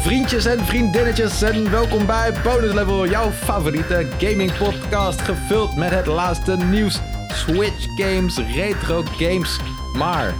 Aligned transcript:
vriendjes 0.00 0.44
en 0.44 0.64
vriendinnetjes 0.64 1.42
en 1.42 1.70
welkom 1.70 2.06
bij 2.06 2.32
Bonus 2.44 2.72
Level, 2.72 3.08
jouw 3.08 3.30
favoriete 3.30 4.06
gaming 4.18 4.56
podcast, 4.58 5.20
gevuld 5.20 5.76
met 5.76 5.90
het 5.90 6.06
laatste 6.06 6.56
nieuws, 6.56 7.00
Switch 7.28 7.86
games, 7.96 8.38
retro 8.54 9.02
games. 9.18 9.58
Maar 9.96 10.34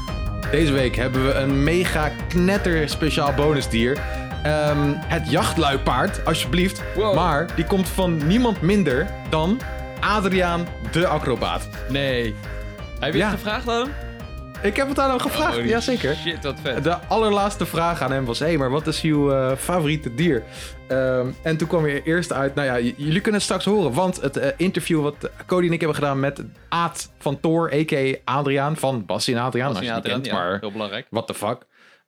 deze 0.51 0.73
week 0.73 0.97
hebben 0.97 1.27
we 1.27 1.33
een 1.35 1.65
mega 1.65 2.11
knetter 2.29 2.89
speciaal 2.89 3.33
bonusdier. 3.35 3.99
Ehm, 4.43 4.93
het 4.97 5.31
jachtluipaard, 5.31 6.25
alsjeblieft. 6.25 6.83
Wow. 6.95 7.15
Maar 7.15 7.47
die 7.57 7.65
komt 7.65 7.89
van 7.89 8.27
niemand 8.27 8.61
minder 8.61 9.07
dan 9.31 9.61
Adriaan 10.01 10.67
de 10.91 11.07
acrobaat. 11.07 11.69
Nee. 11.89 12.35
Heb 13.01 13.13
je 13.13 13.19
Ja. 13.19 13.29
het 13.31 13.35
gevraagd 13.41 13.69
aan 13.69 13.81
hem? 13.81 13.91
Ik 14.63 14.77
heb 14.77 14.89
het 14.89 14.99
aan 14.99 15.11
hem 15.11 15.19
gevraagd, 15.19 15.57
Holy 15.57 15.69
jazeker. 15.69 16.15
Shit, 16.17 16.45
wat 16.45 16.61
vet. 16.63 16.85
De 16.85 16.95
allerlaatste 17.09 17.67
vraag 17.67 18.01
aan 18.03 18.13
hem 18.13 18.25
was: 18.25 18.39
hé, 18.39 18.47
hey, 18.47 18.57
maar 18.57 18.71
wat 18.71 18.87
is 18.87 19.01
uw 19.03 19.33
eh, 19.33 19.57
favoriete 19.57 20.15
dier? 20.15 20.43
Ehm, 20.89 21.27
en 21.43 21.57
toen 21.57 21.69
kwam 21.69 21.87
je 21.87 22.03
eerst 22.03 22.33
uit, 22.33 22.55
nou 22.55 22.67
ja, 22.67 22.79
jullie 22.97 23.21
kunnen 23.21 23.33
het 23.35 23.43
straks 23.43 23.65
horen, 23.65 23.93
want 23.93 24.21
het 24.21 24.37
eh, 24.37 24.51
interview 24.57 25.03
wat 25.03 25.31
Cody 25.47 25.67
en 25.67 25.73
ik 25.73 25.79
hebben 25.81 25.97
gedaan 25.99 26.21
met 26.21 26.43
Aad 26.69 27.13
van 27.19 27.41
Thor, 27.41 27.73
a.k.a. 27.73 28.15
Adriaan 28.25 28.77
van 28.77 29.07
Bassie 29.07 29.35
en 29.35 29.43
Adriaan, 29.43 29.69
als 29.69 29.79
je 29.79 29.85
Ja, 29.85 29.95
het 29.95 30.03
niet 30.05 30.13
kent, 30.13 30.27
ja, 30.27 30.35
maar 30.35 30.59
heel 30.61 30.73
belangrijk. 30.73 31.07
what 31.11 31.27
the 31.27 31.35
fuck. 31.35 31.59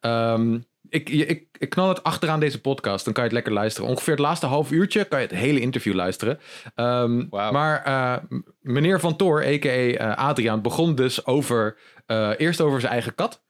Ehm, 0.00 0.58
ik, 0.88 1.08
ik, 1.08 1.46
ik 1.58 1.70
knal 1.70 1.88
het 1.88 2.02
achteraan 2.02 2.40
deze 2.40 2.60
podcast, 2.60 3.04
dan 3.04 3.14
kan 3.14 3.22
je 3.22 3.28
het 3.28 3.38
lekker 3.38 3.52
luisteren. 3.52 3.90
Ongeveer 3.90 4.12
het 4.12 4.22
laatste 4.22 4.46
half 4.46 4.70
uurtje 4.70 5.04
kan 5.04 5.20
je 5.20 5.26
het 5.26 5.36
hele 5.36 5.60
interview 5.60 5.94
luisteren. 5.94 6.38
Ehm. 6.74 7.26
Maar 7.30 7.82
eh, 7.84 8.38
meneer 8.60 9.00
Van 9.00 9.16
Toor, 9.16 9.44
a.k.a. 9.44 9.68
eh, 9.68 10.16
Adriaan, 10.16 10.62
begon 10.62 10.94
dus 10.94 11.26
over, 11.26 11.76
eh, 12.06 12.30
eerst 12.36 12.60
over 12.60 12.80
zijn 12.80 12.92
eigen 12.92 13.14
kat. 13.14 13.42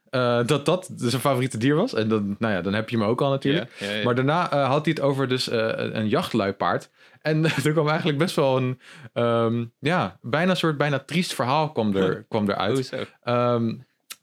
Dat 0.47 0.64
dat 0.64 0.91
zijn 0.97 1.20
favoriete 1.20 1.58
dier 1.58 1.75
was. 1.75 1.95
En 1.95 2.08
dan, 2.08 2.36
nou 2.39 2.55
ja, 2.55 2.61
dan 2.61 2.75
heb 2.75 2.89
je 2.89 2.97
hem 2.97 3.06
ook 3.06 3.20
al 3.20 3.31
natuurlijk. 3.31 3.70
Maar 4.05 4.14
daarna 4.14 4.67
had 4.67 4.84
hij 4.84 4.95
het 4.95 5.01
over 5.01 5.28
dus 5.28 5.51
een 5.51 6.08
jachtluipaard. 6.08 6.91
En 7.20 7.45
er 7.64 7.73
kwam 7.73 7.89
eigenlijk 7.89 8.19
best 8.19 8.36
wel 8.36 8.56
een, 8.56 8.80
ehm, 9.12 9.64
ja, 9.78 10.19
bijna 10.20 10.51
een 10.51 10.56
soort 10.56 10.77
bijna 10.77 10.98
triest 10.98 11.34
verhaal 11.34 11.73
kwam, 11.73 11.97
er, 11.97 12.25
kwam 12.28 12.51
eruit. 12.51 12.75
Hoezo? 12.75 13.05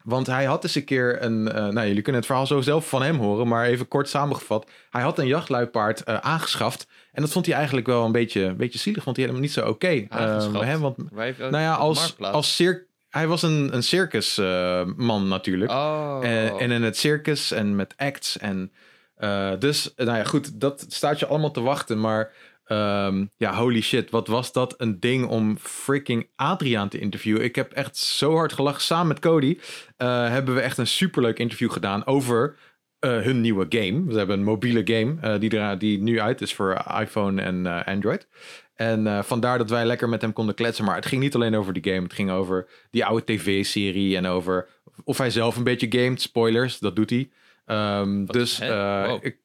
Want 0.04 0.26
hij 0.26 0.44
had 0.44 0.62
eens 0.64 0.74
een 0.74 0.84
keer 0.84 1.22
een. 1.22 1.52
eh, 1.52 1.66
nou, 1.68 1.86
jullie 1.86 2.02
kunnen 2.02 2.20
het 2.20 2.26
verhaal 2.26 2.46
zo 2.46 2.60
zelf 2.60 2.88
van 2.88 3.02
hem 3.02 3.16
horen, 3.16 3.48
maar 3.48 3.64
even 3.64 3.88
kort 3.88 4.08
samengevat. 4.08 4.70
Hij 4.90 5.02
had 5.02 5.18
een 5.18 5.26
jachtluipaard 5.26 6.04
eh, 6.04 6.16
aangeschaft. 6.16 6.86
En 7.12 7.22
dat 7.22 7.32
vond 7.32 7.46
hij 7.46 7.54
eigenlijk 7.54 7.86
wel 7.86 8.04
een 8.04 8.12
beetje, 8.12 8.42
een 8.42 8.56
beetje 8.56 8.78
zielig. 8.78 9.02
Vond 9.02 9.16
hij 9.16 9.24
helemaal 9.24 9.46
niet 9.46 9.54
zo 9.54 9.68
oké. 9.68 10.06
Aangeschaft? 10.08 10.64
hè, 10.64 10.78
want, 10.78 11.12
nou 11.38 11.58
ja, 11.58 11.74
als, 11.74 12.16
als 12.18 12.56
cir 12.56 12.90
hij 13.12 13.26
was 13.26 13.42
een, 13.42 13.74
een 13.74 13.82
circusman 13.82 15.28
natuurlijk. 15.28 15.70
Oh. 15.70 16.18
En, 16.22 16.58
en 16.58 16.70
in 16.70 16.82
het 16.82 16.96
circus 16.96 17.50
en 17.50 17.76
met 17.76 17.94
acts. 17.96 18.38
En, 18.38 18.72
eh, 19.16 19.50
dus, 19.58 19.92
nou 19.96 20.18
ja, 20.18 20.24
goed, 20.24 20.60
dat 20.60 20.84
staat 20.88 21.18
je 21.18 21.26
allemaal 21.26 21.50
te 21.50 21.60
wachten. 21.60 22.00
Maar 22.00 22.32
ehm, 22.72 23.24
ja, 23.36 23.54
holy 23.54 23.80
shit, 23.80 24.10
wat 24.10 24.26
was 24.26 24.52
dat 24.52 24.74
een 24.76 25.00
ding 25.00 25.26
om 25.26 25.56
freaking 25.58 26.28
Adriaan 26.36 26.88
te 26.88 26.98
interviewen. 26.98 27.42
Ik 27.44 27.54
heb 27.54 27.72
echt 27.72 27.96
zo 27.96 28.34
hard 28.34 28.52
gelachen. 28.52 28.82
Samen 28.82 29.06
met 29.06 29.18
Cody 29.18 29.58
eh, 29.96 30.28
hebben 30.28 30.54
we 30.54 30.60
echt 30.60 30.78
een 30.78 30.86
superleuk 30.86 31.38
interview 31.38 31.70
gedaan 31.70 32.06
over 32.06 32.56
eh, 32.98 33.10
hun 33.20 33.40
nieuwe 33.40 33.66
game. 33.68 34.04
We 34.06 34.18
hebben 34.18 34.38
een 34.38 34.44
mobiele 34.44 34.82
game 34.84 35.16
eh, 35.20 35.40
die, 35.40 35.58
er, 35.58 35.78
die 35.78 36.02
nu 36.02 36.20
uit 36.20 36.40
is 36.40 36.54
voor 36.54 36.84
iPhone 37.00 37.42
en 37.42 37.84
Android. 37.84 38.28
En 38.74 39.24
vandaar 39.24 39.58
dat 39.58 39.70
wij 39.70 39.84
lekker 39.86 40.08
met 40.08 40.20
hem 40.22 40.32
konden 40.32 40.54
kletsen. 40.54 40.84
Maar 40.84 40.94
het 40.94 41.06
ging 41.06 41.22
niet 41.22 41.34
alleen 41.34 41.56
over 41.56 41.72
die 41.72 41.92
game. 41.92 42.02
Het 42.02 42.12
ging 42.12 42.30
over 42.30 42.66
die 42.90 43.04
oude 43.04 43.24
tv-serie 43.24 44.16
en 44.16 44.26
over 44.26 44.68
of 45.04 45.18
hij 45.18 45.30
zelf 45.30 45.56
een 45.56 45.64
beetje 45.64 45.86
gamet. 45.90 46.20
Spoilers, 46.20 46.78
dat 46.78 46.96
doet 46.96 47.10
hij. 47.10 47.30
Wat- 47.66 48.32
dus 48.32 48.58
Wow. 48.58 49.18
ik, 49.24 49.36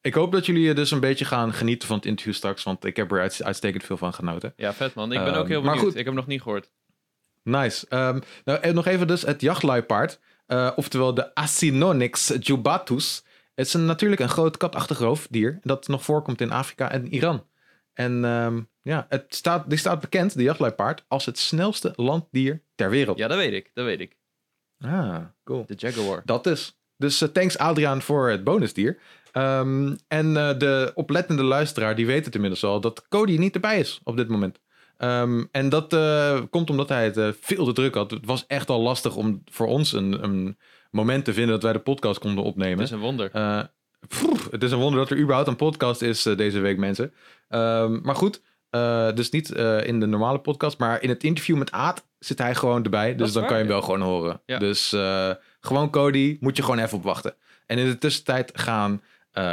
ik 0.00 0.14
hoop 0.14 0.32
dat 0.32 0.46
jullie 0.46 0.68
er 0.68 0.74
dus 0.74 0.90
een 0.90 1.00
beetje 1.00 1.24
gaan 1.24 1.52
genieten 1.52 1.88
van 1.88 1.96
het 1.96 2.06
interview 2.06 2.34
straks. 2.34 2.62
Want 2.62 2.84
ik 2.84 2.96
heb 2.96 3.12
er 3.12 3.20
uit- 3.20 3.44
uitstekend 3.44 3.84
veel 3.84 3.96
van 3.96 4.12
genoten. 4.14 4.52
Ja, 4.56 4.72
vet 4.72 4.94
man. 4.94 5.12
Ik 5.12 5.18
ben 5.18 5.28
Ehm, 5.28 5.38
ook 5.38 5.48
heel 5.48 5.60
maar 5.62 5.70
benieuwd. 5.74 5.80
goed. 5.84 5.90
Ik 5.90 5.96
heb 5.96 6.06
hem 6.06 6.14
nog 6.14 6.26
niet 6.26 6.42
gehoord. 6.42 6.70
Nice. 7.42 7.86
Ehm, 7.88 8.18
nou, 8.44 8.60
en 8.60 8.74
nog 8.74 8.86
even 8.86 9.06
dus 9.06 9.22
het 9.22 9.40
jachtluipaard. 9.40 10.18
eh, 10.46 10.70
oftewel 10.76 11.14
de 11.14 11.34
Acinonyx 11.34 12.32
jubatus. 12.40 13.24
Het 13.54 13.66
is 13.66 13.74
een, 13.74 13.84
natuurlijk 13.84 14.20
een 14.20 14.28
groot 14.28 14.56
katachtig 14.56 14.98
roofdier. 14.98 15.58
Dat 15.62 15.88
nog 15.88 16.04
voorkomt 16.04 16.40
in 16.40 16.50
Afrika 16.50 16.90
en 16.90 17.06
Iran. 17.14 17.46
En 17.92 18.24
ehm, 18.24 18.60
ja, 18.82 19.06
het 19.08 19.24
staat, 19.34 19.68
die 19.70 19.78
staat 19.78 20.00
bekend, 20.00 20.34
de 20.36 20.42
jachtluipaard, 20.42 21.04
als 21.08 21.26
het 21.26 21.38
snelste 21.38 21.92
landdier 21.96 22.62
ter 22.74 22.90
wereld. 22.90 23.18
Ja, 23.18 23.28
dat 23.28 23.36
weet 23.38 23.52
ik. 23.52 23.70
Dat 23.74 23.84
weet 23.84 24.00
ik. 24.00 24.16
Ah, 24.78 25.16
cool. 25.44 25.64
De 25.66 25.74
Jaguar. 25.76 26.22
Dat 26.24 26.46
is. 26.46 26.78
Dus 26.96 27.20
eh, 27.22 27.28
thanks 27.28 27.58
Adriaan 27.58 28.02
voor 28.02 28.30
het 28.30 28.44
bonusdier. 28.44 28.98
Ehm, 29.32 29.96
en 30.08 30.36
eh, 30.36 30.58
de 30.58 30.90
oplettende 30.94 31.42
luisteraar 31.42 31.94
die 31.94 32.06
weet 32.06 32.24
het 32.24 32.34
inmiddels 32.34 32.64
al 32.64 32.80
dat 32.80 33.08
Cody 33.08 33.36
niet 33.36 33.54
erbij 33.54 33.78
is 33.78 34.00
op 34.04 34.16
dit 34.16 34.28
moment. 34.28 34.60
Ehm, 34.96 35.44
en 35.50 35.68
dat 35.68 35.92
eh, 35.92 36.40
komt 36.50 36.70
omdat 36.70 36.88
hij 36.88 37.04
het 37.04 37.16
eh, 37.16 37.28
veel 37.40 37.64
te 37.64 37.72
druk 37.72 37.94
had. 37.94 38.10
Het 38.10 38.26
was 38.26 38.46
echt 38.46 38.68
al 38.70 38.80
lastig 38.80 39.16
om 39.16 39.42
voor 39.50 39.66
ons 39.66 39.92
een, 39.92 40.22
een 40.24 40.58
moment 40.90 41.24
te 41.24 41.32
vinden 41.32 41.52
dat 41.52 41.62
wij 41.62 41.72
de 41.72 41.78
podcast 41.78 42.18
konden 42.18 42.38
Het 42.38 42.52
opnemen. 42.52 42.84
is 42.84 42.90
een 42.90 42.98
wonder. 42.98 43.30
Pff, 44.08 44.50
het 44.50 44.62
is 44.62 44.72
een 44.72 44.78
wonder 44.78 45.00
dat 45.00 45.10
er 45.10 45.18
überhaupt 45.18 45.48
een 45.48 45.56
podcast 45.56 46.02
is 46.02 46.22
deze 46.22 46.60
week, 46.60 46.78
mensen. 46.78 47.12
Ehm, 47.48 48.00
maar 48.02 48.14
goed, 48.14 48.42
dus 49.14 49.30
niet 49.30 49.50
in 49.84 50.00
de 50.00 50.06
normale 50.06 50.38
podcast, 50.38 50.78
maar 50.78 51.02
in 51.02 51.08
het 51.08 51.24
interview 51.24 51.56
met 51.56 51.72
Aad 51.72 52.06
zit 52.18 52.38
hij 52.38 52.54
gewoon 52.54 52.84
erbij. 52.84 53.14
Dus 53.14 53.32
dan 53.32 53.42
waar, 53.42 53.50
kan 53.50 53.60
je 53.60 53.64
hem 53.64 53.72
ja. 53.72 53.78
wel 53.78 53.88
gewoon 53.88 54.08
horen. 54.08 54.40
Ja. 54.46 54.58
Dus 54.58 54.88
gewoon 55.60 55.90
Cody, 55.90 56.36
moet 56.40 56.56
je 56.56 56.62
gewoon 56.62 56.78
even 56.78 56.98
op 56.98 57.04
wachten. 57.04 57.34
En 57.66 57.78
in 57.78 57.86
de 57.86 57.98
tussentijd 57.98 58.50
gaan 58.54 59.02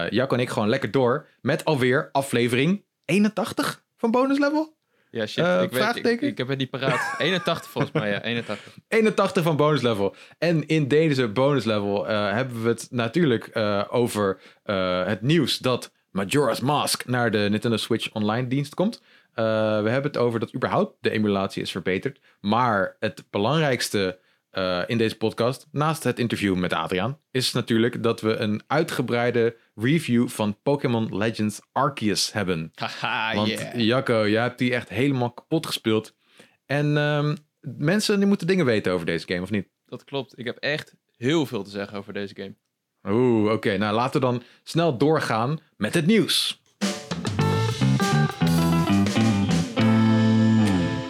Jacco 0.10 0.36
en 0.36 0.42
ik 0.42 0.50
gewoon 0.50 0.70
lekker 0.70 0.92
door 0.92 1.28
met 1.42 1.66
alweer 1.66 2.10
aflevering 2.12 2.86
81 3.06 3.84
van 3.98 4.12
Bonus 4.12 4.40
Level. 4.40 4.78
Ja, 5.12 5.26
shit. 5.26 5.44
eh, 5.44 5.62
ik, 5.62 5.72
weet, 5.72 6.06
ik, 6.06 6.22
ik 6.22 6.38
heb 6.38 6.48
het 6.48 6.58
niet 6.58 6.70
paraat. 6.70 7.16
81 7.18 7.72
volgens 7.72 7.94
mij, 7.94 8.10
ja. 8.10 8.22
81. 8.22 8.74
81 8.88 9.44
van 9.48 9.56
bonus 9.56 9.82
level. 9.82 10.16
En 10.38 10.68
in 10.68 10.88
deze 10.88 11.28
bonus 11.28 11.64
level 11.64 12.08
eh, 12.08 12.32
hebben 12.32 12.64
we 12.64 12.70
het 12.70 12.88
natuurlijk 12.92 13.52
over 13.90 14.40
het 15.04 15.22
nieuws 15.22 15.58
dat 15.58 15.92
Majora's 16.12 16.59
Mask 16.59 17.06
naar 17.06 17.32
de 17.32 17.48
Nintendo 17.50 17.78
Switch 17.78 18.12
Online 18.14 18.48
dienst 18.48 18.74
komt. 18.74 19.02
We 19.34 19.42
hebben 19.44 20.04
het 20.04 20.18
over 20.18 20.40
dat 20.40 20.56
überhaupt 20.56 20.96
de 21.02 21.09
emulatie 21.09 21.62
is 21.62 21.72
verbeterd. 21.72 22.20
Maar 22.42 22.96
het 23.00 23.24
belangrijkste 23.30 24.20
in 24.88 24.98
deze 24.98 25.18
podcast, 25.18 25.68
naast 25.72 26.04
het 26.04 26.20
interview 26.20 26.56
met 26.56 26.74
Adriaan, 26.74 27.20
is 27.32 27.54
natuurlijk 27.54 28.04
dat 28.04 28.22
we 28.22 28.36
een 28.36 28.62
uitgebreide 28.68 29.56
review 29.80 30.28
van 30.28 30.58
Pokémon 30.64 31.18
Legends 31.18 31.60
Arceus 31.72 32.34
hebben. 32.34 32.72
Haha, 32.76 33.36
Want 33.36 33.48
yeah. 33.48 33.80
Jacco, 33.80 34.30
jij 34.30 34.42
hebt 34.42 34.58
die 34.58 34.74
echt 34.74 34.90
helemaal 34.90 35.32
kapot 35.32 35.66
gespeeld. 35.66 36.16
En 36.66 36.98
ehm, 36.98 37.36
mensen 37.62 38.18
die 38.18 38.28
moeten 38.28 38.48
dingen 38.48 38.66
weten 38.66 38.92
over 38.92 39.06
deze 39.06 39.28
game, 39.28 39.42
of 39.42 39.50
niet? 39.50 39.68
Dat 39.86 40.04
klopt. 40.04 40.40
Ik 40.40 40.46
heb 40.46 40.58
echt 40.58 40.96
heel 41.18 41.46
veel 41.46 41.64
te 41.64 41.70
zeggen 41.70 41.98
over 41.98 42.14
deze 42.14 42.36
game. 42.36 42.56
Oeh, 43.16 43.52
oké. 43.52 43.78
Nou, 43.78 43.96
laten 43.96 44.20
we 44.20 44.26
dan 44.26 44.44
snel 44.64 44.98
doorgaan 44.98 45.60
met 45.78 45.94
het 45.94 46.06
nieuws. 46.06 46.62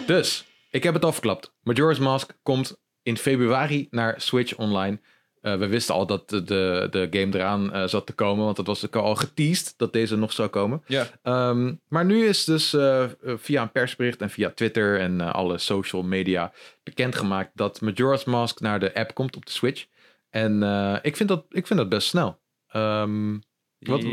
Dus, 0.06 0.44
ik 0.70 0.82
heb 0.82 0.94
het 0.94 1.04
afgeklapt. 1.04 1.54
Majora's 1.62 1.98
Mask 1.98 2.38
komt 2.42 2.80
in 3.02 3.16
februari 3.16 3.86
naar 3.90 4.20
Switch 4.20 4.56
Online. 4.56 5.00
Eh, 5.42 5.56
we 5.56 5.66
wisten 5.66 5.94
al 5.94 6.06
dat 6.06 6.28
de, 6.28 6.42
de, 6.90 7.08
game 7.10 7.34
eraan 7.34 7.72
eh, 7.72 7.86
zat 7.86 8.06
te 8.06 8.12
komen, 8.12 8.44
want 8.44 8.56
het 8.56 8.66
was 8.66 8.86
ook 8.86 8.96
al 8.96 9.14
geteased 9.14 9.74
dat 9.76 9.92
deze 9.92 10.16
nog 10.16 10.32
zou 10.32 10.48
komen. 10.48 10.82
Ja. 10.86 11.06
Ehm, 11.22 11.74
maar 11.88 12.04
nu 12.04 12.26
is 12.26 12.44
dus 12.44 12.72
eh, 12.72 13.04
via 13.22 13.62
een 13.62 13.72
persbericht 13.72 14.20
en 14.20 14.30
via 14.30 14.50
Twitter 14.50 15.00
en 15.00 15.20
alle 15.20 15.58
social 15.58 16.02
media 16.02 16.52
bekendgemaakt 16.82 17.50
dat 17.54 17.80
Majora's 17.80 18.24
Mask 18.24 18.60
naar 18.60 18.80
de 18.80 18.94
app 18.94 19.14
komt 19.14 19.36
op 19.36 19.46
de 19.46 19.52
Switch. 19.52 19.86
En 20.30 20.62
ik, 21.02 21.16
vind 21.16 21.28
dat, 21.28 21.44
ik 21.50 21.66
vind 21.66 21.78
dat 21.78 21.88
best 21.88 22.08
snel. 22.08 22.38
Ehm, 22.68 23.38
wat, 23.78 24.04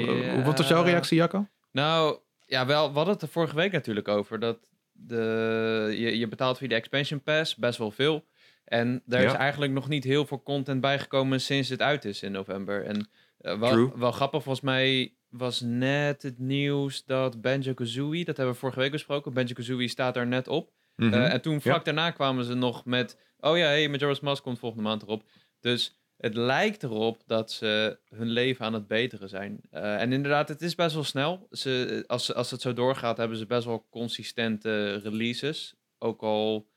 wat 0.44 0.58
was 0.58 0.68
jouw 0.68 0.84
reactie, 0.84 1.18
Jacco? 1.18 1.48
Nou, 1.72 2.20
ja, 2.46 2.66
wel, 2.66 2.90
we 2.90 2.96
hadden 2.96 3.14
het 3.14 3.24
er 3.24 3.30
vorige 3.30 3.56
week 3.56 3.72
natuurlijk 3.72 4.08
over. 4.08 4.40
Dat 4.40 4.58
de, 4.92 5.94
je, 5.98 6.18
je 6.18 6.28
betaalt 6.28 6.58
via 6.58 6.68
de 6.68 6.76
expansion 6.76 7.22
pass 7.22 7.56
best 7.56 7.78
wel 7.78 7.92
veel. 7.92 8.26
En 8.66 9.02
daar 9.06 9.24
is 9.24 9.34
eigenlijk 9.34 9.72
nog 9.72 9.88
niet 9.90 10.04
heel 10.04 10.26
veel 10.26 10.44
content 10.44 10.82
bijgekomen 10.82 11.42
sinds 11.42 11.70
het 11.70 11.82
uit 11.82 12.06
is 12.06 12.24
in 12.24 12.32
november. 12.32 12.86
En 12.86 13.10
eh, 13.38 13.60
wel, 13.60 13.70
True. 13.72 13.92
wel 13.96 14.12
grappig, 14.12 14.44
volgens 14.44 14.66
mij 14.66 15.14
was 15.30 15.62
net 15.62 16.24
het 16.24 16.40
nieuws 16.40 17.06
dat 17.06 17.42
Banjo-Kazooie, 17.42 18.26
dat 18.26 18.38
hebben 18.38 18.54
we 18.54 18.60
vorige 18.60 18.80
week 18.80 18.92
besproken, 18.92 19.34
Banjo-Kazooie 19.34 19.88
staat 19.88 20.14
daar 20.14 20.28
net 20.28 20.48
op. 20.48 20.72
Mhm. 20.96 21.14
Eh, 21.14 21.34
en 21.34 21.42
toen 21.42 21.62
vlak 21.62 21.78
Ja. 21.78 21.84
daarna 21.84 22.12
kwamen 22.12 22.46
ze 22.46 22.54
nog 22.54 22.86
met, 22.86 23.18
oh 23.40 23.58
ja, 23.58 23.66
hey, 23.66 23.90
Majora's 23.90 24.20
Mask 24.20 24.44
komt 24.44 24.60
volgende 24.60 24.84
maand 24.84 25.02
erop. 25.02 25.24
Dus 25.60 25.96
het 26.18 26.36
lijkt 26.36 26.84
erop 26.84 27.22
dat 27.26 27.52
ze 27.52 28.00
hun 28.10 28.30
leven 28.30 28.66
aan 28.66 28.74
het 28.74 28.88
beteren 28.88 29.30
zijn. 29.30 29.60
Eh, 29.72 30.02
en 30.02 30.12
inderdaad, 30.14 30.50
het 30.50 30.62
is 30.62 30.76
best 30.76 30.94
wel 30.94 31.04
snel. 31.04 31.48
Ze, 31.52 32.04
als, 32.08 32.34
als 32.34 32.52
het 32.52 32.62
zo 32.62 32.74
doorgaat, 32.74 33.18
hebben 33.18 33.38
ze 33.38 33.46
best 33.46 33.66
wel 33.66 33.88
consistente 33.90 34.96
releases. 34.96 35.76
Ook 36.00 36.22
al 36.22 36.68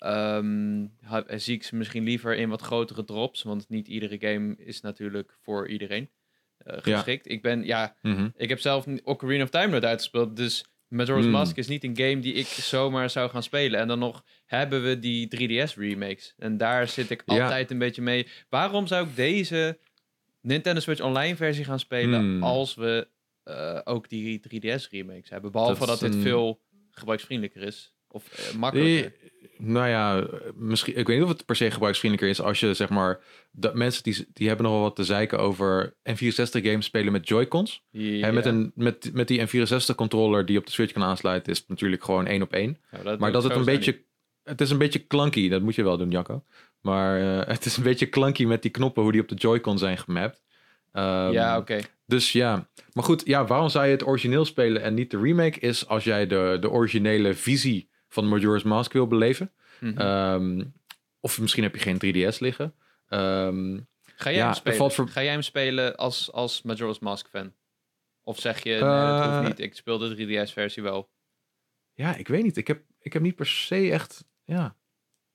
ehm, 0.00 0.86
zie 1.26 1.54
ik 1.54 1.62
ze 1.62 1.76
misschien 1.76 2.04
liever 2.04 2.36
in 2.36 2.48
wat 2.48 2.60
grotere 2.62 3.04
drops. 3.04 3.42
Want 3.42 3.68
niet 3.68 3.88
iedere 3.88 4.18
game 4.20 4.54
is 4.58 4.80
natuurlijk 4.80 5.36
voor 5.42 5.68
iedereen. 5.68 6.10
eh, 6.60 6.76
geschikt. 6.80 7.28
Ik 7.30 7.42
ben, 7.42 7.64
ja, 7.64 7.96
Mhm. 8.02 8.28
ik 8.36 8.48
heb 8.48 8.58
zelf 8.60 8.86
Ocarina 9.04 9.42
of 9.42 9.50
Time 9.50 9.66
nooit 9.66 9.84
uitgespeeld, 9.84 10.36
dus 10.36 10.64
Majora's 10.88 11.22
Hmm. 11.22 11.32
Mask 11.32 11.56
is 11.56 11.68
niet 11.68 11.84
een 11.84 11.96
game 11.96 12.18
die 12.18 12.34
ik 12.34 12.46
zomaar 12.46 13.10
zou 13.10 13.30
gaan 13.30 13.42
spelen. 13.42 13.80
En 13.80 13.88
dan 13.88 13.98
nog 13.98 14.24
hebben 14.46 14.82
we 14.82 14.98
die 14.98 15.28
3DS 15.28 15.74
remakes. 15.76 16.34
En 16.38 16.56
daar 16.56 16.88
zit 16.88 17.10
ik 17.10 17.22
Ja. 17.26 17.42
altijd 17.42 17.70
een 17.70 17.78
beetje 17.78 18.02
mee. 18.02 18.26
Waarom 18.48 18.86
zou 18.86 19.06
ik 19.08 19.16
deze 19.16 19.78
Nintendo 20.40 20.80
Switch 20.80 21.00
Online 21.00 21.36
versie 21.36 21.64
gaan 21.64 21.78
spelen 21.78 22.20
Hmm. 22.20 22.42
als 22.42 22.74
we 22.74 23.08
eh, 23.44 23.80
ook 23.84 24.08
die 24.08 24.40
3DS 24.40 24.88
remakes 24.90 25.30
hebben? 25.30 25.52
Behalve 25.52 25.78
Dat 25.78 25.88
dat, 25.88 26.02
is 26.02 26.08
dit 26.08 26.14
een- 26.14 26.22
veel 26.22 26.60
gebruiksvriendelijker 26.90 27.62
is. 27.62 27.94
Of 28.08 28.32
eh, 28.32 28.54
makkelijker. 28.54 29.12
Nou 29.60 29.88
ja, 29.88 30.26
misschien, 30.54 30.96
ik 30.96 31.06
weet 31.06 31.16
niet 31.16 31.24
of 31.24 31.32
het 31.32 31.44
per 31.44 31.56
se 31.56 31.70
gebruiksvriendelijker 31.70 32.38
is 32.38 32.46
als 32.46 32.60
je 32.60 32.74
zeg 32.74 32.88
maar, 32.88 33.20
dat 33.52 33.74
mensen 33.74 34.02
die, 34.02 34.26
die 34.32 34.48
hebben 34.48 34.66
nogal 34.66 34.82
wat 34.82 34.96
te 34.96 35.04
zeiken 35.04 35.38
over 35.38 35.94
N64 36.10 36.62
games 36.62 36.84
spelen 36.84 37.12
met 37.12 37.28
Joy-Cons. 37.28 37.84
En 37.92 38.34
met, 38.34 38.46
een, 38.46 38.72
met, 38.74 39.10
met 39.12 39.28
die 39.28 39.46
N64 39.46 39.94
controller 39.94 40.46
die 40.46 40.58
op 40.58 40.66
de 40.66 40.72
Switch 40.72 40.92
kan 40.92 41.02
aansluiten, 41.02 41.52
is 41.52 41.58
het 41.58 41.68
natuurlijk 41.68 42.04
gewoon 42.04 42.26
één 42.26 42.42
op 42.42 42.52
één. 42.52 42.78
Maar 43.18 43.32
dat 43.32 43.42
het 43.42 43.54
een 43.54 43.64
beetje, 43.64 44.02
het 44.42 44.60
is 44.60 44.70
een 44.70 44.78
beetje 44.78 45.06
clunky, 45.06 45.48
dat 45.48 45.62
moet 45.62 45.74
je 45.74 45.82
wel 45.82 45.98
doen, 45.98 46.10
Jacco. 46.10 46.44
Maar 46.80 47.20
eh, 47.20 47.48
het 47.48 47.64
is 47.64 47.76
een 47.76 47.82
beetje 47.82 48.08
clunky 48.08 48.44
met 48.44 48.62
die 48.62 48.70
knoppen, 48.70 49.02
hoe 49.02 49.12
die 49.12 49.20
op 49.20 49.28
de 49.28 49.34
Joy-Con 49.34 49.78
zijn 49.78 49.98
gemapt. 49.98 50.42
Ehm. 50.92 51.32
Ja, 51.32 51.58
oké. 51.58 51.78
Dus 52.06 52.32
ja, 52.32 52.68
maar 52.92 53.04
goed, 53.04 53.22
ja, 53.26 53.46
waarom 53.46 53.68
zou 53.68 53.84
je 53.84 53.90
het 53.90 54.06
origineel 54.06 54.44
spelen 54.44 54.82
en 54.82 54.94
niet 54.94 55.10
de 55.10 55.20
remake? 55.20 55.60
Is 55.60 55.86
als 55.86 56.04
jij 56.04 56.26
de, 56.26 56.56
de 56.60 56.70
originele 56.70 57.34
visie 57.34 57.89
van 58.10 58.28
Majora's 58.28 58.62
Mask 58.62 58.92
wil 58.92 59.06
beleven. 59.06 59.52
Mhm. 59.80 59.98
Ehm, 59.98 60.64
of 61.20 61.40
misschien 61.40 61.62
heb 61.62 61.74
je 61.74 61.80
geen 61.80 61.98
3DS 61.98 62.38
liggen. 62.38 62.74
Ehm, 63.08 63.78
Ga 64.16 64.30
jij 64.30 64.38
ja, 64.38 64.44
hem 64.44 64.54
spelen? 64.54 64.90
voor- 64.92 65.08
Ga 65.08 65.22
jij 65.22 65.32
hem 65.32 65.42
spelen 65.42 65.96
als, 65.96 66.32
als 66.32 66.62
Majora's 66.62 66.98
Mask 66.98 67.28
fan? 67.28 67.52
Of 68.22 68.38
zeg 68.40 68.62
je, 68.62 68.70
nee, 68.70 68.80
dat 68.80 69.20
Eh, 69.20 69.34
hoeft 69.36 69.48
niet. 69.48 69.58
Ik 69.58 69.74
speel 69.74 69.98
de 69.98 70.14
3DS-versie 70.14 70.82
wel. 70.82 71.10
ja, 71.94 72.16
ik 72.16 72.28
weet 72.28 72.42
niet. 72.42 72.56
Ik 72.56 72.66
heb, 72.66 72.82
ik 73.00 73.12
heb 73.12 73.22
niet 73.22 73.34
per 73.36 73.46
se 73.46 73.90
echt. 73.90 74.24
Ja. 74.44 74.76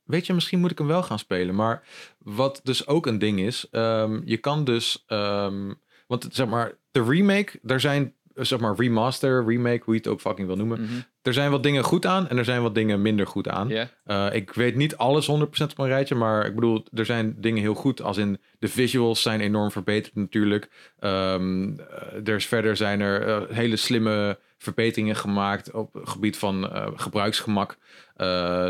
Weet 0.03 0.25
je, 0.25 0.33
misschien 0.33 0.59
moet 0.59 0.71
ik 0.71 0.77
hem 0.77 0.87
wel 0.87 1.03
gaan 1.03 1.19
spelen. 1.19 1.55
Maar 1.55 1.83
wat 2.19 2.59
dus 2.63 2.87
ook 2.87 3.05
een 3.05 3.19
ding 3.19 3.39
is, 3.39 3.67
ehm, 3.71 4.21
je 4.25 4.37
kan 4.37 4.63
dus. 4.63 5.03
ehm, 5.07 5.73
want 6.07 6.27
zeg 6.31 6.47
maar, 6.47 6.77
de 6.91 7.03
remake, 7.03 7.59
daar 7.61 7.79
zijn. 7.79 8.15
eh, 8.33 8.43
Zeg 8.43 8.59
maar 8.59 8.75
remaster, 8.75 9.45
remake, 9.45 9.81
hoe 9.83 9.93
je 9.93 9.99
het 9.99 10.09
ook 10.09 10.21
fucking 10.21 10.47
wil 10.47 10.55
noemen. 10.55 10.81
Mhm. 10.81 10.99
Er 11.25 11.33
zijn 11.33 11.51
wat 11.51 11.63
dingen 11.63 11.83
goed 11.83 12.05
aan 12.05 12.27
en 12.27 12.37
er 12.37 12.45
zijn 12.45 12.61
wat 12.61 12.75
dingen 12.75 13.01
minder 13.01 13.27
goed 13.27 13.47
aan. 13.47 13.71
Eh, 14.03 14.27
ik 14.31 14.53
weet 14.53 14.75
niet 14.75 14.97
alles 14.97 15.27
100% 15.27 15.71
op 15.71 15.77
een 15.77 15.87
rijtje, 15.87 16.15
maar 16.15 16.45
ik 16.45 16.55
bedoel, 16.55 16.85
er 16.93 17.05
zijn 17.05 17.35
dingen 17.37 17.61
heel 17.61 17.73
goed. 17.73 18.01
Als 18.01 18.17
in 18.17 18.39
de 18.59 18.67
visuals 18.67 19.21
zijn 19.21 19.41
enorm 19.41 19.71
verbeterd 19.71 20.15
natuurlijk. 20.15 20.69
Ehm, 20.99 21.79
eh, 21.79 22.27
er 22.27 22.35
is 22.35 22.45
verder 22.45 22.77
zijn 22.77 23.01
er 23.01 23.27
eh, 23.27 23.55
hele 23.55 23.75
slimme 23.75 24.39
verbeteringen 24.57 25.15
gemaakt 25.15 25.71
op 25.71 25.93
het 25.93 26.09
gebied 26.09 26.37
van 26.37 26.69
gebruiksgemak. 26.95 27.77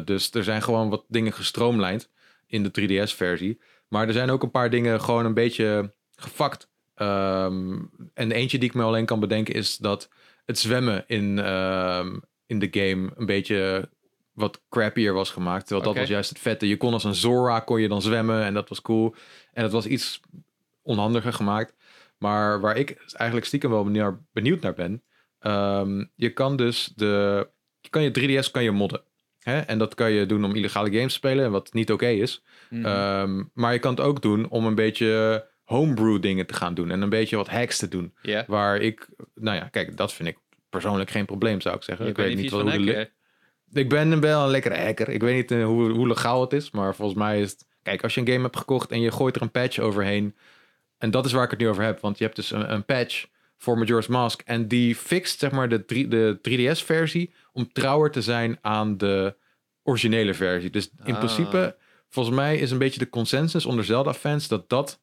Dus 0.06 0.32
er 0.32 0.44
zijn 0.44 0.62
gewoon 0.62 0.90
wat 0.90 1.06
dingen 1.08 1.34
gestroomlijnd 1.34 2.10
in 2.48 2.64
de 2.64 2.72
3DS-versie. 2.72 3.62
Maar 3.88 4.08
er 4.08 4.14
zijn 4.14 4.30
ook 4.30 4.44
een 4.44 4.52
paar 4.52 4.70
dingen 4.70 5.02
gewoon 5.02 5.26
een 5.26 5.34
beetje 5.34 5.94
gefakt. 6.16 6.70
Ehm, 6.96 7.78
en 8.14 8.32
eentje 8.32 8.58
die 8.58 8.70
ik 8.70 8.76
me 8.76 8.84
alleen 8.84 9.06
kan 9.06 9.20
bedenken 9.20 9.54
is 9.54 9.78
dat 9.78 10.10
het 10.46 10.60
zwemmen 10.60 11.04
in, 11.08 11.40
ehm, 11.40 12.18
in 12.46 12.60
de 12.60 12.68
game 12.72 13.12
een 13.16 13.26
beetje 13.26 13.90
wat 14.34 14.62
crappier 14.70 15.14
was 15.14 15.32
gemaakt. 15.32 15.68
Terwijl 15.68 15.88
dat 15.88 15.98
was 15.98 16.10
juist 16.10 16.30
het 16.30 16.40
vette. 16.40 16.68
Je 16.68 16.78
kon 16.78 16.94
als 16.94 17.04
een 17.04 17.16
Zora 17.16 17.60
kon 17.60 17.82
je 17.82 17.88
dan 17.88 18.02
zwemmen 18.02 18.44
en 18.44 18.54
dat 18.54 18.70
was 18.70 18.82
cool. 18.82 19.16
En 19.54 19.64
het 19.64 19.72
was 19.72 19.86
iets 19.86 20.20
onhandiger 20.82 21.34
gemaakt. 21.34 21.74
Maar 22.18 22.60
waar 22.62 22.78
ik 22.78 23.04
eigenlijk 23.14 23.48
stiekem 23.48 23.70
wel 23.70 23.84
benieuwd, 24.34 24.62
naar 24.62 24.74
ben. 24.74 25.04
ehm, 25.40 26.06
je 26.16 26.30
kan 26.30 26.56
dus 26.56 26.92
de... 26.96 27.48
Je 27.82 27.90
kan 27.90 28.04
je 28.04 28.42
3DS 28.44 28.52
kan 28.52 28.64
je 28.64 28.72
modden. 28.72 29.02
Hè? 29.40 29.60
En 29.60 29.78
dat 29.78 29.96
kan 29.96 30.12
je 30.12 30.26
doen 30.26 30.46
om 30.46 30.56
illegale 30.56 30.92
games 30.92 31.12
te 31.12 31.18
spelen. 31.18 31.52
Wat 31.52 31.74
niet 31.74 31.92
oké 31.92 32.08
is. 32.08 32.44
Mhm. 32.70 32.86
Ehm, 32.86 33.44
maar 33.54 33.74
je 33.74 33.80
kan 33.80 33.92
het 33.92 34.00
ook 34.02 34.22
doen 34.22 34.50
om 34.50 34.66
een 34.66 34.76
beetje 34.76 35.46
homebrew 35.64 36.22
dingen 36.22 36.46
te 36.46 36.54
gaan 36.54 36.74
doen. 36.74 36.92
En 36.92 37.02
een 37.02 37.10
beetje 37.10 37.36
wat 37.36 37.50
hacks 37.50 37.78
te 37.78 37.88
doen. 37.88 38.14
Waar 38.48 38.78
ik... 38.78 39.08
Nou 39.36 39.58
ja, 39.58 39.68
kijk, 39.68 39.98
dat 39.98 40.14
vind 40.14 40.30
ik 40.30 40.38
persoonlijk 40.80 41.10
geen 41.10 41.26
probleem, 41.26 41.62
zou 41.62 41.76
ik 41.76 41.84
zeggen. 41.84 42.06
Je 42.06 42.12
ik 42.12 42.18
weet 42.18 42.36
niet 42.36 42.52
wat, 42.52 42.62
hoe 42.62 42.84
de 42.86 43.10
ik 43.74 43.90
ben 43.90 44.20
wel 44.20 44.44
een 44.44 44.50
lekkere 44.50 44.78
hacker. 44.78 45.10
Ik 45.10 45.22
weet 45.22 45.36
niet 45.36 45.52
eh, 45.60 45.66
hoe, 45.66 45.92
hoe 45.92 46.08
legaal 46.08 46.42
het 46.42 46.54
is, 46.54 46.72
maar 46.72 46.96
volgens 46.96 47.18
mij 47.18 47.42
is 47.42 47.52
het... 47.52 47.66
Kijk, 47.82 48.04
als 48.04 48.14
je 48.14 48.20
een 48.22 48.28
game 48.28 48.42
hebt 48.42 48.58
gekocht 48.58 48.92
en 48.92 49.02
je 49.02 49.12
gooit 49.12 49.36
er 49.36 49.42
een 49.42 49.52
patch 49.52 49.80
overheen... 49.80 50.36
En 50.98 51.12
dat 51.12 51.26
is 51.26 51.32
waar 51.32 51.44
ik 51.44 51.50
het 51.50 51.60
nu 51.60 51.70
over 51.70 51.84
heb, 51.84 52.00
want 52.00 52.18
je 52.18 52.24
hebt 52.24 52.36
dus 52.36 52.52
een, 52.52 52.74
een 52.74 52.86
patch 52.86 53.26
voor 53.58 53.78
Majora's 53.78 54.08
Mask... 54.08 54.42
en 54.46 54.68
die 54.68 54.96
fixt, 54.96 55.40
zeg 55.40 55.52
maar, 55.52 55.70
de, 55.70 55.86
3, 55.86 56.08
de 56.08 56.40
3DS-versie 56.50 57.34
om 57.54 57.72
trouwer 57.72 58.12
te 58.12 58.22
zijn 58.22 58.58
aan 58.62 58.98
de 58.98 59.36
originele 59.84 60.34
versie. 60.34 60.70
Dus 60.70 60.90
in 61.04 61.14
Ah. 61.14 61.18
principe, 61.20 61.76
volgens 62.10 62.36
mij 62.36 62.58
is 62.58 62.72
een 62.72 62.78
beetje 62.78 63.00
de 63.00 63.10
consensus 63.10 63.66
onder 63.66 63.86
Zelda-fans... 63.86 64.48
dat 64.48 64.70
dat, 64.70 65.02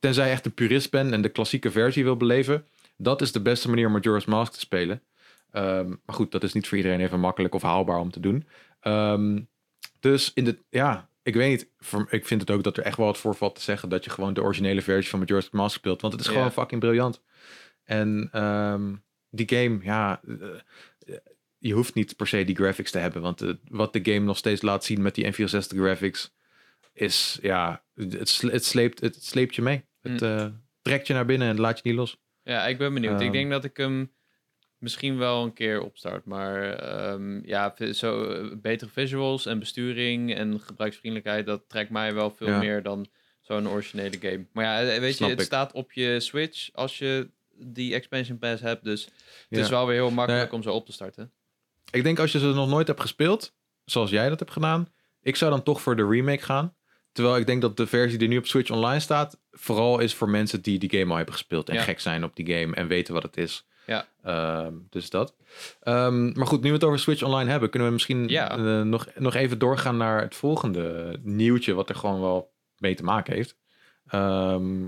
tenzij 0.00 0.26
je 0.26 0.32
echt 0.32 0.46
een 0.46 0.54
purist 0.54 0.90
bent 0.90 1.12
en 1.12 1.22
de 1.22 1.28
klassieke 1.28 1.70
versie 1.70 2.04
wil 2.04 2.16
beleven... 2.16 2.66
dat 2.96 3.20
is 3.20 3.32
de 3.32 3.40
beste 3.42 3.68
manier 3.68 3.86
om 3.86 3.92
Majora's 3.92 4.24
Mask 4.24 4.52
te 4.52 4.58
spelen... 4.60 5.02
Ehm, 5.50 5.88
maar 5.88 6.14
goed, 6.16 6.32
dat 6.32 6.42
is 6.42 6.52
niet 6.52 6.68
voor 6.68 6.76
iedereen 6.76 7.00
even 7.00 7.20
makkelijk 7.20 7.54
of 7.54 7.62
haalbaar 7.62 7.98
om 7.98 8.10
te 8.10 8.20
doen. 8.20 8.46
Ehm, 8.80 9.40
dus 10.00 10.30
in 10.34 10.44
de, 10.44 10.58
ja, 10.70 11.10
ik 11.22 11.34
weet 11.34 11.50
niet. 11.50 11.70
Voor, 11.78 12.06
ik 12.10 12.26
vind 12.26 12.40
het 12.40 12.50
ook 12.50 12.62
dat 12.62 12.76
er 12.76 12.82
echt 12.82 12.96
wel 12.96 13.06
wat 13.06 13.18
voor 13.18 13.34
valt 13.34 13.54
te 13.54 13.60
zeggen 13.60 13.88
dat 13.88 14.04
je 14.04 14.10
gewoon 14.10 14.34
de 14.34 14.42
originele 14.42 14.82
versie 14.82 15.10
van 15.10 15.18
Majora's 15.18 15.50
Mask 15.50 15.76
speelt. 15.76 16.00
Want 16.00 16.12
het 16.12 16.22
is 16.22 16.28
gewoon 16.28 16.52
fucking 16.52 16.80
briljant. 16.80 17.22
En 17.84 18.28
ehm, 18.32 18.94
die 19.30 19.48
game, 19.48 19.78
ja, 19.82 20.20
eh, 20.26 21.14
je 21.58 21.72
hoeft 21.72 21.94
niet 21.94 22.16
per 22.16 22.26
se 22.26 22.44
die 22.44 22.56
graphics 22.56 22.90
te 22.90 22.98
hebben. 22.98 23.22
Want 23.22 23.42
eh, 23.42 23.50
wat 23.68 23.92
de 23.92 24.00
game 24.02 24.24
nog 24.26 24.36
steeds 24.36 24.62
laat 24.62 24.84
zien 24.84 25.02
met 25.02 25.14
die 25.14 25.32
N64 25.32 25.66
graphics 25.76 26.34
is, 26.92 27.38
ja, 27.42 27.84
het, 27.94 28.28
sle- 28.28 28.50
het, 28.52 28.64
sleept, 28.64 29.00
het 29.00 29.24
sleept 29.24 29.54
je 29.54 29.62
mee. 29.62 29.84
Het 30.00 30.22
eh, 30.22 30.46
trekt 30.82 31.06
je 31.06 31.12
naar 31.14 31.26
binnen 31.26 31.48
en 31.48 31.60
laat 31.60 31.76
je 31.76 31.88
niet 31.88 31.98
los. 31.98 32.18
Ja, 32.46 32.66
ik 32.66 32.78
ben 32.78 32.94
benieuwd. 32.94 33.20
ik 33.20 33.26
Ehm. 33.26 33.32
denk 33.32 33.50
dat 33.50 33.64
ik 33.64 33.76
hem 33.76 34.12
misschien 34.78 35.18
wel 35.18 35.44
een 35.44 35.52
keer 35.52 35.80
opstart. 35.82 36.24
Maar 36.24 36.72
ehm, 36.72 37.46
ja, 37.46 37.74
zo 37.92 38.24
eh, 38.30 38.56
betere 38.56 38.90
visuals 38.90 39.46
en 39.46 39.58
besturing 39.58 40.34
en 40.34 40.60
gebruiksvriendelijkheid, 40.60 41.46
dat 41.46 41.68
trekt 41.68 41.90
mij 41.90 42.14
wel 42.14 42.30
veel 42.30 42.48
Ja. 42.48 42.58
meer 42.58 42.82
dan 42.82 43.06
zo'n 43.40 43.68
originele 43.68 44.16
game. 44.20 44.46
Maar 44.52 44.64
ja, 44.64 44.90
eh, 44.92 45.00
weet 45.00 45.14
Snap 45.14 45.28
je, 45.28 45.34
het 45.34 45.42
ik. 45.42 45.46
staat 45.50 45.72
op 45.72 45.92
je 45.92 46.20
Switch 46.20 46.68
als 46.72 46.98
je 46.98 47.30
die 47.58 47.94
expansion 47.94 48.38
pass 48.38 48.62
hebt. 48.62 48.84
Dus 48.84 49.04
het 49.04 49.12
Ja. 49.48 49.58
is 49.60 49.68
wel 49.68 49.86
weer 49.86 49.94
heel 49.96 50.10
makkelijk 50.10 50.44
Nee. 50.50 50.52
om 50.52 50.62
zo 50.62 50.72
op 50.72 50.86
te 50.86 50.92
starten. 50.92 51.32
Ik 51.90 52.02
denk 52.02 52.18
als 52.18 52.32
je 52.32 52.38
ze 52.38 52.46
nog 52.46 52.68
nooit 52.68 52.86
hebt 52.86 53.00
gespeeld, 53.00 53.54
zoals 53.84 54.10
jij 54.10 54.28
dat 54.28 54.38
hebt 54.38 54.52
gedaan, 54.52 54.88
ik 55.22 55.36
zou 55.36 55.50
dan 55.50 55.62
toch 55.62 55.80
voor 55.80 55.96
de 55.96 56.06
remake 56.08 56.42
gaan. 56.42 56.75
Terwijl 57.16 57.36
ik 57.36 57.46
denk 57.46 57.60
dat 57.62 57.76
de 57.76 57.86
versie 57.86 58.18
die 58.18 58.28
nu 58.28 58.36
op 58.38 58.46
Switch 58.46 58.70
online 58.70 59.00
staat, 59.00 59.38
vooral 59.50 59.98
is 59.98 60.14
voor 60.14 60.28
mensen 60.28 60.62
die 60.62 60.78
die 60.78 60.90
game 60.98 61.10
al 61.10 61.16
hebben 61.16 61.34
gespeeld 61.34 61.68
en 61.68 61.74
Ja. 61.74 61.82
gek 61.82 62.00
zijn 62.00 62.24
op 62.24 62.36
die 62.36 62.54
game 62.54 62.74
en 62.74 62.86
weten 62.86 63.14
wat 63.14 63.22
het 63.22 63.36
is. 63.36 63.66
Ja. 63.86 64.06
Ehm, 64.22 64.72
dus 64.90 65.10
dat. 65.10 65.34
Ehm, 65.82 66.32
maar 66.38 66.46
goed, 66.46 66.60
nu 66.62 66.68
we 66.68 66.74
het 66.74 66.84
over 66.84 66.98
Switch 66.98 67.22
Online 67.22 67.50
hebben, 67.50 67.70
kunnen 67.70 67.88
we 67.88 67.94
misschien 67.94 68.28
Ja. 68.28 68.50
eh, 68.50 68.80
nog, 68.82 69.06
nog 69.14 69.34
even 69.34 69.58
doorgaan 69.58 69.96
naar 69.96 70.20
het 70.22 70.34
volgende 70.34 71.18
nieuwtje, 71.22 71.74
wat 71.74 71.88
er 71.88 71.94
gewoon 71.94 72.20
wel 72.20 72.52
mee 72.78 72.94
te 72.94 73.02
maken 73.04 73.34
heeft. 73.34 73.56
Ehm, 74.06 74.86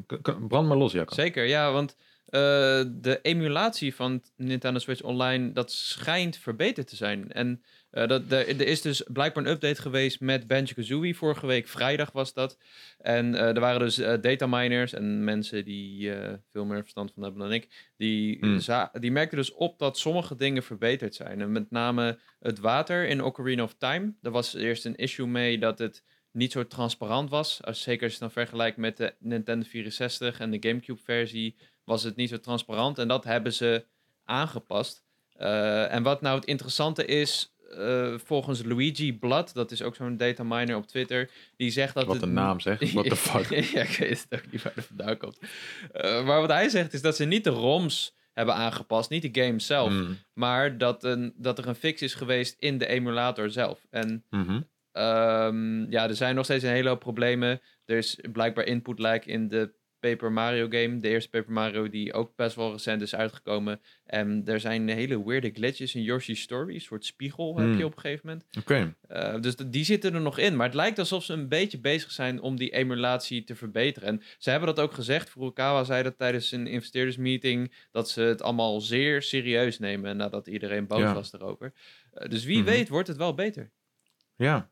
brand 0.49 0.69
maar 0.69 0.77
los, 0.77 0.93
Jacco. 0.93 1.15
Zeker, 1.15 1.45
ja, 1.45 1.73
want 1.73 1.97
eh, 2.25 2.41
de 2.87 3.19
emulatie 3.23 3.95
van 3.95 4.23
Nintendo 4.37 4.79
Switch 4.79 5.03
Online, 5.03 5.53
dat 5.53 5.73
schijnt 5.73 6.37
verbeterd 6.37 6.87
te 6.89 6.97
zijn. 6.97 7.33
En 7.33 7.63
eh, 7.91 8.09
dat, 8.09 8.23
er, 8.33 8.49
er 8.49 8.67
is 8.67 8.81
dus 8.81 9.03
blijkbaar 9.07 9.45
een 9.45 9.51
update 9.51 9.83
geweest 9.83 10.21
met 10.21 10.47
Banjo-Kazooie. 10.47 11.15
Vorige 11.15 11.47
week 11.47 11.69
vrijdag 11.69 12.13
was 12.13 12.33
dat. 12.33 12.59
En 12.99 13.35
eh, 13.35 13.55
er 13.55 13.61
waren 13.61 13.81
dus 13.81 13.99
eh 13.99 14.15
dataminers 14.21 14.93
en 14.93 15.25
mensen 15.25 15.65
die 15.65 16.13
veel 16.51 16.65
meer 16.65 16.81
verstand 16.81 17.13
van 17.13 17.23
hebben 17.23 17.41
dan 17.41 17.53
ik. 17.53 17.93
Die, 17.97 18.39
Hmm. 18.41 18.89
die 19.01 19.13
merkten 19.13 19.39
dus 19.39 19.53
op 19.53 19.79
dat 19.79 19.99
sommige 19.99 20.37
dingen 20.37 20.63
verbeterd 20.63 21.15
zijn. 21.15 21.41
En 21.41 21.53
met 21.53 21.71
name 21.71 22.19
het 22.41 22.59
water 22.59 23.09
in 23.09 23.23
Ocarina 23.23 23.63
of 23.63 23.75
Time. 23.79 24.15
Er 24.23 24.31
was 24.31 24.55
eerst 24.55 24.85
een 24.85 24.97
issue 24.97 25.27
mee 25.27 25.59
dat 25.59 25.79
het 25.79 26.03
niet 26.31 26.53
zo 26.53 26.67
transparant 26.67 27.31
was. 27.31 27.63
Als, 27.63 27.83
zeker 27.83 28.03
als 28.03 28.13
je 28.13 28.25
het 28.25 28.35
dan 28.35 28.43
vergelijkt 28.43 28.77
met 28.77 28.97
de 28.97 29.15
Nintendo 29.19 29.67
64 29.69 30.41
en 30.41 30.51
de 30.51 30.69
GameCube 30.69 31.01
versie, 31.03 31.57
was 31.85 32.03
het 32.03 32.17
niet 32.17 32.29
zo 32.29 32.41
transparant. 32.41 32.99
En 32.99 33.09
dat 33.09 33.25
hebben 33.25 33.53
ze 33.53 33.85
aangepast. 34.25 35.07
En 35.89 36.03
wat 36.03 36.21
nou 36.21 36.37
het 36.39 36.49
interessante 36.49 37.05
is, 37.05 37.53
eh, 37.69 38.15
volgens 38.25 38.65
Luigi 38.65 39.19
Blood, 39.19 39.55
dat 39.55 39.71
is 39.71 39.83
ook 39.83 39.97
zo'n 39.97 40.17
dataminer 40.17 40.77
op 40.77 40.87
Twitter, 40.87 41.31
die 41.57 41.71
zegt 41.71 41.95
dat 41.95 42.05
Wat 42.05 42.15
het 42.15 42.25
een 42.25 42.33
naam 42.33 42.61
zeg. 42.61 42.93
What 42.93 43.09
the 43.09 43.17
fuck. 43.31 43.49
ja, 43.49 43.83
ik 43.83 43.97
weet 43.97 44.27
het 44.29 44.41
ook 44.41 44.53
niet 44.53 44.63
waar 44.63 44.75
het 44.75 44.85
vandaan 44.85 45.17
komt. 45.17 45.39
Eh, 45.93 46.25
maar 46.25 46.41
wat 46.41 46.51
hij 46.51 46.69
zegt 46.69 46.93
is 46.93 47.03
dat 47.03 47.17
ze 47.17 47.25
niet 47.25 47.45
de 47.45 47.51
ROMs 47.51 48.17
hebben 48.33 48.55
aangepast, 48.55 49.11
niet 49.11 49.35
de 49.35 49.43
game 49.43 49.59
zelf, 49.59 49.91
Mm, 49.91 50.19
maar 50.33 50.79
dat, 50.79 51.05
een, 51.05 51.35
dat 51.37 51.59
er 51.59 51.69
een 51.69 51.75
fix 51.75 52.03
is 52.03 52.15
geweest 52.15 52.57
in 52.59 52.79
de 52.79 52.87
emulator 52.87 53.51
zelf. 53.51 53.87
En 53.91 54.25
mhm. 54.31 54.61
Ehm, 54.93 55.91
ja, 55.91 56.09
er 56.09 56.17
zijn 56.17 56.35
nog 56.35 56.45
steeds 56.45 56.65
een 56.65 56.71
hele 56.71 56.89
hoop 56.89 57.01
problemen. 57.01 57.61
Er 57.85 57.97
is 57.97 58.19
blijkbaar 58.33 58.65
input 58.65 58.99
lag 58.99 59.25
in 59.25 59.49
de 59.49 59.75
Paper 60.01 60.33
Mario 60.33 60.69
game. 60.69 60.97
De 61.01 61.09
eerste 61.09 61.31
Paper 61.31 61.53
Mario 61.53 61.89
die 61.89 62.13
ook 62.13 62.37
best 62.37 62.57
wel 62.57 62.73
recent 62.73 63.03
is 63.03 63.15
uitgekomen. 63.15 63.81
En 64.07 64.43
er 64.47 64.61
zijn 64.61 64.89
hele 64.89 65.25
weirde 65.27 65.51
glitches 65.51 65.95
in 65.95 66.03
Yoshi's 66.03 66.41
Story. 66.41 66.75
Een 66.75 66.81
soort 66.81 67.05
spiegel 67.05 67.57
heb 67.57 67.67
Hmm. 67.67 67.79
je 67.79 67.85
op 67.85 67.95
een 67.95 68.01
gegeven 68.01 68.27
moment. 68.27 68.45
Oké. 68.59 68.95
Uh, 69.13 69.41
dus 69.41 69.57
die 69.57 69.85
zitten 69.85 70.15
er 70.15 70.21
nog 70.21 70.39
in. 70.39 70.57
Maar 70.57 70.67
het 70.67 70.75
lijkt 70.75 70.99
alsof 70.99 71.25
ze 71.25 71.33
een 71.33 71.49
beetje 71.49 71.79
bezig 71.81 72.11
zijn 72.11 72.41
om 72.41 72.57
die 72.57 72.71
emulatie 72.71 73.45
te 73.45 73.55
verbeteren. 73.55 74.09
En 74.09 74.23
ze 74.39 74.51
hebben 74.51 74.69
dat 74.75 74.81
ook 74.85 74.93
gezegd. 74.93 75.31
Furukawa 75.31 75.85
zei 75.85 76.03
dat 76.03 76.19
tijdens 76.19 76.53
een 76.53 76.67
investeerdersmeeting. 76.67 77.73
Dat 77.91 78.11
ze 78.11 78.21
het 78.21 78.43
allemaal 78.43 78.81
zeer 78.81 79.23
serieus 79.23 79.79
nemen. 79.79 80.17
Nadat 80.17 80.47
iedereen 80.47 80.87
boos 80.87 80.99
Ja. 81.01 81.15
was 81.15 81.33
erover. 81.33 81.73
Uh, 82.15 82.29
dus 82.29 82.45
wie 82.45 82.59
Mhm. 82.59 82.67
weet 82.67 82.89
wordt 82.89 83.09
het 83.09 83.17
wel 83.17 83.35
beter. 83.35 83.71
Ja. 84.37 84.71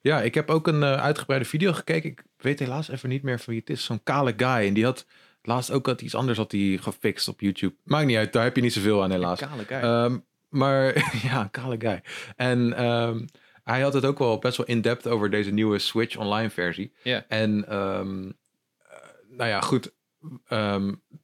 Ja, 0.00 0.22
ik 0.22 0.34
heb 0.34 0.50
ook 0.50 0.66
een 0.66 0.82
eh, 0.82 1.02
uitgebreide 1.02 1.46
video 1.46 1.72
gekeken. 1.72 2.10
Ik 2.10 2.24
weet 2.36 2.58
helaas 2.58 2.88
even 2.88 3.08
niet 3.08 3.22
meer 3.22 3.38
van 3.40 3.52
wie 3.52 3.60
het 3.60 3.70
is. 3.70 3.84
Zo'n 3.84 4.02
kale 4.02 4.34
guy. 4.36 4.66
En 4.66 4.74
die 4.74 4.84
had 4.84 5.06
laatst 5.42 5.70
ook 5.70 5.86
had 5.86 6.00
iets 6.00 6.14
anders 6.14 6.38
had 6.38 6.52
hij 6.52 6.78
gefixt 6.80 7.28
op 7.28 7.40
YouTube. 7.40 7.74
Maakt 7.84 8.06
niet 8.06 8.16
uit, 8.16 8.32
daar 8.32 8.44
heb 8.44 8.56
je 8.56 8.62
niet 8.62 8.72
zoveel 8.72 9.02
aan 9.02 9.10
helaas. 9.10 9.38
Kale 9.38 9.64
guy. 9.64 9.78
Ehm, 9.78 10.18
maar 10.48 10.94
ja, 11.28 11.40
een 11.40 11.50
kale 11.50 11.76
guy. 11.78 12.02
En 12.36 12.72
ehm, 12.76 13.26
hij 13.64 13.80
had 13.80 13.92
het 13.92 14.04
ook 14.04 14.18
wel 14.18 14.38
best 14.38 14.56
wel 14.56 14.66
in-depth 14.66 15.06
over 15.06 15.30
deze 15.30 15.50
nieuwe 15.50 15.78
Switch 15.78 16.16
online 16.16 16.50
versie. 16.50 16.92
Ja. 17.02 17.24
En 17.28 17.68
ehm, 17.68 18.26
eh, 18.26 18.96
nou 19.28 19.50
ja, 19.50 19.60
goed. 19.60 19.94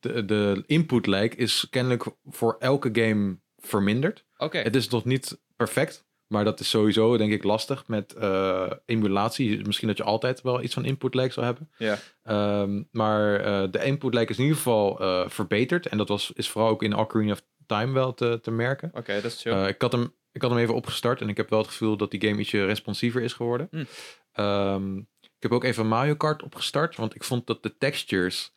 De, 0.00 0.24
de 0.24 0.62
input 0.66 1.06
lag 1.06 1.28
is 1.28 1.66
kennelijk 1.70 2.04
voor 2.24 2.56
elke 2.58 2.88
game 2.92 3.38
verminderd. 3.58 4.24
Oké. 4.36 4.58
Het 4.58 4.76
is 4.76 4.88
nog 4.88 5.04
niet 5.04 5.40
perfect. 5.56 6.04
Maar 6.32 6.44
dat 6.44 6.60
is 6.60 6.70
sowieso, 6.70 7.16
denk 7.16 7.32
ik, 7.32 7.44
lastig 7.44 7.86
met 7.86 8.12
eh, 8.12 8.70
emulatie. 8.86 9.66
Misschien 9.66 9.88
dat 9.88 9.96
je 9.96 10.02
altijd 10.02 10.42
wel 10.42 10.62
iets 10.62 10.74
van 10.74 10.84
input 10.84 11.14
lag 11.14 11.32
zou 11.32 11.46
hebben. 11.46 11.70
Ja. 11.76 11.98
Ehm, 12.22 12.82
maar 12.90 13.40
eh, 13.40 13.70
de 13.70 13.84
input 13.84 14.14
lag 14.14 14.24
is 14.24 14.36
in 14.36 14.42
ieder 14.42 14.56
geval 14.56 15.00
eh, 15.00 15.28
verbeterd. 15.28 15.86
En 15.86 15.98
dat 15.98 16.08
was, 16.08 16.32
is 16.34 16.48
vooral 16.48 16.70
ook 16.70 16.82
in 16.82 16.96
Ocarina 16.96 17.32
of 17.32 17.42
Time 17.66 17.92
wel 17.92 18.14
te, 18.14 18.38
te 18.42 18.50
merken. 18.50 18.90
Oké, 18.94 19.14
dat 19.14 19.24
is 19.24 19.40
chill. 19.42 19.66
Ik, 19.66 19.82
had 19.82 19.92
hem, 19.92 20.14
ik 20.32 20.42
had 20.42 20.50
hem 20.50 20.60
even 20.60 20.74
opgestart 20.74 21.20
en 21.20 21.28
ik 21.28 21.36
heb 21.36 21.50
wel 21.50 21.58
het 21.58 21.68
gevoel 21.68 21.96
dat 21.96 22.10
die 22.10 22.28
game 22.28 22.40
ietsje 22.40 22.64
responsiever 22.64 23.22
is 23.22 23.32
geworden. 23.32 23.68
Hm. 23.70 23.84
Ehm, 24.32 24.96
ik 25.20 25.38
heb 25.38 25.52
ook 25.52 25.64
even 25.64 25.86
Mario 25.86 26.14
Kart 26.14 26.42
opgestart, 26.42 26.96
want 26.96 27.14
ik 27.14 27.24
vond 27.24 27.46
dat 27.46 27.62
de 27.62 27.78
textures, 27.78 28.52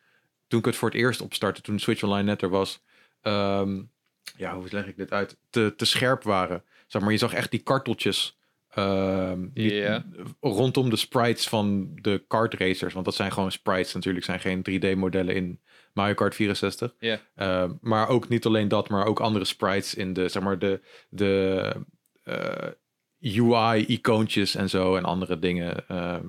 toen 0.47 0.59
ik 0.59 0.65
het 0.65 0.75
voor 0.75 0.89
het 0.89 0.97
eerst 0.97 1.21
opstartte, 1.21 1.61
toen 1.61 1.79
Switch 1.79 2.03
Online 2.03 2.23
net 2.23 2.41
er 2.41 2.49
was, 2.49 2.83
ehm, 3.21 3.81
ja, 4.37 4.55
hoe 4.55 4.67
leg 4.69 4.85
ik 4.85 4.97
dit 4.97 5.11
uit, 5.11 5.37
te, 5.49 5.73
te 5.77 5.85
scherp 5.85 6.23
waren. 6.23 6.63
Zeg 6.85 7.01
maar, 7.01 7.11
je 7.11 7.17
zag 7.17 7.33
echt 7.33 7.51
die 7.51 7.59
karteltjes 7.59 8.37
die- 9.53 9.73
Ja. 9.73 10.05
rondom 10.39 10.89
de 10.89 10.95
sprites 10.95 11.47
van 11.49 11.89
de 12.01 12.23
kart 12.27 12.53
racers, 12.53 12.93
want 12.93 13.05
dat 13.05 13.15
zijn 13.15 13.31
gewoon 13.31 13.51
sprites 13.51 13.93
natuurlijk, 13.93 14.25
zijn 14.25 14.39
geen 14.39 14.61
3D-modellen 14.63 15.35
in 15.35 15.59
Mario 15.93 16.13
Kart 16.13 16.35
64. 16.35 16.95
Ja. 16.99 17.19
Ehm, 17.35 17.71
maar 17.81 18.07
ook 18.09 18.29
niet 18.29 18.45
alleen 18.45 18.67
dat, 18.67 18.89
maar 18.89 19.05
ook 19.05 19.19
andere 19.19 19.45
sprites 19.45 19.93
in 19.95 20.13
de, 20.13 20.27
zeg 20.27 20.43
maar, 20.43 20.59
de, 20.59 20.81
de 21.09 21.71
eh, 22.23 22.67
UI-icoontjes 23.21 24.55
en 24.55 24.69
zo 24.69 24.95
en 24.95 25.03
andere 25.03 25.39
dingen. 25.39 25.87
Ehm, 25.87 26.27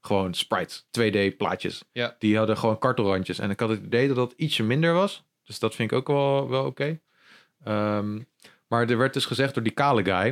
gewoon 0.00 0.34
sprites, 0.34 0.86
2D-plaatjes. 0.90 1.84
Ja. 1.92 2.16
Die 2.18 2.36
hadden 2.36 2.56
gewoon 2.56 2.78
kartelrandjes. 2.78 3.38
En 3.38 3.50
ik 3.50 3.60
had 3.60 3.68
het 3.68 3.82
idee 3.84 4.06
dat 4.06 4.16
dat 4.16 4.32
ietsje 4.36 4.62
minder 4.62 4.92
was. 4.92 5.24
Dus 5.44 5.58
dat 5.58 5.74
vind 5.74 5.90
ik 5.92 5.96
ook 5.98 6.06
wel, 6.06 6.48
wel 6.48 6.64
oké. 6.64 7.00
Ehm, 7.64 8.18
maar 8.68 8.88
er 8.90 8.98
werd 8.98 9.12
dus 9.12 9.26
gezegd 9.26 9.54
door 9.54 9.62
die 9.62 9.72
kale 9.72 10.04
guy, 10.04 10.26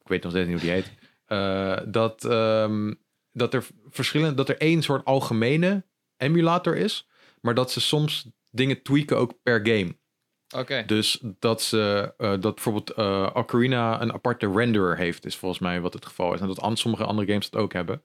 ik 0.00 0.08
weet 0.08 0.22
nog 0.22 0.32
steeds 0.32 0.48
niet 0.48 0.60
hoe 0.60 0.70
die 0.70 0.80
heet, 0.80 0.92
eh, 1.26 1.78
dat, 1.86 2.24
ehm, 2.24 2.94
dat 3.32 3.54
er 3.54 3.66
verschillende, 3.88 4.34
dat 4.34 4.48
er 4.48 4.58
één 4.58 4.82
soort 4.82 5.04
algemene 5.04 5.84
emulator 6.16 6.76
is, 6.76 7.08
maar 7.40 7.54
dat 7.54 7.70
ze 7.70 7.80
soms 7.80 8.30
dingen 8.50 8.82
tweaken 8.82 9.16
ook 9.16 9.42
per 9.42 9.60
game. 9.66 9.98
Oké. 10.56 10.82
Dus 10.86 11.22
dat 11.38 11.62
ze 11.62 12.14
eh, 12.16 12.30
dat 12.40 12.54
bijvoorbeeld 12.54 12.90
eh, 12.90 13.30
Ocarina 13.34 14.00
een 14.02 14.12
aparte 14.12 14.52
renderer 14.52 14.96
heeft, 14.96 15.26
is 15.26 15.36
volgens 15.36 15.60
mij 15.60 15.80
wat 15.80 15.92
het 15.92 16.06
geval 16.06 16.34
is. 16.34 16.40
En 16.40 16.46
dat 16.46 16.78
sommige 16.78 17.04
andere 17.04 17.28
games 17.28 17.50
dat 17.50 17.60
ook 17.62 17.72
hebben. 17.72 18.02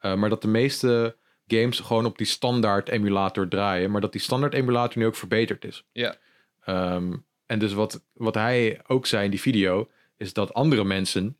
Maar 0.00 0.28
dat 0.28 0.42
de 0.42 0.48
meeste 0.48 1.16
games 1.46 1.80
gewoon 1.80 2.06
op 2.06 2.18
die 2.18 2.26
standaard 2.26 2.88
emulator 2.88 3.48
draaien, 3.48 3.90
maar 3.90 4.00
dat 4.00 4.12
die 4.12 4.20
standaard 4.20 4.54
emulator 4.54 4.98
nu 4.98 5.06
ook 5.06 5.14
verbeterd 5.16 5.64
is. 5.64 5.86
Ja. 5.92 6.16
Ehm, 6.64 7.16
en 7.46 7.58
dus 7.58 7.72
wat, 7.72 8.04
wat 8.12 8.34
hij 8.34 8.80
ook 8.86 9.06
zei 9.06 9.24
in 9.24 9.30
die 9.30 9.40
video, 9.40 9.90
is 10.16 10.32
dat 10.32 10.54
andere 10.54 10.84
mensen, 10.84 11.38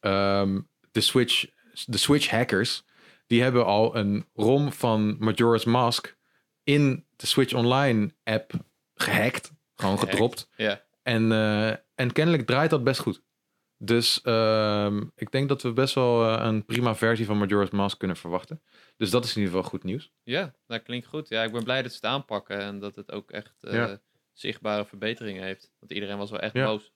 ehm, 0.00 0.60
de, 0.92 1.00
Switch, 1.00 1.46
de 1.86 1.98
Switch 1.98 2.30
hackers, 2.30 2.84
die 3.26 3.42
hebben 3.42 3.64
al 3.64 3.96
een 3.96 4.26
ROM 4.34 4.72
van 4.72 5.16
Majora's 5.18 5.64
Mask 5.64 6.16
in 6.64 7.04
de 7.16 7.26
Switch 7.26 7.52
Online 7.54 8.14
app 8.24 8.52
gehackt. 8.94 9.52
Gewoon 9.74 9.98
Gehackt. 9.98 10.10
gedropt. 10.10 10.48
Ja. 10.56 10.82
En, 11.02 11.32
eh, 11.32 11.68
en 11.94 12.12
kennelijk 12.12 12.46
draait 12.46 12.70
dat 12.70 12.84
best 12.84 13.00
goed. 13.00 13.22
Dus 13.78 14.20
ehm, 14.22 15.02
ik 15.14 15.30
denk 15.30 15.48
dat 15.48 15.62
we 15.62 15.72
best 15.72 15.94
wel 15.94 16.24
eh, 16.38 16.44
een 16.44 16.64
prima 16.64 16.94
versie 16.94 17.26
van 17.26 17.38
Majora's 17.38 17.70
Mask 17.70 17.98
kunnen 17.98 18.16
verwachten. 18.16 18.62
Dus 18.96 19.10
dat 19.10 19.24
is 19.24 19.30
in 19.36 19.42
ieder 19.42 19.54
geval 19.54 19.70
goed 19.70 19.82
nieuws. 19.84 20.10
Ja, 20.22 20.54
dat 20.66 20.82
klinkt 20.82 21.06
goed. 21.06 21.28
Ja, 21.28 21.42
ik 21.42 21.52
ben 21.52 21.64
blij 21.64 21.82
dat 21.82 21.90
ze 21.90 21.96
het 21.96 22.06
aanpakken 22.06 22.58
en 22.58 22.78
dat 22.78 22.96
het 22.96 23.12
ook 23.12 23.30
echt 23.30 23.54
eh, 23.60 23.72
Ja. 23.72 24.00
Zichtbare 24.34 24.84
verbeteringen 24.84 25.42
heeft. 25.44 25.72
Want 25.78 25.92
iedereen 25.92 26.18
was 26.18 26.30
wel 26.30 26.40
echt 26.40 26.54
Ja. 26.54 26.64
boos. 26.64 26.92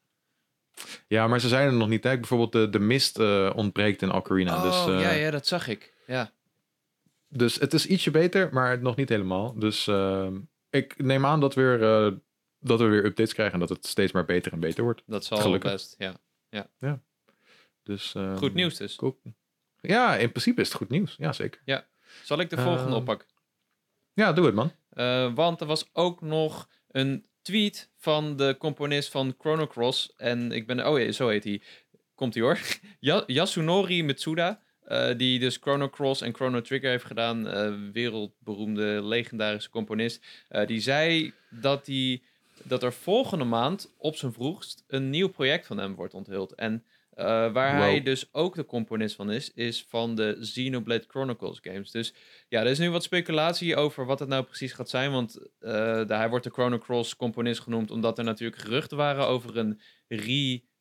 Ja, 1.08 1.26
maar 1.26 1.40
ze 1.40 1.48
zijn 1.48 1.66
er 1.66 1.72
nog 1.72 1.88
niet. 1.88 2.04
Hè? 2.04 2.16
Bijvoorbeeld 2.18 2.52
de, 2.52 2.68
de 2.68 2.78
mist 2.78 3.18
eh, 3.18 3.52
ontbreekt 3.54 4.02
in 4.02 4.12
Ocarina. 4.12 4.56
oh, 4.56 4.62
dus, 4.62 4.94
eh, 4.94 5.00
ja, 5.00 5.10
ja, 5.10 5.30
dat 5.30 5.46
zag 5.46 5.68
ik. 5.68 5.94
Ja, 6.06 6.32
dus 7.28 7.54
het 7.54 7.72
is 7.74 7.86
ietsje 7.86 8.10
beter, 8.10 8.48
maar 8.52 8.82
nog 8.82 8.96
niet 8.96 9.08
helemaal. 9.08 9.58
Dus 9.58 9.88
ik 10.70 10.98
neem 11.02 11.26
aan 11.26 11.40
dat, 11.40 11.54
weer, 11.54 11.82
eh, 11.82 12.12
dat 12.60 12.78
we 12.78 12.84
weer 12.86 13.04
updates 13.04 13.32
krijgen 13.34 13.54
en 13.54 13.60
dat 13.60 13.68
het 13.68 13.86
steeds 13.86 14.12
maar 14.12 14.24
beter 14.24 14.52
en 14.52 14.60
beter 14.60 14.84
wordt. 14.84 15.02
dat 15.06 15.24
zal 15.24 15.38
Gelukkig. 15.38 15.70
best. 15.70 15.94
Ja. 15.98 17.00
Dus, 17.82 18.14
ehm, 18.14 18.36
Goed 18.36 18.54
nieuws 18.54 18.76
dus. 18.76 18.96
cool. 18.96 19.20
Ja, 19.80 20.16
in 20.16 20.30
principe 20.30 20.60
is 20.60 20.68
het 20.68 20.76
goed 20.76 20.88
nieuws. 20.88 21.14
Ja, 21.18 21.32
zeker. 21.32 21.84
Zal 22.24 22.38
ik 22.40 22.50
de 22.50 22.56
volgende 22.56 22.88
Ehm, 22.90 22.98
oppakken? 23.00 23.28
Ja, 24.12 24.32
doe 24.32 24.46
het 24.46 24.54
man. 24.54 24.72
Eh, 24.90 25.34
want 25.34 25.60
er 25.60 25.66
was 25.66 25.88
ook 25.92 26.20
nog 26.20 26.68
een 26.90 27.24
tweet 27.42 27.88
van 27.96 28.36
de 28.36 28.56
componist 28.58 29.10
van 29.10 29.34
Chrono 29.38 29.66
Cross. 29.66 30.12
En 30.16 30.52
ik 30.52 30.66
ben... 30.66 30.86
Oh 30.88 30.98
ja, 30.98 31.12
zo 31.12 31.28
heet 31.28 31.44
hij. 31.44 31.60
Komt 32.14 32.34
hij 32.34 32.42
hoor. 32.42 32.58
Yasunori 33.26 34.02
Mitsuda. 34.04 34.60
eh, 34.84 35.16
die 35.16 35.38
dus 35.38 35.56
Chrono 35.56 35.88
Cross 35.88 36.20
en 36.20 36.34
Chrono 36.34 36.60
Trigger 36.60 36.90
heeft 36.90 37.04
gedaan. 37.04 37.48
eh, 37.48 37.72
wereldberoemde, 37.92 39.02
legendarische 39.02 39.70
componist. 39.70 40.24
Eh, 40.48 40.66
die 40.66 40.80
zei 40.80 41.32
dat, 41.50 41.84
die, 41.84 42.22
dat 42.62 42.82
er 42.82 42.92
volgende 42.92 43.44
maand 43.44 43.94
op 43.96 44.16
zijn 44.16 44.32
vroegst 44.32 44.84
een 44.86 45.10
nieuw 45.10 45.28
project 45.28 45.66
van 45.66 45.78
hem 45.78 45.94
wordt 45.94 46.14
onthuld. 46.14 46.54
En 46.54 46.84
eh, 47.18 47.52
waar 47.52 47.72
Wow. 47.72 47.80
hij 47.82 48.02
dus 48.02 48.28
ook 48.32 48.54
de 48.54 48.64
componist 48.64 49.14
van 49.16 49.30
is, 49.30 49.52
is 49.54 49.84
van 49.88 50.14
de 50.14 50.36
Xenoblade 50.40 51.04
Chronicles 51.08 51.58
games. 51.62 51.90
Dus 51.90 52.14
ja, 52.48 52.60
er 52.60 52.66
is 52.66 52.78
nu 52.78 52.90
wat 52.90 53.02
speculatie 53.02 53.76
over 53.76 54.06
wat 54.06 54.18
het 54.18 54.28
nou 54.28 54.44
precies 54.44 54.72
gaat 54.72 54.88
zijn. 54.88 55.10
Want 55.10 55.38
eh, 55.58 55.72
de- 56.06 56.14
hij 56.14 56.28
wordt 56.28 56.44
de 56.44 56.50
Chrono 56.50 56.78
Cross 56.78 57.16
componist 57.16 57.60
genoemd 57.60 57.90
omdat 57.90 58.18
er 58.18 58.24
natuurlijk 58.24 58.60
geruchten 58.62 58.96
waren 58.96 59.26
over 59.26 59.56
een 59.56 59.80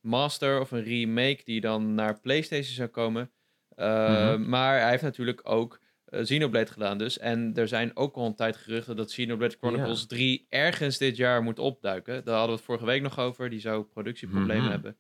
remaster 0.02 0.60
of 0.60 0.72
een 0.72 0.84
remake 0.84 1.42
die 1.44 1.62
dan 1.62 1.94
naar 1.96 2.20
PlayStation 2.20 2.76
zou 2.76 2.88
komen. 2.90 3.32
Uh, 3.76 4.10
Mhm. 4.10 4.50
Maar 4.50 4.80
hij 4.82 4.90
heeft 4.90 5.04
natuurlijk 5.04 5.42
ook 5.44 5.80
eh, 6.06 6.22
Xenoblade 6.24 6.72
gedaan 6.72 6.98
dus. 6.98 7.18
En 7.20 7.52
er 7.56 7.68
zijn 7.68 7.96
ook 7.96 8.16
al 8.16 8.26
een 8.26 8.36
tijd 8.36 8.56
geruchten 8.58 8.96
dat 8.96 9.08
Xenoblade 9.08 9.56
Chronicles 9.60 10.06
3 10.08 10.46
ergens 10.50 10.98
dit 10.98 11.18
jaar 11.18 11.44
moet 11.44 11.60
opduiken. 11.60 12.14
Daar 12.26 12.34
hadden 12.36 12.52
we 12.52 12.58
het 12.58 12.66
vorige 12.66 12.86
week 12.86 13.02
nog 13.02 13.20
over. 13.20 13.50
Die 13.50 13.60
zou 13.60 13.84
productieproblemen 13.84 14.64
Mhm. 14.64 14.72
hebben. 14.72 14.98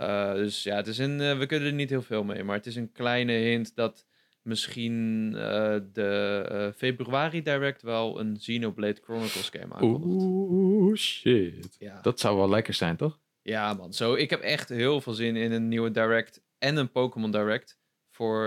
Uh, 0.00 0.32
dus 0.32 0.62
ja, 0.62 0.76
het 0.76 0.86
is 0.86 0.98
een, 0.98 1.20
uh, 1.20 1.38
we 1.38 1.46
kunnen 1.46 1.68
er 1.68 1.74
niet 1.74 1.90
heel 1.90 2.02
veel 2.02 2.24
mee. 2.24 2.44
Maar 2.44 2.56
het 2.56 2.66
is 2.66 2.76
een 2.76 2.92
kleine 2.92 3.32
hint 3.32 3.74
dat 3.74 4.06
misschien 4.42 5.32
uh, 5.32 5.76
de 5.92 6.72
februari 6.76 7.42
direct 7.42 7.82
wel 7.82 8.20
een 8.20 8.36
Xenoblade 8.38 9.00
Chronicles 9.02 9.48
game 9.48 9.74
aankondigt. 9.74 10.24
Oeh, 10.24 10.96
shit. 10.96 11.76
Ja. 11.78 12.00
Dat 12.00 12.20
zou 12.20 12.36
wel 12.36 12.48
lekker 12.48 12.74
zijn, 12.74 12.96
toch? 12.96 13.18
ja, 13.42 13.74
man. 13.74 13.92
Zo, 13.92 14.14
ik 14.14 14.30
heb 14.30 14.40
echt 14.40 14.68
heel 14.68 15.00
veel 15.00 15.12
zin 15.12 15.36
in 15.36 15.52
een 15.52 15.68
nieuwe 15.68 15.90
direct 15.90 16.42
en 16.58 16.76
een 16.76 16.90
Pokémon 16.90 17.30
direct 17.30 17.78
voor 18.10 18.44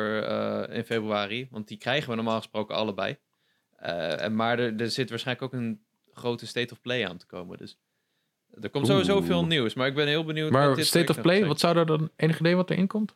in 0.70 0.84
februari. 0.84 1.48
Want 1.52 1.68
die 1.68 1.78
krijgen 1.78 2.10
we 2.10 2.16
normaal 2.16 2.38
gesproken 2.38 2.76
allebei. 2.76 3.18
En 3.78 4.36
maar 4.36 4.60
er, 4.60 4.82
er 4.82 4.90
zit 4.90 5.10
waarschijnlijk 5.10 5.54
ook 5.54 5.60
een 5.62 5.82
grote 6.14 6.48
State 6.48 6.74
of 6.74 6.82
Play 6.82 7.08
aan 7.08 7.18
te 7.18 7.26
komen. 7.26 7.58
Dus 7.58 7.78
er 8.62 8.70
komt 8.70 8.88
sowieso 8.88 9.16
Oeh. 9.18 9.26
veel 9.26 9.46
nieuws. 9.46 9.74
Maar 9.74 9.88
ik 9.88 9.96
ben 9.96 10.08
heel 10.08 10.24
benieuwd. 10.24 10.52
Maar 10.52 10.76
dit 10.76 10.86
State 10.86 11.12
of 11.12 11.22
Play, 11.22 11.46
wat 11.46 11.60
zou 11.60 11.78
er 11.78 11.86
dan 11.86 12.10
enig 12.16 12.40
idee 12.40 12.56
wat 12.56 12.70
erin 12.70 12.88
komt? 12.88 13.16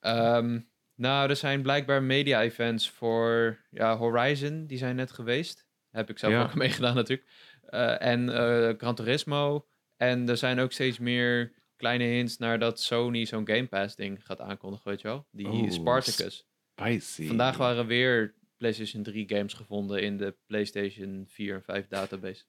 Um, 0.00 0.68
nou, 0.94 1.28
er 1.30 1.36
zijn 1.36 1.62
blijkbaar 1.62 2.02
media-events 2.02 2.90
voor 2.90 3.58
ja, 3.70 3.96
Horizon. 3.96 4.66
Die 4.66 4.78
zijn 4.78 4.96
net 4.96 5.12
geweest. 5.12 5.66
Heb 5.90 6.10
ik 6.10 6.18
zelf 6.18 6.32
Ja. 6.32 6.42
ook 6.42 6.54
meegedaan 6.64 6.94
natuurlijk. 6.94 7.28
Uh, 7.70 8.02
en 8.02 8.28
uh, 8.28 8.70
Gran 8.78 8.94
Turismo. 8.94 9.66
En 9.96 10.28
er 10.28 10.36
zijn 10.36 10.60
ook 10.60 10.72
steeds 10.72 10.98
meer 10.98 11.52
kleine 11.76 12.04
hints 12.04 12.38
naar 12.38 12.58
dat 12.58 12.80
Sony 12.80 13.24
zo'n 13.24 13.46
Game 13.46 13.66
Pass 13.66 13.96
ding 13.96 14.20
gaat 14.26 14.40
aankondigen, 14.40 14.88
weet 14.90 15.00
je 15.00 15.08
wel? 15.08 15.26
Die 15.30 15.70
Spartacus. 15.70 16.46
Spicy. 16.80 17.26
Vandaag 17.26 17.56
waren 17.56 17.86
weer 17.86 18.34
PlayStation 18.56 19.02
3 19.02 19.28
games 19.28 19.52
gevonden 19.52 20.02
in 20.02 20.16
de 20.16 20.34
PlayStation 20.46 21.24
4 21.28 21.54
en 21.54 21.62
5 21.62 21.86
database. 21.88 22.44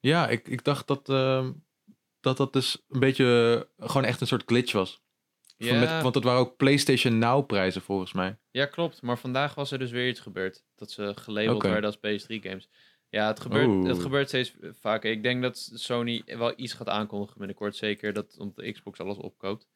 Ja, 0.00 0.28
ik, 0.28 0.48
ik 0.48 0.64
dacht 0.64 0.86
dat, 0.86 1.08
ehm, 1.08 1.52
dat 2.26 2.36
dat 2.36 2.52
dus 2.52 2.82
een 2.88 3.00
beetje 3.00 3.64
eh, 3.78 3.86
gewoon 3.88 4.04
echt 4.04 4.20
een 4.20 4.26
soort 4.26 4.42
glitch 4.46 4.72
was. 4.72 5.00
Ja, 5.56 5.78
Met, 5.78 6.02
want 6.02 6.14
dat 6.14 6.24
waren 6.24 6.40
ook 6.40 6.56
PlayStation 6.56 7.18
Now 7.18 7.46
prijzen 7.46 7.82
volgens 7.82 8.12
mij. 8.12 8.36
ja, 8.50 8.66
klopt. 8.66 9.02
Maar 9.02 9.18
vandaag 9.18 9.54
was 9.54 9.70
er 9.70 9.78
dus 9.78 9.90
weer 9.90 10.08
iets 10.08 10.20
gebeurd. 10.20 10.64
Dat 10.76 10.90
ze 10.90 11.12
gelabeld 11.14 11.62
werden 11.62 11.84
als 11.84 11.96
PS3 11.96 12.34
games. 12.42 12.68
Ja, 13.08 13.26
het 13.26 13.40
gebeurt, 13.40 13.66
Oeh. 13.66 13.88
het 13.88 13.98
gebeurt 13.98 14.28
steeds 14.28 14.54
vaker. 14.80 15.10
Ik 15.10 15.22
denk 15.22 15.42
dat 15.42 15.70
Sony 15.74 16.22
wel 16.26 16.52
iets 16.56 16.72
gaat 16.72 16.88
aankondigen 16.88 17.38
binnenkort. 17.38 17.76
Zeker 17.76 18.12
dat 18.12 18.36
omdat 18.38 18.56
de 18.64 18.72
Xbox 18.72 19.00
alles 19.00 19.16
opkoopt. 19.16 19.66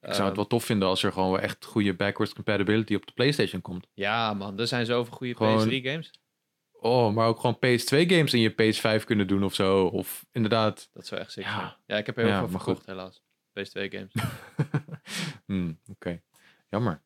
Ik 0.00 0.14
zou 0.14 0.26
het 0.26 0.36
wel 0.36 0.46
tof 0.46 0.64
vinden 0.64 0.88
als 0.88 1.02
er 1.02 1.12
gewoon 1.12 1.40
echt 1.40 1.64
goede 1.64 1.94
backwards 1.94 2.32
compatibility 2.34 2.94
op 2.94 3.06
de 3.06 3.12
PlayStation 3.12 3.60
komt. 3.60 3.86
Ja, 3.94 4.34
man. 4.34 4.58
Er 4.58 4.66
zijn 4.66 4.86
zoveel 4.86 5.12
goede 5.16 5.34
Gewoon- 5.36 5.68
PS3 5.68 5.82
games. 5.82 6.10
Oh, 6.84 7.14
maar 7.14 7.26
ook 7.26 7.40
gewoon 7.40 7.56
PS2 7.56 8.06
games 8.06 8.34
in 8.34 8.40
je 8.40 8.52
PS5 8.52 9.04
kunnen 9.04 9.26
doen 9.26 9.44
of 9.44 9.54
zo. 9.54 9.84
Of 9.86 10.24
inderdaad. 10.32 10.88
Dat 10.92 11.06
zou 11.06 11.20
echt 11.20 11.32
sick 11.32 11.44
Ja. 11.44 11.56
zijn. 11.58 11.72
Ja, 11.86 11.96
ik 11.96 12.06
heb 12.06 12.16
heel 12.16 12.26
Ja, 12.26 12.38
veel 12.38 12.48
verkocht, 12.48 12.86
helaas. 12.86 13.22
PS2 13.58 13.88
games. 13.88 14.12
Hmm, 15.46 15.78
Oké, 15.90 16.20
jammer. 16.68 17.02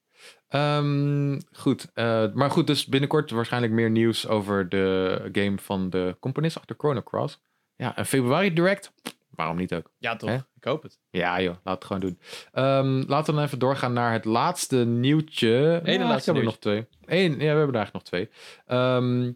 Ehm, 0.49 1.40
goed, 1.52 1.90
eh, 1.94 2.32
maar 2.35 2.50
goed, 2.50 2.66
dus 2.66 2.87
binnenkort 2.87 3.30
waarschijnlijk 3.30 3.73
meer 3.73 3.90
nieuws 3.90 4.26
over 4.26 4.68
de 4.68 5.28
game 5.32 5.58
van 5.58 5.90
de 5.90 6.16
componist 6.20 6.56
achter 6.56 6.76
Chrono 6.78 7.02
Cross. 7.02 7.40
Ja, 7.76 7.99
een 7.99 8.06
februari 8.06 8.52
direct. 8.52 8.92
Waarom 9.30 9.56
niet 9.56 9.75
ook? 9.75 9.90
Ja, 9.99 10.16
toch? 10.16 10.30
Hè? 10.30 10.37
Ik 10.37 10.64
hoop 10.64 10.82
het. 10.82 10.99
Ja 11.11 11.40
joh, 11.40 11.54
laat 11.64 11.75
het 11.75 11.85
gewoon 11.85 12.00
doen. 12.02 12.18
Ehm, 12.52 13.02
laten 13.06 13.26
we 13.26 13.38
dan 13.38 13.42
even 13.47 13.58
doorgaan 13.58 13.92
naar 13.92 14.12
het 14.12 14.25
laatste 14.25 14.76
nieuwtje. 14.76 15.56
Eigenlijk 15.68 15.99
laatste 16.11 16.25
hebben 16.32 16.42
we 16.42 16.50
nog 16.50 16.58
twee. 16.58 16.87
Eén, 17.04 17.30
ja, 17.32 17.37
we 17.38 17.44
hebben 17.44 17.68
er 17.68 17.75
eigenlijk 17.75 17.92
nog 17.92 18.02
twee. 18.02 18.28
Ehm, 18.66 19.32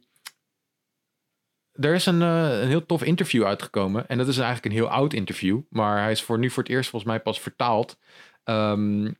er 1.72 1.94
is 1.94 2.06
een, 2.06 2.22
eh, 2.22 2.60
een 2.60 2.68
heel 2.68 2.86
tof 2.86 3.02
interview 3.02 3.44
uitgekomen. 3.44 4.08
En 4.08 4.18
dat 4.18 4.28
is 4.28 4.36
eigenlijk 4.36 4.66
een 4.66 4.80
heel 4.80 4.90
oud 4.90 5.12
interview. 5.12 5.60
Maar 5.68 6.00
hij 6.02 6.10
is 6.10 6.22
voor 6.22 6.38
nu 6.38 6.50
voor 6.50 6.62
het 6.62 6.72
eerst 6.72 6.90
volgens 6.90 7.10
mij 7.12 7.20
pas 7.20 7.40
vertaald. 7.40 7.98
ehm, 8.44 9.10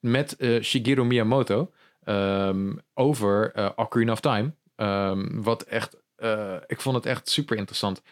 met 0.00 0.36
eh, 0.36 0.62
Shigeru 0.62 1.04
Miyamoto. 1.04 1.70
ehm, 2.04 2.72
over 2.94 3.52
eh, 3.54 3.68
Ocarina 3.76 4.12
of 4.12 4.20
Time. 4.20 4.52
Ehm, 4.76 5.40
wat 5.42 5.62
echt... 5.62 5.96
ik 6.66 6.80
vond 6.80 6.96
het 6.96 7.06
echt 7.06 7.28
super 7.28 7.56
interessant. 7.56 8.02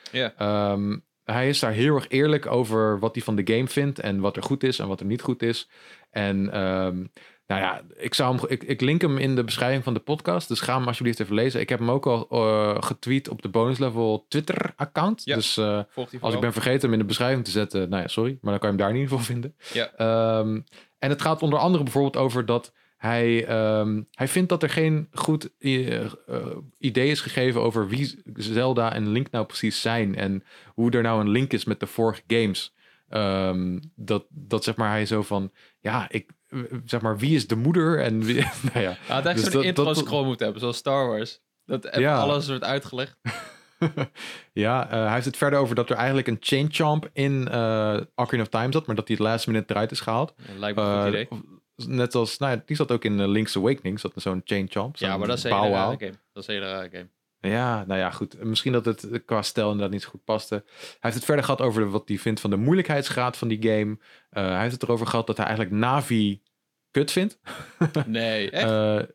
Hij 1.24 1.48
is 1.48 1.58
daar 1.58 1.72
heel 1.72 1.94
erg 1.94 2.08
eerlijk 2.08 2.46
over 2.46 2.98
wat 2.98 3.14
hij 3.14 3.24
van 3.24 3.36
de 3.36 3.54
game 3.54 3.68
vindt 3.68 3.98
en 3.98 4.20
wat 4.20 4.36
er 4.36 4.42
goed 4.42 4.62
is 4.62 4.78
en 4.78 4.88
wat 4.88 5.00
er 5.00 5.06
niet 5.06 5.22
goed 5.22 5.42
is. 5.42 5.68
En 6.10 6.50
nou 7.50 7.62
ja, 7.62 7.82
ik, 7.96 8.14
zou 8.14 8.36
hem, 8.36 8.44
ik, 8.48 8.62
ik 8.62 8.80
link 8.80 9.00
hem 9.00 9.18
in 9.18 9.34
de 9.34 9.44
beschrijving 9.44 9.84
van 9.84 9.94
de 9.94 10.00
podcast, 10.00 10.48
dus 10.48 10.60
ga 10.60 10.76
hem 10.76 10.86
alsjeblieft 10.86 11.20
even 11.20 11.34
lezen. 11.34 11.60
Ik 11.60 11.68
heb 11.68 11.78
hem 11.78 11.90
ook 11.90 12.06
al 12.06 12.28
eh, 12.30 12.82
getweet 12.82 13.28
op 13.28 13.42
de 13.42 13.48
bonus 13.48 13.78
level 13.78 14.26
Twitter 14.28 14.72
account. 14.76 15.24
Ja. 15.24 15.34
Dus 15.34 15.56
eh, 15.56 15.80
als 16.20 16.34
ik 16.34 16.40
ben 16.40 16.52
vergeten 16.52 16.82
hem 16.82 16.92
in 16.92 16.98
de 16.98 17.04
beschrijving 17.04 17.44
te 17.44 17.50
zetten, 17.50 17.88
nou 17.88 18.02
ja, 18.02 18.08
sorry, 18.08 18.38
maar 18.40 18.50
dan 18.50 18.60
kan 18.60 18.70
je 18.70 18.76
hem 18.76 18.76
daar 18.76 18.88
in 18.88 19.00
ieder 19.00 19.10
geval 19.10 19.24
vinden. 19.24 19.54
Ja. 19.72 19.92
Ehm, 19.96 20.60
en 20.98 21.10
het 21.10 21.22
gaat 21.22 21.42
onder 21.42 21.58
andere 21.58 21.82
bijvoorbeeld 21.82 22.16
over 22.16 22.46
dat 22.46 22.72
hij, 22.96 23.46
ehm, 23.46 24.02
hij 24.10 24.28
vindt 24.28 24.48
dat 24.48 24.62
er 24.62 24.70
geen 24.70 25.08
goed 25.12 25.50
eh, 25.58 26.06
idee 26.78 27.10
is 27.10 27.20
gegeven 27.20 27.60
over 27.60 27.88
wie 27.88 28.22
Zelda 28.34 28.94
en 28.94 29.08
Link 29.08 29.30
nou 29.30 29.46
precies 29.46 29.80
zijn 29.80 30.16
en 30.16 30.44
hoe 30.74 30.90
er 30.90 31.02
nou 31.02 31.20
een 31.20 31.30
link 31.30 31.52
is 31.52 31.64
met 31.64 31.80
de 31.80 31.86
vorige 31.86 32.22
games. 32.26 32.74
Ehm, 33.08 33.78
dat, 33.94 34.24
dat 34.28 34.64
zeg 34.64 34.76
maar 34.76 34.90
hij 34.90 35.06
zo 35.06 35.22
van, 35.22 35.52
ja, 35.80 36.06
ik, 36.10 36.30
zeg 36.84 37.00
maar, 37.00 37.18
wie 37.18 37.34
is 37.34 37.46
de 37.46 37.56
moeder 37.56 38.00
en 38.00 38.22
wie, 38.24 38.46
nou 38.74 38.96
ja. 39.08 39.20
Dus 39.20 39.42
zo'n 39.42 39.52
dat- 39.52 39.64
intro 39.64 39.84
dat- 39.84 39.96
scroll 39.96 40.24
moeten 40.24 40.44
hebben, 40.44 40.60
zoals 40.62 40.76
Star 40.76 41.06
Wars. 41.08 41.40
Dat 41.64 41.88
Ja. 41.98 42.18
alles 42.18 42.48
wordt 42.48 42.64
uitgelegd. 42.64 43.16
ja, 44.52 44.90
eh, 44.90 45.04
hij 45.04 45.12
heeft 45.12 45.24
het 45.24 45.36
verder 45.36 45.58
over 45.58 45.74
dat 45.74 45.90
er 45.90 45.96
eigenlijk 45.96 46.26
een 46.26 46.36
chain 46.40 46.68
chomp 46.70 47.08
in 47.12 47.48
eh 47.48 48.00
Ocarina 48.14 48.42
of 48.42 48.48
Time 48.48 48.72
zat, 48.72 48.86
maar 48.86 48.96
dat 48.96 49.06
die 49.06 49.16
het 49.16 49.24
last 49.24 49.46
minute 49.46 49.72
eruit 49.72 49.90
is 49.90 50.00
gehaald. 50.00 50.34
Ja, 50.36 50.44
lijkt 50.58 50.76
me 50.78 50.82
een 50.82 51.02
goed 51.04 51.14
Eh, 51.14 51.20
idee. 51.20 51.40
Net 51.96 52.14
als, 52.14 52.38
nou 52.38 52.52
ja, 52.56 52.62
die 52.66 52.76
zat 52.76 52.90
ook 52.92 53.04
in 53.04 53.28
Link's 53.28 53.56
Awakening, 53.56 54.00
zat 54.00 54.12
zo'n 54.14 54.40
chain 54.44 54.66
chomp. 54.70 54.96
Ja, 54.96 55.16
maar 55.16 55.26
dat 55.28 55.36
is 55.38 55.44
een 55.44 55.54
hele 55.54 55.70
rare 55.74 55.96
game. 55.98 56.14
Dat 56.32 56.42
is 56.42 56.46
een 56.48 56.54
hele 56.54 56.66
rare 56.72 56.88
game. 56.92 57.08
Ja, 57.40 57.84
nou 57.86 58.00
ja, 58.00 58.10
goed. 58.10 58.42
Misschien 58.42 58.72
dat 58.72 58.84
het 58.84 59.22
qua 59.24 59.42
stijl 59.42 59.66
inderdaad 59.66 59.92
niet 59.92 60.02
zo 60.02 60.08
goed 60.08 60.24
paste. 60.24 60.54
Hij 60.54 60.94
heeft 61.00 61.14
het 61.14 61.24
verder 61.24 61.44
gehad 61.44 61.60
over 61.60 61.90
wat 61.90 62.08
hij 62.08 62.18
vindt 62.18 62.40
van 62.40 62.50
de 62.50 62.56
moeilijkheidsgraad 62.56 63.36
van 63.36 63.48
die 63.48 63.62
game. 63.62 63.98
Eh, 64.30 64.44
hij 64.44 64.60
heeft 64.60 64.72
het 64.72 64.82
erover 64.82 65.06
gehad 65.06 65.26
dat 65.26 65.36
hij 65.36 65.46
eigenlijk 65.46 65.76
Navi 65.76 66.42
kut 66.90 67.10
vindt. 67.10 67.38
Nee, 68.06 68.50
echt? 68.50 68.70
Eh, 68.70 69.08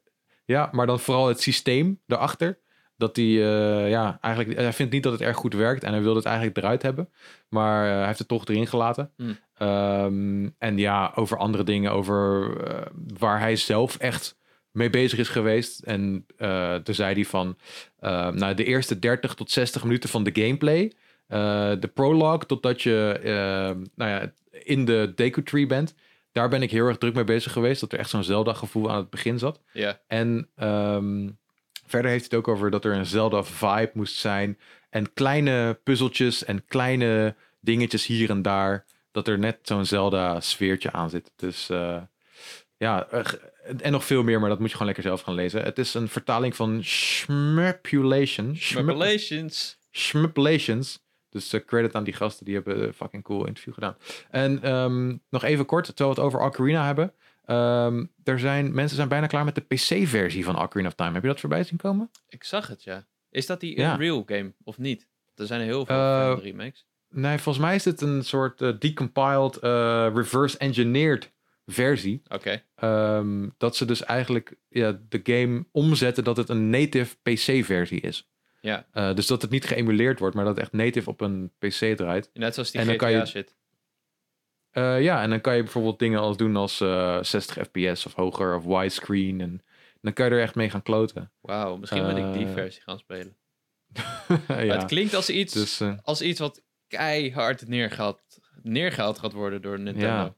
ja, 0.46 0.70
maar 0.72 0.86
dan 0.86 1.00
vooral 1.00 1.28
het 1.28 1.42
systeem 1.42 2.02
daarachter. 2.06 2.60
Dat 2.98 3.16
hij, 3.16 3.26
eh, 3.26 3.90
ja, 3.90 4.18
eigenlijk, 4.22 4.60
hij 4.60 4.74
vindt 4.74 4.94
niet 4.94 5.04
dat 5.04 5.12
het 5.12 5.22
erg 5.22 5.38
goed 5.38 5.54
werkt 5.54 5.84
en 5.84 5.92
hij 5.92 6.02
wil 6.02 6.16
het 6.16 6.26
eigenlijk 6.26 6.58
eruit 6.58 6.82
hebben. 6.82 7.10
Maar 7.50 7.86
hij 7.86 8.06
heeft 8.06 8.20
het 8.20 8.28
toch 8.28 8.46
erin 8.46 8.68
gelaten. 8.68 9.12
Hmm. 9.18 9.38
Ehm, 9.54 10.50
en 10.58 10.78
ja, 10.78 11.12
over 11.16 11.38
andere 11.38 11.64
dingen, 11.64 11.92
over 11.92 12.54
waar 13.18 13.40
hij 13.40 13.56
zelf 13.56 13.98
echt 13.98 14.38
mee 14.76 14.90
bezig 14.90 15.20
is 15.20 15.30
geweest. 15.30 15.80
En 15.80 16.26
eh 16.38 16.76
toen 16.76 16.96
zei 16.96 17.14
hij 17.14 17.26
van, 17.26 17.58
nou, 18.36 18.54
de 18.54 18.64
eerste 18.64 19.00
30 19.00 19.34
tot 19.34 19.52
60 19.52 19.84
minuten 19.84 20.10
van 20.10 20.24
de 20.24 20.32
gameplay, 20.34 20.92
eh, 21.28 21.72
de 21.80 21.92
prologue, 21.94 22.46
totdat 22.46 22.82
je 22.82 23.20
nou 23.96 24.12
ja, 24.12 24.32
in 24.64 24.86
de 24.86 25.12
Deku 25.16 25.44
Tree 25.44 25.66
bent. 25.66 25.94
Daar 26.32 26.50
ben 26.50 26.62
ik 26.62 26.72
heel 26.72 26.88
erg 26.88 26.98
druk 26.98 27.14
mee 27.14 27.24
bezig 27.24 27.52
geweest. 27.52 27.82
Dat 27.82 27.94
er 27.94 28.00
echt 28.00 28.10
zo'n 28.10 28.24
Zelda-gevoel 28.24 28.90
aan 28.90 28.98
het 28.98 29.10
begin 29.10 29.40
zat. 29.40 29.62
ja. 29.74 30.00
En 30.08 30.50
ehm, 30.56 31.30
verder 31.86 32.12
heeft 32.12 32.32
hij 32.32 32.38
het 32.38 32.48
ook 32.48 32.56
over 32.56 32.72
dat 32.72 32.86
er 32.86 32.94
een 32.94 33.06
Zelda-vibe 33.06 33.92
moest 33.94 34.16
zijn. 34.16 34.60
En 34.90 35.14
kleine 35.14 35.80
puzzeltjes 35.84 36.46
en 36.46 36.66
kleine 36.66 37.36
dingetjes 37.62 38.06
hier 38.06 38.30
en 38.30 38.42
daar. 38.42 38.86
Dat 39.12 39.28
er 39.28 39.40
net 39.40 39.58
zo'n 39.62 39.86
Zelda-sfeertje 39.86 40.92
aan 40.92 41.10
zit. 41.10 41.32
Dus 41.36 41.70
eh, 41.70 42.02
ja, 42.78 43.08
en 43.82 43.92
nog 43.92 44.06
veel 44.06 44.24
meer, 44.24 44.40
maar 44.40 44.50
dat 44.50 44.58
moet 44.60 44.68
je 44.68 44.72
gewoon 44.74 44.88
lekker 44.94 45.04
zelf 45.06 45.22
gaan 45.22 45.34
lezen. 45.36 45.62
Het 45.64 45.78
is 45.78 45.94
een 45.94 46.08
vertaling 46.08 46.56
van 46.56 46.80
Schmupulation. 46.84 48.56
Schmup- 48.56 48.86
Revelations. 48.88 49.78
Schmupulations. 49.92 51.04
Dus 51.30 51.54
eh, 51.54 51.66
credit 51.66 51.96
aan 51.96 52.04
die 52.04 52.14
gasten, 52.14 52.46
die 52.46 52.56
hebben 52.56 52.84
een 52.84 52.94
fucking 52.94 53.24
cool 53.24 53.48
interview 53.48 53.74
gedaan. 53.74 53.96
En 54.30 54.62
ehm, 54.64 55.16
nog 55.30 55.44
even 55.44 55.66
kort, 55.66 55.86
terwijl 55.86 56.10
we 56.16 56.22
het 56.22 56.26
over 56.26 56.40
Ocarina 56.48 56.86
hebben. 56.86 57.14
Ehm, 57.46 58.06
er 58.24 58.40
zijn, 58.40 58.74
mensen 58.74 58.96
zijn 58.96 59.08
bijna 59.08 59.28
klaar 59.28 59.46
met 59.46 59.56
de 59.56 59.62
PC-versie 59.62 60.44
van 60.44 60.60
Ocarina 60.62 60.88
of 60.88 60.96
Time. 60.96 61.14
Heb 61.14 61.22
je 61.22 61.28
dat 61.28 61.40
voorbij 61.40 61.64
zien 61.64 61.78
komen? 61.78 62.10
Ik 62.30 62.44
zag 62.44 62.68
het, 62.68 62.84
ja. 62.84 63.06
Is 63.30 63.46
dat 63.46 63.60
die 63.60 63.78
Ja. 63.80 63.94
Unreal 63.94 64.24
game, 64.26 64.54
of 64.64 64.78
niet? 64.78 65.08
Er 65.36 65.46
zijn 65.46 65.62
heel 65.62 65.86
veel 65.86 65.96
Eh, 65.96 66.38
remakes. 66.42 66.86
Nee, 67.10 67.38
volgens 67.38 67.66
mij 67.66 67.76
is 67.76 67.86
het 67.86 68.02
een 68.02 68.24
soort 68.24 68.62
eh, 68.62 68.70
decompiled, 68.80 69.58
eh, 69.58 70.08
reverse-engineered 70.14 71.32
versie. 71.66 72.22
Oké. 72.28 72.64
Ehm, 72.76 73.50
dat 73.58 73.76
ze 73.76 73.86
dus 73.86 74.04
eigenlijk 74.04 74.56
ja, 74.70 75.00
de 75.10 75.20
game 75.24 75.66
omzetten 75.72 76.24
dat 76.24 76.38
het 76.38 76.50
een 76.50 76.70
native 76.70 77.16
PC-versie 77.24 78.02
is. 78.02 78.30
Ja. 78.62 78.86
Eh, 78.92 79.14
dus 79.16 79.28
dat 79.28 79.42
het 79.42 79.52
niet 79.52 79.66
geëmuleerd 79.66 80.20
wordt, 80.20 80.36
maar 80.36 80.46
dat 80.46 80.54
het 80.56 80.64
echt 80.64 80.74
native 80.74 81.10
op 81.10 81.22
een 81.22 81.52
PC 81.60 81.96
draait. 81.96 82.30
Net 82.34 82.54
zoals 82.54 82.72
die 82.72 82.82
En 82.82 82.88
dan 82.88 82.96
GTA 82.96 83.06
kan 83.06 83.16
je- 83.18 83.26
shit. 83.26 83.56
Eh, 84.72 85.02
ja, 85.02 85.22
en 85.22 85.30
dan 85.30 85.42
kan 85.42 85.56
je 85.56 85.64
bijvoorbeeld 85.64 86.00
dingen 86.00 86.20
als 86.20 86.38
doen 86.38 86.56
als 86.56 86.82
eh 86.82 87.18
60 87.24 87.68
fps 87.72 88.06
of 88.06 88.14
hoger 88.14 88.56
of 88.56 88.64
widescreen. 88.64 89.42
En 89.42 89.62
dan 90.02 90.14
kan 90.14 90.26
je 90.26 90.32
er 90.32 90.42
echt 90.42 90.56
mee 90.56 90.70
gaan 90.70 90.82
kloten. 90.82 91.32
Wauw, 91.42 91.78
misschien 91.78 92.04
moet 92.06 92.18
ik 92.18 92.34
die 92.34 92.46
Eh, 92.48 92.54
versie 92.54 92.82
gaan 92.82 92.98
spelen. 93.00 93.36
ja, 94.48 94.56
het 94.78 94.86
klinkt 94.86 95.14
als 95.14 95.30
iets, 95.30 95.54
dus 95.54 95.80
eh, 95.80 95.94
als 96.02 96.22
iets 96.22 96.40
wat 96.40 96.64
keihard 96.88 97.68
neergehaald, 97.68 98.22
neergehaald 98.62 99.20
gaat 99.20 99.34
worden 99.34 99.62
door 99.62 99.80
Nintendo. 99.80 100.08
Ja. 100.08 100.36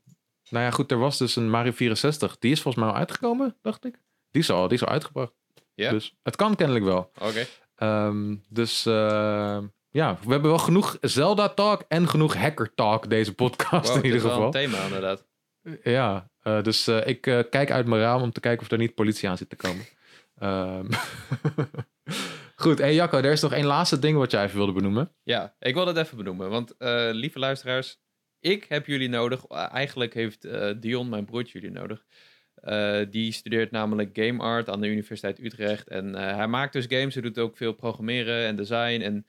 Nou 0.50 0.64
ja, 0.66 0.72
goed, 0.72 0.92
er 0.92 0.98
was 0.98 1.18
dus 1.18 1.36
een 1.36 1.50
Mario 1.50 1.72
64. 1.72 2.38
Die 2.38 2.52
is 2.52 2.62
volgens 2.62 2.84
mij 2.84 2.94
al 2.94 3.00
uitgekomen, 3.00 3.56
dacht 3.62 3.86
ik. 3.86 4.00
Die 4.32 4.42
is 4.42 4.50
al, 4.50 4.68
die 4.68 4.78
is 4.78 4.84
al 4.86 4.92
uitgebracht. 4.92 5.34
Ja? 5.74 5.90
Dus 5.90 6.14
het 6.24 6.36
kan 6.36 6.56
kennelijk 6.56 6.86
wel. 6.86 7.12
Oké. 7.22 7.46
Ehm, 7.76 8.36
dus 8.50 8.86
eh, 8.86 9.60
ja, 9.90 10.18
we 10.24 10.32
hebben 10.32 10.50
wel 10.50 10.58
genoeg 10.60 10.98
Zelda-talk 11.02 11.84
en 11.88 12.10
genoeg 12.10 12.36
hacker-talk 12.36 13.10
deze 13.10 13.34
podcast 13.34 13.88
Wow, 13.88 13.98
in 13.98 14.04
ieder 14.04 14.18
is 14.18 14.24
wel 14.24 14.32
geval. 14.32 14.46
een 14.46 14.52
thema 14.52 14.84
inderdaad. 14.84 15.26
Ja, 15.84 16.30
eh, 16.42 16.64
dus 16.64 16.88
eh, 16.88 17.08
ik 17.08 17.28
eh, 17.28 17.40
kijk 17.50 17.72
uit 17.72 17.86
mijn 17.86 18.02
raam 18.02 18.22
om 18.22 18.32
te 18.32 18.40
kijken 18.40 18.66
of 18.66 18.72
er 18.72 18.78
niet 18.78 18.96
politie 18.96 19.30
aan 19.30 19.38
zit 19.38 19.50
te 19.50 19.56
komen. 19.56 19.86
Ehm, 20.40 20.92
Goed, 22.56 22.78
hey 22.78 22.94
Jacco, 22.94 23.18
er 23.18 23.32
is 23.32 23.42
nog 23.42 23.52
één 23.54 23.66
laatste 23.66 24.00
ding 24.00 24.18
wat 24.18 24.32
jij 24.32 24.44
even 24.44 24.58
wilde 24.58 24.72
benoemen. 24.72 25.12
Ja, 25.24 25.56
ik 25.60 25.74
wil 25.74 25.86
dat 25.86 25.98
even 25.98 26.18
benoemen. 26.18 26.50
Want 26.50 26.76
lieve 27.16 27.40
luisteraars, 27.40 28.00
ik 28.52 28.66
heb 28.70 28.86
jullie 28.86 29.10
nodig. 29.10 29.46
Eh, 29.46 29.74
Eigenlijk 29.74 30.14
heeft 30.14 30.46
eh, 30.46 30.72
Dion, 30.80 31.10
mijn 31.10 31.26
broertje, 31.26 31.60
jullie 31.60 31.76
nodig. 31.76 32.06
Eh, 32.56 33.00
die 33.10 33.32
studeert 33.32 33.72
namelijk 33.72 34.10
game 34.14 34.42
art 34.44 34.70
aan 34.70 34.82
de 34.82 34.88
Universiteit 34.88 35.40
Utrecht. 35.40 35.88
En 35.88 36.14
hij 36.16 36.48
maakt 36.48 36.74
dus 36.74 36.86
games. 36.88 37.14
Hij 37.14 37.24
doet 37.24 37.38
ook 37.40 37.58
veel 37.58 37.74
programmeren 37.74 38.46
en 38.46 38.56
design. 38.56 39.02
En 39.02 39.26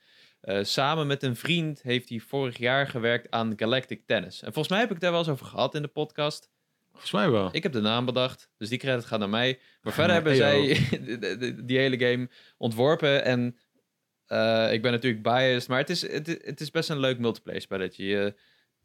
samen 0.65 1.07
met 1.07 1.23
een 1.23 1.35
vriend 1.35 1.81
heeft 1.81 2.09
hij 2.09 2.19
vorig 2.19 2.57
jaar 2.57 2.87
gewerkt 2.87 3.31
aan 3.31 3.53
Galactic 3.55 4.01
Tennis. 4.05 4.37
En 4.41 4.53
volgens 4.53 4.67
mij 4.67 4.79
heb 4.79 4.91
ik 4.91 4.99
daar 4.99 5.11
wel 5.11 5.19
eens 5.19 5.29
over 5.29 5.45
gehad 5.45 5.75
in 5.75 5.81
de 5.81 5.87
podcast. 5.87 6.49
Volgens 6.91 7.11
mij 7.11 7.29
wel. 7.29 7.49
Ik 7.51 7.63
heb 7.63 7.71
de 7.71 7.81
naam 7.81 8.05
bedacht, 8.05 8.49
dus 8.57 8.69
die 8.69 8.77
credit 8.77 9.05
gaat 9.05 9.19
naar 9.19 9.29
mij. 9.29 9.59
Maar 9.81 9.93
verder 9.93 10.13
hebben 10.13 10.35
zij 10.35 10.77
de- 11.19 11.65
die 11.65 11.77
hele 11.77 11.99
game 11.99 12.29
ontworpen. 12.57 13.23
En 13.23 13.45
ik 14.73 14.81
ben 14.81 14.91
natuurlijk 14.91 15.23
biased, 15.23 15.67
maar 15.67 15.77
het 15.79 15.89
is, 15.89 16.01
het, 16.11 16.27
is- 16.27 16.37
het 16.45 16.59
is 16.61 16.71
best 16.71 16.89
een 16.89 16.99
leuk 16.99 17.19
multiplayer 17.19 17.61
spelletje. 17.61 18.05
Je 18.05 18.33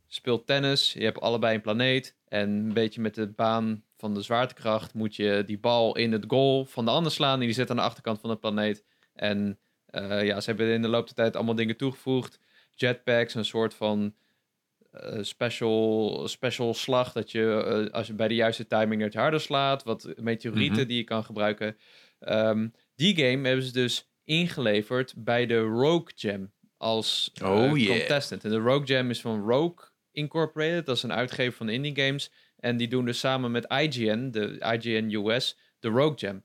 speelt 0.08 0.46
tennis, 0.46 0.92
je 0.92 1.04
hebt 1.04 1.20
allebei 1.20 1.54
een 1.54 1.60
planeet. 1.60 2.16
En 2.28 2.48
een 2.50 2.72
beetje 2.72 3.00
met 3.00 3.14
de 3.14 3.26
baan 3.26 3.82
van 3.96 4.14
de 4.14 4.22
zwaartekracht 4.22 4.94
moet 4.94 5.16
je 5.16 5.42
die 5.46 5.58
bal 5.58 5.96
in 5.96 6.12
het 6.12 6.24
goal 6.28 6.64
van 6.64 6.84
de 6.84 6.90
ander 6.90 7.12
slaan. 7.12 7.40
En 7.40 7.46
die 7.46 7.52
zit 7.54 7.70
aan 7.70 7.76
de 7.76 7.82
achterkant 7.82 8.20
van 8.20 8.30
de 8.30 8.36
planeet. 8.36 8.84
En 9.14 9.58
eh, 9.86 10.24
ja, 10.24 10.40
ze 10.40 10.48
hebben 10.50 10.68
in 10.68 10.82
de 10.82 10.88
loop 10.88 11.06
der 11.06 11.14
tijd 11.14 11.36
allemaal 11.36 11.54
dingen 11.54 11.76
toegevoegd. 11.76 12.38
Jetpacks, 12.70 13.34
een 13.34 13.44
soort 13.44 13.74
van 13.74 14.14
eh, 14.90 15.18
special, 15.22 16.28
special 16.28 16.74
slag. 16.74 17.12
Dat 17.12 17.30
je 17.30 17.62
eh, 17.86 17.92
als 17.94 18.06
je 18.06 18.12
bij 18.14 18.28
de 18.28 18.34
juiste 18.34 18.66
timing 18.66 19.02
het 19.02 19.14
harder 19.14 19.40
slaat. 19.40 19.82
Wat 19.84 20.12
meteorieten 20.16 20.78
Mhm. 20.78 20.88
die 20.88 20.96
je 20.96 21.04
kan 21.04 21.24
gebruiken. 21.24 21.76
Ehm, 22.18 22.68
die 22.96 23.16
game 23.16 23.46
hebben 23.48 23.64
ze 23.66 23.72
dus 23.72 24.08
ingeleverd 24.24 25.14
bij 25.16 25.46
de 25.46 25.58
Rogue 25.60 26.12
Jam 26.14 26.52
als 26.76 27.30
Oh, 27.42 27.78
yeah. 27.78 27.98
contestant. 27.98 28.44
En 28.44 28.50
de 28.50 28.58
Rogue 28.58 28.86
Jam 28.86 29.10
is 29.10 29.20
van 29.20 29.40
Rogue 29.50 29.92
Incorporated. 30.14 30.86
Dat 30.86 30.96
is 30.96 31.02
een 31.02 31.12
uitgever 31.12 31.52
van 31.52 31.68
indie 31.68 31.96
games. 31.96 32.30
En 32.56 32.76
die 32.76 32.88
doen 32.88 33.04
dus 33.04 33.18
samen 33.18 33.50
met 33.50 33.72
IGN, 33.72 34.30
de 34.30 34.58
IGN 34.58 35.10
US, 35.14 35.56
de 35.78 35.88
Rogue 35.88 36.16
Jam. 36.16 36.42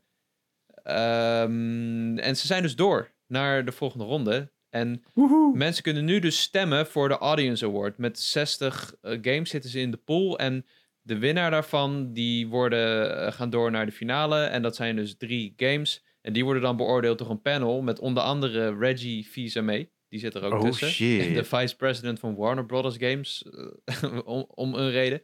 Ehm, 0.83 2.17
en 2.17 2.37
ze 2.37 2.47
zijn 2.47 2.61
dus 2.61 2.75
door 2.75 3.11
naar 3.27 3.65
de 3.65 3.71
volgende 3.71 4.05
ronde. 4.05 4.51
En 4.69 5.03
Woehoe. 5.13 5.57
mensen 5.57 5.83
kunnen 5.83 6.05
nu 6.05 6.19
dus 6.19 6.41
stemmen 6.41 6.87
voor 6.87 7.07
de 7.07 7.17
Audience 7.17 7.65
Award. 7.65 7.97
Met 7.97 8.19
60 8.19 8.95
eh, 9.01 9.17
games 9.21 9.49
zitten 9.49 9.69
ze 9.69 9.79
in 9.79 9.91
de 9.91 9.97
pool. 9.97 10.39
En 10.39 10.65
de 11.01 11.17
winnaar 11.17 11.51
daarvan, 11.51 12.13
die 12.13 12.47
worden, 12.47 13.17
eh, 13.25 13.31
gaan 13.31 13.49
door 13.49 13.71
naar 13.71 13.85
de 13.85 13.91
finale. 13.91 14.43
En 14.43 14.61
dat 14.61 14.75
zijn 14.75 14.95
dus 14.95 15.17
drie 15.17 15.53
games. 15.57 16.03
En 16.21 16.33
die 16.33 16.43
worden 16.43 16.61
dan 16.61 16.77
beoordeeld 16.77 17.17
door 17.17 17.29
een 17.29 17.41
panel 17.41 17.81
met 17.81 17.99
onder 17.99 18.23
andere 18.23 18.77
Reggie 18.77 19.23
Fils-Aimé. 19.23 19.89
Die 20.09 20.19
zit 20.19 20.35
er 20.35 20.43
ook 20.43 20.53
Oh, 20.53 20.61
tussen. 20.61 20.87
shit. 20.89 21.33
De 21.35 21.43
vice-president 21.43 22.19
van 22.19 22.35
Warner 22.35 22.65
Brothers 22.65 22.95
Games. 22.97 23.45
eh, 23.85 24.03
om, 24.25 24.45
om 24.49 24.73
een 24.75 24.91
reden. 24.91 25.21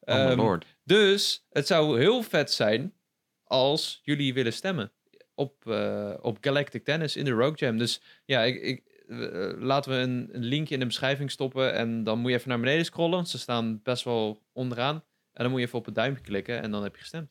Oh 0.00 0.14
Ehm, 0.14 0.36
lord. 0.36 0.66
dus 0.84 1.46
het 1.50 1.66
zou 1.66 1.98
heel 1.98 2.22
vet 2.22 2.52
zijn 2.52 2.94
als 3.44 4.00
jullie 4.04 4.34
willen 4.34 4.52
stemmen 4.52 4.92
op, 5.34 5.66
eh, 5.66 6.14
op 6.20 6.38
Galactic 6.40 6.84
Tennis 6.84 7.16
in 7.16 7.24
de 7.24 7.30
Rogue 7.30 7.56
Jam. 7.56 7.78
Dus 7.78 8.00
ja, 8.24 8.42
ik, 8.42 8.62
ik, 8.62 8.82
eh, 9.08 9.52
laten 9.58 9.90
we 9.90 9.96
een, 9.96 10.28
een 10.32 10.44
linkje 10.44 10.74
in 10.74 10.80
de 10.80 10.86
beschrijving 10.86 11.30
stoppen 11.30 11.72
en 11.74 12.04
dan 12.04 12.18
moet 12.18 12.30
je 12.30 12.36
even 12.36 12.48
naar 12.48 12.60
beneden 12.60 12.84
scrollen. 12.84 13.26
Ze 13.26 13.38
staan 13.38 13.80
best 13.82 14.04
wel 14.04 14.42
onderaan. 14.52 14.94
En 15.32 15.42
dan 15.42 15.50
moet 15.50 15.60
je 15.60 15.66
even 15.66 15.78
op 15.78 15.84
het 15.84 15.94
duimpje 15.94 16.22
klikken 16.22 16.62
en 16.62 16.70
dan 16.70 16.82
heb 16.82 16.94
je 16.94 17.00
gestemd. 17.00 17.30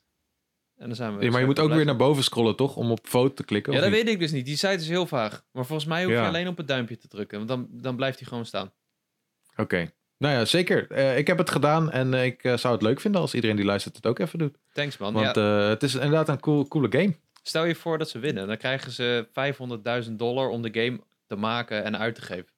En 0.81 0.87
dan 0.87 0.95
zijn 0.95 1.17
we. 1.17 1.23
Ja, 1.23 1.31
maar 1.31 1.39
je 1.39 1.45
moet 1.45 1.59
ook 1.59 1.73
weer 1.73 1.85
naar 1.85 1.95
boven 1.95 2.23
scrollen, 2.23 2.55
toch? 2.55 2.75
Om 2.75 2.91
op 2.91 2.99
foto 3.03 3.33
te 3.33 3.43
klikken. 3.43 3.73
Ja, 3.73 3.79
dat 3.79 3.89
niet? 3.89 4.03
weet 4.03 4.13
ik 4.13 4.19
dus 4.19 4.31
niet. 4.31 4.45
Die 4.45 4.55
site 4.55 4.73
is 4.73 4.87
heel 4.87 5.05
vaag. 5.05 5.43
Maar 5.51 5.65
volgens 5.65 5.87
mij 5.87 6.03
hoef 6.03 6.11
je 6.11 6.17
Ja. 6.17 6.27
alleen 6.27 6.47
op 6.47 6.57
het 6.57 6.67
duimpje 6.67 6.97
te 6.97 7.07
drukken. 7.07 7.37
Want 7.37 7.49
dan, 7.49 7.67
dan 7.71 7.95
blijft 7.95 8.19
hij 8.19 8.27
gewoon 8.27 8.45
staan. 8.45 8.71
Oké. 9.55 9.91
Nou 10.17 10.33
ja, 10.35 10.45
zeker. 10.45 10.91
Eh, 10.91 11.17
ik 11.17 11.27
heb 11.27 11.37
het 11.37 11.49
gedaan 11.49 11.91
en 11.91 12.13
eh, 12.13 12.25
ik 12.25 12.43
eh, 12.43 12.57
zou 12.57 12.73
het 12.73 12.83
leuk 12.83 12.99
vinden 12.99 13.21
als 13.21 13.33
iedereen 13.33 13.55
die 13.55 13.65
luistert 13.65 13.95
het 13.95 14.05
ook 14.05 14.19
even 14.19 14.39
doet. 14.39 14.57
Thanks 14.73 14.97
man. 14.97 15.13
Want 15.13 15.35
ja, 15.35 15.43
het 15.51 15.83
is 15.83 15.93
inderdaad 15.93 16.29
een 16.29 16.39
cool, 16.39 16.67
coole 16.67 16.87
game. 16.91 17.15
stel 17.43 17.65
je 17.65 17.75
voor 17.75 17.97
dat 17.97 18.09
ze 18.09 18.19
winnen. 18.19 18.47
Dan 18.47 18.57
krijgen 18.57 18.91
ze 18.91 19.27
500.000 20.07 20.11
dollar 20.11 20.49
om 20.49 20.61
de 20.61 20.81
game 20.81 20.99
te 21.27 21.35
maken 21.35 21.83
en 21.83 21.97
uit 21.97 22.15
te 22.15 22.21
geven. 22.21 22.51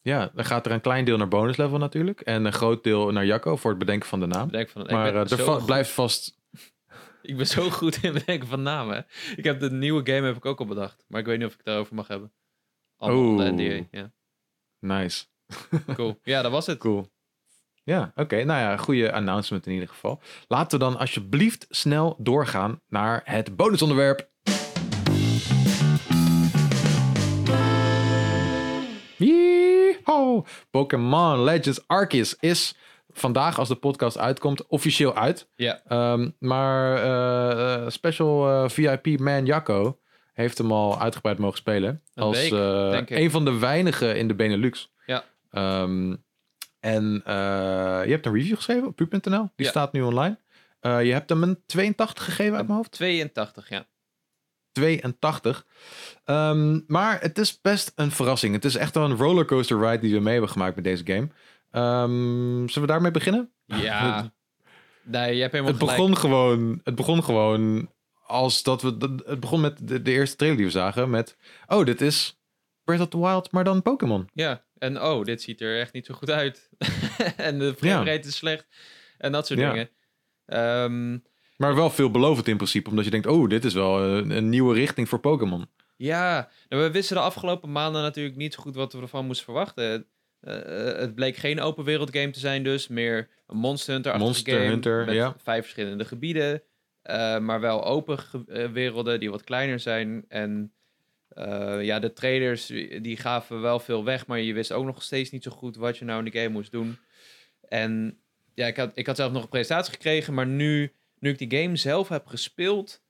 Ja, 0.00 0.30
dan 0.34 0.44
gaat 0.44 0.66
er 0.66 0.72
een 0.72 0.80
klein 0.80 1.04
deel 1.04 1.16
naar 1.16 1.28
bonus 1.28 1.56
level 1.56 1.78
natuurlijk. 1.78 2.20
En 2.20 2.44
een 2.44 2.52
groot 2.52 2.84
deel 2.84 3.12
naar 3.12 3.26
Jacco 3.26 3.56
voor 3.56 3.70
het 3.70 3.78
bedenken 3.78 4.08
van 4.08 4.20
de 4.20 4.26
naam. 4.26 4.50
Van, 4.50 4.86
Maar 4.90 5.14
er 5.14 5.64
blijft 5.64 5.90
vast... 5.90 6.37
Ik 7.22 7.36
ben 7.36 7.46
zo 7.46 7.70
goed 7.70 7.98
in 8.02 8.12
bedenken 8.12 8.48
van 8.48 8.62
namen. 8.62 9.06
Ik 9.36 9.44
heb 9.44 9.60
de 9.60 9.70
nieuwe 9.70 10.12
game 10.12 10.26
heb 10.26 10.36
ik 10.36 10.44
ook 10.44 10.58
al 10.58 10.66
bedacht. 10.66 11.04
Maar 11.08 11.20
ik 11.20 11.26
weet 11.26 11.38
niet 11.38 11.46
of 11.46 11.52
ik 11.52 11.58
het 11.58 11.66
daarover 11.66 11.94
mag 11.94 12.08
hebben. 12.08 12.32
Allemaal 12.96 13.36
de 13.36 13.52
NDA. 13.52 13.86
Ja, 13.90 14.12
Nice. 14.78 15.24
cool. 15.94 16.18
Ja, 16.22 16.42
dat 16.42 16.50
was 16.52 16.66
het. 16.66 16.78
Cool. 16.78 17.10
Ja, 17.84 18.12
oké. 18.14 18.36
Nou 18.44 18.60
ja, 18.60 18.76
goede 18.76 19.12
announcement 19.12 19.66
in 19.66 19.72
ieder 19.72 19.88
geval. 19.88 20.20
Laten 20.48 20.78
we 20.78 20.84
dan 20.84 20.98
alsjeblieft 20.98 21.66
snel 21.68 22.16
doorgaan 22.18 22.80
naar 22.88 23.20
het 23.24 23.56
bonusonderwerp. 23.56 24.28
Pokémon 30.70 31.42
Legends 31.44 31.86
Arceus 31.86 32.36
is 32.40 32.74
vandaag, 33.18 33.58
als 33.58 33.68
de 33.68 33.74
podcast 33.74 34.18
uitkomt, 34.18 34.66
officieel 34.66 35.16
uit. 35.16 35.48
Ja, 35.54 35.82
Ehm, 35.88 36.30
maar 36.38 36.96
eh, 37.02 37.74
eh, 37.74 37.88
special 37.90 38.48
eh, 38.48 38.68
VIP 38.68 39.20
man 39.20 39.44
Jacco 39.46 39.98
heeft 40.32 40.58
hem 40.58 40.72
al 40.72 41.00
uitgebreid 41.00 41.38
mogen 41.38 41.58
spelen. 41.58 42.02
Een 42.14 42.22
als 42.22 42.48
week, 42.48 43.10
een 43.10 43.30
van 43.30 43.44
de 43.44 43.58
weinigen 43.58 44.16
in 44.16 44.28
de 44.28 44.34
Benelux. 44.34 44.92
Ja. 45.06 45.24
Ehm, 45.50 46.14
en 46.80 47.22
je 48.04 48.10
hebt 48.10 48.26
een 48.26 48.34
review 48.34 48.56
geschreven 48.56 48.86
op 48.86 48.96
pu.nl. 48.96 49.50
Die 49.56 49.64
Ja. 49.66 49.70
staat 49.70 49.92
nu 49.92 50.02
online. 50.02 50.38
Je 50.80 51.12
hebt 51.12 51.28
hem 51.28 51.42
een 51.42 51.62
82 51.66 52.24
gegeven 52.24 52.56
uit 52.56 52.64
mijn 52.66 52.76
hoofd. 52.78 52.90
82, 52.90 53.68
ja. 53.68 53.86
82. 54.72 55.66
Ehm, 56.24 56.80
maar 56.86 57.20
het 57.20 57.38
is 57.38 57.60
best 57.60 57.92
een 57.94 58.10
verrassing. 58.10 58.54
Het 58.54 58.64
is 58.64 58.76
echt 58.76 58.94
wel 58.94 59.04
een 59.04 59.16
rollercoaster 59.16 59.78
ride 59.80 59.98
die 59.98 60.14
we 60.14 60.20
mee 60.20 60.32
hebben 60.32 60.50
gemaakt 60.50 60.74
met 60.74 60.84
deze 60.84 61.06
game. 61.06 61.28
Ehm, 61.70 62.66
zullen 62.68 62.80
we 62.80 62.86
daarmee 62.86 63.10
beginnen? 63.10 63.52
Ja. 63.64 64.30
Nee, 65.04 65.34
je 65.34 65.40
hebt 65.40 65.52
helemaal 65.52 65.72
Het 65.74 65.82
gelijk. 65.82 65.98
begon 65.98 66.16
gewoon, 66.16 66.80
het 66.84 66.94
begon 66.94 67.24
gewoon 67.24 67.90
als 68.26 68.62
dat 68.62 68.82
we, 68.82 68.96
het 69.26 69.40
begon 69.40 69.60
met 69.60 69.88
de, 69.88 70.02
de 70.02 70.10
eerste 70.10 70.36
trailer 70.36 70.58
die 70.58 70.66
we 70.66 70.72
zagen 70.72 71.10
met, 71.10 71.36
oh, 71.66 71.84
dit 71.84 72.00
is 72.00 72.40
Breath 72.84 73.00
of 73.00 73.08
the 73.08 73.18
Wild, 73.18 73.52
maar 73.52 73.64
dan 73.64 73.82
Pokémon. 73.82 74.28
Ja, 74.32 74.64
en 74.78 75.02
oh, 75.02 75.24
dit 75.24 75.42
ziet 75.42 75.60
er 75.60 75.80
echt 75.80 75.92
niet 75.92 76.06
zo 76.06 76.14
goed 76.14 76.30
uit. 76.30 76.68
en 77.36 77.58
de 77.58 77.74
framerate 77.78 78.28
is 78.28 78.36
slecht. 78.36 78.66
En 79.18 79.32
dat 79.32 79.46
soort 79.46 79.60
Ja. 79.60 79.70
dingen. 79.72 79.90
Ehm, 80.46 81.18
Maar 81.56 81.74
wel 81.74 81.90
veelbelovend 81.90 82.48
in 82.48 82.56
principe, 82.56 82.90
omdat 82.90 83.04
je 83.04 83.10
denkt, 83.10 83.26
oh, 83.26 83.48
dit 83.48 83.64
is 83.64 83.74
wel 83.74 84.00
een, 84.02 84.30
een 84.30 84.48
nieuwe 84.48 84.74
richting 84.74 85.08
voor 85.08 85.18
Pokémon. 85.20 85.68
Ja, 85.96 86.50
nou, 86.68 86.82
we 86.82 86.90
wisten 86.90 87.16
de 87.16 87.22
afgelopen 87.22 87.72
maanden 87.72 88.02
natuurlijk 88.02 88.36
niet 88.36 88.54
zo 88.54 88.62
goed 88.62 88.74
wat 88.74 88.92
we 88.92 89.00
ervan 89.00 89.26
moesten 89.26 89.44
verwachten. 89.44 90.06
Eh, 90.40 90.90
eh, 90.90 90.98
het 90.98 91.14
bleek 91.14 91.36
geen 91.36 91.60
open 91.60 91.84
wereld 91.84 92.16
game 92.16 92.30
te 92.30 92.38
zijn 92.38 92.62
dus, 92.64 92.88
meer 92.88 93.28
een 93.46 93.56
Monster 93.56 93.92
Hunter 93.92 94.18
Monster 94.18 94.52
game 94.52 94.66
Hunter, 94.66 95.04
met 95.04 95.14
ja. 95.14 95.34
vijf 95.42 95.62
verschillende 95.62 96.04
gebieden, 96.04 96.62
eh, 97.02 97.38
maar 97.38 97.60
wel 97.60 97.84
open 97.84 98.18
ge- 98.18 98.70
werelden 98.72 99.20
die 99.20 99.30
wat 99.30 99.44
kleiner 99.44 99.80
zijn. 99.80 100.24
En 100.28 100.72
ja, 101.80 101.98
de 101.98 102.12
trailers 102.12 102.66
die 103.02 103.16
gaven 103.16 103.60
wel 103.60 103.78
veel 103.80 104.04
weg, 104.04 104.26
maar 104.26 104.40
je 104.40 104.52
wist 104.52 104.72
ook 104.72 104.84
nog 104.84 105.02
steeds 105.02 105.30
niet 105.30 105.42
zo 105.42 105.50
goed 105.50 105.76
wat 105.76 105.98
je 105.98 106.04
nou 106.04 106.18
in 106.24 106.30
de 106.30 106.38
game 106.38 106.52
moest 106.52 106.70
doen. 106.72 106.98
En 107.68 108.18
ja, 108.54 108.66
ik 108.66 108.76
had, 108.76 108.90
ik 108.94 109.06
had 109.06 109.16
zelf 109.16 109.32
nog 109.32 109.42
een 109.42 109.48
presentatie 109.48 109.92
gekregen, 109.92 110.34
maar 110.34 110.46
nu, 110.46 110.92
nu 111.18 111.30
ik 111.30 111.38
die 111.48 111.60
game 111.62 111.76
zelf 111.76 112.08
heb 112.08 112.26
gespeeld, 112.26 113.02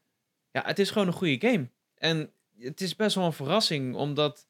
ja, 0.53 0.63
het 0.67 0.79
is 0.79 0.91
gewoon 0.91 1.07
een 1.07 1.13
goede 1.13 1.49
game. 1.49 1.69
En 1.95 2.31
het 2.59 2.81
is 2.81 2.97
best 2.97 3.15
wel 3.15 3.25
een 3.25 3.33
verrassing, 3.33 3.95
omdat 3.95 4.47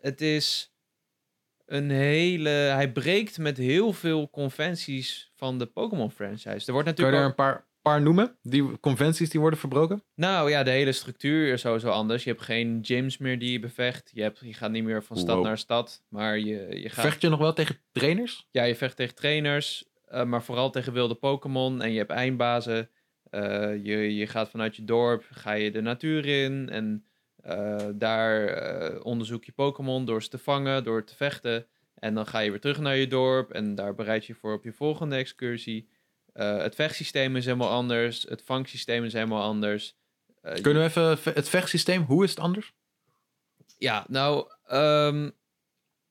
het 0.00 0.20
is 0.20 0.74
een 1.66 1.90
hele... 1.90 2.48
Hij 2.48 2.92
breekt 2.92 3.38
met 3.38 3.56
heel 3.56 3.92
veel 3.92 4.30
conventies 4.30 5.30
van 5.34 5.58
de 5.58 5.66
Pokémon 5.66 6.10
franchise. 6.10 6.46
Er 6.48 6.52
wordt 6.52 6.66
Kan 6.66 6.74
je 6.76 6.84
natuurlijk 6.84 7.16
er 7.18 7.22
ook- 7.22 7.28
een 7.28 7.34
paar, 7.34 7.66
paar 7.82 8.02
noemen? 8.02 8.36
Die 8.42 8.80
conventies 8.80 9.30
die 9.30 9.40
worden 9.40 9.58
verbroken? 9.58 10.02
Nou 10.14 10.50
ja, 10.50 10.62
de 10.62 10.70
hele 10.70 10.92
structuur 10.92 11.52
is 11.52 11.60
sowieso 11.60 11.88
anders. 11.88 12.24
Je 12.24 12.30
hebt 12.30 12.42
geen 12.42 12.78
gyms 12.82 13.18
meer 13.18 13.38
die 13.38 13.52
je 13.52 13.58
bevecht. 13.60 14.10
Je, 14.14 14.22
hebt, 14.22 14.38
je 14.44 14.54
gaat 14.54 14.70
niet 14.70 14.84
meer 14.84 15.02
van 15.02 15.16
stad 15.16 15.36
Wow. 15.36 15.44
naar 15.44 15.58
stad, 15.58 16.02
maar 16.08 16.38
je, 16.38 16.68
je 16.82 16.88
gaat... 16.88 17.04
Vecht 17.04 17.20
je 17.20 17.28
nog 17.28 17.38
wel 17.38 17.52
tegen 17.52 17.76
trainers? 17.92 18.46
Ja, 18.50 18.62
je 18.62 18.76
vecht 18.76 18.96
tegen 18.96 19.14
trainers, 19.14 19.84
eh, 20.08 20.24
maar 20.24 20.42
vooral 20.42 20.70
tegen 20.70 20.92
wilde 20.92 21.14
Pokémon. 21.14 21.82
En 21.82 21.92
je 21.92 21.98
hebt 21.98 22.10
eindbazen. 22.10 22.90
Eh, 23.30 23.40
je, 23.84 24.14
je 24.14 24.26
gaat 24.26 24.50
vanuit 24.50 24.76
je 24.76 24.84
dorp, 24.84 25.24
ga 25.30 25.52
je 25.52 25.70
de 25.70 25.80
natuur 25.80 26.26
in. 26.26 26.68
En 26.68 27.04
eh, 27.46 27.86
daar 27.94 28.46
eh, 28.46 29.04
onderzoek 29.04 29.44
je 29.44 29.52
Pokémon 29.52 30.04
door 30.04 30.22
ze 30.22 30.28
te 30.28 30.38
vangen, 30.38 30.84
door 30.84 31.04
te 31.04 31.14
vechten. 31.16 31.66
En 31.94 32.14
dan 32.14 32.26
ga 32.26 32.38
je 32.38 32.50
weer 32.50 32.60
terug 32.60 32.78
naar 32.80 32.96
je 32.96 33.06
dorp. 33.06 33.50
En 33.52 33.74
daar 33.74 33.94
bereid 33.94 34.26
je 34.26 34.34
voor 34.34 34.52
op 34.52 34.64
je 34.64 34.72
volgende 34.72 35.16
excursie. 35.16 35.88
Eh, 36.32 36.56
het 36.58 36.74
vechtsysteem 36.74 37.36
is 37.36 37.44
helemaal 37.44 37.70
anders. 37.70 38.22
Het 38.28 38.42
vangsysteem 38.42 39.04
is 39.04 39.12
helemaal 39.12 39.42
anders. 39.42 39.96
Kunnen 40.60 40.82
we 40.82 40.88
even 40.88 41.18
ve- 41.18 41.32
het 41.34 41.48
vechtsysteem, 41.48 42.02
hoe 42.02 42.24
is 42.24 42.30
het 42.30 42.38
anders? 42.40 42.74
ja, 43.78 44.04
nou, 44.08 44.50
ehm, 44.66 45.30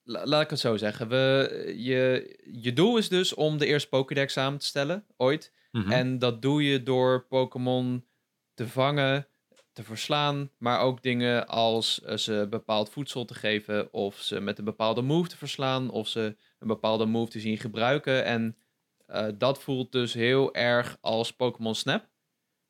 la- 0.04 0.26
laat 0.26 0.42
ik 0.44 0.50
het 0.50 0.60
zo 0.60 0.78
zeggen. 0.78 1.08
We, 1.08 1.74
je, 1.78 2.36
je 2.52 2.74
doel 2.74 2.98
is 2.98 3.10
dus 3.10 3.34
om 3.34 3.58
de 3.58 3.66
eerste 3.66 3.90
Pokédex 3.90 4.34
samen 4.34 4.60
te 4.60 4.66
stellen, 4.66 5.06
ooit. 5.18 5.52
Mhm. 5.72 5.92
En 5.92 6.20
dat 6.20 6.42
doe 6.42 6.64
je 6.64 6.84
door 6.84 7.26
Pokémon 7.28 8.06
te 8.54 8.68
vangen, 8.68 9.28
te 9.76 9.84
verslaan, 9.84 10.50
maar 10.58 10.80
ook 10.80 11.02
dingen 11.02 11.48
als 11.48 12.02
eh, 12.02 12.18
ze 12.18 12.48
bepaald 12.50 12.90
voedsel 12.90 13.26
te 13.26 13.34
geven, 13.34 13.94
of 13.94 14.18
ze 14.22 14.40
met 14.40 14.58
een 14.58 14.66
bepaalde 14.66 15.02
move 15.02 15.30
te 15.30 15.38
verslaan, 15.38 15.90
of 15.90 16.08
ze 16.08 16.36
een 16.60 16.68
bepaalde 16.68 17.06
move 17.06 17.32
te 17.32 17.40
zien 17.40 17.58
gebruiken. 17.58 18.26
En 18.26 18.56
Eh, 19.08 19.28
dat 19.38 19.62
voelt 19.64 19.92
dus 19.92 20.14
heel 20.14 20.54
erg 20.56 20.98
als 21.02 21.32
Pokémon 21.36 21.76
Snap. 21.76 22.10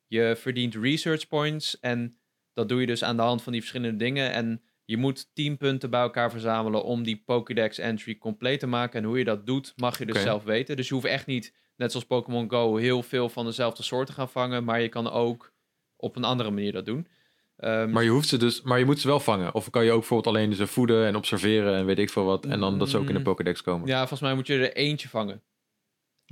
Je 0.06 0.34
verdient 0.38 0.74
research 0.74 1.26
points 1.28 1.80
en 1.80 2.18
dat 2.52 2.68
doe 2.68 2.80
je 2.80 2.86
dus 2.86 3.04
aan 3.04 3.16
de 3.16 3.22
hand 3.22 3.42
van 3.42 3.52
die 3.52 3.60
verschillende 3.60 3.96
dingen. 3.96 4.32
En 4.32 4.62
je 4.84 4.96
moet 4.96 5.34
10 5.34 5.56
punten 5.56 5.90
bij 5.90 6.00
elkaar 6.00 6.30
verzamelen 6.30 6.84
om 6.84 7.02
die 7.02 7.22
Pokédex 7.26 7.78
entry 7.78 8.18
compleet 8.18 8.60
te 8.60 8.66
maken. 8.66 9.00
En 9.00 9.06
hoe 9.08 9.18
je 9.18 9.24
dat 9.24 9.46
doet, 9.46 9.72
mag 9.76 9.98
je 9.98 10.06
dus 10.06 10.22
zelf 10.22 10.44
weten. 10.44 10.76
Dus 10.76 10.88
je 10.88 10.94
hoeft 10.94 11.06
echt 11.06 11.26
niet, 11.26 11.54
net 11.76 11.90
zoals 11.90 12.06
Pokémon 12.06 12.50
Go, 12.50 12.76
heel 12.76 13.02
veel 13.02 13.28
van 13.28 13.44
dezelfde 13.44 13.82
soort 13.82 14.06
te 14.06 14.12
gaan 14.12 14.28
vangen. 14.30 14.64
Maar 14.64 14.80
je 14.80 14.88
kan 14.88 15.10
ook 15.10 15.52
op 15.96 16.16
een 16.16 16.24
andere 16.24 16.50
manier 16.50 16.72
dat 16.72 16.86
doen. 16.86 17.06
Ehm, 17.56 17.90
Maar 17.90 18.02
je 18.04 18.10
hoeft 18.10 18.28
ze 18.28 18.36
dus, 18.36 18.62
maar 18.62 18.78
je 18.78 18.84
moet 18.84 19.00
ze 19.00 19.06
wel 19.06 19.20
vangen. 19.20 19.54
Of 19.54 19.70
kan 19.70 19.84
je 19.84 19.90
ook 19.90 19.98
bijvoorbeeld 19.98 20.36
alleen 20.36 20.54
ze 20.54 20.66
voeden 20.66 21.06
en 21.06 21.16
observeren 21.16 21.74
en 21.74 21.86
weet 21.86 21.98
ik 21.98 22.10
veel 22.10 22.24
wat. 22.24 22.46
En 22.46 22.60
dan 22.60 22.78
dat 22.78 22.88
ze 22.88 22.96
ook 22.96 23.06
in 23.06 23.12
de 23.12 23.18
Mm. 23.18 23.24
Pokédex 23.24 23.62
komen. 23.62 23.88
ja, 23.88 23.98
volgens 23.98 24.20
mij 24.20 24.34
moet 24.34 24.46
je 24.46 24.54
er 24.54 24.72
eentje 24.76 25.08
vangen. 25.08 25.42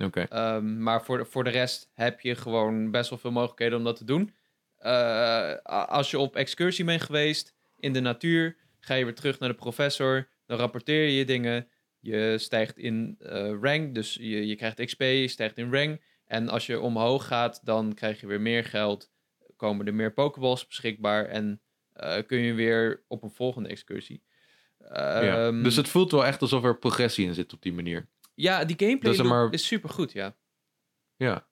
Oké. 0.05 0.21
Ehm, 0.21 0.83
maar 0.83 1.05
voor 1.05 1.19
de, 1.19 1.25
voor 1.25 1.45
de 1.45 1.51
rest 1.51 1.91
heb 1.95 2.21
je 2.21 2.35
gewoon 2.35 2.91
best 2.91 3.11
wel 3.11 3.19
veel 3.19 3.31
mogelijkheden 3.33 3.79
om 3.79 3.85
dat 3.85 3.97
te 3.97 4.05
doen. 4.05 4.35
Eh, 4.79 5.55
als 5.87 6.11
je 6.11 6.19
op 6.19 6.37
excursie 6.37 6.85
bent 6.85 7.03
geweest 7.03 7.55
in 7.79 7.93
de 7.93 8.01
natuur, 8.01 8.57
ga 8.81 8.95
je 8.95 9.05
weer 9.05 9.15
terug 9.15 9.39
naar 9.39 9.49
de 9.49 9.55
professor. 9.55 10.29
Dan 10.47 10.59
rapporteer 10.59 11.05
je 11.05 11.17
je 11.17 11.25
dingen. 11.25 11.69
Je 12.01 12.35
stijgt 12.39 12.79
in 12.79 13.17
eh, 13.19 13.51
rank, 13.61 13.95
dus 13.95 14.15
je, 14.15 14.47
je 14.47 14.57
krijgt 14.57 14.85
XP, 14.85 15.01
je 15.01 15.29
stijgt 15.29 15.59
in 15.59 15.73
rank. 15.73 16.01
En 16.27 16.49
als 16.49 16.67
je 16.67 16.81
omhoog 16.81 17.27
gaat, 17.27 17.61
dan 17.65 17.95
krijg 17.95 18.21
je 18.21 18.27
weer 18.27 18.41
meer 18.41 18.65
geld. 18.65 19.11
Komen 19.57 19.87
er 19.87 19.95
meer 19.95 20.13
Pokeballs 20.13 20.67
beschikbaar 20.67 21.27
en 21.27 21.61
eh, 21.93 22.27
kun 22.27 22.39
je 22.39 22.53
weer 22.53 23.05
op 23.09 23.23
een 23.23 23.31
volgende 23.31 23.69
excursie. 23.69 24.23
ja. 24.79 25.47
Ehm, 25.47 25.63
Dus 25.63 25.77
het 25.77 25.89
voelt 25.89 26.11
wel 26.11 26.25
echt 26.27 26.41
alsof 26.43 26.65
er 26.65 26.79
progressie 26.79 27.27
in 27.27 27.35
zit 27.35 27.53
op 27.53 27.63
die 27.63 27.73
manier. 27.73 28.09
ja, 28.35 28.65
die 28.65 28.77
gameplay 28.79 29.17
maar- 29.17 29.53
is 29.53 29.67
super 29.67 29.91
goed, 29.91 30.13
ja. 30.13 30.37
Ja. 31.17 31.49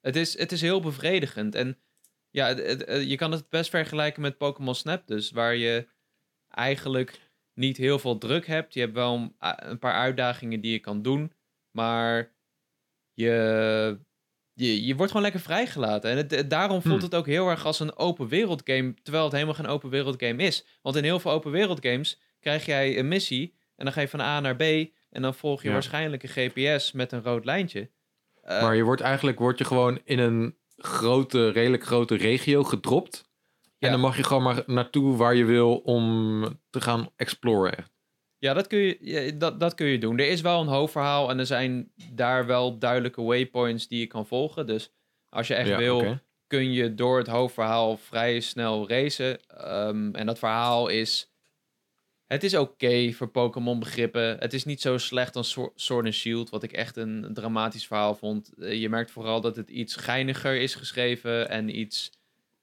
Het 0.00 0.16
is, 0.16 0.38
het 0.38 0.52
is 0.52 0.60
heel 0.60 0.80
bevredigend. 0.80 1.54
En 1.54 1.78
ja, 2.30 2.46
het- 2.46 2.58
het- 2.66 2.84
eh, 2.84 3.08
je 3.08 3.16
kan 3.16 3.32
het 3.32 3.48
best 3.48 3.70
vergelijken 3.70 4.22
met 4.22 4.36
Pokémon 4.38 4.74
Snap, 4.74 5.06
dus 5.06 5.30
waar 5.30 5.54
je 5.56 5.88
eigenlijk 6.48 7.30
niet 7.54 7.76
heel 7.76 7.98
veel 7.98 8.18
druk 8.18 8.46
hebt. 8.46 8.74
Je 8.74 8.80
hebt 8.80 8.92
wel 8.92 9.14
een, 9.14 9.34
een 9.70 9.78
paar 9.78 9.94
uitdagingen 9.94 10.60
die 10.60 10.72
je 10.72 10.78
kan 10.78 11.02
doen, 11.02 11.32
maar 11.70 12.34
je, 13.12 13.98
je, 14.54 14.84
je 14.86 14.94
wordt 14.94 15.10
gewoon 15.10 15.26
lekker 15.26 15.42
vrijgelaten. 15.44 16.10
En 16.10 16.16
het, 16.16 16.30
het- 16.30 16.50
daarom 16.50 16.82
voelt 16.82 16.94
Hmm. 16.94 17.04
het 17.04 17.14
ook 17.14 17.26
heel 17.26 17.48
erg 17.48 17.66
als 17.66 17.80
een 17.80 17.96
open 17.96 18.28
wereld 18.28 18.62
game, 18.64 18.94
terwijl 19.02 19.24
het 19.24 19.32
helemaal 19.32 19.54
geen 19.54 19.66
open 19.66 19.90
wereld 19.90 20.22
game 20.22 20.42
is. 20.42 20.66
Want 20.82 20.96
in 20.96 21.04
heel 21.04 21.20
veel 21.20 21.30
open 21.30 21.50
wereld 21.50 21.78
games 21.86 22.20
krijg 22.40 22.66
jij 22.66 22.98
een 22.98 23.08
missie 23.08 23.54
en 23.76 23.84
dan 23.84 23.94
ga 23.94 24.00
je 24.00 24.08
van 24.08 24.20
A 24.20 24.40
naar 24.40 24.56
B 24.56 24.62
en 25.10 25.22
dan 25.22 25.34
volg 25.34 25.60
je 25.62 25.66
Ja. 25.68 25.72
waarschijnlijk 25.74 26.22
een 26.22 26.28
GPS 26.28 26.92
met 26.92 27.12
een 27.12 27.22
rood 27.22 27.44
lijntje. 27.44 27.90
Eh, 28.42 28.62
Maar 28.62 28.76
je 28.76 28.82
wordt 28.82 29.00
eigenlijk 29.00 29.38
word 29.38 29.58
je 29.58 29.64
gewoon 29.64 30.00
in 30.04 30.18
een 30.18 30.56
grote, 30.76 31.48
redelijk 31.48 31.84
grote 31.84 32.14
regio 32.14 32.62
gedropt. 32.64 33.30
Ja. 33.62 33.86
En 33.86 33.90
dan 33.90 34.00
mag 34.00 34.16
je 34.16 34.22
gewoon 34.22 34.42
maar 34.42 34.62
naartoe 34.66 35.16
waar 35.16 35.34
je 35.34 35.44
wil 35.44 35.76
om 35.76 36.42
te 36.70 36.80
gaan 36.80 37.08
exploren. 37.16 37.76
Echt. 37.76 37.91
Ja, 38.42 38.54
dat 38.54 38.66
kun, 38.66 38.78
je, 38.78 39.36
dat, 39.36 39.60
dat 39.60 39.74
kun 39.74 39.86
je 39.86 39.98
doen. 39.98 40.18
Er 40.18 40.28
is 40.28 40.40
wel 40.40 40.60
een 40.60 40.66
hoofdverhaal 40.66 41.30
en 41.30 41.38
er 41.38 41.46
zijn 41.46 41.92
daar 42.12 42.46
wel 42.46 42.78
duidelijke 42.78 43.22
waypoints 43.22 43.88
die 43.88 44.00
je 44.00 44.06
kan 44.06 44.26
volgen. 44.26 44.66
Dus 44.66 44.92
als 45.28 45.46
je 45.46 45.54
echt 45.54 45.68
Ja, 45.68 45.76
wil, 45.76 46.18
kun 46.46 46.72
je 46.72 46.94
door 46.94 47.18
het 47.18 47.26
hoofdverhaal 47.26 47.96
vrij 47.96 48.40
snel 48.40 48.88
racen. 48.88 49.46
Ehm, 49.46 50.14
en 50.14 50.26
dat 50.26 50.38
verhaal 50.38 50.88
is... 50.88 51.32
Het 52.26 52.44
is 52.44 52.54
oké 52.54 53.12
voor 53.12 53.28
Pokémon 53.28 53.78
begrippen. 53.78 54.38
Het 54.38 54.52
is 54.52 54.64
niet 54.64 54.80
zo 54.80 54.98
slecht 54.98 55.36
als 55.36 55.50
Sword 55.50 55.80
Sword 55.80 56.04
and 56.04 56.14
Shield, 56.14 56.50
wat 56.50 56.62
ik 56.62 56.72
echt 56.72 56.96
een 56.96 57.30
dramatisch 57.32 57.86
verhaal 57.86 58.14
vond. 58.14 58.52
Eh, 58.58 58.80
je 58.80 58.88
merkt 58.88 59.10
vooral 59.10 59.40
dat 59.40 59.56
het 59.56 59.70
iets 59.70 59.96
geiniger 59.96 60.60
is 60.60 60.74
geschreven 60.74 61.48
en 61.48 61.78
iets 61.78 62.10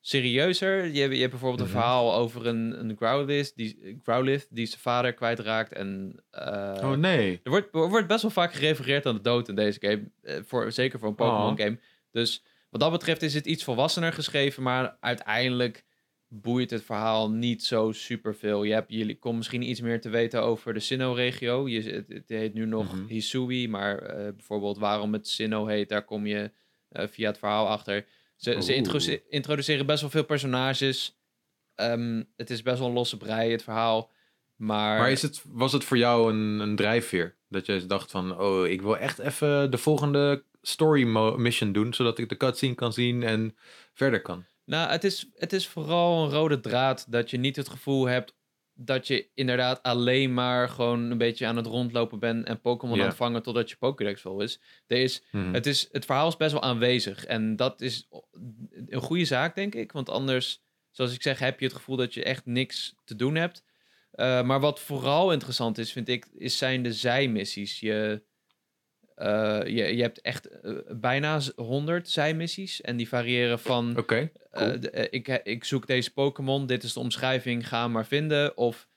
serieuzer. 0.01 0.85
Je, 0.85 0.99
hebt- 1.01 1.13
je 1.13 1.19
hebt 1.19 1.31
bijvoorbeeld 1.31 1.67
Mhm. 1.67 1.77
een 1.77 1.81
verhaal 1.81 2.13
over 2.15 2.47
een, 2.47 2.79
een 2.79 2.95
Growlithe 2.97 3.51
die, 3.55 3.99
Growlithe 4.03 4.47
die 4.49 4.65
zijn 4.65 4.79
vader 4.81 5.13
kwijtraakt. 5.13 5.73
En 5.73 6.15
eh, 6.31 6.77
oh 6.81 6.91
nee. 6.91 7.39
er, 7.43 7.49
wordt, 7.51 7.75
er 7.75 7.89
wordt 7.89 8.07
best 8.07 8.21
wel 8.21 8.31
vaak 8.31 8.53
gerefereerd 8.53 9.05
aan 9.05 9.15
de 9.15 9.21
dood 9.21 9.47
in 9.49 9.55
deze 9.55 9.79
game. 9.81 10.12
eh, 10.21 10.35
voor, 10.45 10.71
zeker 10.71 10.99
voor 10.99 11.07
een 11.09 11.15
Pokémon 11.15 11.51
Oh. 11.51 11.57
game. 11.57 11.79
Dus 12.12 12.43
wat 12.69 12.81
dat 12.81 12.91
betreft 12.91 13.21
is 13.21 13.33
het 13.33 13.45
iets 13.45 13.63
volwassener 13.63 14.13
geschreven. 14.13 14.63
Maar 14.63 14.97
uiteindelijk 14.99 15.83
boeit 16.27 16.69
het 16.69 16.83
verhaal 16.83 17.31
niet 17.31 17.63
zo 17.63 17.91
superveel. 17.91 18.63
Je, 18.63 18.73
hebt, 18.73 18.91
je 18.93 19.15
komt 19.19 19.38
misschien 19.38 19.69
iets 19.69 19.81
meer 19.81 20.01
te 20.01 20.09
weten 20.09 20.41
over 20.43 20.73
de 20.73 20.79
Sinnoh-regio. 20.79 21.67
Je, 21.67 21.81
het, 21.81 22.07
het 22.07 22.29
heet 22.29 22.53
nu 22.53 22.65
nog 22.65 22.95
Mhm. 22.95 23.05
Hisui. 23.07 23.67
Maar 23.67 23.97
eh, 23.97 24.15
bijvoorbeeld 24.35 24.77
waarom 24.77 25.13
het 25.13 25.27
Sinnoh 25.27 25.67
heet, 25.67 25.89
daar 25.89 26.05
kom 26.05 26.25
je 26.27 26.51
via 26.91 27.27
het 27.27 27.38
verhaal 27.38 27.67
achter. 27.67 28.05
Ze, 28.39 28.52
ze 28.52 28.58
Oeh. 28.58 28.75
introduce- 28.78 29.21
introduceren 29.30 29.86
best 29.86 30.02
wel 30.02 30.10
veel 30.10 30.23
personages. 30.25 31.17
Ehm, 31.75 32.23
het 32.38 32.49
is 32.49 32.62
best 32.62 32.80
wel 32.80 32.88
een 32.88 32.93
losse 32.93 33.17
brei, 33.17 33.52
het 33.52 33.63
verhaal. 33.63 34.12
Maar, 34.56 34.99
Maar 34.99 35.12
is 35.12 35.21
het, 35.21 35.41
was 35.45 35.71
het 35.73 35.84
voor 35.84 35.97
jou 35.97 36.34
een, 36.34 36.60
een 36.60 36.75
drijfveer? 36.75 37.36
Dat 37.49 37.65
je 37.65 37.86
dacht 37.86 38.12
van, 38.12 38.39
oh, 38.39 38.67
ik 38.67 38.82
wil 38.82 38.97
echt 38.97 39.19
even 39.19 39.71
de 39.71 39.78
volgende 39.78 40.43
story 40.62 41.04
mission 41.38 41.71
doen, 41.71 41.93
zodat 41.93 42.17
ik 42.19 42.30
de 42.30 42.38
cutscene 42.38 42.75
kan 42.75 42.93
zien 42.93 43.23
en 43.23 43.58
verder 43.93 44.21
kan. 44.21 44.45
Nou, 44.65 44.89
het 44.91 45.04
is, 45.04 45.30
het 45.36 45.54
is 45.54 45.67
vooral 45.67 46.23
een 46.23 46.32
rode 46.32 46.60
draad 46.60 47.06
dat 47.12 47.30
je 47.30 47.38
niet 47.38 47.56
het 47.56 47.69
gevoel 47.69 48.06
hebt 48.06 48.36
dat 48.81 49.07
je 49.07 49.27
inderdaad 49.33 49.83
alleen 49.83 50.33
maar 50.33 50.69
gewoon 50.69 51.11
een 51.11 51.17
beetje 51.17 51.45
aan 51.45 51.55
het 51.55 51.65
rondlopen 51.65 52.19
bent 52.19 52.45
en 52.47 52.61
Pokémon 52.61 52.95
Ja. 52.95 53.01
aan 53.01 53.07
het 53.07 53.17
vangen 53.17 53.43
totdat 53.43 53.69
je 53.69 53.75
Pokédex 53.77 54.21
vol 54.21 54.41
is. 54.41 54.59
Er 54.87 54.97
is 54.97 55.23
Mhm. 55.31 55.53
het, 55.53 55.65
is. 55.65 55.89
het 55.91 56.05
verhaal 56.05 56.27
is 56.27 56.37
best 56.37 56.51
wel 56.51 56.61
aanwezig 56.61 57.25
en 57.25 57.55
dat 57.55 57.81
is 57.81 58.07
een 58.87 59.01
goede 59.01 59.25
zaak, 59.25 59.55
denk 59.55 59.75
ik. 59.75 59.91
Want 59.91 60.09
anders, 60.09 60.61
zoals 60.91 61.13
ik 61.13 61.21
zeg, 61.21 61.39
heb 61.39 61.59
je 61.59 61.65
het 61.65 61.75
gevoel 61.75 61.95
dat 61.95 62.13
je 62.13 62.23
echt 62.23 62.45
niks 62.45 62.95
te 63.03 63.15
doen 63.15 63.35
hebt. 63.35 63.63
Eh, 64.11 64.43
maar 64.43 64.59
wat 64.59 64.79
vooral 64.79 65.31
interessant 65.31 65.77
is, 65.77 65.91
vind 65.91 66.07
ik, 66.09 66.27
is 66.37 66.57
zijn 66.57 66.83
de 66.83 66.93
zijmissies. 66.93 67.79
Je, 67.79 68.23
eh, 69.19 69.60
je, 69.65 69.95
je 69.95 70.01
hebt 70.01 70.21
echt 70.21 70.45
eh, 70.45 70.73
bijna 70.89 71.39
100 71.55 72.10
zijmissies 72.10 72.82
en 72.82 72.97
die 72.97 73.08
variëren 73.08 73.60
van... 73.60 73.97
Oké, 73.97 74.32
cool. 74.51 74.71
Eh, 74.73 75.08
ik, 75.10 75.27
ik 75.27 75.63
zoek 75.63 75.88
deze 75.88 76.13
Pokémon, 76.13 76.65
dit 76.65 76.84
is 76.84 76.93
de 76.93 76.99
omschrijving, 76.99 77.67
ga 77.67 77.82
hem 77.82 77.91
maar 77.91 78.05
vinden. 78.05 78.58
Of 78.58 78.88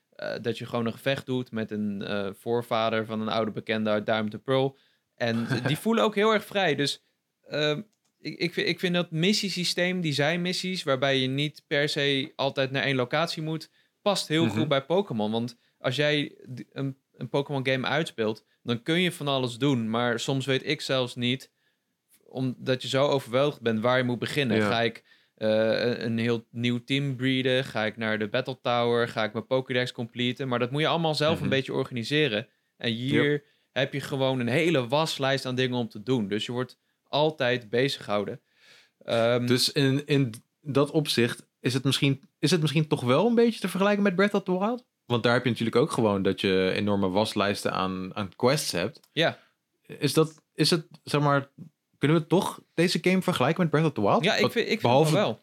dat 0.41 0.59
je 0.59 0.67
gewoon 0.67 0.87
een 0.87 0.93
gevecht 0.93 1.27
doet 1.27 1.51
met 1.51 1.71
een 1.71 2.05
voorvader 2.39 3.07
van 3.07 3.21
een 3.21 3.29
oude 3.29 3.51
bekende 3.51 3.91
uit 3.91 4.07
Diamond 4.07 4.31
to 4.31 4.39
Pearl. 4.39 4.79
En 5.15 5.47
die 5.67 5.79
voelen 5.79 6.05
ook 6.05 6.15
heel 6.15 6.33
erg 6.33 6.45
vrij. 6.45 6.75
Dus 6.75 7.05
ehm, 7.43 7.83
ik, 8.19 8.39
ik, 8.39 8.53
vind, 8.53 8.69
ik 8.69 8.81
vind 8.81 8.95
dat 8.95 9.11
missiesysteem, 9.11 10.01
die 10.01 10.13
zijn 10.13 10.43
missies, 10.43 10.83
waarbij 10.83 11.19
je 11.19 11.27
niet 11.29 11.65
per 11.67 11.89
se 11.89 12.33
altijd 12.37 12.71
naar 12.71 12.83
één 12.83 12.97
locatie 12.97 13.43
moet, 13.43 13.71
past 14.03 14.29
heel 14.29 14.45
Mhm. 14.45 14.57
goed 14.59 14.69
bij 14.69 14.85
Pokémon. 14.85 15.31
Want 15.31 15.59
als 15.79 15.97
jij 15.97 16.35
een, 16.73 16.97
een 17.17 17.29
Pokémon 17.29 17.67
game 17.67 17.87
uitspeelt, 17.87 18.45
dan 18.63 18.83
kun 18.83 19.01
je 19.01 19.13
van 19.13 19.29
alles 19.29 19.57
doen. 19.59 19.91
Maar 19.91 20.21
soms 20.21 20.47
weet 20.47 20.67
ik 20.67 20.81
zelfs 20.81 21.15
niet, 21.15 21.51
omdat 22.25 22.83
je 22.83 22.89
zo 22.89 23.07
overweldigd 23.07 23.61
bent, 23.61 23.81
waar 23.81 23.99
je 23.99 24.05
moet 24.05 24.19
beginnen. 24.19 24.57
Ja. 24.57 24.69
Ga 24.69 24.81
ik 24.81 25.05
eh, 25.35 25.99
een, 26.05 26.19
heel 26.19 26.47
nieuw 26.51 26.85
team 26.85 27.17
breeden? 27.17 27.65
Ga 27.65 27.85
ik 27.85 27.97
naar 27.97 28.19
de 28.19 28.29
Battle 28.29 28.59
Tower? 28.61 29.09
Ga 29.09 29.25
ik 29.25 29.33
mijn 29.33 29.47
Pokédex 29.47 29.93
completen? 29.93 30.49
Maar 30.49 30.59
dat 30.59 30.71
moet 30.71 30.81
je 30.81 30.87
allemaal 30.87 31.15
zelf 31.15 31.35
Mhm. 31.35 31.43
een 31.45 31.49
beetje 31.51 31.73
organiseren. 31.73 32.49
En 32.77 32.93
hier 32.93 33.45
heb 33.73 33.93
je 33.93 34.01
gewoon 34.01 34.41
een 34.41 34.49
hele 34.49 34.89
waslijst 34.89 35.47
aan 35.47 35.55
dingen 35.55 35.77
om 35.79 35.89
te 35.89 36.03
doen. 36.03 36.29
Dus 36.29 36.47
je 36.47 36.53
wordt 36.53 36.79
altijd 37.09 37.71
bezig 37.71 38.05
gehouden. 38.05 38.41
Ehm, 38.99 39.47
Dus 39.47 39.73
in, 39.73 40.07
in 40.07 40.35
dat 40.61 40.91
opzicht 40.91 41.47
is 41.61 41.75
het, 41.75 41.85
misschien, 41.85 42.23
is 42.39 42.51
het 42.51 42.61
misschien 42.61 42.89
toch 42.89 43.01
wel 43.01 43.27
een 43.27 43.35
beetje 43.35 43.61
te 43.61 43.69
vergelijken 43.69 44.03
met 44.03 44.15
Breath 44.15 44.35
of 44.35 44.43
the 44.43 44.59
Wild? 44.59 44.85
Want 45.07 45.23
daar 45.23 45.33
heb 45.33 45.45
je 45.45 45.51
natuurlijk 45.51 45.77
ook 45.77 45.91
gewoon 45.91 46.23
dat 46.23 46.41
je 46.41 46.73
enorme 46.75 47.09
waslijsten 47.09 47.73
aan, 47.73 48.15
aan 48.15 48.37
quests 48.37 48.73
hebt. 48.73 49.01
ja. 49.13 49.39
Is 49.99 50.13
dat, 50.13 50.43
is 50.55 50.71
het, 50.71 50.87
zeg 51.05 51.21
maar, 51.21 51.51
kunnen 51.99 52.17
we 52.17 52.27
toch 52.27 52.63
deze 52.75 52.99
game 53.03 53.23
vergelijken 53.23 53.63
met 53.63 53.71
Breath 53.71 53.87
of 53.87 53.93
the 53.93 54.01
Wild? 54.01 54.25
ja, 54.25 54.35
ik 54.35 54.53
vind, 54.53 54.55
ik 54.55 54.67
vind 54.67 54.83
behalve- 54.83 55.17
het 55.17 55.25
wel. 55.25 55.41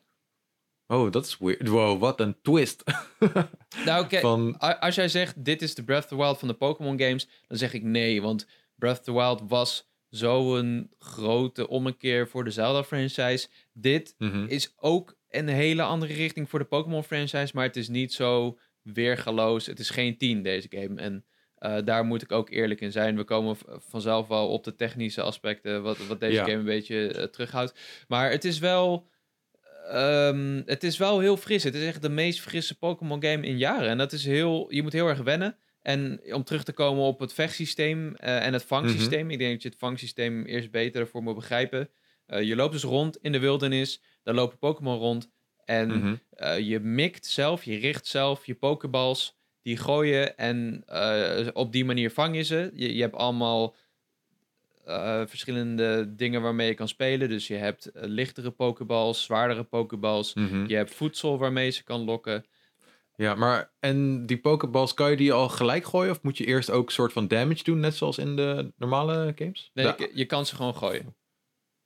Oh, 0.87 1.11
dat 1.11 1.25
is 1.25 1.37
weird. 1.37 1.67
Wow, 1.67 1.99
wat 1.99 2.19
een 2.19 2.41
twist. 2.41 2.83
Nou, 3.85 4.03
oké. 4.03 4.19
Van, 4.19 4.57
Als 4.57 4.95
jij 4.95 5.07
zegt, 5.07 5.45
dit 5.45 5.61
is 5.61 5.75
de 5.75 5.83
Breath 5.83 6.03
of 6.03 6.09
the 6.09 6.15
Wild 6.15 6.39
van 6.39 6.47
de 6.47 6.53
Pokémon 6.53 6.99
games, 6.99 7.27
dan 7.47 7.57
zeg 7.57 7.73
ik 7.73 7.83
nee, 7.83 8.21
want 8.21 8.47
Breath 8.75 8.97
of 8.97 9.03
the 9.03 9.13
Wild 9.13 9.41
was 9.47 9.89
zo'n 10.09 10.91
grote 10.99 11.67
ommekeer 11.67 12.27
voor 12.27 12.43
de 12.43 12.51
Zelda-franchise. 12.51 13.47
Dit 13.73 14.15
mhm. 14.17 14.45
is 14.45 14.73
ook 14.77 15.15
een 15.29 15.47
hele 15.47 15.81
andere 15.81 16.13
richting 16.13 16.49
voor 16.49 16.59
de 16.59 16.65
Pokémon-franchise, 16.65 17.51
maar 17.53 17.65
het 17.65 17.75
is 17.75 17.87
niet 17.87 18.13
zo 18.13 18.57
weergaloos. 18.93 19.65
Het 19.65 19.79
is 19.79 19.89
geen 19.89 20.17
10, 20.17 20.43
deze 20.43 20.67
game. 20.69 21.01
En 21.01 21.25
eh, 21.55 21.77
daar 21.85 22.03
moet 22.05 22.21
ik 22.21 22.31
ook 22.31 22.49
eerlijk 22.49 22.81
in 22.81 22.91
zijn. 22.91 23.15
We 23.15 23.23
komen 23.23 23.57
vanzelf 23.67 24.27
wel 24.27 24.47
op 24.49 24.63
de 24.63 24.75
technische 24.75 25.21
aspecten, 25.21 25.81
wat, 25.83 25.97
wat 26.07 26.19
deze 26.19 26.33
Ja. 26.33 26.43
game 26.43 26.53
een 26.57 26.65
beetje 26.65 27.07
eh, 27.13 27.23
terughoudt. 27.23 27.79
Maar 28.07 28.31
het 28.31 28.45
is 28.45 28.59
wel... 28.59 29.07
ehm, 29.91 30.61
het 30.65 30.83
is 30.83 30.97
wel 30.97 31.19
heel 31.19 31.37
fris. 31.37 31.63
Het 31.63 31.75
is 31.75 31.85
echt 31.85 32.01
de 32.01 32.09
meest 32.09 32.39
frisse 32.41 32.77
Pokémon 32.77 33.23
game 33.23 33.45
in 33.47 33.57
jaren. 33.57 33.89
En 33.89 33.97
dat 33.97 34.11
is 34.11 34.25
heel... 34.25 34.73
Je 34.73 34.83
moet 34.83 34.93
heel 34.93 35.07
erg 35.07 35.21
wennen. 35.21 35.57
En 35.81 36.19
om 36.33 36.43
terug 36.43 36.63
te 36.63 36.71
komen 36.73 37.03
op 37.03 37.19
het 37.19 37.33
vechtsysteem 37.33 38.15
eh, 38.15 38.45
en 38.45 38.53
het 38.53 38.63
vangsysteem. 38.63 39.31
Ik 39.31 39.37
denk 39.39 39.51
dat 39.51 39.61
je 39.61 39.69
het 39.69 39.77
vangsysteem 39.77 40.45
eerst 40.45 40.71
beter 40.71 41.01
ervoor 41.01 41.23
moet 41.23 41.35
begrijpen. 41.35 41.89
Je 42.41 42.55
loopt 42.55 42.73
dus 42.73 42.83
rond 42.83 43.17
in 43.21 43.31
de 43.31 43.39
wildernis. 43.39 44.01
Daar 44.23 44.35
lopen 44.35 44.57
Pokémon 44.57 44.97
rond. 44.97 45.29
En 45.69 45.87
Mhm. 45.97 46.15
eh, 46.29 46.59
je 46.59 46.79
mikt 46.79 47.25
zelf, 47.25 47.63
je 47.63 47.77
richt 47.77 48.07
zelf 48.07 48.45
je 48.45 48.55
Pokéballs. 48.55 49.37
Die 49.61 49.77
gooien 49.77 50.37
en 50.37 50.83
eh, 50.85 51.47
op 51.53 51.71
die 51.71 51.85
manier 51.85 52.11
vang 52.11 52.35
je 52.35 52.41
ze. 52.41 52.71
Je, 52.73 52.95
je 52.95 53.01
hebt 53.01 53.15
allemaal 53.15 53.75
eh, 54.85 55.21
verschillende 55.25 56.15
dingen 56.15 56.41
waarmee 56.41 56.67
je 56.67 56.73
kan 56.73 56.87
spelen. 56.87 57.29
Dus 57.29 57.47
je 57.47 57.55
hebt 57.55 57.89
lichtere 57.93 58.51
Pokéballs, 58.51 59.23
zwaardere 59.23 59.63
Pokéballs. 59.63 60.33
Mhm. 60.33 60.65
Je 60.67 60.75
hebt 60.75 60.93
voedsel 60.93 61.37
waarmee 61.37 61.69
ze 61.69 61.83
kan 61.83 62.03
lokken. 62.03 62.45
Ja, 63.15 63.35
maar 63.35 63.71
en 63.79 64.25
die 64.25 64.37
Pokeballs, 64.39 64.93
kan 64.93 65.09
je 65.09 65.17
die 65.17 65.33
al 65.33 65.49
gelijk 65.49 65.85
gooien? 65.85 66.11
Of 66.11 66.21
moet 66.21 66.37
je 66.37 66.45
eerst 66.45 66.69
ook 66.71 66.85
een 66.87 66.93
soort 66.93 67.13
van 67.13 67.27
damage 67.27 67.63
doen, 67.63 67.79
net 67.79 67.95
zoals 67.95 68.17
in 68.17 68.35
de 68.35 68.71
normale 68.77 69.31
games? 69.35 69.71
Nee, 69.73 69.85
Ja, 69.85 69.95
je, 69.97 70.11
je 70.13 70.25
kan 70.25 70.45
ze 70.45 70.55
gewoon 70.55 70.75
gooien. 70.75 71.15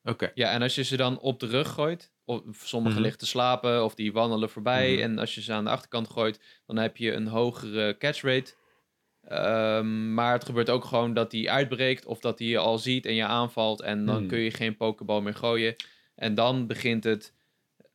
Oké. 0.03 0.31
Ja, 0.33 0.51
en 0.51 0.61
als 0.61 0.75
je 0.75 0.83
ze 0.83 0.97
dan 0.97 1.19
op 1.19 1.39
de 1.39 1.47
rug 1.47 1.69
gooit, 1.69 2.11
of 2.25 2.41
sommigen 2.63 2.93
Mhm. 2.93 3.01
liggen 3.01 3.19
te 3.21 3.27
slapen 3.27 3.83
of 3.83 3.95
die 3.95 4.13
wandelen 4.13 4.49
voorbij. 4.49 4.91
Mhm. 4.93 5.01
En 5.01 5.19
als 5.19 5.35
je 5.35 5.41
ze 5.41 5.53
aan 5.53 5.63
de 5.63 5.69
achterkant 5.69 6.09
gooit, 6.09 6.39
dan 6.65 6.77
heb 6.77 6.97
je 6.97 7.11
een 7.13 7.27
hogere 7.27 7.97
catch 7.97 8.21
rate. 8.21 8.53
Ehm, 9.27 10.13
maar 10.13 10.33
het 10.33 10.45
gebeurt 10.45 10.69
ook 10.69 10.85
gewoon 10.85 11.13
dat 11.13 11.31
die 11.31 11.51
uitbreekt 11.51 12.05
of 12.05 12.19
dat 12.19 12.39
hij 12.39 12.47
je 12.47 12.57
al 12.57 12.77
ziet 12.77 13.05
en 13.05 13.13
je 13.15 13.25
aanvalt. 13.25 13.81
En 13.81 14.05
dan 14.05 14.17
Hmm. 14.17 14.27
kun 14.27 14.39
je 14.39 14.51
geen 14.51 14.77
pokeball 14.77 15.21
meer 15.21 15.35
gooien. 15.35 15.75
En 16.15 16.35
dan 16.35 16.67
begint 16.67 17.03
het, 17.03 17.33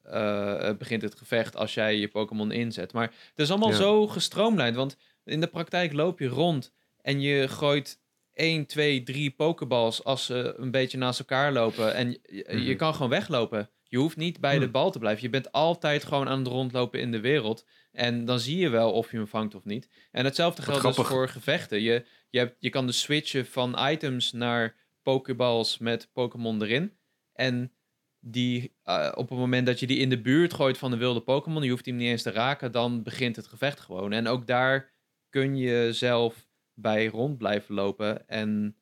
eh, 0.02 0.70
begint 0.78 1.02
het 1.02 1.14
gevecht 1.14 1.56
als 1.56 1.74
jij 1.74 1.96
je 1.96 2.08
Pokémon 2.08 2.50
inzet. 2.52 2.92
Maar 2.92 3.04
het 3.06 3.38
is 3.38 3.50
allemaal 3.50 3.68
Ja. 3.70 3.76
zo 3.76 4.06
gestroomlijnd. 4.06 4.76
Want 4.76 4.96
in 5.24 5.40
de 5.40 5.46
praktijk 5.46 5.92
loop 5.92 6.18
je 6.18 6.26
rond 6.28 6.72
en 7.00 7.20
je 7.20 7.48
gooit 7.48 8.00
1, 8.34 8.66
2, 8.66 9.02
3 9.02 9.30
pokeballs 9.30 10.04
als 10.04 10.24
ze 10.24 10.54
een 10.56 10.70
beetje 10.70 10.98
naast 10.98 11.18
elkaar 11.18 11.52
lopen. 11.52 11.94
En 11.94 12.10
je, 12.10 12.44
je 12.48 12.54
Mhm. 12.56 12.76
kan 12.76 12.94
gewoon 12.94 13.10
weglopen. 13.10 13.70
Je 13.88 13.98
hoeft 13.98 14.16
niet 14.16 14.40
bij 14.40 14.55
de 14.59 14.62
Hmm. 14.62 14.72
bal 14.72 14.90
te 14.90 14.98
blijven. 14.98 15.22
Je 15.22 15.31
bent 15.31 15.53
altijd 15.53 16.05
gewoon 16.05 16.29
aan 16.29 16.38
het 16.38 16.46
rondlopen 16.48 17.01
in 17.01 17.11
de 17.12 17.20
wereld. 17.20 17.66
En 17.92 18.24
dan 18.24 18.40
zie 18.40 18.59
je 18.59 18.68
wel 18.68 18.92
of 18.92 19.11
je 19.11 19.16
hem 19.16 19.27
vangt 19.27 19.55
of 19.55 19.64
niet. 19.64 19.88
En 20.11 20.24
hetzelfde 20.24 20.62
geldt 20.62 20.83
dus 20.96 21.07
voor 21.07 21.29
gevechten. 21.29 21.81
Je, 21.81 22.07
je, 22.31 22.38
hebt, 22.38 22.57
je 22.59 22.70
kan 22.70 22.87
dus 22.87 23.01
switchen 23.01 23.46
van 23.46 23.88
items 23.88 24.33
naar 24.33 24.77
pokeballs 25.03 25.79
met 25.79 26.11
Pokémon 26.12 26.62
erin. 26.62 26.96
En 27.33 27.72
die, 28.20 28.77
eh, 28.83 29.12
op 29.14 29.29
het 29.29 29.38
moment 29.38 29.66
dat 29.66 29.81
je 29.81 29.87
die 29.87 29.98
in 29.98 30.09
de 30.09 30.20
buurt 30.20 30.55
gooit 30.55 30.79
van 30.79 30.90
de 30.90 30.96
wilde 30.96 31.20
Pokémon, 31.20 31.62
je 31.62 31.70
hoeft 31.70 31.87
hem 31.87 31.96
niet 31.96 32.09
eens 32.09 32.22
te 32.22 32.31
raken, 32.31 32.72
dan 32.72 33.03
begint 33.03 33.37
het 33.37 33.46
gevecht 33.46 33.81
gewoon. 33.81 34.12
En 34.12 34.27
ook 34.27 34.46
daar 34.46 34.90
kun 35.29 35.57
je 35.57 35.92
zelf 35.92 36.48
bij 36.74 37.07
rond 37.07 37.38
blijven 37.38 37.74
lopen. 37.74 38.29
En 38.29 38.77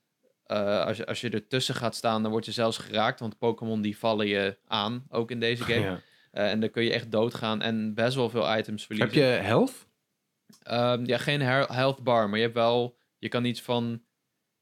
eh, 0.47 0.85
als, 0.85 0.97
je, 0.97 1.07
als 1.07 1.21
je 1.21 1.31
ertussen 1.31 1.75
gaat 1.75 1.95
staan, 1.95 2.23
dan 2.23 2.31
word 2.31 2.45
je 2.45 2.53
zelfs 2.53 2.79
geraakt, 2.79 3.21
want 3.21 3.39
Pokémon 3.39 3.83
die 3.83 3.99
vallen 3.99 4.27
je 4.27 4.57
aan, 4.67 5.07
ook 5.09 5.31
in 5.31 5.41
deze 5.41 5.63
game. 5.73 5.81
Ja. 5.81 6.01
Eh, 6.31 6.51
en 6.51 6.61
dan 6.61 6.71
kun 6.71 6.85
je 6.85 6.93
echt 6.93 7.11
doodgaan 7.11 7.63
en 7.63 7.95
best 7.95 8.15
wel 8.17 8.31
veel 8.31 8.57
items 8.57 8.87
Heb 8.89 8.99
verliezen. 8.99 9.23
je 9.33 9.39
health? 9.43 9.87
Ehm, 10.63 11.05
ja, 11.05 11.19
geen 11.19 11.41
health 11.41 12.03
bar, 12.03 12.29
maar 12.29 12.39
je 12.39 12.45
hebt 12.45 12.57
wel... 12.57 12.97
Je 13.19 13.29
kan 13.29 13.45
iets 13.45 13.63
van 13.63 14.03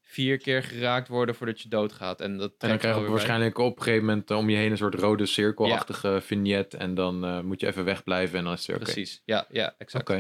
vier 0.03 0.39
keer 0.39 0.63
geraakt 0.63 1.09
worden 1.09 1.35
voordat 1.35 1.61
je 1.61 1.69
doodgaat. 1.69 2.21
En 2.21 2.37
dat 2.37 2.53
En 2.59 2.69
dan 2.69 2.79
krijg 2.79 2.95
je 2.95 3.01
bij. 3.01 3.11
waarschijnlijk 3.11 3.59
op 3.59 3.77
een 3.77 3.83
gegeven 3.83 4.05
moment 4.07 4.31
eh, 4.31 4.37
om 4.37 4.51
je 4.51 4.57
heen 4.57 4.71
een 4.71 4.77
soort 4.77 4.95
rode 4.95 5.27
cirkelachtige 5.27 6.19
vignet. 6.23 6.75
En 6.75 6.95
dan 6.95 7.47
moet 7.47 7.61
je 7.61 7.67
even 7.67 7.85
wegblijven 7.85 8.39
en 8.39 8.45
dan 8.45 8.53
is 8.53 8.59
het 8.59 8.67
weer 8.69 8.77
oké. 8.77 8.85
Precies, 8.85 9.23
ja, 9.25 9.47
ja, 9.51 9.75
exact. 9.79 10.13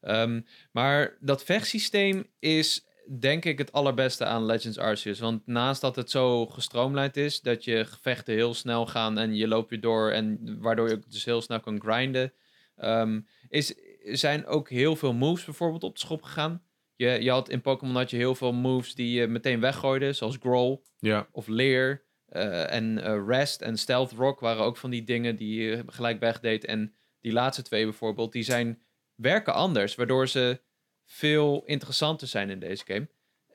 Ehm, 0.00 0.40
maar 0.72 1.16
dat 1.20 1.44
vechtsysteem 1.44 2.26
is 2.38 2.86
denk 3.18 3.44
ik 3.44 3.58
het 3.58 3.72
allerbeste 3.72 4.24
aan 4.24 4.44
Legends 4.46 4.78
Arceus. 4.78 5.18
Want 5.18 5.46
naast 5.46 5.80
dat 5.80 5.96
het 5.96 6.10
zo 6.10 6.46
gestroomlijnd 6.46 7.16
is, 7.16 7.40
dat 7.40 7.64
je 7.64 7.84
gevechten 7.84 8.34
heel 8.34 8.54
snel 8.54 8.86
gaan 8.86 9.18
en 9.18 9.34
je 9.34 9.48
loopt 9.48 9.70
weer 9.70 9.80
door 9.80 10.10
en 10.10 10.56
waardoor 10.60 10.88
je 10.88 10.98
dus 11.08 11.24
heel 11.24 11.40
snel 11.42 11.60
kan 11.60 11.80
grinden, 11.80 12.32
ehm, 12.76 13.20
is, 13.48 13.74
zijn 14.04 14.46
ook 14.46 14.70
heel 14.70 14.96
veel 14.96 15.12
moves 15.12 15.44
bijvoorbeeld 15.44 15.82
op 15.82 15.94
de 15.94 16.00
schop 16.00 16.22
gegaan. 16.22 16.62
Je, 16.96 17.06
je 17.22 17.30
had 17.30 17.48
in 17.48 17.60
Pokémon 17.60 17.94
had 17.96 18.10
je 18.10 18.16
heel 18.16 18.34
veel 18.34 18.52
moves 18.52 18.94
die 18.94 19.20
je 19.20 19.26
meteen 19.26 19.60
weggooide, 19.60 20.12
zoals 20.12 20.36
Growl 20.40 20.80
Ja. 20.98 21.28
of 21.32 21.46
Leer. 21.46 22.02
eh, 22.28 22.72
en 22.74 23.02
eh, 23.04 23.22
Rest 23.26 23.60
en 23.60 23.78
Stealth 23.78 24.12
Rock 24.12 24.40
waren 24.40 24.64
ook 24.64 24.76
van 24.76 24.90
die 24.90 25.04
dingen 25.04 25.36
die 25.36 25.62
je 25.62 25.82
gelijk 25.86 26.20
wegdeed. 26.20 26.64
En 26.64 26.94
die 27.20 27.32
laatste 27.32 27.62
twee 27.62 27.84
bijvoorbeeld, 27.84 28.32
die 28.32 28.42
zijn 28.42 28.82
werken 29.14 29.54
anders, 29.54 29.94
waardoor 29.94 30.28
ze 30.28 30.60
veel 31.04 31.62
interessanter 31.66 32.28
zijn 32.28 32.50
in 32.50 32.58
deze 32.58 32.84
game. 32.86 33.08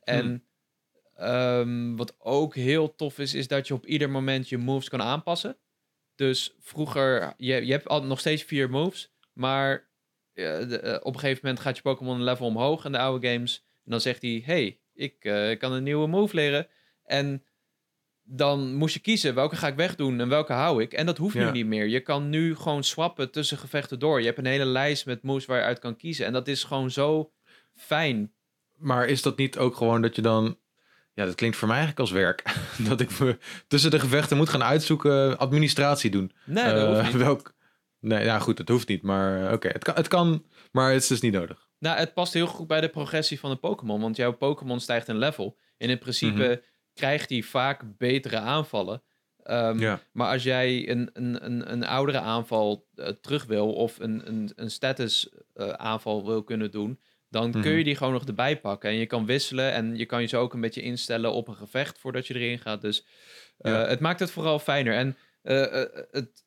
En 0.04 0.44
ehm, 1.16 1.96
wat 1.96 2.16
ook 2.20 2.56
heel 2.56 2.96
tof 2.96 3.20
is, 3.20 3.34
is 3.34 3.48
dat 3.48 3.68
je 3.68 3.74
op 3.74 3.86
ieder 3.86 4.10
moment 4.10 4.50
je 4.50 4.58
moves 4.58 4.90
kan 4.90 5.02
aanpassen. 5.02 5.58
Dus 6.16 6.56
vroeger, 6.60 7.34
je, 7.38 7.66
je 7.66 7.72
hebt 7.72 7.88
al, 7.88 8.04
nog 8.04 8.20
steeds 8.20 8.44
vier 8.44 8.70
moves, 8.70 9.12
maar 9.34 9.90
eh, 10.34 10.44
de- 10.70 10.80
eh, 10.80 11.00
op 11.06 11.14
een 11.14 11.20
gegeven 11.20 11.42
moment 11.44 11.64
gaat 11.64 11.76
je 11.76 11.82
Pokémon 11.82 12.16
een 12.16 12.24
level 12.24 12.46
omhoog 12.46 12.86
in 12.86 12.92
de 12.92 12.98
oude 13.00 13.28
games. 13.28 13.66
En 13.86 13.92
dan 13.92 14.02
zegt 14.02 14.22
hij, 14.22 14.42
hey, 14.46 14.80
ik 14.94 15.26
eh, 15.26 15.58
kan 15.60 15.72
een 15.72 15.84
nieuwe 15.84 16.08
move 16.08 16.36
leren. 16.36 16.68
En 17.04 17.44
dan 18.24 18.74
moest 18.76 18.94
je 18.94 19.00
kiezen, 19.00 19.36
welke 19.36 19.56
ga 19.56 19.68
ik 19.68 19.76
wegdoen 19.76 20.20
en 20.20 20.30
welke 20.30 20.54
hou 20.54 20.82
ik. 20.82 20.94
En 20.94 21.06
dat 21.06 21.18
hoeft 21.18 21.34
Ja. 21.36 21.46
nu 21.46 21.52
niet 21.52 21.66
meer. 21.66 21.88
Je 21.88 22.00
kan 22.00 22.30
nu 22.30 22.56
gewoon 22.56 22.84
swappen 22.84 23.32
tussen 23.32 23.58
gevechten 23.58 24.00
door. 24.00 24.20
Je 24.20 24.26
hebt 24.26 24.38
een 24.38 24.46
hele 24.46 24.66
lijst 24.66 25.06
met 25.06 25.24
moves 25.24 25.46
waar 25.46 25.58
je 25.58 25.64
uit 25.64 25.80
kan 25.80 25.96
kiezen. 25.98 26.26
En 26.26 26.34
dat 26.34 26.48
is 26.48 26.64
gewoon 26.64 26.92
zo 26.92 27.32
fijn. 27.80 28.32
Maar 28.78 29.08
is 29.08 29.22
dat 29.22 29.38
niet 29.38 29.58
ook 29.58 29.76
gewoon 29.76 30.02
dat 30.02 30.16
je 30.16 30.22
dan... 30.22 30.58
Ja, 31.14 31.26
dat 31.26 31.36
klinkt 31.36 31.58
voor 31.58 31.68
mij 31.68 31.78
eigenlijk 31.78 32.10
als 32.10 32.20
werk. 32.20 32.44
dat 32.90 33.00
ik 33.02 33.20
me 33.20 33.38
tussen 33.68 33.92
de 33.92 34.00
gevechten 34.00 34.38
moet 34.38 34.50
gaan 34.50 34.64
uitzoeken, 34.64 35.38
administratie 35.38 36.12
doen. 36.12 36.32
Nee, 36.46 36.64
dat 36.74 36.74
Eh, 36.74 36.88
hoeft 37.00 37.14
niet. 37.14 37.22
welk... 37.24 37.54
Nee, 38.00 38.24
ja 38.24 38.40
goed, 38.40 38.58
het 38.58 38.70
hoeft 38.70 38.88
niet. 38.88 39.02
Maar 39.02 39.46
eh, 39.48 39.54
oké, 39.54 39.68
het, 39.68 39.84
kan, 39.84 39.96
het 39.96 40.08
kan, 40.08 40.46
maar 40.72 40.92
het 40.92 41.02
is 41.02 41.08
dus 41.08 41.22
niet 41.22 41.34
nodig. 41.34 41.68
Nou, 41.80 41.98
het 41.98 42.14
past 42.14 42.34
heel 42.34 42.48
goed 42.48 42.68
bij 42.68 42.82
de 42.82 42.90
progressie 42.90 43.40
van 43.40 43.52
een 43.52 43.60
Pokémon. 43.60 44.02
Want 44.02 44.16
jouw 44.16 44.32
Pokémon 44.32 44.80
stijgt 44.80 45.08
een 45.08 45.18
level. 45.18 45.58
En 45.78 45.90
in 45.90 45.98
principe 46.00 46.44
Mhm. 46.48 46.56
krijgt 46.94 47.30
hij 47.30 47.42
vaak 47.42 47.82
betere 47.98 48.38
aanvallen. 48.40 49.02
Ehm, 49.44 49.80
Ja. 49.80 50.00
Maar 50.12 50.32
als 50.32 50.44
jij 50.44 50.90
een, 50.90 51.10
een, 51.14 51.46
een, 51.46 51.72
een 51.72 51.84
oudere 51.86 52.20
aanval 52.20 52.88
eh, 52.96 53.08
terug 53.22 53.46
wil... 53.46 53.74
of 53.74 54.00
een, 54.00 54.22
een, 54.28 54.52
een 54.56 54.72
status 54.72 55.30
eh, 55.54 55.70
aanval 55.70 56.26
wil 56.26 56.44
kunnen 56.44 56.72
doen... 56.72 57.00
dan 57.30 57.52
kun 57.52 57.60
Mhm. 57.60 57.78
je 57.78 57.84
die 57.84 57.96
gewoon 57.96 58.14
nog 58.14 58.26
erbij 58.26 58.60
pakken. 58.60 58.90
En 58.90 58.96
je 58.96 59.06
kan 59.06 59.26
wisselen 59.26 59.72
en 59.74 59.96
je 59.98 60.06
kan 60.06 60.22
je 60.22 60.28
zo 60.28 60.42
ook 60.42 60.54
een 60.54 60.62
beetje 60.62 60.82
instellen 60.82 61.32
op 61.34 61.48
een 61.48 61.56
gevecht... 61.56 62.00
voordat 62.00 62.28
je 62.28 62.34
erin 62.36 62.60
gaat. 62.60 62.82
Dus 62.82 63.06
eh, 63.58 63.72
Ja. 63.72 63.88
het 63.88 64.00
maakt 64.00 64.20
het 64.20 64.32
vooral 64.32 64.60
fijner. 64.60 64.94
En 64.94 65.18
eh, 65.42 65.82
eh, 65.82 66.04
het, 66.12 66.44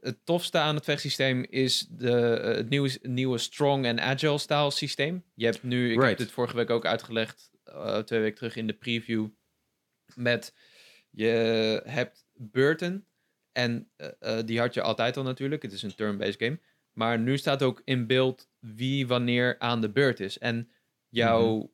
het 0.00 0.18
tofste 0.24 0.58
aan 0.58 0.74
het 0.74 0.84
vechtsysteem 0.84 1.44
is 1.44 1.86
de, 1.90 2.10
het 2.56 2.68
nieuwe, 2.68 2.98
nieuwe 3.02 3.38
strong 3.38 3.84
en 3.84 4.00
agile 4.00 4.38
style 4.38 4.70
systeem. 4.70 5.24
Je 5.34 5.44
hebt 5.44 5.62
nu, 5.62 5.92
ik 5.92 6.00
heb 6.00 6.18
dit 6.18 6.30
vorige 6.30 6.56
week 6.56 6.70
ook 6.70 6.86
uitgelegd, 6.86 7.50
twee 8.04 8.20
weken 8.20 8.36
terug 8.36 8.56
in 8.56 8.66
de 8.66 8.72
preview, 8.72 9.28
met 10.14 10.54
je 11.10 11.26
hebt 11.84 12.26
beurten 12.34 13.06
en 13.52 13.90
die 14.44 14.58
had 14.58 14.74
je 14.74 14.82
altijd 14.82 15.16
al 15.16 15.22
natuurlijk. 15.22 15.62
Het 15.62 15.72
is 15.72 15.82
een 15.82 15.94
turn-based 15.94 16.42
game. 16.42 16.60
Maar 16.92 17.18
nu 17.18 17.38
staat 17.38 17.62
ook 17.62 17.82
in 17.84 18.06
beeld 18.06 18.48
wie 18.58 19.06
wanneer 19.06 19.58
aan 19.58 19.80
de 19.80 19.90
beurt 19.90 20.20
is. 20.20 20.38
En 20.38 20.70
jouw 21.08 21.72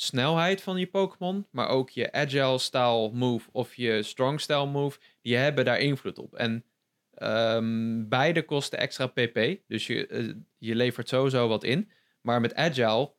snelheid 0.00 0.62
van 0.62 0.76
je 0.76 0.86
Pokémon, 0.86 1.46
maar 1.50 1.68
ook 1.68 1.90
je 1.90 2.12
agile 2.12 2.58
style 2.58 3.10
move 3.12 3.48
of 3.52 3.74
je 3.74 4.02
strong 4.02 4.40
style 4.40 4.66
move, 4.66 4.98
die 5.22 5.36
hebben 5.36 5.64
daar 5.64 5.78
invloed 5.80 6.18
op. 6.18 6.34
En 6.34 6.64
ehm, 7.14 8.08
beide 8.08 8.44
kosten 8.44 8.78
extra 8.78 9.06
pp. 9.06 9.58
Dus 9.66 9.86
je, 9.86 10.06
eh, 10.06 10.34
je 10.58 10.74
levert 10.74 11.08
sowieso 11.08 11.48
wat 11.48 11.64
in. 11.64 11.90
Maar 12.20 12.40
met 12.40 12.54
agile 12.54 13.12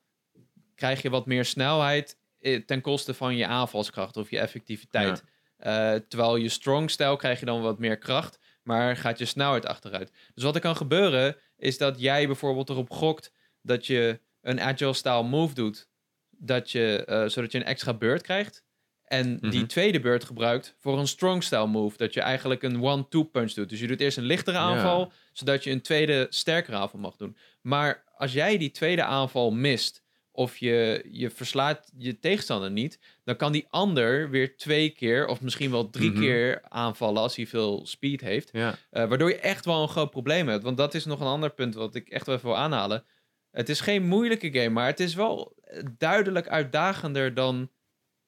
krijg 0.76 1.02
je 1.02 1.10
wat 1.10 1.26
meer 1.26 1.46
snelheid 1.46 2.18
eh, 2.40 2.62
ten 2.66 2.82
koste 2.82 3.14
van 3.14 3.36
je 3.36 3.48
aanvalskracht 3.48 4.18
of 4.18 4.30
je 4.30 4.40
effectiviteit. 4.40 5.24
Eh, 5.58 5.96
terwijl 5.96 6.36
je 6.36 6.50
strong 6.50 6.90
style 6.90 7.18
krijg 7.18 7.40
je 7.40 7.46
dan 7.46 7.62
wat 7.62 7.80
meer 7.80 7.98
kracht, 7.98 8.40
maar 8.70 8.98
gaat 8.98 9.20
je 9.20 9.26
snelheid 9.26 9.66
achteruit. 9.66 10.12
Dus 10.34 10.44
wat 10.44 10.56
er 10.56 10.62
kan 10.62 10.76
gebeuren 10.76 11.36
is 11.58 11.78
dat 11.78 12.00
jij 12.00 12.26
bijvoorbeeld 12.26 12.70
erop 12.70 12.90
gokt 12.90 13.32
dat 13.62 13.86
je 13.86 14.20
een 14.42 14.62
agile 14.62 14.94
style 14.94 15.24
move 15.24 15.54
doet, 15.54 15.88
dat 16.30 16.72
je, 16.72 17.06
eh, 17.06 17.28
zodat 17.28 17.52
je 17.52 17.58
een 17.58 17.64
extra 17.66 17.94
beurt 17.94 18.22
krijgt. 18.22 18.64
En 19.04 19.38
die 19.40 19.60
Mhm. 19.60 19.68
tweede 19.68 20.00
beurt 20.00 20.24
gebruikt 20.24 20.76
voor 20.78 21.00
een 21.00 21.08
strong 21.08 21.44
style 21.44 21.68
move. 21.68 21.98
Dat 21.98 22.14
je 22.14 22.22
eigenlijk 22.22 22.64
een 22.64 22.82
one-two 22.84 23.24
punch 23.24 23.54
doet. 23.54 23.70
Dus 23.70 23.80
je 23.80 23.88
doet 23.88 24.00
eerst 24.00 24.18
een 24.18 24.24
lichtere 24.24 24.58
aanval, 24.58 25.12
zodat 25.34 25.64
je 25.64 25.72
een 25.72 25.82
tweede 25.82 26.28
sterkere 26.30 26.78
aanval 26.78 27.00
mag 27.00 27.16
doen. 27.16 27.38
Maar 27.62 28.04
als 28.18 28.34
jij 28.34 28.58
die 28.58 28.72
tweede 28.72 29.04
aanval 29.04 29.52
mist, 29.52 30.04
of 30.32 30.58
je, 30.58 31.06
je 31.12 31.30
verslaat 31.30 31.92
je 31.98 32.20
tegenstander 32.20 32.72
niet, 32.72 33.00
dan 33.24 33.36
kan 33.36 33.52
die 33.52 33.66
ander 33.70 34.30
weer 34.30 34.58
twee 34.58 34.90
keer, 34.90 35.28
of 35.28 35.42
misschien 35.42 35.72
wel 35.72 35.90
drie 35.90 36.12
Mhm. 36.12 36.20
keer 36.20 36.62
aanvallen 36.68 37.22
als 37.22 37.36
hij 37.36 37.48
veel 37.48 37.86
speed 37.86 38.22
heeft. 38.22 38.50
Ja. 38.52 38.76
Eh, 38.90 39.06
waardoor 39.08 39.30
je 39.30 39.40
echt 39.40 39.66
wel 39.66 39.82
een 39.82 39.88
groot 39.90 40.10
probleem 40.12 40.48
hebt. 40.48 40.64
Want 40.64 40.78
dat 40.78 40.94
is 40.94 41.06
nog 41.06 41.20
een 41.20 41.26
ander 41.28 41.50
punt 41.50 41.74
wat 41.76 41.96
ik 41.96 42.10
echt 42.10 42.26
wel 42.26 42.36
even 42.36 42.48
wil 42.48 42.58
aanhalen. 42.58 43.04
Het 43.52 43.70
is 43.70 43.80
geen 43.82 44.04
moeilijke 44.08 44.52
game, 44.52 44.70
maar 44.70 44.86
het 44.86 45.00
is 45.00 45.16
wel 45.16 45.56
duidelijk 45.98 46.48
uitdagender 46.48 47.34
dan 47.34 47.70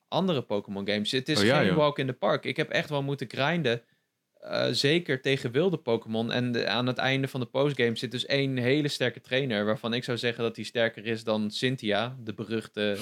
andere 0.07 0.41
Pokémon 0.41 0.87
games. 0.87 1.11
Het 1.11 1.29
is 1.29 1.39
Oh 1.39 1.45
ja, 1.45 1.57
geen 1.57 1.65
joh. 1.67 1.75
walk 1.75 1.99
in 1.99 2.07
the 2.07 2.13
park. 2.13 2.45
Ik 2.45 2.57
heb 2.57 2.69
echt 2.69 2.89
wel 2.89 3.03
moeten 3.03 3.27
grinden. 3.29 3.81
Eh, 4.41 4.67
zeker 4.71 5.21
tegen 5.21 5.51
wilde 5.51 5.77
Pokémon. 5.77 6.31
En 6.31 6.51
de- 6.51 6.67
aan 6.67 6.87
het 6.87 6.97
einde 6.97 7.27
van 7.27 7.39
de 7.39 7.45
postgame 7.45 7.95
zit 7.95 8.11
dus 8.11 8.25
één 8.25 8.57
hele 8.57 8.87
sterke 8.87 9.21
trainer. 9.21 9.65
Waarvan 9.65 9.93
ik 9.93 10.03
zou 10.03 10.17
zeggen 10.17 10.43
dat 10.43 10.55
hij 10.55 10.65
sterker 10.65 11.05
is 11.05 11.23
dan 11.23 11.51
Cynthia, 11.51 12.17
de 12.23 12.33
beruchte 12.33 12.97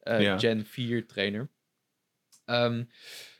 eh, 0.00 0.20
Ja. 0.20 0.38
Gen 0.38 0.66
4 0.66 1.06
trainer. 1.06 1.48
Ehm, 2.44 2.84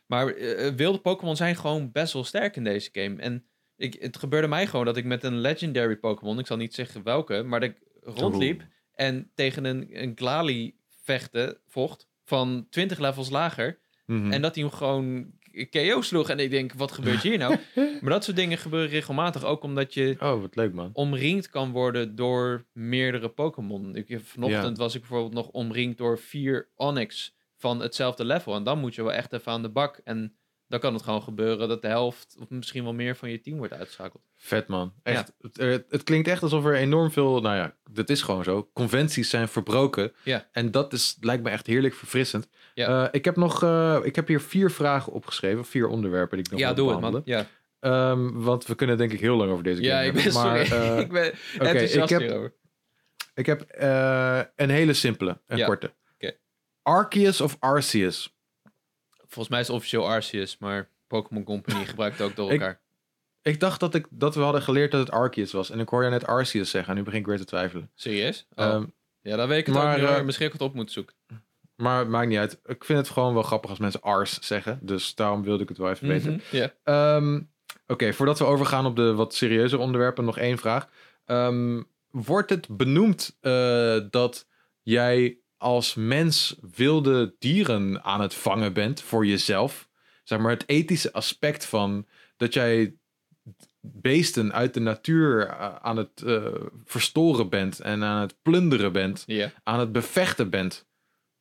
maar 0.06 0.26
eh, 0.28 0.74
wilde 0.74 0.98
Pokémon 0.98 1.36
zijn 1.36 1.56
gewoon 1.56 1.92
best 1.92 2.12
wel 2.12 2.24
sterk 2.24 2.56
in 2.56 2.64
deze 2.64 2.88
game. 2.92 3.20
En 3.20 3.44
ik, 3.76 3.96
het 4.00 4.16
gebeurde 4.16 4.48
mij 4.48 4.66
gewoon 4.66 4.84
dat 4.84 4.96
ik 4.96 5.04
met 5.04 5.24
een 5.24 5.38
legendary 5.40 5.96
Pokémon, 5.96 6.38
ik 6.38 6.46
zal 6.46 6.56
niet 6.56 6.74
zeggen 6.74 7.02
welke, 7.02 7.42
maar 7.42 7.60
dat 7.60 7.68
ik 7.70 7.76
rondliep 8.02 8.62
en 8.94 9.30
tegen 9.34 9.64
een, 9.64 9.88
een 10.02 10.12
Glalie 10.14 10.80
vechten, 11.02 11.58
vocht, 11.66 12.08
van 12.24 12.66
20 12.70 12.98
levels 12.98 13.30
lager. 13.30 13.78
Mhm. 14.06 14.32
En 14.32 14.42
dat 14.42 14.54
hij 14.54 14.64
hem 14.64 14.72
gewoon 14.72 15.32
KO 15.70 16.00
sloeg. 16.00 16.28
En 16.28 16.38
ik 16.38 16.50
denk, 16.50 16.72
wat 16.72 16.92
gebeurt 16.92 17.22
hier 17.22 17.38
nou? 17.38 17.56
maar 18.00 18.10
dat 18.10 18.24
soort 18.24 18.36
dingen 18.36 18.58
gebeuren 18.58 18.88
regelmatig. 18.90 19.44
Ook 19.44 19.62
omdat 19.62 19.94
je 19.94 20.16
Oh, 20.18 20.40
wat 20.40 20.56
leuk 20.56 20.72
man. 20.72 20.90
omringd 20.92 21.48
kan 21.48 21.70
worden 21.70 22.14
door 22.16 22.66
meerdere 22.72 23.28
Pokémon. 23.28 23.96
Ik, 23.96 24.20
vanochtend 24.22 24.78
was 24.78 24.94
ik 24.94 25.00
bijvoorbeeld 25.00 25.34
nog 25.34 25.48
omringd 25.48 25.98
door 25.98 26.18
vier 26.18 26.68
Onyx 26.76 27.34
van 27.56 27.80
hetzelfde 27.80 28.24
level. 28.24 28.54
En 28.54 28.64
dan 28.64 28.78
moet 28.78 28.94
je 28.94 29.02
wel 29.02 29.12
echt 29.12 29.32
even 29.32 29.52
aan 29.52 29.62
de 29.62 29.70
bak. 29.70 30.00
En 30.04 30.36
dan 30.72 30.80
kan 30.80 30.94
het 30.94 31.02
gewoon 31.02 31.22
gebeuren 31.22 31.68
dat 31.68 31.82
de 31.82 31.88
helft 31.88 32.36
of 32.40 32.50
misschien 32.50 32.82
wel 32.82 32.92
meer 32.92 33.16
van 33.16 33.30
je 33.30 33.40
team 33.40 33.58
wordt 33.58 33.72
uitgeschakeld. 33.72 34.22
Vet 34.36 34.68
man. 34.68 34.92
Echt. 35.02 35.32
Het, 35.40 35.56
het, 35.56 35.84
het 35.88 36.02
klinkt 36.02 36.28
echt 36.28 36.42
alsof 36.42 36.64
er 36.64 36.74
enorm 36.74 37.10
veel, 37.10 37.40
nou 37.40 37.56
ja, 37.56 37.74
dat 37.90 38.08
is 38.08 38.22
gewoon 38.22 38.44
zo. 38.44 38.70
Conventies 38.72 39.30
zijn 39.30 39.48
verbroken. 39.48 40.12
Ja. 40.22 40.48
En 40.52 40.70
dat 40.70 40.92
is, 40.92 41.16
lijkt 41.20 41.42
me 41.42 41.50
echt 41.50 41.66
heerlijk 41.66 41.94
verfrissend. 41.94 42.48
Ja. 42.74 43.04
Eh, 43.04 43.08
ik 43.10 43.24
heb 43.24 43.36
nog, 43.36 43.62
eh, 43.62 43.98
ik 44.02 44.16
heb 44.16 44.28
hier 44.28 44.40
vier 44.40 44.70
vragen 44.70 45.12
opgeschreven. 45.12 45.64
Vier 45.64 45.88
onderwerpen 45.88 46.36
die 46.36 46.46
ik 46.46 46.50
nog 46.52 46.60
ja, 46.60 46.66
wil 46.66 46.76
doe 46.76 46.88
het 46.88 46.96
behandelen. 46.96 47.24
man. 47.26 47.46
Ja, 47.80 48.16
want 48.32 48.66
we 48.66 48.74
kunnen 48.74 48.96
denk 48.96 49.12
ik 49.12 49.20
heel 49.20 49.36
lang 49.36 49.50
over 49.50 49.64
deze 49.64 49.82
game 49.82 49.94
ja 49.94 50.00
ik 50.08 50.12
ben 50.12 50.22
hebben. 50.22 50.42
sorry. 50.42 50.68
Maar, 50.68 50.94
eh, 50.94 50.98
ik 50.98 51.08
ben 51.12 52.02
ik 52.02 52.08
heb, 52.08 52.20
hierover. 52.20 52.54
ik 53.34 53.46
heb 53.46 53.62
eh, 53.62 54.40
een 54.56 54.70
hele 54.70 54.92
simpele, 54.92 55.40
Ja, 55.46 55.66
korte. 55.66 55.92
Arceus 56.82 57.40
of 57.40 57.56
Arceus? 57.58 58.36
Volgens 59.32 59.48
mij 59.48 59.60
is 59.60 59.66
het 59.66 59.76
officieel 59.76 60.06
Arceus, 60.08 60.56
maar 60.58 60.88
Pokémon 61.06 61.44
Company 61.44 61.84
gebruikt 61.92 62.18
het 62.18 62.26
ook 62.26 62.36
door 62.36 62.50
elkaar. 62.50 62.80
Ik 63.42 63.60
dacht 63.60 63.80
dat, 63.80 63.94
ik, 63.94 64.06
dat 64.10 64.34
we 64.34 64.40
hadden 64.40 64.62
geleerd 64.62 64.90
dat 64.90 65.00
het 65.00 65.10
Arceus 65.10 65.52
was. 65.52 65.70
En 65.70 65.80
ik 65.80 65.88
hoor 65.88 66.04
je 66.04 66.10
net 66.10 66.26
Arceus 66.26 66.70
zeggen. 66.70 66.90
En 66.90 66.96
nu 66.98 67.04
begin 67.04 67.20
ik 67.20 67.26
weer 67.26 67.36
te 67.38 67.44
twijfelen. 67.44 67.90
Serieus? 67.94 68.46
Oh. 68.54 68.64
Ehm, 68.64 68.84
ja, 69.20 69.36
dan 69.36 69.48
weet 69.48 69.58
ik 69.58 69.66
het 69.66 69.74
maar, 69.74 70.00
ook 70.02 70.08
eh, 70.08 70.22
Misschien 70.22 70.46
heb 70.46 70.54
ik 70.54 70.60
het 70.60 70.68
op 70.68 70.74
moeten 70.74 70.94
zoeken. 70.94 71.14
maar 71.76 71.98
het 71.98 72.08
maakt 72.08 72.28
niet 72.28 72.38
uit. 72.38 72.60
Ik 72.64 72.84
vind 72.84 72.98
het 72.98 73.08
gewoon 73.08 73.34
wel 73.34 73.42
grappig 73.42 73.70
als 73.70 73.78
mensen 73.78 74.00
Ars 74.00 74.38
zeggen. 74.40 74.78
Dus 74.82 75.14
daarom 75.14 75.42
wilde 75.42 75.62
ik 75.62 75.68
het 75.68 75.78
wel 75.78 75.90
even 75.90 76.08
weten. 76.08 76.32
Mhm, 76.32 76.56
Ja. 76.56 76.72
Ehm, 76.84 77.40
Oké, 77.86 78.12
voordat 78.12 78.38
we 78.38 78.44
overgaan 78.44 78.86
op 78.86 78.96
de 78.96 79.14
wat 79.14 79.34
serieuzere 79.34 79.82
onderwerpen, 79.82 80.24
nog 80.24 80.38
één 80.38 80.58
vraag. 80.58 80.88
Ehm, 81.24 81.82
wordt 82.10 82.50
het 82.50 82.68
benoemd 82.76 83.36
eh, 83.40 83.98
dat 84.10 84.46
jij 84.82 85.38
als 85.62 85.94
mens 85.94 86.56
wilde 86.74 87.34
dieren 87.38 88.02
aan 88.04 88.20
het 88.20 88.34
vangen 88.34 88.72
bent 88.72 89.00
voor 89.00 89.26
jezelf? 89.26 89.88
Zeg 90.24 90.38
maar 90.38 90.50
het 90.50 90.68
ethische 90.68 91.12
aspect 91.12 91.64
van 91.66 92.06
dat 92.36 92.54
jij 92.54 92.94
beesten 93.80 94.52
uit 94.52 94.74
de 94.74 94.80
natuur 94.80 95.46
eh, 95.46 95.76
aan 95.76 95.96
het 95.96 96.22
eh, 96.22 96.44
verstoren 96.84 97.48
bent 97.48 97.80
en 97.80 98.02
aan 98.04 98.20
het 98.20 98.36
plunderen 98.42 98.92
bent, 98.92 99.26
aan 99.62 99.78
het 99.80 99.92
bevechten 99.92 100.50
bent. 100.50 100.86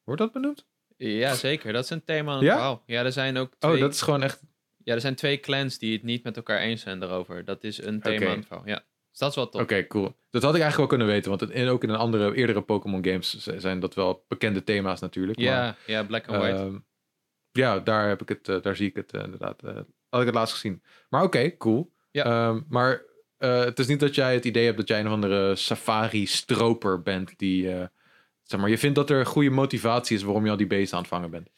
Wordt 0.04 0.22
dat 0.22 0.32
benoemd? 0.32 0.66
ja, 0.98 1.34
zeker. 1.34 1.74
Dat 1.74 1.84
is 1.84 1.90
een 1.90 2.04
thema 2.04 2.34
Ja? 2.42 2.54
verhaal. 2.54 2.84
Ja, 2.86 3.04
er 3.04 3.12
zijn 3.12 3.38
ook 3.38 3.54
twee, 3.58 3.74
Oh, 3.74 3.80
dat 3.80 3.94
is 3.94 4.02
gewoon 4.02 4.24
echt. 4.24 4.42
ja, 4.84 4.94
er 4.94 5.02
zijn 5.02 5.16
twee 5.16 5.40
clans 5.40 5.78
die 5.78 5.94
het 5.94 6.04
niet 6.04 6.24
met 6.24 6.36
elkaar 6.36 6.60
eens 6.60 6.82
zijn 6.82 7.00
daarover. 7.00 7.46
Dat 7.46 7.64
is 7.64 7.84
een 7.84 8.02
thema 8.02 8.42
verhaal. 8.42 8.68
Ja. 8.68 8.84
Dus 9.12 9.20
dat 9.20 9.30
is 9.30 9.36
wel 9.36 9.50
tof. 9.50 9.62
Oké, 9.62 9.88
cool. 9.88 10.16
Dat 10.30 10.42
had 10.42 10.56
ik 10.56 10.62
eigenlijk 10.62 10.78
wel 10.78 10.88
kunnen 10.88 11.08
weten, 11.08 11.30
want 11.30 11.52
in, 11.52 11.68
ook 11.68 11.84
in 11.84 11.90
een 11.90 11.96
andere, 11.96 12.36
eerdere 12.36 12.62
Pokémon 12.62 13.06
games 13.06 13.38
zijn 13.46 13.80
dat 13.80 13.94
wel 13.94 14.26
bekende 14.28 14.64
thema's 14.64 15.00
natuurlijk. 15.00 15.40
Ja, 15.40 15.76
ja, 15.86 16.04
black 16.04 16.28
and 16.28 16.38
white. 16.38 16.58
ehm, 16.58 16.78
ja, 17.52 17.80
daar, 17.80 18.08
heb 18.08 18.22
ik 18.22 18.30
het, 18.30 18.48
eh, 18.50 18.62
daar 18.62 18.76
zie 18.76 18.90
ik 18.90 18.96
het 18.96 19.12
eh, 19.14 19.24
inderdaad. 19.24 19.64
eh, 19.64 19.76
had 20.10 20.20
ik 20.20 20.26
het 20.26 20.36
laatst 20.36 20.54
gezien. 20.54 20.84
Maar 21.10 21.24
oké, 21.24 21.58
cool. 21.58 21.92
Ja. 22.12 22.24
Ehm, 22.24 22.62
maar 22.70 23.02
het 23.38 23.80
is 23.80 23.88
niet 23.88 24.00
dat 24.00 24.16
jij 24.16 24.34
het 24.34 24.46
idee 24.46 24.66
hebt 24.66 24.78
dat 24.78 24.88
jij 24.88 25.00
een 25.00 25.08
of 25.08 25.12
andere 25.14 25.56
safari-stroper 25.56 27.02
bent 27.02 27.34
die... 27.38 27.64
zeg 28.44 28.60
maar, 28.60 28.70
je 28.70 28.78
vindt 28.78 28.96
dat 28.96 29.10
er 29.10 29.26
goede 29.26 29.50
motivatie 29.50 30.18
is 30.18 30.24
waarom 30.24 30.46
je 30.46 30.52
al 30.52 30.58
die 30.58 30.68
beesten 30.68 30.96
aan 30.98 31.04
het 31.04 31.12
vangen 31.12 31.30
bent. 31.32 31.50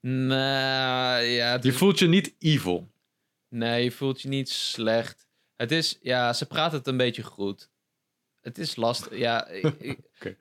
Nou, 0.00 1.22
ja, 1.22 1.58
Je 1.60 1.72
voelt 1.72 1.98
je 1.98 2.06
niet 2.08 2.34
evil. 2.38 2.88
nee, 3.48 3.84
je 3.84 3.90
voelt 3.90 4.20
je 4.20 4.28
niet 4.28 4.48
slecht. 4.48 5.27
Het 5.58 5.72
is, 5.72 5.98
ja, 6.02 6.32
ze 6.32 6.46
praten 6.46 6.78
het 6.78 6.86
een 6.86 6.96
beetje 6.96 7.22
goed. 7.22 7.70
Het 8.40 8.58
is 8.58 8.76
lastig. 8.76 9.18
Ja, 9.18 9.46
ik, 9.48 9.98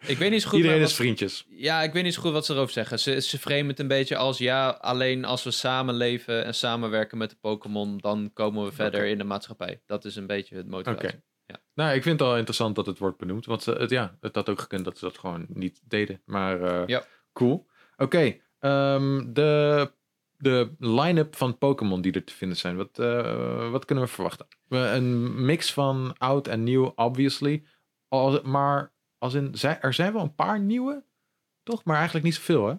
ik, 0.07 0.17
weet 0.17 0.31
niet 0.31 0.41
zo 0.41 0.49
goed. 0.49 0.57
Iedereen 0.57 0.79
wat- 0.79 0.89
is 0.89 0.95
vriendjes. 0.95 1.45
Ja, 1.49 1.81
ik 1.83 1.93
weet 1.93 2.03
niet 2.03 2.13
zo 2.13 2.21
goed 2.21 2.31
wat 2.31 2.45
ze 2.45 2.53
erover 2.53 2.73
zeggen. 2.73 2.99
Ze, 2.99 3.21
ze 3.21 3.37
framen 3.39 3.67
het 3.67 3.79
een 3.79 3.87
beetje 3.87 4.15
als 4.17 4.37
ja, 4.37 4.69
alleen 4.69 5.25
als 5.25 5.43
we 5.43 5.51
samenleven 5.51 6.45
en 6.45 6.55
samenwerken 6.55 7.17
met 7.17 7.29
de 7.29 7.35
Pokémon, 7.35 7.97
dan 7.97 8.31
komen 8.33 8.65
we 8.65 8.71
verder 8.71 9.05
in 9.05 9.17
de 9.17 9.23
maatschappij. 9.23 9.81
Dat 9.85 10.05
is 10.05 10.15
een 10.15 10.27
beetje 10.27 10.55
het 10.55 10.67
motivatie. 10.67 11.07
Oké. 11.07 11.21
Ja. 11.45 11.59
Nou, 11.73 11.95
ik 11.95 12.03
vind 12.03 12.19
het 12.19 12.29
al 12.29 12.35
interessant 12.37 12.75
dat 12.75 12.85
het 12.85 12.97
wordt 12.97 13.17
benoemd. 13.17 13.45
Want 13.45 13.63
ze, 13.63 13.71
het, 13.71 13.89
ja, 13.89 14.17
het 14.21 14.35
had 14.35 14.49
ook 14.49 14.59
gekund 14.59 14.85
dat 14.85 14.97
ze 14.97 15.05
dat 15.05 15.17
gewoon 15.17 15.45
niet 15.49 15.81
deden. 15.83 16.21
Maar 16.25 16.61
eh, 16.61 16.83
Ja. 16.87 17.05
cool. 17.33 17.67
Oké, 17.97 18.37
ehm, 18.59 19.33
de, 19.33 19.91
de 20.37 20.75
line-up 20.79 21.35
van 21.35 21.57
Pokémon 21.57 22.01
die 22.01 22.11
er 22.11 22.23
te 22.23 22.33
vinden 22.33 22.57
zijn. 22.57 22.75
Wat, 22.75 22.99
eh, 22.99 23.71
wat 23.71 23.85
kunnen 23.85 24.03
we 24.03 24.09
verwachten? 24.09 24.47
Een 24.69 25.45
mix 25.45 25.73
van 25.73 26.17
oud 26.17 26.47
en 26.47 26.63
nieuw, 26.63 26.91
obviously. 26.95 27.63
Maar 28.43 28.93
als 29.17 29.33
in, 29.33 29.53
er 29.81 29.93
zijn 29.93 30.13
wel 30.13 30.21
een 30.21 30.35
paar 30.35 30.59
nieuwe, 30.59 31.05
toch? 31.63 31.83
Maar 31.83 31.95
eigenlijk 31.95 32.25
niet 32.25 32.35
zoveel, 32.35 32.67
hè? 32.67 32.75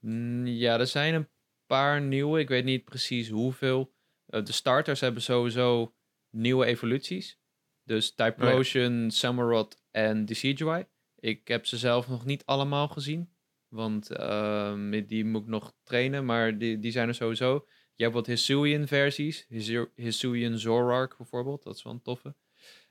Mm, 0.00 0.46
Ja, 0.46 0.78
er 0.78 0.86
zijn 0.86 1.14
een 1.14 1.28
paar 1.66 2.00
nieuwe. 2.00 2.40
Ik 2.40 2.48
weet 2.48 2.64
niet 2.64 2.84
precies 2.84 3.28
hoeveel. 3.28 3.94
Eh, 4.26 4.44
de 4.44 4.52
starters 4.52 5.00
hebben 5.00 5.22
sowieso 5.22 5.94
nieuwe 6.30 6.64
evoluties. 6.64 7.38
Dus 7.84 8.14
Typhlosion, 8.14 9.10
Samurott 9.10 9.82
en 9.90 10.24
Decidueye. 10.24 10.88
Ik 11.18 11.48
heb 11.48 11.66
ze 11.66 11.76
zelf 11.78 12.08
nog 12.08 12.24
niet 12.24 12.44
allemaal 12.44 12.88
gezien. 12.88 13.33
Want 13.74 14.10
ehm, 14.10 15.06
die 15.06 15.24
moet 15.24 15.42
ik 15.42 15.48
nog 15.48 15.72
trainen, 15.82 16.24
maar 16.24 16.58
die, 16.58 16.78
die 16.78 16.90
zijn 16.92 17.08
er 17.08 17.14
sowieso. 17.14 17.66
Je 17.94 18.02
hebt 18.02 18.14
wat 18.14 18.26
Hisuian 18.26 18.86
versies. 18.86 19.44
Hisu- 19.48 19.90
Hisuian 19.94 20.58
Zorark 20.58 21.16
bijvoorbeeld. 21.16 21.62
Dat 21.62 21.76
is 21.76 21.82
wel 21.82 21.92
een 21.92 22.02
toffe. 22.02 22.34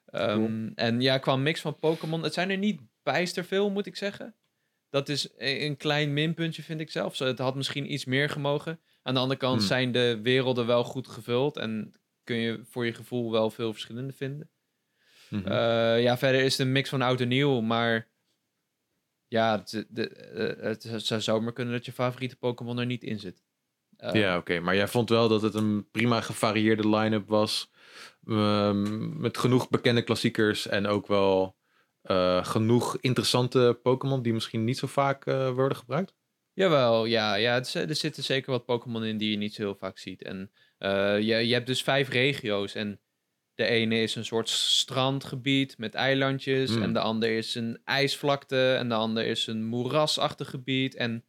Ehm, 0.06 0.68
En 0.76 1.02
ja, 1.02 1.18
qua 1.18 1.36
mix 1.36 1.62
van 1.62 1.80
Pokémon. 1.80 2.24
Het 2.24 2.34
zijn 2.34 2.50
er 2.50 2.58
niet 2.58 2.82
bijster 3.04 3.44
veel, 3.46 3.70
moet 3.70 3.86
ik 3.86 3.96
zeggen. 3.96 4.36
Dat 4.90 5.10
is 5.10 5.30
e- 5.38 5.66
een 5.66 5.78
klein 5.78 6.14
minpuntje, 6.14 6.64
vind 6.64 6.80
ik 6.80 6.92
zelf. 6.92 7.18
Het 7.20 7.40
had 7.40 7.56
misschien 7.56 7.94
iets 7.94 8.06
meer 8.06 8.30
gemogen. 8.30 8.80
Aan 9.04 9.14
de 9.14 9.20
andere 9.20 9.40
kant 9.40 9.58
Hmm. 9.58 9.68
zijn 9.68 9.92
de 9.92 10.20
werelden 10.24 10.66
wel 10.66 10.84
goed 10.84 11.08
gevuld. 11.08 11.58
En 11.58 11.94
kun 12.24 12.36
je 12.36 12.62
voor 12.70 12.86
je 12.86 12.94
gevoel 12.94 13.32
wel 13.32 13.50
veel 13.50 13.72
verschillende 13.74 14.14
vinden. 14.14 14.50
Mhm. 15.30 15.48
Eh, 15.48 16.02
ja, 16.04 16.18
verder 16.18 16.42
is 16.42 16.58
het 16.58 16.68
een 16.68 16.72
mix 16.72 16.90
van 16.90 17.02
oud 17.02 17.22
en 17.22 17.28
nieuw. 17.28 17.62
Maar 17.62 18.08
ja, 19.34 19.58
het, 19.58 19.86
de, 19.90 20.10
eh, 20.10 20.92
het 20.92 21.04
zou 21.06 21.22
zomaar 21.22 21.54
kunnen 21.54 21.74
dat 21.74 21.86
je 21.86 21.92
favoriete 21.92 22.38
Pokémon 22.38 22.78
er 22.78 22.86
niet 22.86 23.04
in 23.04 23.20
zit. 23.20 23.44
Eh, 23.98 24.14
ja, 24.14 24.38
oké. 24.38 24.60
Maar 24.60 24.76
jij 24.76 24.88
vond 24.88 25.10
wel 25.10 25.28
dat 25.28 25.42
het 25.42 25.54
een 25.54 25.88
prima 25.92 26.22
gevarieerde 26.22 26.90
line-up 26.90 27.28
was. 27.28 27.72
ehm, 28.28 29.20
met 29.20 29.38
genoeg 29.38 29.70
bekende 29.70 30.02
klassiekers 30.02 30.68
en 30.68 30.88
ook 30.88 31.08
wel 31.08 31.56
eh, 32.02 32.46
genoeg 32.46 32.98
interessante 33.00 33.80
Pokémon 33.84 34.22
die 34.22 34.34
misschien 34.34 34.64
niet 34.64 34.78
zo 34.78 34.88
vaak 34.88 35.26
eh, 35.26 35.50
worden 35.50 35.78
gebruikt. 35.78 36.16
Jawel, 36.54 37.06
ja, 37.06 37.36
ja 37.36 37.54
het 37.54 37.74
er 37.74 37.96
zitten 37.96 38.24
zeker 38.24 38.52
wat 38.52 38.66
Pokémon 38.66 39.04
in 39.04 39.18
die 39.18 39.32
je 39.32 39.38
niet 39.38 39.54
zo 39.54 39.62
heel 39.62 39.76
vaak 39.76 39.98
ziet. 39.98 40.24
En 40.24 40.52
je, 41.20 41.42
je 41.48 41.54
hebt 41.54 41.68
dus 41.68 41.84
vijf 41.84 42.10
regio's. 42.10 42.76
En 42.76 43.00
de 43.56 43.66
ene 43.66 44.02
is 44.02 44.16
een 44.16 44.26
soort 44.26 44.50
strandgebied 44.50 45.78
met 45.78 45.94
eilandjes. 45.94 46.70
Hmm. 46.70 46.82
En 46.82 46.94
de 46.94 47.00
ander 47.00 47.38
is 47.38 47.56
een 47.56 47.80
ijsvlakte. 47.86 48.74
En 48.74 48.90
de 48.90 48.96
ander 48.96 49.26
is 49.26 49.48
een 49.48 49.66
moerasachtig 49.66 50.50
gebied. 50.50 50.96
En 50.96 51.24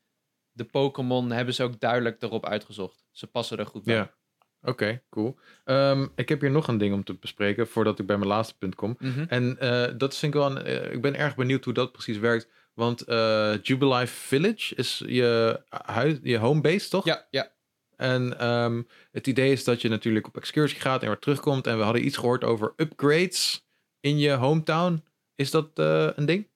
de 0.53 0.65
Pokémon 0.65 1.31
hebben 1.31 1.55
ze 1.55 1.63
ook 1.63 1.81
duidelijk 1.81 2.23
erop 2.23 2.47
uitgezocht. 2.47 3.05
Ze 3.11 3.27
passen 3.27 3.59
er 3.59 3.67
goed 3.67 3.85
bij. 3.85 3.95
Ja. 3.95 4.15
Oké, 4.63 5.03
cool. 5.11 5.39
Ehm, 5.65 6.07
ik 6.15 6.29
heb 6.29 6.41
hier 6.41 6.51
nog 6.51 6.69
een 6.69 6.79
ding 6.79 6.95
om 6.95 7.05
te 7.05 7.15
bespreken 7.15 7.69
voordat 7.69 7.99
ik 7.99 8.07
bij 8.07 8.17
mijn 8.17 8.29
laatste 8.29 8.59
punt 8.59 8.75
kom. 8.75 8.97
Mhm. 8.99 9.25
En 9.29 9.59
eh, 9.59 9.93
dat 9.97 10.17
vind 10.17 10.35
ik 10.35 10.41
wel. 10.41 10.51
Een, 10.51 10.65
eh, 10.65 10.93
ik 10.93 11.03
ben 11.03 11.17
erg 11.17 11.35
benieuwd 11.35 11.65
hoe 11.65 11.75
dat 11.75 11.93
precies 11.93 12.19
werkt. 12.19 12.49
Want 12.75 13.03
eh 13.03 13.55
Jubilife 13.63 14.15
Village 14.15 14.75
is 14.75 15.03
je, 15.07 15.61
huis, 15.69 16.19
je 16.23 16.39
homebase, 16.39 16.89
toch? 16.89 17.05
Ja, 17.05 17.27
ja. 17.31 17.53
En 17.97 18.39
ehm, 18.39 18.83
het 19.13 19.27
idee 19.27 19.53
is 19.53 19.65
dat 19.65 19.83
je 19.83 19.89
natuurlijk 19.89 20.27
op 20.27 20.37
excursie 20.37 20.81
gaat 20.81 21.03
en 21.03 21.09
weer 21.09 21.19
terugkomt. 21.19 21.67
En 21.67 21.79
we 21.79 21.85
hadden 21.85 22.05
iets 22.07 22.17
gehoord 22.17 22.45
over 22.45 22.73
upgrades 22.77 23.67
in 24.01 24.19
je 24.19 24.31
hometown. 24.31 25.05
Is 25.35 25.51
dat 25.51 25.71
eh, 25.75 26.09
een 26.15 26.27
ding? 26.27 26.49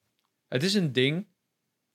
Het 0.49 0.63
is 0.63 0.75
een 0.75 0.93
ding. 0.93 1.27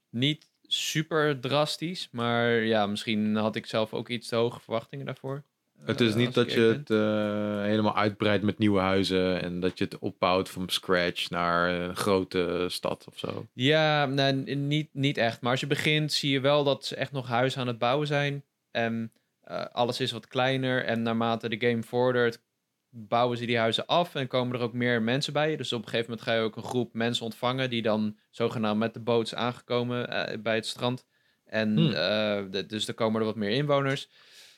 Niet 0.09 0.49
super 0.67 1.39
drastisch, 1.39 2.07
maar 2.11 2.51
ja, 2.51 2.85
misschien 2.87 3.35
had 3.35 3.55
ik 3.55 3.65
zelf 3.65 3.93
ook 3.93 4.09
iets 4.09 4.27
te 4.27 4.35
hoge 4.35 4.59
verwachtingen 4.59 5.05
daarvoor. 5.05 5.43
Het 5.83 6.01
is 6.01 6.11
Eh, 6.11 6.15
niet 6.17 6.33
dat 6.33 6.53
je 6.53 6.59
het 6.59 6.89
eh, 6.89 7.61
helemaal 7.61 7.95
uitbreidt 7.95 8.43
met 8.43 8.57
nieuwe 8.57 8.79
huizen 8.79 9.41
en 9.41 9.59
dat 9.59 9.77
je 9.77 9.83
het 9.83 9.99
opbouwt 9.99 10.49
van 10.49 10.69
scratch 10.69 11.29
naar 11.29 11.69
een 11.69 11.95
grote 11.95 12.65
stad 12.69 13.05
of 13.07 13.19
zo. 13.19 13.47
Ja, 13.53 14.05
nee, 14.05 14.33
niet, 14.55 14.89
niet 14.93 15.17
echt. 15.17 15.41
Maar 15.41 15.51
als 15.51 15.59
je 15.59 15.67
begint, 15.67 16.11
zie 16.11 16.31
je 16.31 16.39
wel 16.39 16.63
dat 16.63 16.85
ze 16.85 16.95
echt 16.95 17.11
nog 17.11 17.27
huizen 17.27 17.61
aan 17.61 17.67
het 17.67 17.77
bouwen 17.77 18.07
zijn. 18.07 18.43
En 18.71 19.11
eh, 19.43 19.65
alles 19.71 19.99
is 19.99 20.11
wat 20.11 20.27
kleiner. 20.27 20.85
En 20.85 21.01
naarmate 21.01 21.49
de 21.49 21.67
game 21.67 21.83
vordert, 21.83 22.41
bouwen 22.89 23.37
ze 23.37 23.45
die 23.45 23.57
huizen 23.57 23.85
af 23.85 24.15
en 24.15 24.27
komen 24.27 24.55
er 24.57 24.61
ook 24.63 24.73
meer 24.73 25.01
mensen 25.01 25.33
bij. 25.33 25.55
Dus 25.55 25.73
op 25.73 25.81
een 25.83 25.87
gegeven 25.89 26.09
moment 26.09 26.27
ga 26.27 26.33
je 26.35 26.41
ook 26.41 26.55
een 26.55 26.63
groep 26.63 26.93
mensen 26.93 27.25
ontvangen 27.25 27.69
die 27.69 27.81
dan 27.81 28.17
zogenaamd 28.29 28.79
met 28.79 28.93
de 28.93 28.99
boot 28.99 29.25
is 29.25 29.35
aangekomen 29.35 30.09
eh, 30.09 30.39
bij 30.41 30.55
het 30.55 30.65
strand. 30.65 31.05
En 31.45 31.77
Hmm. 31.77 31.87
eh, 31.93 32.43
de- 32.51 32.65
dus 32.65 32.87
er 32.87 32.93
komen 32.93 33.19
er 33.19 33.25
wat 33.25 33.35
meer 33.35 33.49
inwoners. 33.49 34.09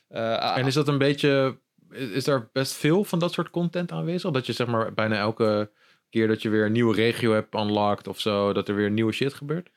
Ah, 0.10 0.58
En 0.58 0.66
is 0.66 0.74
dat 0.74 0.88
een 0.88 0.98
beetje, 0.98 1.60
is 1.92 2.10
is 2.10 2.24
daar 2.24 2.50
best 2.52 2.74
veel 2.74 3.04
van 3.04 3.20
dat 3.20 3.34
soort 3.34 3.50
content 3.50 3.92
aanwezig? 3.92 4.32
Dat 4.32 4.46
je 4.46 4.54
zeg 4.54 4.68
maar 4.68 4.94
bijna 4.94 5.18
elke 5.18 5.72
keer 6.10 6.28
dat 6.28 6.42
je 6.42 6.50
weer 6.50 6.66
een 6.66 6.72
nieuwe 6.72 6.96
regio 6.96 7.34
hebt 7.34 7.54
unlocked 7.56 8.08
of 8.08 8.20
zo, 8.20 8.54
dat 8.54 8.68
er 8.68 8.76
weer 8.76 8.92
nieuwe 8.92 9.12
shit 9.12 9.34
gebeurt? 9.34 9.70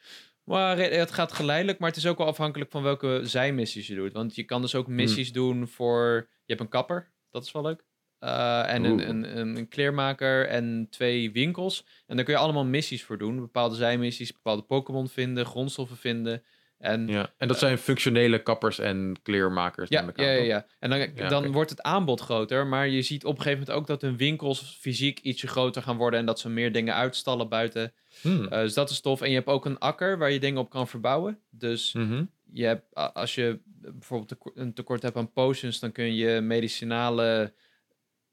Maar 0.49 0.79
het 0.79 1.11
gaat 1.11 1.33
geleidelijk, 1.33 1.79
maar 1.79 1.89
het 1.89 1.99
is 1.99 2.07
ook 2.07 2.19
wel 2.19 2.27
afhankelijk 2.27 2.71
van 2.71 2.83
welke 2.83 3.21
zijmissies 3.23 3.87
je 3.87 3.95
doet. 3.95 4.13
Want 4.13 4.35
je 4.35 4.45
kan 4.45 4.61
dus 4.61 4.75
ook 4.75 4.87
Hmm. 4.87 4.95
missies 4.95 5.33
doen 5.33 5.69
voor... 5.69 6.29
Je 6.45 6.55
hebt 6.55 6.61
een 6.61 6.69
kapper, 6.69 7.13
dat 7.31 7.45
is 7.45 7.53
wel 7.53 7.63
leuk. 7.63 7.85
Eh, 8.19 8.73
en 8.75 8.85
een, 8.85 9.09
een, 9.09 9.39
een, 9.39 9.57
een 9.57 9.69
kleermaker 9.69 10.47
en 10.47 10.87
twee 10.91 11.33
winkels. 11.33 11.87
En 12.07 12.17
daar 12.17 12.25
kun 12.25 12.35
je 12.35 12.41
allemaal 12.41 12.65
missies 12.65 13.05
voor 13.05 13.19
doen. 13.19 13.41
Bepaalde 13.41 13.75
zijmissies, 13.75 14.33
bepaalde 14.33 14.63
Pokémon 14.63 15.09
vinden, 15.09 15.47
grondstoffen 15.47 15.97
vinden. 15.97 16.43
En 16.79 17.09
Ja. 17.09 17.33
En 17.37 17.49
dat 17.49 17.59
zijn 17.59 17.79
functionele 17.79 18.43
kappers 18.43 18.79
en 18.79 19.17
kleermakers. 19.23 19.89
ja, 19.89 20.11
ja, 20.17 20.31
ja, 20.31 20.43
ja. 20.43 20.67
En 20.79 20.91
dan, 20.91 21.29
dan 21.29 21.53
wordt 21.53 21.71
het 21.71 21.83
aanbod 21.83 22.21
groter. 22.21 22.67
Maar 22.67 22.89
je 22.89 23.03
ziet 23.03 23.25
op 23.25 23.37
een 23.37 23.43
gegeven 23.43 23.59
moment 23.59 23.79
ook 23.79 23.87
dat 23.87 24.03
hun 24.03 24.17
winkels 24.17 24.79
fysiek 24.81 25.19
ietsje 25.21 25.47
groter 25.47 25.83
gaan 25.83 25.97
worden. 25.97 26.21
En 26.21 26.27
dat 26.27 26.41
ze 26.41 26.49
meer 26.49 26.73
dingen 26.73 26.95
uitstallen 26.95 27.49
buiten. 27.49 27.93
Hmm. 28.21 28.45
Eh, 28.49 28.61
dus 28.61 28.75
dat 28.75 28.91
is 28.91 29.01
tof. 29.01 29.21
En 29.21 29.29
je 29.29 29.35
hebt 29.35 29.49
ook 29.49 29.65
een 29.65 29.79
akker 29.79 30.19
waar 30.19 30.31
je 30.31 30.41
dingen 30.41 30.61
op 30.61 30.71
kan 30.71 30.89
verbouwen. 30.89 31.39
Dus 31.51 31.93
Mhm. 31.93 32.25
je 32.53 32.65
hebt, 32.65 32.95
als 33.15 33.35
je 33.35 33.61
bijvoorbeeld 33.65 34.35
een 34.55 34.75
tekort 34.75 35.03
hebt 35.03 35.17
aan 35.17 35.33
potions, 35.33 35.81
dan 35.81 35.93
kun 35.93 36.15
je 36.15 36.41
medicinale 36.41 37.53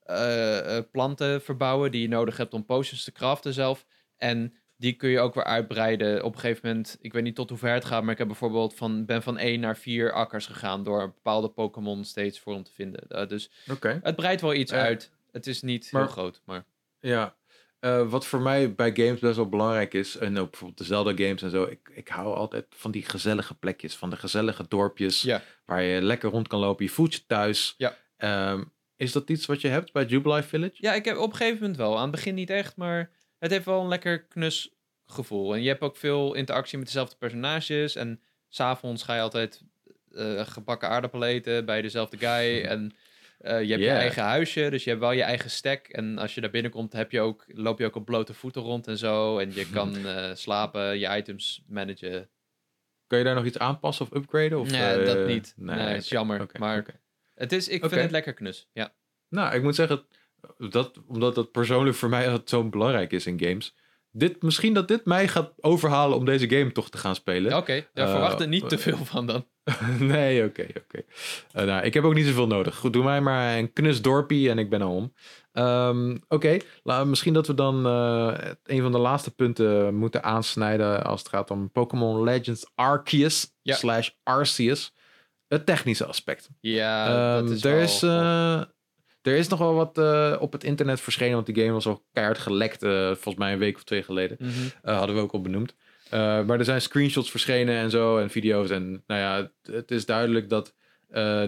eh, 0.03 0.77
eh, 0.77 0.83
planten 0.91 1.41
verbouwen 1.41 1.91
die 1.91 2.01
je 2.01 2.07
nodig 2.07 2.37
hebt 2.37 2.53
om 2.53 2.65
potions 2.65 3.03
te 3.03 3.11
craften 3.11 3.53
zelf. 3.53 3.85
En 4.17 4.53
die 4.77 4.93
kun 4.93 5.09
je 5.09 5.19
ook 5.19 5.33
weer 5.33 5.43
uitbreiden. 5.43 6.23
Op 6.23 6.33
een 6.33 6.39
gegeven 6.39 6.67
moment, 6.67 6.97
ik 7.01 7.13
weet 7.13 7.23
niet 7.23 7.35
tot 7.35 7.49
hoe 7.49 7.57
ver 7.57 7.73
het 7.73 7.85
gaat, 7.85 8.03
maar 8.03 8.11
ik 8.11 8.17
heb 8.17 8.27
bijvoorbeeld 8.27 8.75
van, 8.75 9.05
ben 9.05 9.23
van 9.23 9.37
1 9.37 9.59
naar 9.59 9.77
4 9.77 10.11
akkers 10.11 10.45
gegaan 10.45 10.83
door 10.83 11.01
een 11.01 11.11
bepaalde 11.13 11.49
Pokémon 11.49 12.03
steeds 12.03 12.39
voor 12.39 12.53
hem 12.53 12.63
te 12.63 12.73
vinden. 12.73 13.07
Eh, 13.07 13.27
dus 13.27 13.51
het 14.01 14.15
breidt 14.15 14.41
wel 14.41 14.53
iets 14.53 14.71
Eh, 14.71 14.79
uit. 14.79 15.11
Het 15.31 15.47
is 15.47 15.61
niet 15.61 15.91
maar- 15.91 16.01
heel 16.01 16.11
groot, 16.11 16.41
maar... 16.45 16.65
Ja, 16.99 17.35
Eh, 17.79 18.09
wat 18.09 18.25
voor 18.25 18.41
mij 18.41 18.75
bij 18.75 18.95
games 18.95 19.19
best 19.19 19.35
wel 19.35 19.49
belangrijk 19.49 19.93
is, 19.93 20.17
en 20.17 20.37
ook 20.37 20.49
bijvoorbeeld 20.49 20.77
de 20.79 20.83
Zelda-games 20.85 21.41
en 21.41 21.49
zo, 21.49 21.63
ik, 21.63 21.89
ik 21.93 22.07
hou 22.07 22.35
altijd 22.35 22.65
van 22.69 22.91
die 22.91 23.05
gezellige 23.05 23.55
plekjes, 23.55 23.95
van 23.95 24.09
de 24.09 24.15
gezellige 24.15 24.65
dorpjes, 24.67 25.21
Ja. 25.21 25.41
waar 25.65 25.81
je 25.81 26.01
lekker 26.01 26.29
rond 26.29 26.47
kan 26.47 26.59
lopen, 26.59 26.85
je 26.85 26.91
voelt 26.91 27.13
je 27.13 27.25
thuis. 27.27 27.73
Ja. 27.77 27.97
Ehm, 28.17 28.63
is 28.95 29.11
dat 29.11 29.29
iets 29.29 29.45
wat 29.45 29.61
je 29.61 29.67
hebt 29.67 29.91
bij 29.91 30.05
Jubilee 30.05 30.41
Village? 30.41 30.73
Ja, 30.77 30.93
ik 30.93 31.05
heb 31.05 31.17
op 31.17 31.29
een 31.31 31.35
gegeven 31.37 31.59
moment 31.59 31.77
wel. 31.77 31.95
Aan 31.95 32.01
het 32.01 32.11
begin 32.11 32.35
niet 32.35 32.49
echt, 32.49 32.75
maar 32.75 33.11
het 33.45 33.53
heeft 33.53 33.65
wel 33.65 33.81
een 33.81 33.87
lekker 33.87 34.23
knus 34.23 34.75
gevoel. 35.05 35.53
En 35.53 35.61
je 35.61 35.67
hebt 35.67 35.81
ook 35.81 35.97
veel 35.97 36.33
interactie 36.33 36.77
met 36.77 36.87
dezelfde 36.87 37.15
personages. 37.15 37.95
En 37.95 38.21
s'avonds 38.49 39.03
ga 39.03 39.15
je 39.15 39.21
altijd 39.21 39.63
eh, 40.11 40.47
gebakken 40.47 40.89
aardappelen 40.89 41.27
eten 41.27 41.65
bij 41.65 41.81
dezelfde 41.81 42.17
guy. 42.17 42.61
En 42.75 42.95
eh, 43.37 43.63
je 43.63 43.69
hebt 43.69 43.83
je 43.83 43.89
eigen 43.89 44.23
huisje, 44.23 44.69
dus 44.69 44.83
je 44.83 44.89
hebt 44.89 45.01
wel 45.01 45.11
je 45.11 45.23
eigen 45.23 45.49
stack. 45.49 45.87
En 45.87 46.17
als 46.17 46.35
je 46.35 46.41
daar 46.41 46.49
binnenkomt, 46.49 46.93
heb 46.93 47.11
je 47.11 47.21
ook, 47.21 47.45
loop 47.47 47.79
je 47.79 47.85
ook 47.85 47.95
op 47.95 48.05
blote 48.05 48.33
voeten 48.33 48.61
rond 48.61 48.87
en 48.87 48.97
zo. 48.97 49.37
En 49.37 49.53
je 49.53 49.69
kan 49.69 49.95
eh, 50.07 50.31
slapen, 50.33 50.99
je 50.99 51.17
items 51.17 51.63
managen. 51.67 52.29
Kun 53.07 53.17
je 53.17 53.23
daar 53.23 53.35
nog 53.35 53.45
iets 53.45 53.57
aanpassen 53.57 54.05
of 54.05 54.13
upgraden? 54.13 54.59
Of, 54.59 54.71
nee, 54.71 55.05
dat 55.05 55.27
niet. 55.27 55.53
Nee, 55.57 55.79
oké, 55.79 55.93
is 55.93 56.09
jammer. 56.09 56.45
maar 56.59 56.85
het 57.33 57.51
is, 57.51 57.67
ik 57.67 57.79
vind 57.79 58.01
het 58.01 58.11
lekker 58.11 58.33
knus. 58.33 58.69
Ja. 58.73 58.93
Nou, 59.29 59.55
ik 59.55 59.61
moet 59.61 59.75
zeggen, 59.75 60.05
dat, 60.57 60.91
omdat 61.07 61.35
dat 61.35 61.51
persoonlijk 61.51 61.95
voor 61.95 62.09
mij 62.09 62.39
zo 62.45 62.63
belangrijk 62.69 63.11
is 63.11 63.25
in 63.25 63.39
games. 63.39 63.75
Dit, 64.11 64.41
misschien 64.41 64.73
dat 64.73 64.87
dit 64.87 65.05
mij 65.05 65.27
gaat 65.27 65.53
overhalen 65.61 66.17
om 66.17 66.25
deze 66.25 66.49
game 66.49 66.71
toch 66.71 66.89
te 66.89 66.97
gaan 66.97 67.15
spelen. 67.15 67.57
Oké, 67.57 67.85
daar 67.93 68.05
Eh, 68.05 68.11
verwacht 68.11 68.41
er 68.41 68.47
niet 68.47 68.69
te 68.69 68.75
eh, 68.75 68.81
veel 68.81 68.97
van 69.05 69.25
dan. 69.27 69.45
nee, 69.99 70.45
oké, 70.45 70.65
oké. 70.77 71.01
Eh, 71.51 71.65
nou, 71.65 71.83
ik 71.85 71.93
heb 71.93 72.03
ook 72.03 72.13
niet 72.13 72.25
zoveel 72.25 72.47
nodig. 72.47 72.75
Goed, 72.75 72.93
doe 72.93 73.03
mij 73.03 73.21
maar 73.21 73.57
een 73.57 73.73
knus 73.73 74.01
dorpie 74.01 74.49
en 74.49 74.57
ik 74.57 74.69
ben 74.69 74.81
er 74.81 74.87
om. 74.87 75.13
Ehm, 75.51 76.17
oké, 76.27 76.57
misschien 77.05 77.33
dat 77.33 77.47
we 77.47 77.53
dan 77.53 77.85
een 78.63 78.81
van 78.81 78.91
de 78.91 78.97
laatste 78.97 79.35
punten 79.35 79.95
moeten 79.95 80.23
aansnijden 80.23 81.03
als 81.03 81.19
het 81.19 81.29
gaat 81.29 81.51
om 81.51 81.71
Pokémon 81.71 82.23
Legends 82.23 82.71
Arceus 82.75 83.53
Ja. 83.61 83.75
slash 83.75 84.09
Arceus. 84.23 84.93
Het 85.47 85.65
technische 85.65 86.05
aspect. 86.05 86.49
Ja, 86.59 87.07
Ehm, 87.37 87.45
dat 87.45 87.55
is 87.55 87.63
er, 87.63 87.71
wel 87.71 87.81
is. 87.81 87.99
Er 89.25 89.35
is 89.35 89.47
nog 89.47 89.59
wel 89.59 89.73
wat 89.73 89.97
eh, 89.97 90.35
op 90.39 90.51
het 90.51 90.63
internet 90.63 91.01
verschenen, 91.01 91.33
want 91.33 91.45
die 91.45 91.55
game 91.55 91.71
was 91.71 91.87
al 91.87 92.03
keihard 92.13 92.37
gelekt, 92.37 92.83
eh, 92.83 93.05
volgens 93.05 93.35
mij 93.35 93.53
een 93.53 93.59
week 93.59 93.75
of 93.75 93.83
twee 93.83 94.03
geleden. 94.03 94.37
Mhm. 94.39 94.51
Eh, 94.81 94.97
hadden 94.97 95.15
we 95.15 95.21
ook 95.21 95.31
al 95.31 95.41
benoemd. 95.41 95.75
Maar 96.09 96.59
er 96.59 96.65
zijn 96.65 96.81
screenshots 96.81 97.31
verschenen 97.31 97.75
en 97.75 97.89
zo 97.89 98.17
en 98.17 98.29
video's. 98.29 98.69
En 98.69 99.03
nou 99.07 99.21
ja, 99.21 99.35
het, 99.35 99.75
het 99.75 99.91
is 99.91 100.05
duidelijk 100.05 100.49
dat 100.49 100.73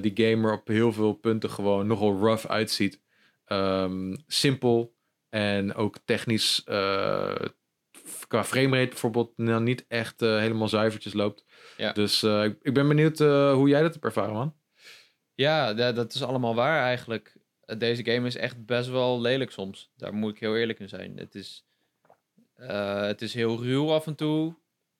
die 0.01 0.11
game 0.13 0.47
er 0.47 0.53
op 0.53 0.67
heel 0.67 0.93
veel 0.93 1.13
punten 1.13 1.49
gewoon 1.49 1.87
nogal 1.87 2.17
rough 2.17 2.45
uitziet. 2.47 3.01
Ehm, 3.45 4.15
simpel 4.27 4.93
en 5.29 5.75
ook 5.75 5.95
technisch 6.05 6.63
qua 8.27 8.43
framerate 8.43 8.89
bijvoorbeeld 8.89 9.31
nou, 9.35 9.61
niet 9.61 9.85
echt 9.87 10.19
helemaal 10.19 10.67
zuivertjes 10.67 11.13
loopt. 11.13 11.45
Ja. 11.77 11.91
Dus 11.91 12.23
ik, 12.23 12.57
ik, 12.61 12.73
ben 12.73 12.87
benieuwd 12.87 13.19
hoe 13.53 13.69
jij 13.69 13.81
dat 13.81 13.93
hebt 13.93 14.05
ervaren, 14.05 14.33
man. 14.33 14.55
Ja, 15.35 15.73
dat 15.91 16.13
is 16.13 16.23
allemaal 16.23 16.55
waar 16.55 16.81
eigenlijk. 16.83 17.36
Deze 17.77 18.05
game 18.05 18.27
is 18.27 18.35
echt 18.35 18.65
best 18.65 18.89
wel 18.89 19.21
lelijk 19.21 19.51
soms. 19.51 19.91
Daar 19.95 20.13
moet 20.13 20.31
ik 20.31 20.39
heel 20.39 20.57
eerlijk 20.57 20.79
in 20.79 20.89
zijn. 20.89 21.17
Het 21.17 21.35
is, 21.35 21.65
uh, 22.57 23.01
het 23.01 23.21
is 23.21 23.33
heel 23.33 23.63
ruw 23.63 23.91
af 23.91 24.07
en 24.07 24.15
toe. 24.15 24.55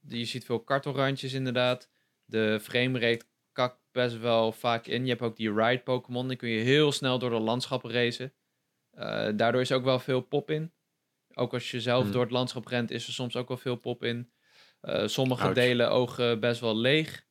Je 0.08 0.26
ziet 0.26 0.46
veel 0.46 0.60
kartelrandjes 0.60 1.34
inderdaad. 1.34 1.90
De 2.26 2.60
framerate 2.62 3.26
kakt 3.52 3.80
best 3.92 4.20
wel 4.20 4.52
vaak 4.52 4.88
in. 4.88 5.04
Je 5.04 5.10
hebt 5.10 5.22
ook 5.22 5.36
die 5.36 5.54
ride 5.54 5.84
Pokémon. 5.84 6.28
Die 6.28 6.38
kun 6.38 6.50
je 6.50 6.64
heel 6.64 6.92
snel 6.92 7.20
door 7.20 7.30
de 7.30 7.40
landschappen 7.40 7.92
racen. 7.92 8.34
Uh, 8.94 9.30
daardoor 9.36 9.62
is 9.62 9.72
ook 9.72 9.84
wel 9.84 10.00
veel 10.00 10.22
pop 10.22 10.52
in. 10.52 10.72
Ook 11.34 11.54
als 11.54 11.72
je 11.72 11.82
zelf 11.82 12.04
hmm. 12.04 12.12
door 12.12 12.22
het 12.22 12.32
landschap 12.32 12.66
rent, 12.66 12.92
is 12.92 13.08
er 13.08 13.14
soms 13.14 13.36
ook 13.36 13.48
wel 13.48 13.58
veel 13.58 13.76
pop 13.76 14.04
in. 14.04 14.32
Uh, 14.82 15.08
sommige 15.08 15.44
Ouch. 15.44 15.54
delen 15.54 15.92
ogen 15.92 16.40
best 16.40 16.62
wel 16.62 16.78
leeg. 16.78 17.26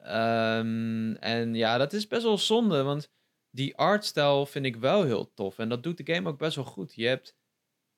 Um, 0.00 1.16
en 1.16 1.54
ja, 1.54 1.78
dat 1.78 1.92
is 1.92 2.06
best 2.06 2.22
wel 2.22 2.38
zonde, 2.38 2.82
want 2.82 3.12
die 3.50 3.76
artstijl 3.76 4.46
vind 4.46 4.64
ik 4.64 4.76
wel 4.76 5.04
heel 5.04 5.34
tof. 5.34 5.58
En 5.58 5.68
dat 5.68 5.82
doet 5.82 6.06
de 6.06 6.14
game 6.14 6.28
ook 6.28 6.38
best 6.38 6.56
wel 6.56 6.64
goed. 6.64 6.94
Je 6.94 7.06
hebt, 7.06 7.36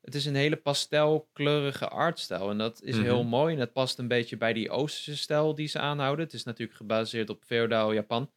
het 0.00 0.14
is 0.14 0.24
een 0.24 0.34
hele 0.34 0.56
pastelkleurige 0.56 1.88
artstijl. 1.88 2.50
En 2.50 2.58
dat 2.58 2.82
is 2.82 2.94
mm 2.94 3.00
-hmm. 3.00 3.10
heel 3.10 3.24
mooi. 3.24 3.52
En 3.52 3.58
dat 3.58 3.72
past 3.72 3.98
een 3.98 4.08
beetje 4.08 4.36
bij 4.36 4.52
die 4.52 4.70
Oosterse 4.70 5.16
stijl 5.16 5.54
die 5.54 5.66
ze 5.66 5.78
aanhouden. 5.78 6.24
Het 6.24 6.34
is 6.34 6.44
natuurlijk 6.44 6.78
gebaseerd 6.78 7.30
op 7.30 7.42
feodaal 7.44 7.92
Japan. 7.92 8.32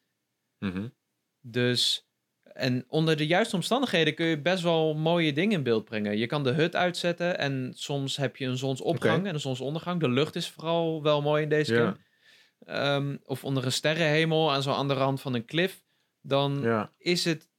Mm 0.59 0.72
-hmm. 0.72 0.93
Dus, 1.41 2.07
en 2.43 2.86
onder 2.88 3.18
de 3.18 3.28
juiste 3.28 3.55
omstandigheden 3.55 4.16
kun 4.16 4.26
je 4.26 4.41
best 4.41 4.63
wel 4.63 4.95
mooie 4.95 5.34
dingen 5.34 5.57
in 5.57 5.63
beeld 5.63 5.86
brengen. 5.86 6.18
Je 6.18 6.26
kan 6.26 6.43
de 6.43 6.51
hut 6.51 6.76
uitzetten 6.76 7.38
en 7.38 7.72
soms 7.76 8.18
heb 8.18 8.36
je 8.36 8.45
een 8.45 8.57
zonsopgang 8.57 9.18
okay. 9.18 9.28
en 9.28 9.34
een 9.34 9.39
zonsondergang. 9.39 9.99
De 9.99 10.09
lucht 10.09 10.36
is 10.36 10.49
vooral 10.49 11.03
wel 11.03 11.22
mooi 11.22 11.43
in 11.43 11.49
deze 11.49 11.74
ja. 11.74 11.80
game. 11.80 11.97
Um, 12.68 13.20
of 13.24 13.43
onder 13.43 13.66
een 13.66 13.72
sterrenhemel 13.72 14.51
aan 14.51 14.63
zo'n 14.63 14.76
andere 14.76 14.99
rand 14.99 15.22
van 15.22 15.34
een 15.34 15.45
klif, 15.45 15.85
dan 16.28 16.62
ja. 16.62 16.90
is 16.98 17.26
het 17.26 17.50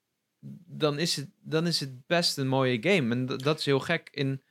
dan 0.67 0.99
is 0.99 1.17
het 1.17 1.29
dan 1.41 1.67
is 1.67 1.81
het 1.81 2.07
best 2.07 2.39
een 2.39 2.49
mooie 2.49 2.79
game 2.81 3.14
en 3.14 3.27
dat 3.27 3.59
is 3.59 3.64
heel 3.64 3.81
gek 3.81 4.09
in 4.12 4.43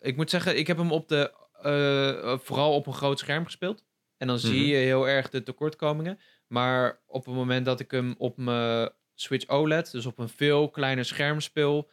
ik 0.00 0.16
moet 0.16 0.30
zeggen 0.30 0.58
ik 0.58 0.66
heb 0.66 0.76
hem 0.76 0.92
op 0.92 1.08
de 1.08 1.32
uh, 1.62 2.38
vooral 2.38 2.74
op 2.74 2.86
een 2.86 2.94
groot 2.94 3.18
scherm 3.18 3.44
gespeeld 3.44 3.84
en 4.16 4.26
dan 4.26 4.36
mm 4.36 4.42
-hmm. 4.42 4.50
zie 4.50 4.66
je 4.66 4.76
heel 4.76 5.08
erg 5.08 5.30
de 5.30 5.42
tekortkomingen 5.42 6.18
maar 6.46 7.00
op 7.06 7.24
het 7.24 7.34
moment 7.34 7.64
dat 7.64 7.80
ik 7.80 7.90
hem 7.90 8.14
op 8.18 8.36
mijn 8.36 8.90
Switch 9.14 9.48
OLED 9.48 9.90
dus 9.90 10.06
op 10.06 10.18
een 10.18 10.28
veel 10.28 10.70
kleiner 10.70 11.04
scherm 11.04 11.40
speel 11.40 11.90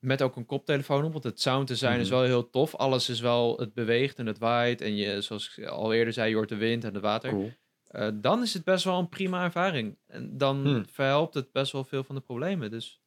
met 0.00 0.22
ook 0.22 0.36
een 0.36 0.46
koptelefoon 0.46 1.04
op, 1.04 1.12
want 1.12 1.24
het 1.24 1.40
sound 1.40 1.68
design 1.68 1.86
mm 1.86 1.92
-hmm. 1.92 2.04
is 2.04 2.10
wel 2.10 2.22
heel 2.22 2.50
tof. 2.50 2.74
Alles 2.74 3.08
is 3.08 3.20
wel, 3.20 3.58
het 3.58 3.74
beweegt 3.74 4.18
en 4.18 4.26
het 4.26 4.38
waait. 4.38 4.80
En 4.80 4.96
je, 4.96 5.20
zoals 5.20 5.56
ik 5.56 5.66
al 5.66 5.92
eerder 5.92 6.12
zei, 6.12 6.28
je 6.28 6.34
hoort 6.34 6.48
de 6.48 6.56
wind 6.56 6.84
en 6.84 6.94
het 6.94 7.02
water. 7.02 7.30
Cool. 7.30 7.52
Uh, 7.90 8.08
dan 8.14 8.42
is 8.42 8.54
het 8.54 8.64
best 8.64 8.84
wel 8.84 8.98
een 8.98 9.08
prima 9.08 9.44
ervaring. 9.44 9.98
En 10.06 10.36
dan 10.38 10.64
Hmm. 10.66 10.84
verhelpt 10.92 11.34
het 11.34 11.52
best 11.52 11.72
wel 11.72 11.84
veel 11.84 12.04
van 12.04 12.14
de 12.14 12.20
problemen. 12.20 12.70
Dus 12.70 13.00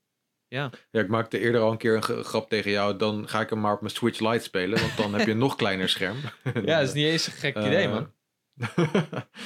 Ja. 0.47 0.69
Ja, 0.91 1.01
ik 1.01 1.07
maakte 1.07 1.39
eerder 1.39 1.61
al 1.61 1.71
een 1.71 1.77
keer 1.77 1.95
een 1.95 2.23
grap 2.23 2.49
tegen 2.49 2.71
jou. 2.71 2.97
Dan 2.97 3.27
ga 3.29 3.41
ik 3.41 3.49
hem 3.49 3.59
maar 3.59 3.73
op 3.73 3.81
mijn 3.81 3.93
Switch 3.93 4.19
Lite 4.19 4.43
spelen. 4.43 4.79
Want 4.79 4.97
dan 4.97 5.13
heb 5.13 5.25
je 5.25 5.31
een 5.31 5.38
nog 5.38 5.55
kleiner 5.55 5.89
scherm. 5.89 6.17
Ja, 6.65 6.79
dat 6.79 6.88
is 6.88 6.93
niet 6.93 7.05
eens 7.05 7.27
een 7.27 7.34
gek 7.34 7.55
Eh, 7.55 7.65
idee, 7.65 7.88
man. 7.88 8.11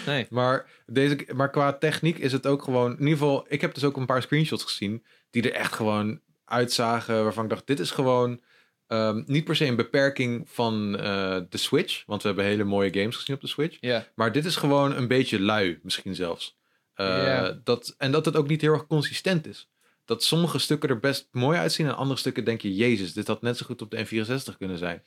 Nee. 0.05 0.27
maar, 0.37 0.69
deze, 0.85 1.27
maar 1.35 1.49
qua 1.49 1.73
techniek 1.73 2.17
is 2.17 2.31
het 2.31 2.47
ook 2.47 2.63
gewoon... 2.63 2.91
In 2.91 2.99
ieder 2.99 3.17
geval, 3.17 3.45
ik 3.47 3.61
heb 3.61 3.73
dus 3.73 3.83
ook 3.83 3.97
een 3.97 4.05
paar 4.05 4.21
screenshots 4.21 4.63
gezien... 4.63 5.05
die 5.29 5.43
er 5.43 5.53
echt 5.53 5.73
gewoon 5.73 6.21
uitzagen... 6.45 7.23
waarvan 7.23 7.43
ik 7.43 7.49
dacht, 7.49 7.67
dit 7.67 7.79
is 7.79 7.91
gewoon... 7.91 8.41
ehm, 8.87 9.23
niet 9.25 9.43
per 9.43 9.55
se 9.55 9.65
een 9.65 9.75
beperking 9.75 10.49
van 10.49 10.97
eh, 10.99 11.39
de 11.49 11.57
Switch. 11.57 12.03
Want 12.05 12.21
we 12.21 12.27
hebben 12.27 12.45
hele 12.45 12.63
mooie 12.63 12.93
games 12.93 13.15
gezien 13.15 13.35
op 13.35 13.41
de 13.41 13.47
Switch. 13.47 13.77
Maar 14.15 14.31
dit 14.31 14.45
is 14.45 14.55
gewoon 14.55 14.95
een 14.95 15.07
beetje 15.07 15.39
lui, 15.41 15.79
misschien 15.83 16.15
zelfs. 16.15 16.57
Eh, 16.93 17.49
dat, 17.63 17.95
en 17.97 18.11
dat 18.11 18.25
het 18.25 18.35
ook 18.35 18.47
niet 18.47 18.61
heel 18.61 18.73
erg 18.73 18.87
consistent 18.87 19.47
is. 19.47 19.69
Dat 20.05 20.23
sommige 20.23 20.59
stukken 20.59 20.89
er 20.89 20.99
best 20.99 21.27
mooi 21.31 21.57
uitzien... 21.57 21.87
en 21.87 21.95
andere 21.95 22.19
stukken 22.19 22.43
denk 22.43 22.61
je... 22.61 22.75
Jezus, 22.75 23.13
dit 23.13 23.27
had 23.27 23.41
net 23.41 23.57
zo 23.57 23.65
goed 23.65 23.81
op 23.81 23.91
de 23.91 24.05
N64 24.05 24.57
kunnen 24.57 24.77
zijn. 24.77 25.03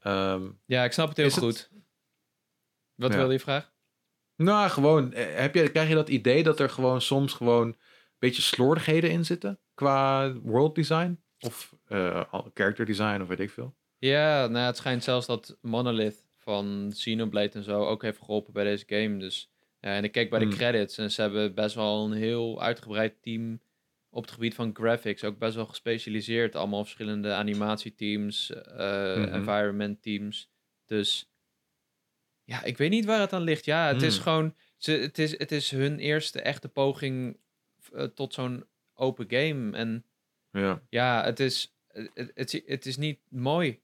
Ehm, 0.00 0.42
ja, 0.66 0.84
ik 0.84 0.92
snap 0.92 1.08
het 1.08 1.16
heel 1.16 1.26
het- 1.26 1.38
goed. 1.38 1.70
Wat 2.94 3.10
Ja. 3.12 3.16
wilde 3.18 3.32
je 3.32 3.40
vragen? 3.40 3.70
Nou, 4.36 4.70
gewoon, 4.70 5.12
eh, 5.12 5.34
heb 5.40 5.54
je, 5.54 5.68
krijg 5.70 5.88
je 5.88 5.94
dat 5.94 6.08
idee 6.08 6.42
dat 6.42 6.60
er 6.60 6.70
gewoon 6.70 7.00
soms 7.00 7.32
gewoon 7.32 7.66
een 7.66 7.76
beetje 8.18 8.42
slordigheden 8.42 9.10
in 9.10 9.24
zitten? 9.24 9.60
Qua 9.74 10.32
world 10.34 10.74
design? 10.74 11.21
Of 11.42 11.74
al- 12.30 12.50
character 12.54 12.84
design 12.86 13.20
of 13.20 13.28
weet 13.28 13.40
ik 13.40 13.50
veel? 13.50 13.74
Ja, 13.98 14.46
nou, 14.46 14.66
het 14.66 14.76
schijnt 14.76 15.04
zelfs 15.04 15.26
dat 15.26 15.58
Monolith 15.60 16.24
van 16.36 16.88
Xenoblade 16.94 17.48
en 17.52 17.62
zo 17.62 17.84
ook 17.86 18.02
heeft 18.02 18.18
geholpen 18.18 18.52
bij 18.52 18.64
deze 18.64 18.84
game. 18.86 19.16
Dus, 19.16 19.50
en 19.80 20.04
ik 20.04 20.12
keek 20.12 20.30
bij 20.30 20.38
de 20.38 20.44
Hmm. 20.44 20.54
credits 20.54 20.98
en 20.98 21.10
ze 21.10 21.20
hebben 21.20 21.54
best 21.54 21.74
wel 21.74 22.04
een 22.04 22.12
heel 22.12 22.62
uitgebreid 22.62 23.22
team 23.22 23.60
op 24.10 24.22
het 24.22 24.32
gebied 24.32 24.54
van 24.54 24.70
graphics. 24.74 25.24
Ook 25.24 25.38
best 25.38 25.54
wel 25.54 25.66
gespecialiseerd. 25.66 26.54
Allemaal 26.54 26.82
verschillende 26.82 27.32
animatieteams, 27.32 28.52
Mhm. 28.54 29.22
environment 29.34 30.02
teams. 30.02 30.50
Dus 30.86 31.30
ja, 32.44 32.62
ik 32.62 32.76
weet 32.78 32.90
niet 32.90 33.04
waar 33.04 33.20
het 33.20 33.32
aan 33.32 33.42
ligt. 33.42 33.64
Ja, 33.64 33.86
het 33.92 34.02
is 34.02 34.14
Hmm. 34.14 34.22
gewoon, 34.22 34.54
ze, 34.76 34.92
het, 34.92 35.18
is, 35.18 35.38
het 35.38 35.52
is 35.52 35.70
hun 35.70 35.98
eerste 35.98 36.40
echte 36.40 36.68
poging 36.68 37.36
eh, 37.92 38.04
tot 38.04 38.34
zo'n 38.34 38.64
open 38.94 39.24
game. 39.28 39.76
En 39.76 40.04
Ja. 40.52 40.82
ja, 40.88 41.24
het 41.24 41.40
is, 41.40 41.74
het, 41.92 42.30
het, 42.34 42.62
het 42.66 42.86
is 42.86 42.96
niet 42.96 43.18
mooi. 43.28 43.80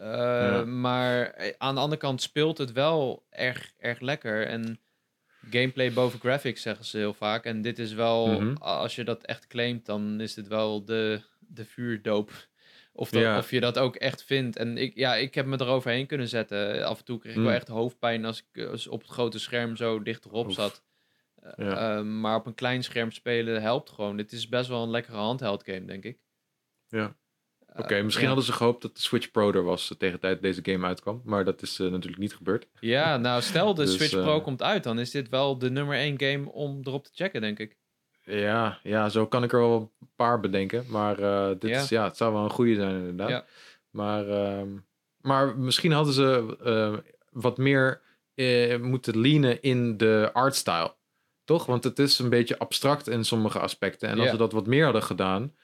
Uh, 0.00 0.06
Ja. 0.06 0.64
Maar 0.64 1.26
eh, 1.26 1.52
aan 1.58 1.74
de 1.74 1.80
andere 1.80 2.00
kant 2.00 2.22
speelt 2.22 2.58
het 2.58 2.72
wel 2.72 3.26
erg, 3.30 3.72
erg 3.78 4.00
lekker. 4.00 4.46
En 4.46 4.80
gameplay 5.50 5.92
boven 5.92 6.18
graphics 6.20 6.62
zeggen 6.62 6.84
ze 6.84 6.96
heel 6.98 7.14
vaak. 7.14 7.44
En 7.44 7.62
dit 7.62 7.78
is 7.78 7.92
wel, 7.92 8.26
Mhm. 8.40 8.54
als 8.56 8.94
je 8.94 9.04
dat 9.04 9.24
echt 9.24 9.46
claimt, 9.46 9.86
dan 9.86 10.20
is 10.20 10.34
dit 10.34 10.48
wel 10.48 10.84
de, 10.84 11.20
de 11.38 11.64
vuurdoop. 11.64 12.48
Of, 12.92 13.10
dat, 13.10 13.22
Ja. 13.22 13.38
of 13.38 13.50
je 13.50 13.60
dat 13.60 13.78
ook 13.78 13.96
echt 13.96 14.24
vindt. 14.24 14.56
En 14.56 14.78
ik, 14.78 14.96
ja, 14.96 15.14
ik 15.16 15.34
heb 15.34 15.46
me 15.46 15.60
eroverheen 15.60 16.06
kunnen 16.06 16.28
zetten. 16.28 16.84
Af 16.86 16.98
en 16.98 17.04
toe 17.04 17.18
kreeg 17.18 17.32
ik 17.32 17.38
Mm. 17.38 17.44
wel 17.44 17.54
echt 17.54 17.68
hoofdpijn 17.68 18.24
als 18.24 18.44
ik 18.52 18.64
als 18.66 18.86
op 18.86 19.00
het 19.00 19.10
grote 19.10 19.38
scherm 19.38 19.76
zo 19.76 20.02
dicht 20.02 20.24
erop 20.24 20.46
Oef. 20.46 20.54
zat. 20.54 20.82
Ja. 21.56 21.98
uh, 21.98 22.04
maar 22.04 22.36
op 22.36 22.46
een 22.46 22.54
klein 22.54 22.82
scherm 22.82 23.10
spelen 23.10 23.62
helpt 23.62 23.90
gewoon. 23.90 24.16
Dit 24.16 24.32
is 24.32 24.48
best 24.48 24.68
wel 24.68 24.82
een 24.82 24.90
lekkere 24.90 25.16
handheld 25.16 25.64
game, 25.64 25.84
denk 25.84 26.04
ik. 26.04 26.18
Ja. 26.88 27.16
Uh, 27.70 27.78
Oké, 27.78 28.02
misschien 28.02 28.22
ja. 28.26 28.32
hadden 28.32 28.46
ze 28.46 28.52
gehoopt 28.52 28.82
dat 28.82 28.94
de 28.94 29.00
Switch 29.00 29.30
Pro 29.30 29.52
er 29.52 29.62
was 29.62 29.90
eh, 29.90 29.96
tegen 29.96 30.14
de 30.14 30.20
tijd 30.20 30.42
deze 30.42 30.60
game 30.62 30.86
uitkwam. 30.86 31.22
Maar 31.24 31.44
dat 31.44 31.62
is 31.62 31.78
eh, 31.78 31.90
natuurlijk 31.90 32.22
niet 32.22 32.34
gebeurd. 32.34 32.68
Ja, 32.80 33.16
nou 33.16 33.42
stel 33.42 33.74
de 33.74 33.82
Dus, 33.84 33.94
Switch 33.94 34.14
eh, 34.14 34.22
Pro 34.22 34.40
komt 34.40 34.62
uit, 34.62 34.82
dan 34.84 34.98
is 34.98 35.10
dit 35.10 35.28
wel 35.28 35.58
de 35.58 35.70
nummer 35.70 35.96
1 35.96 36.20
game 36.20 36.52
om 36.52 36.80
erop 36.82 37.04
te 37.04 37.10
checken, 37.14 37.40
denk 37.40 37.58
ik. 37.58 37.78
Ja, 38.24 38.78
ja, 38.82 39.08
zo 39.08 39.26
kan 39.26 39.42
ik 39.42 39.52
er 39.52 39.58
wel 39.58 39.92
een 40.00 40.08
paar 40.16 40.40
bedenken. 40.40 40.84
Maar 40.88 41.18
eh, 41.18 41.48
dit 41.58 41.70
Ja. 41.70 41.80
Is, 41.80 41.88
ja, 41.88 42.04
het 42.04 42.16
zou 42.16 42.32
wel 42.32 42.44
een 42.44 42.50
goede 42.50 42.74
zijn 42.74 42.94
inderdaad. 42.94 43.28
Ja. 43.28 43.44
Maar, 43.90 44.28
ehm, 44.28 44.68
maar 45.20 45.58
misschien 45.58 45.92
hadden 45.92 46.14
ze 46.14 46.56
eh, 46.64 46.98
wat 47.30 47.58
meer 47.58 48.00
eh, 48.34 48.78
moeten 48.80 49.18
leanen 49.18 49.62
in 49.62 49.96
de 49.96 50.30
artstyle. 50.32 50.94
Toch? 51.50 51.66
Want 51.66 51.84
het 51.84 51.98
is 51.98 52.18
een 52.18 52.28
beetje 52.28 52.58
abstract 52.58 53.08
in 53.08 53.24
sommige 53.24 53.58
aspecten. 53.58 54.08
En 54.08 54.18
als 54.18 54.30
ze 54.30 54.36
dat 54.36 54.52
wat 54.52 54.66
meer 54.66 54.84
hadden 54.84 55.02
gedaan, 55.02 55.54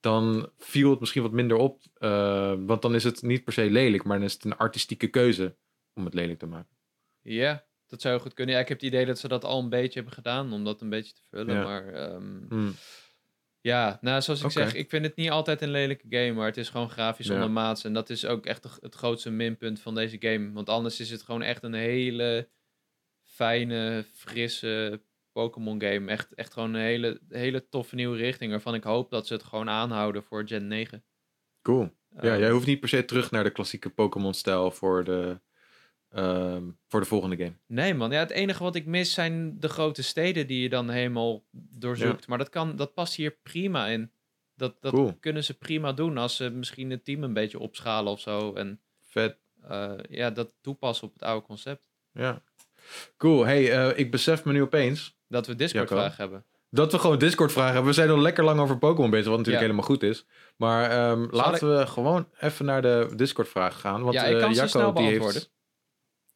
dan 0.00 0.50
viel 0.58 0.90
het 0.90 1.00
misschien 1.00 1.22
wat 1.22 1.32
minder 1.32 1.56
op. 1.56 1.82
eh, 1.94 2.54
want 2.58 2.82
dan 2.82 2.94
is 2.94 3.04
het 3.04 3.22
niet 3.22 3.44
per 3.44 3.52
se 3.52 3.70
lelijk, 3.70 4.04
maar 4.04 4.16
dan 4.18 4.26
is 4.26 4.32
het 4.32 4.44
een 4.44 4.56
artistieke 4.56 5.06
keuze 5.08 5.56
om 5.94 6.04
het 6.04 6.14
lelijk 6.14 6.38
te 6.38 6.46
maken. 6.46 6.76
Ja, 7.22 7.64
dat 7.86 8.00
zou 8.00 8.20
goed 8.20 8.34
kunnen. 8.34 8.54
Ja, 8.54 8.60
ik 8.60 8.68
heb 8.68 8.80
het 8.80 8.86
idee 8.86 9.06
dat 9.06 9.18
ze 9.18 9.28
dat 9.28 9.44
al 9.44 9.60
een 9.62 9.68
beetje 9.68 9.94
hebben 9.94 10.12
gedaan 10.12 10.52
om 10.52 10.64
dat 10.64 10.80
een 10.80 10.88
beetje 10.88 11.12
te 11.14 11.22
vullen. 11.30 11.62
Maar 11.64 11.88
ehm, 11.88 12.40
Hmm. 12.48 12.74
ja, 13.60 13.98
nou 14.00 14.22
zoals 14.22 14.42
ik 14.42 14.50
zeg, 14.50 14.74
ik 14.74 14.90
vind 14.90 15.04
het 15.04 15.16
niet 15.16 15.30
altijd 15.30 15.62
een 15.62 15.70
lelijke 15.70 16.06
game, 16.08 16.32
maar 16.32 16.46
het 16.46 16.56
is 16.56 16.68
gewoon 16.68 16.90
grafisch 16.90 17.26
Ja. 17.26 17.34
ondermaats. 17.34 17.84
En 17.84 17.92
dat 17.92 18.10
is 18.10 18.26
ook 18.26 18.46
echt 18.46 18.78
het 18.80 18.94
grootste 18.94 19.30
minpunt 19.30 19.80
van 19.80 19.94
deze 19.94 20.16
game. 20.20 20.52
Want 20.52 20.68
anders 20.68 21.00
is 21.00 21.10
het 21.10 21.22
gewoon 21.22 21.42
echt 21.42 21.62
een 21.62 21.74
hele 21.74 22.48
fijne, 23.22 24.04
frisse 24.12 25.02
Pokémon 25.32 25.80
game. 25.82 26.10
Echt, 26.10 26.34
echt 26.34 26.52
gewoon 26.52 26.74
een 26.74 26.80
hele, 26.80 27.20
hele 27.28 27.68
toffe 27.68 27.94
nieuwe 27.94 28.16
richting, 28.16 28.50
waarvan 28.50 28.74
ik 28.74 28.84
hoop 28.84 29.10
dat 29.10 29.26
ze 29.26 29.32
het 29.32 29.42
gewoon 29.42 29.68
aanhouden 29.68 30.22
voor 30.22 30.46
Gen 30.46 30.66
9. 30.66 31.04
Cool. 31.62 31.90
Ja, 32.20 32.20
Ehm, 32.20 32.38
jij 32.38 32.50
hoeft 32.50 32.66
niet 32.66 32.80
per 32.80 32.88
se 32.88 33.04
terug 33.04 33.30
naar 33.30 33.44
de 33.44 33.50
klassieke 33.50 33.90
Pokémon-stijl 33.90 34.70
voor 34.70 35.04
de, 35.04 35.40
ehm, 36.08 36.70
voor 36.88 37.00
de 37.00 37.06
volgende 37.06 37.36
game. 37.36 37.52
Nee 37.66 37.94
man, 37.94 38.10
ja, 38.10 38.18
het 38.18 38.30
enige 38.30 38.62
wat 38.62 38.74
ik 38.74 38.86
mis 38.86 39.12
zijn 39.14 39.60
de 39.60 39.68
grote 39.68 40.02
steden 40.02 40.46
die 40.46 40.62
je 40.62 40.68
dan 40.68 40.90
helemaal 40.90 41.44
doorzoekt. 41.52 42.26
Maar 42.26 42.38
dat, 42.38 42.48
kan, 42.48 42.76
dat 42.76 42.94
past 42.94 43.14
hier 43.14 43.30
prima 43.42 43.86
in. 43.86 44.12
Dat, 44.54 44.82
dat 44.82 44.92
Cool. 44.92 45.16
kunnen 45.20 45.44
ze 45.44 45.58
prima 45.58 45.92
doen 45.92 46.18
als 46.18 46.36
ze 46.36 46.50
misschien 46.50 46.90
het 46.90 47.04
team 47.04 47.22
een 47.22 47.32
beetje 47.32 47.58
opschalen 47.58 48.12
of 48.12 48.20
zo. 48.20 48.52
En 48.54 48.80
Vet. 49.04 49.36
eh, 49.62 49.94
ja, 50.08 50.30
dat 50.30 50.52
toepassen 50.60 51.06
op 51.06 51.12
het 51.12 51.22
oude 51.22 51.46
concept. 51.46 51.82
Ja. 52.12 52.42
Cool. 53.16 53.44
Hey, 53.46 53.72
eh, 53.88 53.98
ik 53.98 54.10
besef 54.10 54.44
me 54.44 54.52
nu 54.52 54.62
opeens 54.62 55.16
Dat 55.28 55.46
we 55.46 55.54
Discord 55.54 55.88
Jacco? 55.88 56.02
vragen 56.02 56.20
hebben. 56.22 56.44
dat 56.70 56.92
we 56.92 56.98
gewoon 56.98 57.18
Discord 57.18 57.52
vragen 57.52 57.72
hebben. 57.72 57.90
We 57.90 57.96
zijn 57.96 58.10
al 58.10 58.18
lekker 58.18 58.44
lang 58.44 58.60
over 58.60 58.78
Pokémon 58.78 59.10
bezig, 59.10 59.28
wat 59.28 59.38
natuurlijk 59.38 59.64
Ja. 59.64 59.70
helemaal 59.70 59.90
goed 59.90 60.02
is. 60.02 60.26
Maar 60.56 60.90
ehm, 60.90 61.26
laten 61.30 61.78
we 61.78 61.86
gewoon 61.86 62.28
even 62.40 62.64
naar 62.64 62.82
de 62.82 63.08
Discord 63.16 63.48
vragen 63.48 63.80
gaan. 63.80 64.02
Want, 64.02 64.14
Ja, 64.14 64.24
ik 64.24 64.34
eh, 64.34 64.40
kan 64.40 64.52
Jacco, 64.52 64.68
snel 64.68 64.94
die 64.94 65.06
heeft-. 65.06 65.50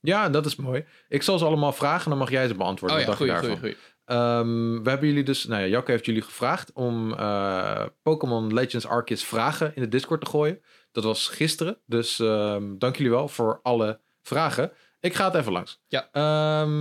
Ja, 0.01 0.29
dat 0.29 0.47
is 0.47 0.57
mooi. 0.57 0.85
Ik 1.09 1.23
zal 1.23 1.39
ze 1.39 1.45
allemaal 1.45 1.73
vragen, 1.73 2.09
dan 2.11 2.19
mag 2.19 2.31
jij 2.31 2.47
ze 2.49 2.55
beantwoorden. 2.55 2.99
Oh 2.99 3.05
ja, 3.05 3.15
goeie, 3.15 3.57
goeie. 3.59 3.77
Ehm, 4.05 4.83
we 4.83 4.89
hebben 4.91 5.09
jullie 5.09 5.23
dus, 5.25 5.45
nou 5.45 5.63
ja, 5.63 5.67
Jacco 5.69 5.91
heeft 5.91 6.07
jullie 6.07 6.23
gevraagd 6.23 6.73
om 6.73 7.13
eh, 7.15 7.85
Pokémon 8.03 8.55
Legends 8.55 8.87
Arceus 8.87 9.25
vragen 9.25 9.73
in 9.75 9.83
de 9.83 9.89
Discord 9.89 10.21
te 10.21 10.27
gooien. 10.31 10.61
Dat 10.93 11.05
was 11.05 11.29
gisteren, 11.29 11.79
dus 11.87 12.19
ehm, 12.19 12.79
dank 12.79 12.97
jullie 12.97 13.13
wel 13.13 13.29
voor 13.29 13.61
alle 13.63 14.01
vragen. 14.23 14.73
Ik 15.01 15.15
ga 15.15 15.25
het 15.25 15.35
even 15.35 15.53
langs. 15.53 15.81
Ja. 15.89 16.09
Ehm, 16.13 16.75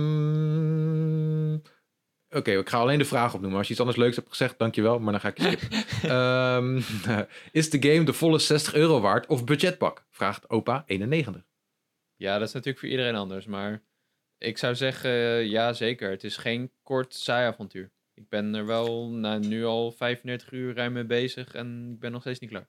Oké, 2.30 2.50
ik 2.50 2.68
ga 2.68 2.78
alleen 2.78 2.98
de 2.98 3.04
vraag 3.04 3.34
opnoemen. 3.34 3.58
Als 3.58 3.66
je 3.66 3.72
iets 3.72 3.82
anders 3.82 4.00
leuks 4.00 4.16
hebt 4.16 4.28
gezegd, 4.28 4.58
dankjewel, 4.58 4.98
maar 4.98 5.12
dan 5.12 5.20
ga 5.20 5.28
ik 5.28 5.38
je 5.38 5.42
skippen. 5.50 6.10
Ehm, 6.10 6.80
is 7.60 7.70
de 7.70 7.90
game 7.92 8.04
de 8.04 8.12
volle 8.12 8.38
60 8.38 8.74
euro 8.74 9.00
waard 9.00 9.26
of 9.26 9.44
budgetpak? 9.44 10.06
Vraagt 10.10 10.50
opa 10.50 10.82
91. 10.86 11.42
Ja, 12.16 12.38
dat 12.38 12.48
is 12.48 12.54
natuurlijk 12.54 12.78
voor 12.78 12.88
iedereen 12.88 13.14
anders. 13.14 13.46
Maar 13.46 13.82
ik 14.38 14.58
zou 14.58 14.74
zeggen, 14.74 15.10
ja 15.48 15.72
zeker. 15.72 16.10
Het 16.10 16.24
is 16.24 16.36
geen 16.36 16.72
kort 16.82 17.14
saai 17.14 17.46
avontuur. 17.46 17.90
Ik 18.14 18.28
ben 18.28 18.54
er 18.54 18.66
wel 18.66 19.08
nou, 19.10 19.46
nu 19.46 19.64
al 19.64 19.92
35 19.92 20.50
uur 20.52 20.74
ruim 20.74 20.92
mee 20.92 21.04
bezig 21.04 21.54
en 21.54 21.90
ik 21.92 22.00
ben 22.00 22.12
nog 22.12 22.20
steeds 22.20 22.38
niet 22.38 22.50
klaar. 22.50 22.68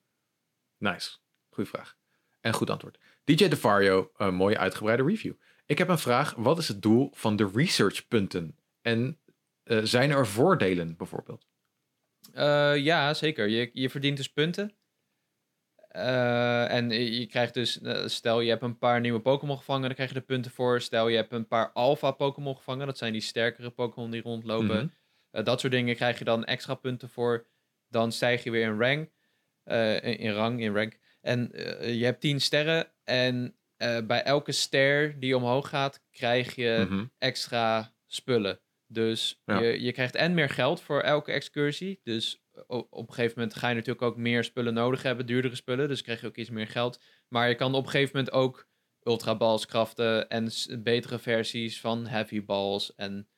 Nice. 0.78 1.16
Goeie 1.48 1.70
vraag. 1.70 1.96
En 2.40 2.52
goed 2.52 2.70
antwoord. 2.70 2.98
DJ 3.28 3.48
DeFario, 3.48 4.10
een 4.16 4.34
mooie 4.34 4.58
uitgebreide 4.58 5.02
review. 5.04 5.32
Ik 5.66 5.78
heb 5.78 5.88
een 5.88 5.98
vraag. 5.98 6.34
Wat 6.34 6.58
is 6.58 6.68
het 6.68 6.82
doel 6.82 7.10
van 7.12 7.36
de 7.36 7.50
researchpunten? 7.54 8.56
En 8.82 9.18
eh, 9.62 9.78
zijn 9.82 10.10
er 10.10 10.26
voordelen 10.26 10.96
bijvoorbeeld? 10.96 11.46
Eh, 12.32 12.76
ja, 12.76 13.14
zeker. 13.14 13.48
Je, 13.48 13.70
je 13.72 13.90
verdient 13.90 14.16
dus 14.16 14.32
punten. 14.32 14.74
Eh, 15.88 16.72
en 16.72 16.90
je 16.90 17.26
krijgt 17.26 17.54
dus, 17.54 17.80
stel 18.04 18.40
je 18.40 18.50
hebt 18.50 18.62
een 18.62 18.78
paar 18.78 19.00
nieuwe 19.00 19.20
Pokémon 19.20 19.56
gevangen, 19.56 19.82
dan 19.82 19.94
krijg 19.94 20.10
je 20.10 20.16
er 20.16 20.22
punten 20.22 20.50
voor. 20.50 20.80
Stel 20.80 21.08
je 21.08 21.16
hebt 21.16 21.32
een 21.32 21.46
paar 21.46 21.72
alpha 21.72 22.10
Pokémon 22.10 22.56
gevangen, 22.56 22.86
dat 22.86 22.98
zijn 22.98 23.12
die 23.12 23.20
sterkere 23.20 23.70
Pokémon 23.70 24.10
die 24.10 24.22
rondlopen. 24.22 24.92
Mhm. 25.30 25.44
Dat 25.44 25.60
soort 25.60 25.72
dingen 25.72 25.96
krijg 25.96 26.18
je 26.18 26.24
dan 26.24 26.44
extra 26.44 26.74
punten 26.74 27.08
voor. 27.08 27.46
Dan 27.88 28.12
stijg 28.12 28.44
je 28.44 28.50
weer 28.50 28.66
in 28.66 28.78
rank, 28.78 29.10
in, 30.02 30.18
in 30.18 30.32
rang, 30.32 30.60
in 30.60 30.74
rank. 30.74 30.98
En 31.20 31.52
eh, 31.52 31.94
je 31.98 32.04
hebt 32.04 32.20
10 32.20 32.40
sterren 32.40 32.92
en 33.04 33.56
eh, 33.76 33.98
bij 34.06 34.22
elke 34.22 34.52
ster 34.52 35.20
die 35.20 35.36
omhoog 35.36 35.68
gaat, 35.68 36.02
krijg 36.10 36.54
je 36.54 36.86
Mhm. 36.88 37.04
extra 37.18 37.94
spullen. 38.06 38.60
Dus 38.86 39.42
Ja. 39.44 39.58
je, 39.60 39.82
je 39.82 39.92
krijgt 39.92 40.14
en 40.14 40.34
meer 40.34 40.48
geld 40.50 40.80
voor 40.80 41.00
elke 41.00 41.32
excursie. 41.32 42.00
Dus 42.02 42.42
o- 42.66 42.86
op 42.90 43.08
een 43.08 43.14
gegeven 43.14 43.38
moment 43.38 43.56
ga 43.56 43.68
je 43.68 43.74
natuurlijk 43.74 44.02
ook 44.02 44.16
meer 44.16 44.44
spullen 44.44 44.74
nodig 44.74 45.02
hebben, 45.02 45.26
duurdere 45.26 45.54
spullen. 45.54 45.88
Dus 45.88 46.02
krijg 46.02 46.20
je 46.20 46.26
ook 46.26 46.36
iets 46.36 46.50
meer 46.50 46.66
geld. 46.68 47.00
Maar 47.28 47.48
je 47.48 47.54
kan 47.54 47.74
op 47.74 47.84
een 47.84 47.90
gegeven 47.90 48.16
moment 48.16 48.34
ook 48.34 48.68
ultra 49.02 49.36
balls 49.36 49.66
craften 49.66 50.28
en 50.28 50.50
betere 50.82 51.18
versies 51.18 51.80
van 51.80 52.06
heavy 52.06 52.44
balls. 52.44 52.94
En 52.94 53.28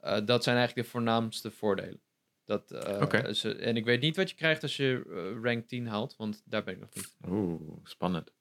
eh, 0.00 0.18
dat 0.24 0.42
zijn 0.44 0.56
eigenlijk 0.56 0.86
de 0.86 0.92
voornaamste 0.92 1.50
voordelen. 1.50 2.00
Dat, 2.48 2.70
eh, 2.70 3.00
ze- 3.32 3.54
en 3.54 3.76
ik 3.76 3.84
weet 3.84 4.00
niet 4.00 4.16
wat 4.16 4.30
je 4.30 4.36
krijgt 4.36 4.62
als 4.62 4.76
je 4.76 5.04
eh, 5.08 5.42
rank 5.42 5.68
10 5.68 5.86
haalt, 5.86 6.16
want 6.16 6.42
daar 6.44 6.64
ben 6.64 6.74
ik 6.74 6.80
nog 6.80 6.94
niet. 6.94 7.16
Oeh, 7.28 7.78
spannend. 7.84 8.32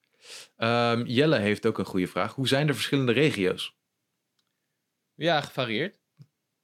Ehm, 0.56 1.04
Jelle 1.06 1.38
heeft 1.38 1.66
ook 1.66 1.78
een 1.78 1.86
goede 1.86 2.08
vraag. 2.08 2.36
Hoe 2.36 2.48
zijn 2.48 2.68
de 2.68 2.74
verschillende 2.74 3.12
regio's? 3.12 3.76
Ja, 5.16 5.42
gevarieerd. 5.42 6.00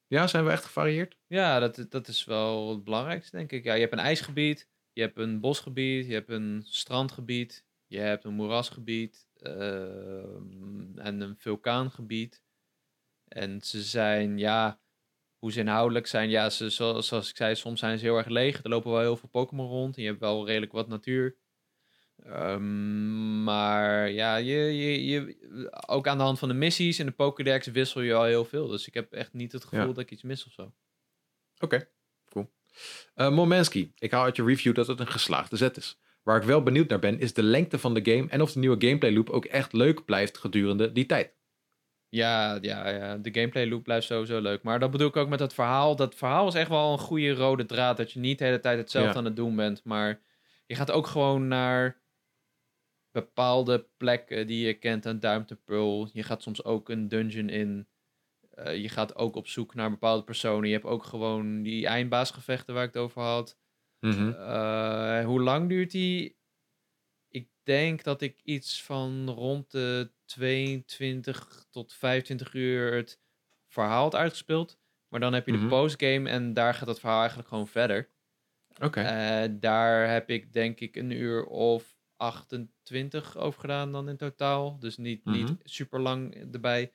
Ja, 0.07 0.27
zijn 0.27 0.45
we 0.45 0.51
echt 0.51 0.63
gevarieerd? 0.65 1.17
Ja, 1.27 1.59
dat, 1.59 1.85
dat 1.89 2.07
is 2.07 2.25
wel 2.25 2.69
het 2.69 2.83
belangrijkste, 2.83 3.35
denk 3.37 3.51
ik. 3.51 3.63
Ja, 3.63 3.73
je 3.73 3.79
hebt 3.81 3.93
een 3.93 3.99
ijsgebied, 3.99 4.69
je 4.93 5.01
hebt 5.01 5.17
een 5.17 5.39
bosgebied, 5.39 6.07
je 6.07 6.13
hebt 6.13 6.29
een 6.29 6.63
strandgebied, 6.65 7.65
je 7.87 7.99
hebt 7.99 8.23
een 8.23 8.33
moerasgebied 8.33 9.27
ehm, 9.37 10.97
en 10.99 11.21
een 11.21 11.35
vulkaangebied. 11.37 12.43
En 13.27 13.61
ze 13.61 13.81
zijn, 13.83 14.37
ja, 14.37 14.79
hoe 15.43 15.51
ze 15.51 15.59
inhoudelijk 15.59 16.07
zijn, 16.07 16.29
ja, 16.29 16.49
ze, 16.49 16.69
zoals, 16.69 17.07
zoals 17.07 17.29
ik 17.29 17.35
zei, 17.35 17.55
soms 17.55 17.79
zijn 17.79 17.97
ze 17.99 18.05
heel 18.05 18.17
erg 18.17 18.27
leeg. 18.27 18.63
Er 18.63 18.69
lopen 18.69 18.91
wel 18.91 18.99
heel 18.99 19.17
veel 19.17 19.29
Pokémon 19.29 19.67
rond 19.67 19.95
en 19.95 20.01
je 20.01 20.07
hebt 20.07 20.19
wel 20.19 20.45
redelijk 20.45 20.71
wat 20.71 20.87
natuur. 20.87 21.35
Ehm, 22.23 23.43
maar 23.43 24.09
ja, 24.11 24.35
je, 24.35 24.55
je, 24.55 25.05
je, 25.05 25.37
ook 25.87 26.07
aan 26.07 26.17
de 26.17 26.23
hand 26.23 26.39
van 26.39 26.47
de 26.47 26.53
missies 26.53 26.99
en 26.99 27.05
de 27.05 27.11
Pokédex 27.11 27.67
wissel 27.67 28.01
je 28.01 28.13
al 28.13 28.23
heel 28.23 28.45
veel. 28.45 28.67
Dus 28.67 28.87
ik 28.87 28.93
heb 28.93 29.11
echt 29.11 29.33
niet 29.33 29.51
het 29.51 29.63
gevoel 29.63 29.79
Ja. 29.79 29.85
dat 29.85 29.97
ik 29.97 30.11
iets 30.11 30.21
mis 30.21 30.45
of 30.45 30.51
zo. 30.51 30.73
Oké, 31.59 31.87
cool. 32.29 32.51
Momensky, 33.15 33.91
ik 33.97 34.11
haal 34.11 34.23
uit 34.23 34.35
je 34.35 34.43
review 34.43 34.75
dat 34.75 34.87
het 34.87 34.99
een 34.99 35.07
geslaagde 35.07 35.57
zet 35.57 35.77
is. 35.77 35.99
Waar 36.21 36.37
ik 36.37 36.43
wel 36.43 36.63
benieuwd 36.63 36.89
naar 36.89 36.99
ben, 36.99 37.19
is 37.19 37.33
de 37.33 37.43
lengte 37.43 37.79
van 37.79 37.93
de 37.93 38.11
game 38.11 38.29
en 38.29 38.41
of 38.41 38.51
de 38.51 38.59
nieuwe 38.59 38.85
gameplay 38.85 39.13
loop 39.13 39.29
ook 39.29 39.45
echt 39.45 39.73
leuk 39.73 40.05
blijft 40.05 40.37
gedurende 40.37 40.91
die 40.91 41.05
tijd. 41.05 41.33
Ja, 42.13 42.57
ja, 42.61 42.89
ja, 42.89 43.17
de 43.17 43.33
gameplay 43.33 43.67
loop 43.69 43.83
blijft 43.83 44.05
sowieso 44.07 44.41
leuk. 44.41 44.63
Maar 44.63 44.79
dat 44.79 44.91
bedoel 44.91 45.07
ik 45.07 45.15
ook 45.15 45.29
met 45.29 45.39
het 45.39 45.53
verhaal. 45.53 45.95
Dat 45.95 46.15
verhaal 46.15 46.47
is 46.47 46.53
echt 46.53 46.69
wel 46.69 46.91
een 46.91 46.97
goede 46.99 47.33
rode 47.33 47.65
draad. 47.65 47.97
Dat 47.97 48.11
je 48.11 48.19
niet 48.19 48.37
de 48.37 48.45
hele 48.45 48.59
tijd 48.59 48.77
hetzelfde 48.77 49.11
Ja. 49.11 49.17
aan 49.17 49.25
het 49.25 49.35
doen 49.35 49.55
bent. 49.55 49.83
Maar 49.83 50.21
je 50.65 50.75
gaat 50.75 50.91
ook 50.91 51.07
gewoon 51.07 51.47
naar 51.47 52.01
bepaalde 53.11 53.87
plekken 53.97 54.47
die 54.47 54.65
je 54.65 54.73
kent 54.73 55.05
aan 55.05 55.19
Duimte 55.19 55.55
Pearl. 55.55 56.09
Je 56.13 56.23
gaat 56.23 56.41
soms 56.41 56.63
ook 56.63 56.89
een 56.89 57.07
dungeon 57.07 57.49
in. 57.49 57.87
Eh, 58.49 58.81
je 58.81 58.89
gaat 58.89 59.15
ook 59.15 59.35
op 59.35 59.47
zoek 59.47 59.75
naar 59.75 59.89
bepaalde 59.89 60.23
personen. 60.23 60.67
Je 60.67 60.73
hebt 60.73 60.85
ook 60.85 61.03
gewoon 61.03 61.61
die 61.61 61.87
eindbaasgevechten 61.87 62.73
waar 62.73 62.83
ik 62.83 62.93
het 62.93 63.03
over 63.03 63.21
had. 63.21 63.57
Mhm. 63.99 64.29
Eh, 64.29 65.25
hoe 65.25 65.41
lang 65.41 65.69
duurt 65.69 65.91
die? 65.91 66.37
Ik 67.29 67.49
denk 67.63 68.03
dat 68.03 68.21
ik 68.21 68.39
iets 68.43 68.83
van 68.83 69.29
rond 69.29 69.71
de 69.71 70.11
22 70.25 71.65
tot 71.71 71.93
25 71.93 72.53
uur 72.53 72.93
het 72.93 73.19
verhaal 73.67 74.03
had 74.03 74.15
uitgespeeld. 74.15 74.77
Maar 75.07 75.19
dan 75.19 75.33
heb 75.33 75.45
je 75.45 75.51
Mhm. 75.53 75.61
de 75.61 75.67
postgame 75.67 76.29
en 76.29 76.53
daar 76.53 76.73
gaat 76.73 76.87
het 76.87 76.99
verhaal 76.99 77.19
eigenlijk 77.19 77.47
gewoon 77.49 77.67
verder. 77.67 78.09
Oké, 78.81 78.99
Eh, 79.01 79.49
daar 79.59 80.09
heb 80.09 80.29
ik 80.29 80.53
denk 80.53 80.79
ik 80.79 80.95
een 80.95 81.11
uur 81.11 81.45
of 81.45 81.95
28 82.17 83.37
over 83.37 83.59
gedaan 83.59 83.91
dan 83.91 84.09
in 84.09 84.17
totaal. 84.17 84.79
Dus 84.79 84.97
niet, 84.97 85.25
Mhm. 85.25 85.35
niet 85.37 85.51
super 85.63 85.99
lang 85.99 86.35
erbij. 86.53 86.91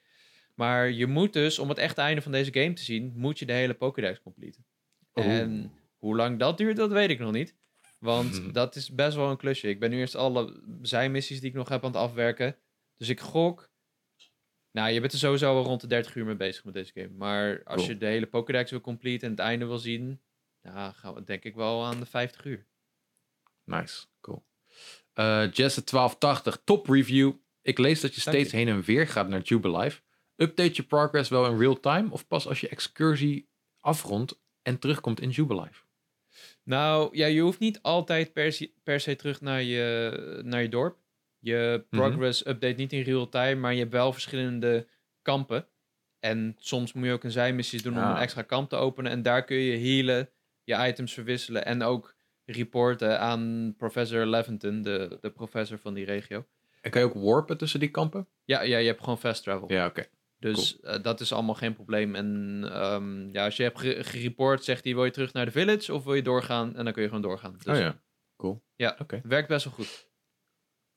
Maar 0.55 0.91
je 0.91 1.07
moet 1.07 1.33
dus, 1.33 1.59
om 1.59 1.69
het 1.69 1.79
echte 1.79 2.01
einde 2.01 2.23
van 2.23 2.33
deze 2.33 2.53
game 2.53 2.73
te 2.73 2.83
zien, 2.83 3.13
moet 3.17 3.39
je 3.39 3.47
de 3.47 3.53
hele 3.53 3.75
Pokédex 3.75 4.21
completen. 4.21 4.65
En 5.13 5.73
hoe 5.97 6.17
lang 6.17 6.39
dat 6.39 6.59
duurt, 6.59 6.77
dat 6.77 6.91
weet 6.93 7.11
ik 7.11 7.19
nog 7.19 7.33
niet. 7.33 7.55
Want 7.99 8.41
Mhm. 8.43 8.53
dat 8.53 8.77
is 8.77 8.95
best 8.95 9.17
wel 9.17 9.31
een 9.31 9.37
klusje. 9.37 9.69
Ik 9.69 9.81
ben 9.81 9.91
nu 9.91 9.99
eerst 9.99 10.15
alle 10.15 10.63
zijmissies 10.83 11.41
die 11.41 11.49
ik 11.51 11.55
nog 11.57 11.69
heb 11.69 11.85
aan 11.85 11.91
het 11.91 12.01
afwerken. 12.01 12.57
Dus 12.99 13.09
ik 13.09 13.21
gok... 13.21 13.71
Nou, 14.71 14.91
je 14.91 15.01
bent 15.01 15.13
er 15.13 15.19
sowieso 15.19 15.55
wel 15.55 15.65
rond 15.65 15.81
de 15.81 15.87
30 15.87 16.15
uur 16.15 16.25
mee 16.25 16.37
bezig 16.37 16.65
met 16.65 16.75
deze 16.75 16.93
game. 16.95 17.09
Maar 17.17 17.61
als 17.65 17.77
Cool. 17.77 17.89
je 17.89 17.99
de 17.99 18.07
hele 18.07 18.27
Pokédex 18.27 18.71
wil 18.71 18.81
complete 18.81 19.25
en 19.25 19.31
het 19.31 19.41
einde 19.41 19.67
wil 19.67 19.79
zien... 19.79 20.21
Ja, 20.63 20.93
gaan 20.93 21.15
we 21.15 21.25
denk 21.25 21.45
ik 21.45 21.55
wel 21.55 21.85
aan 21.85 22.01
de 22.01 22.07
50 22.07 22.45
uur. 22.45 22.67
nice, 23.65 24.07
cool. 24.21 24.45
Eh 25.13 25.53
Jesse 25.53 25.85
1280, 25.85 26.61
top 26.65 26.87
review. 26.87 27.33
Ik 27.63 27.79
lees 27.79 28.01
dat 28.01 28.15
je 28.15 28.21
Dank 28.25 28.37
steeds 28.37 28.51
je. 28.51 28.57
heen 28.57 28.69
en 28.69 28.83
weer 28.83 29.07
gaat 29.09 29.29
naar 29.29 29.41
Jubilife. 29.41 30.01
Update 30.37 30.73
je 30.75 30.83
progress 30.83 31.29
wel 31.31 31.47
in 31.47 31.59
real 31.59 31.81
time 31.81 32.11
of 32.11 32.27
pas 32.27 32.47
als 32.49 32.61
je 32.61 32.69
excursie 32.69 33.49
afrondt 33.81 34.41
en 34.63 34.79
terugkomt 34.79 35.21
in 35.21 35.31
Jubilife? 35.31 35.83
Nou, 36.63 37.17
ja, 37.17 37.27
je 37.27 37.41
hoeft 37.41 37.59
niet 37.59 37.83
altijd 37.83 38.33
per 38.33 38.53
se, 38.53 38.73
per 38.83 39.01
se 39.01 39.17
terug 39.17 39.41
naar 39.41 39.63
je, 39.63 40.41
naar 40.45 40.63
je 40.63 40.69
dorp. 40.69 40.99
Je 41.41 41.85
Mhm. 41.91 42.01
progress 42.03 42.47
update 42.47 42.75
niet 42.75 42.93
in 42.93 43.03
real 43.03 43.29
time, 43.29 43.55
maar 43.55 43.73
je 43.73 43.79
hebt 43.79 43.93
wel 43.93 44.13
verschillende 44.13 44.87
kampen. 45.23 45.67
En 46.21 46.55
soms 46.59 46.93
moet 46.93 47.05
je 47.07 47.13
ook 47.13 47.25
een 47.25 47.31
zijmissies 47.31 47.83
doen 47.83 47.93
om 47.97 48.03
een 48.11 48.17
extra 48.17 48.43
kamp 48.43 48.69
te 48.69 48.77
openen. 48.77 49.11
En 49.11 49.23
daar 49.23 49.45
kun 49.45 49.57
je 49.57 49.79
healen, 49.79 50.31
je 50.65 50.87
items 50.87 51.13
verwisselen 51.13 51.65
en 51.65 51.83
ook 51.83 52.15
reporten 52.45 53.21
aan 53.21 53.75
professor 53.77 54.27
Leventon, 54.27 54.83
de, 54.83 55.19
de 55.21 55.31
professor 55.31 55.79
van 55.79 55.95
die 55.95 56.05
regio. 56.05 56.47
En 56.81 56.91
kan 56.91 57.01
je 57.01 57.07
ook 57.07 57.15
warpen 57.25 57.57
tussen 57.59 57.81
die 57.81 57.91
kampen? 57.91 58.27
Ja, 58.45 58.63
ja, 58.63 58.79
je 58.79 58.87
hebt 58.87 59.01
gewoon 59.01 59.19
fast 59.19 59.43
travel. 59.43 59.73
Ja, 59.73 59.87
oké. 59.87 60.07
Dus 60.39 60.81
eh, 60.81 61.03
dat 61.03 61.21
is 61.21 61.33
allemaal 61.33 61.55
geen 61.55 61.75
probleem. 61.75 62.15
En 62.15 62.61
ehm, 62.73 63.31
ja, 63.33 63.45
als 63.45 63.57
je 63.57 63.63
hebt 63.63 63.79
ge- 63.79 64.05
gereport, 64.05 64.65
zegt 64.65 64.85
hij, 64.85 64.95
wil 64.95 65.05
je 65.05 65.11
terug 65.11 65.33
naar 65.33 65.45
de 65.45 65.51
village 65.51 65.95
of 65.95 66.05
wil 66.05 66.15
je 66.15 66.23
doorgaan? 66.23 66.77
En 66.77 66.85
dan 66.85 66.93
kun 66.93 67.03
je 67.03 67.09
gewoon 67.09 67.23
doorgaan. 67.23 67.57
Dus 67.65 67.77
Oh 67.77 67.81
ja, 67.83 68.01
cool. 68.37 68.63
Ja. 68.77 68.97
Oké, 68.99 69.15
het 69.17 69.27
werkt 69.27 69.49
best 69.49 69.65
wel 69.65 69.75
goed. 69.75 70.08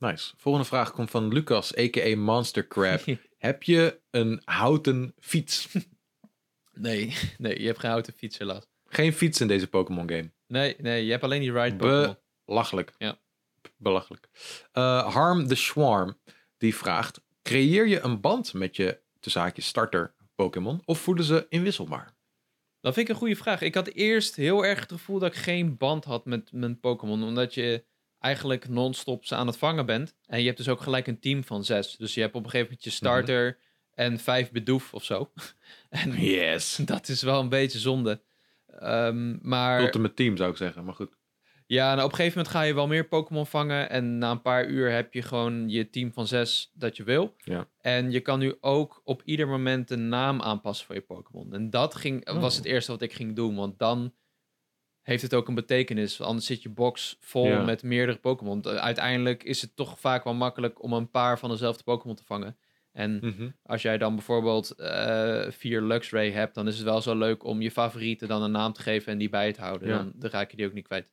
Nice. 0.02 0.34
Volgende 0.38 0.68
vraag 0.68 0.92
komt 0.92 1.12
van 1.12 1.34
Lucas, 1.34 1.78
a.k.a. 1.78 2.18
Monster 2.18 2.68
Crab. 2.68 3.02
Heb 3.38 3.64
je 3.64 4.02
een 4.12 4.42
houten 4.46 5.14
fiets? 5.20 5.76
nee, 6.72 7.16
nee, 7.38 7.60
je 7.60 7.66
hebt 7.66 7.80
geen 7.80 7.90
houten 7.90 8.14
fiets 8.14 8.38
helaas. 8.38 8.68
Geen 8.86 9.14
fiets 9.14 9.42
in 9.42 9.48
deze 9.48 9.68
Pokémon 9.68 10.10
game. 10.10 10.32
Nee, 10.48 10.76
nee, 10.80 11.06
je 11.06 11.12
hebt 11.12 11.24
alleen 11.24 11.42
die 11.42 11.52
ride 11.52 11.76
Pokémon. 11.76 12.18
Belachelijk. 12.46 12.94
Ja. 12.98 13.20
Belachelijk. 13.78 14.30
Eh, 14.72 15.14
Harm 15.14 15.48
the 15.48 15.56
Swarm, 15.56 16.20
die 16.58 16.76
vraagt... 16.76 17.22
Creëer 17.42 17.88
je 17.88 18.00
een 18.00 18.22
band 18.22 18.54
met 18.54 18.76
je, 18.76 19.02
tussen 19.20 19.42
haakjes, 19.42 19.66
starter 19.66 20.16
Pokémon? 20.36 20.82
Of 20.86 21.00
voelen 21.00 21.24
ze 21.24 21.46
inwisselbaar? 21.50 22.16
Dat 22.82 22.94
vind 22.94 23.08
ik 23.08 23.14
een 23.14 23.20
goede 23.20 23.36
vraag. 23.36 23.62
Ik 23.62 23.76
had 23.76 23.88
eerst 23.88 24.36
heel 24.36 24.66
erg 24.66 24.80
het 24.80 24.92
gevoel 24.92 25.20
dat 25.20 25.36
ik 25.36 25.40
geen 25.40 25.78
band 25.78 26.06
had 26.06 26.26
met 26.26 26.52
mijn 26.52 26.80
Pokémon. 26.80 27.24
Omdat 27.24 27.54
je 27.54 27.86
eigenlijk 28.22 28.70
non-stop 28.70 29.26
ze 29.26 29.36
aan 29.36 29.48
het 29.48 29.58
vangen 29.58 29.86
bent. 29.86 30.16
En 30.26 30.40
je 30.40 30.46
hebt 30.46 30.58
dus 30.58 30.70
ook 30.70 30.82
gelijk 30.82 31.08
een 31.08 31.20
team 31.20 31.44
van 31.44 31.64
zes. 31.64 31.96
Dus 31.98 32.14
je 32.14 32.22
hebt 32.22 32.36
op 32.36 32.44
een 32.44 32.50
gegeven 32.50 32.68
moment 32.68 32.84
je 32.86 32.90
starter 32.90 33.58
en 33.94 34.20
vijf 34.20 34.52
bedoef 34.52 34.94
of 34.94 35.04
zo. 35.04 35.32
en 35.90 36.12
Yes. 36.12 36.76
dat 36.86 37.08
is 37.08 37.22
wel 37.22 37.40
een 37.40 37.50
beetje 37.50 37.80
zonde. 37.80 38.22
Ehm, 38.68 39.38
maar 39.50 39.82
Ultimate 39.82 40.14
team 40.14 40.38
zou 40.38 40.52
ik 40.52 40.58
zeggen, 40.58 40.84
maar 40.86 40.94
goed. 40.94 41.18
ja, 41.66 41.94
nou, 41.94 42.06
op 42.06 42.10
een 42.12 42.16
gegeven 42.16 42.38
moment 42.38 42.56
ga 42.56 42.62
je 42.62 42.74
wel 42.74 42.88
meer 42.88 43.08
Pokémon 43.08 43.48
vangen. 43.48 43.90
En 43.90 44.18
na 44.18 44.32
een 44.32 44.42
paar 44.42 44.66
uur 44.68 44.92
heb 44.92 45.14
je 45.14 45.22
gewoon 45.22 45.70
je 45.70 45.90
team 45.90 46.14
van 46.14 46.28
zes 46.28 46.72
dat 46.74 46.98
je 46.98 47.04
wil. 47.04 47.36
Ja. 47.38 47.68
En 47.82 48.12
je 48.12 48.20
kan 48.20 48.40
nu 48.40 48.56
ook 48.60 49.02
op 49.04 49.22
ieder 49.26 49.48
moment 49.48 49.88
de 49.88 49.96
naam 49.98 50.42
aanpassen 50.42 50.86
van 50.86 50.96
je 50.96 51.02
Pokémon. 51.02 51.54
En 51.54 51.70
dat 51.70 51.96
ging, 51.96 52.30
Oh. 52.30 52.42
was 52.42 52.56
het 52.56 52.66
eerste 52.66 52.92
wat 52.92 53.02
ik 53.02 53.14
ging 53.14 53.36
doen. 53.36 53.56
Want 53.56 53.80
dan 53.80 54.14
heeft 55.02 55.22
het 55.22 55.34
ook 55.34 55.48
een 55.48 55.56
betekenis. 55.56 56.22
Anders 56.22 56.46
zit 56.46 56.62
je 56.62 56.70
box 56.70 57.18
vol 57.20 57.46
Ja. 57.48 57.64
met 57.64 57.84
meerdere 57.84 58.18
Pokémon. 58.18 58.64
Uh, 58.68 58.76
Uiteindelijk 58.76 59.44
is 59.44 59.62
het 59.62 59.76
toch 59.76 60.00
vaak 60.00 60.24
wel 60.24 60.34
makkelijk 60.34 60.84
om 60.84 60.94
een 60.94 61.10
paar 61.10 61.40
van 61.40 61.50
dezelfde 61.50 61.84
Pokémon 61.84 62.16
te 62.16 62.24
vangen. 62.26 62.58
En 62.92 63.20
Mhm. 63.22 63.50
als 63.64 63.82
jij 63.82 63.98
dan 63.98 64.16
bijvoorbeeld 64.16 64.70
eh, 64.72 65.46
vier 65.50 65.82
Luxray 65.82 66.32
hebt, 66.32 66.56
dan 66.56 66.68
is 66.68 66.76
het 66.76 66.84
wel 66.84 67.02
zo 67.02 67.16
leuk 67.18 67.44
om 67.44 67.62
je 67.62 67.72
favorieten 67.72 68.28
dan 68.28 68.42
een 68.44 68.52
naam 68.52 68.74
te 68.74 68.82
geven 68.82 69.12
en 69.12 69.18
die 69.18 69.30
bij 69.30 69.54
te 69.54 69.62
houden. 69.62 69.88
Ja. 69.88 69.98
Dan, 69.98 70.12
dan 70.16 70.30
raak 70.30 70.52
je 70.52 70.58
die 70.58 70.66
ook 70.66 70.74
niet 70.74 70.88
kwijt. 70.88 71.12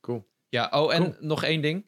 Cool. 0.00 0.26
Ja, 0.48 0.68
oh, 0.72 0.94
en 0.94 1.02
Cool. 1.02 1.14
nog 1.20 1.44
één 1.44 1.60
ding. 1.60 1.86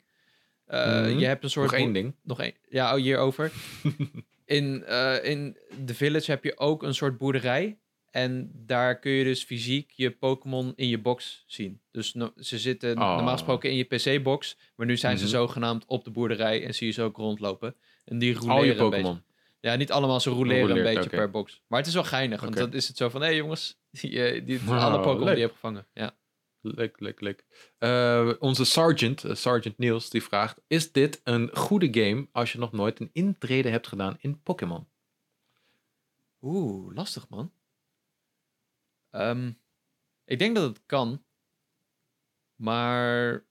Eh, 0.65 1.01
Mhm. 1.01 1.19
Je 1.19 1.27
hebt 1.27 1.45
een 1.45 1.51
soort... 1.51 1.71
Nog 1.71 1.81
één 1.81 1.93
ding. 1.93 2.15
Nog 2.23 2.41
één. 2.41 2.55
Ja, 2.69 2.95
oh, 2.95 3.01
hierover. 3.03 3.53
in, 4.45 4.85
eh, 4.85 5.25
in 5.25 5.57
de 5.85 5.95
village 5.95 6.31
heb 6.31 6.45
je 6.45 6.59
ook 6.59 6.83
een 6.83 6.95
soort 6.95 7.19
boerderij. 7.19 7.79
En 8.11 8.51
daar 8.55 8.99
kun 8.99 9.11
je 9.13 9.25
dus 9.25 9.43
fysiek 9.45 9.91
je 9.91 10.11
Pokémon 10.11 10.73
in 10.77 10.89
je 10.89 10.99
box 10.99 11.45
zien. 11.47 11.81
Dus 11.91 12.15
no- 12.15 12.33
ze 12.37 12.59
zitten 12.59 12.91
Oh. 12.99 13.15
normaal 13.15 13.33
gesproken 13.33 13.71
in 13.71 13.77
je 13.77 13.85
PC-box. 13.85 14.57
Maar 14.77 14.87
nu 14.87 14.97
zijn 14.97 15.15
Mhm. 15.15 15.23
ze 15.23 15.29
zogenaamd 15.29 15.85
op 15.87 16.05
de 16.05 16.11
boerderij 16.11 16.65
en 16.67 16.75
zie 16.75 16.87
je 16.87 16.93
ze 16.93 17.03
ook 17.03 17.17
rondlopen. 17.17 17.75
En 18.05 18.19
die 18.19 18.37
Al 18.39 18.47
roleren 18.47 18.67
je. 18.75 18.75
Pokémon. 18.75 19.23
Ja, 19.61 19.75
niet 19.75 19.93
allemaal, 19.93 20.21
ze 20.21 20.31
roleren 20.31 20.77
een 20.77 20.83
beetje 20.95 21.11
per 21.11 21.31
box. 21.31 21.61
Maar 21.67 21.79
het 21.79 21.89
is 21.89 21.95
wel 21.95 22.05
geinig, 22.05 22.41
want 22.41 22.57
dan 22.57 22.73
is 22.73 22.89
het 22.89 22.97
zo 22.97 23.09
van... 23.09 23.21
Hé 23.21 23.27
hey, 23.27 23.37
jongens, 23.37 23.79
die, 24.01 24.23
eh, 24.23 24.47
die, 24.47 24.61
Wow, 24.61 24.79
alle 24.79 25.01
Pokémon 25.01 25.27
die 25.27 25.35
je 25.35 25.41
hebt 25.41 25.53
gevangen. 25.53 25.87
Ja. 25.95 26.15
Leuk, 26.61 27.01
leuk, 27.01 27.21
leuk. 27.21 27.45
Eh, 27.79 28.33
onze 28.39 28.65
sergeant, 28.65 29.25
eh, 29.25 29.35
Sergeant 29.35 29.79
Niels, 29.79 30.11
die 30.11 30.23
vraagt... 30.23 30.61
Is 30.67 30.93
dit 30.93 31.21
een 31.25 31.51
goede 31.53 31.89
game 32.03 32.27
als 32.33 32.53
je 32.53 32.59
nog 32.59 32.73
nooit 32.73 33.01
een 33.01 33.11
intrede 33.13 33.69
hebt 33.69 33.87
gedaan 33.87 34.17
in 34.21 34.43
Pokémon? 34.43 34.87
Oeh, 36.43 36.95
lastig 36.95 37.29
man. 37.29 37.53
Ehm, 39.11 39.53
ik 40.25 40.39
denk 40.39 40.57
dat 40.57 40.69
het 40.69 40.83
kan. 40.87 41.25
Maar 42.55 43.45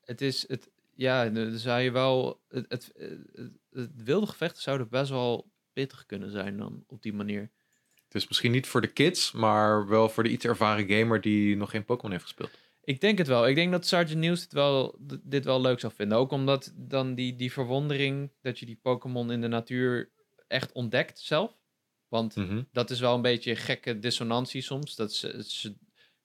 het 0.00 0.20
is 0.20 0.48
het. 0.48 0.70
Ja, 0.94 1.28
dan 1.28 1.58
zou 1.58 1.80
je 1.80 1.90
wel. 1.90 2.42
Het, 2.48 2.64
het, 2.68 2.92
het, 3.32 3.52
het 3.70 4.02
wilde 4.02 4.26
gevechten 4.26 4.62
zouden 4.62 4.88
best 4.88 5.10
wel 5.10 5.52
pittig 5.72 6.06
kunnen 6.06 6.30
zijn 6.30 6.56
dan 6.56 6.84
op 6.86 7.02
die 7.02 7.12
manier. 7.12 7.50
Dus 8.08 8.28
misschien 8.28 8.52
niet 8.52 8.66
voor 8.66 8.80
de 8.80 8.92
kids, 8.92 9.32
maar 9.32 9.88
wel 9.88 10.08
voor 10.08 10.22
de 10.22 10.28
iets 10.28 10.44
ervaren 10.44 10.88
gamer 10.88 11.20
die 11.20 11.56
nog 11.56 11.70
geen 11.70 11.84
Pokémon 11.84 12.10
heeft 12.10 12.24
gespeeld. 12.24 12.58
Ik 12.84 13.00
denk 13.00 13.18
het 13.18 13.26
wel. 13.26 13.48
Ik 13.48 13.54
denk 13.54 13.72
dat 13.72 13.86
Sergeant 13.86 14.20
Nieuws 14.20 14.40
dit 14.40 14.52
wel, 14.52 14.98
dit 15.22 15.44
wel 15.44 15.60
leuk 15.60 15.80
zou 15.80 15.92
vinden. 15.92 16.18
Ook 16.18 16.30
omdat 16.30 16.72
dan 16.76 17.14
die, 17.14 17.36
die 17.36 17.52
verwondering 17.52 18.30
dat 18.40 18.58
je 18.58 18.66
die 18.66 18.78
Pokémon 18.82 19.30
in 19.30 19.40
de 19.40 19.48
natuur 19.48 20.10
echt 20.46 20.72
ontdekt 20.72 21.18
zelf. 21.18 21.63
Want 22.08 22.36
Mhm. 22.36 22.62
dat 22.72 22.90
is 22.90 23.00
wel 23.00 23.14
een 23.14 23.22
beetje 23.22 23.56
gekke 23.56 23.98
dissonantie 23.98 24.62
soms. 24.62 24.94
Dat 24.96 25.12
ze, 25.12 25.44
ze- 25.46 25.76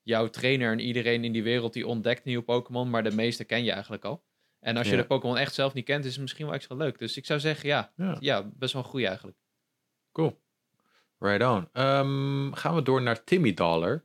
jouw 0.01 0.27
trainer 0.30 0.71
en 0.71 0.80
iedereen 0.80 1.23
in 1.23 1.32
die 1.32 1.43
wereld 1.43 1.73
die 1.73 1.88
ontdekt 1.88 2.23
nieuwe 2.23 2.43
Pokémon, 2.43 2.89
maar 2.89 3.03
de 3.03 3.11
meeste 3.15 3.43
ken 3.43 3.63
je 3.63 3.71
eigenlijk 3.71 4.05
al. 4.05 4.23
En 4.59 4.77
als 4.77 4.88
je 4.89 4.95
Ja. 4.95 5.01
de 5.01 5.07
Pokémon 5.07 5.38
echt 5.38 5.53
zelf 5.53 5.73
niet 5.73 5.86
kent, 5.86 6.05
is 6.05 6.11
het 6.11 6.21
misschien 6.21 6.45
wel 6.45 6.53
extra 6.55 6.75
leuk. 6.75 6.97
Dus 6.99 7.17
ik 7.17 7.25
zou 7.25 7.39
zeggen, 7.39 7.69
ja, 7.69 7.91
Ja. 7.95 8.17
ja 8.19 8.49
best 8.53 8.73
wel 8.73 8.84
goed 8.84 9.03
eigenlijk. 9.03 9.38
Cool. 10.11 10.41
Right 11.19 11.43
on. 11.43 11.67
Ehm, 11.73 12.51
gaan 12.53 12.75
we 12.75 12.82
door 12.82 13.01
naar 13.01 13.23
Timmy 13.23 13.53
Dollar. 13.53 14.03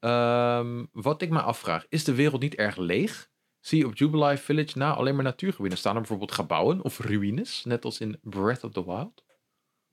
Ehm, 0.00 0.84
wat 0.92 1.22
ik 1.22 1.30
me 1.30 1.40
afvraag, 1.40 1.86
is 1.88 2.04
de 2.04 2.14
wereld 2.14 2.40
niet 2.40 2.54
erg 2.54 2.76
leeg? 2.76 3.30
Zie 3.60 3.78
je 3.78 3.86
op 3.86 3.96
Jubilife 3.96 4.42
Village 4.44 4.78
na 4.78 4.94
alleen 4.94 5.14
maar 5.14 5.24
natuurgebieden? 5.24 5.78
Staan 5.78 5.92
er 5.94 6.00
bijvoorbeeld 6.00 6.32
gebouwen 6.32 6.82
of 6.84 6.98
ruïnes, 6.98 7.64
net 7.64 7.84
als 7.84 8.00
in 8.00 8.18
Breath 8.22 8.64
of 8.64 8.72
the 8.72 8.84
Wild? 8.84 9.24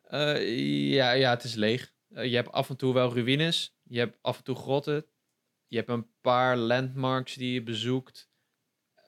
Eh, 0.04 0.90
ja, 0.94 1.12
ja, 1.12 1.30
het 1.30 1.44
is 1.44 1.54
leeg. 1.56 1.94
Eh, 2.10 2.26
je 2.30 2.36
hebt 2.36 2.52
af 2.52 2.70
en 2.70 2.78
toe 2.78 2.94
wel 2.94 3.14
ruïnes. 3.14 3.76
Je 3.84 4.00
hebt 4.00 4.18
af 4.22 4.38
en 4.38 4.44
toe 4.44 4.56
grotten. 4.56 5.06
Je 5.68 5.78
hebt 5.78 5.90
een 5.90 6.08
paar 6.22 6.58
landmarks 6.58 7.34
die 7.36 7.54
je 7.54 7.64
bezoekt. 7.64 8.30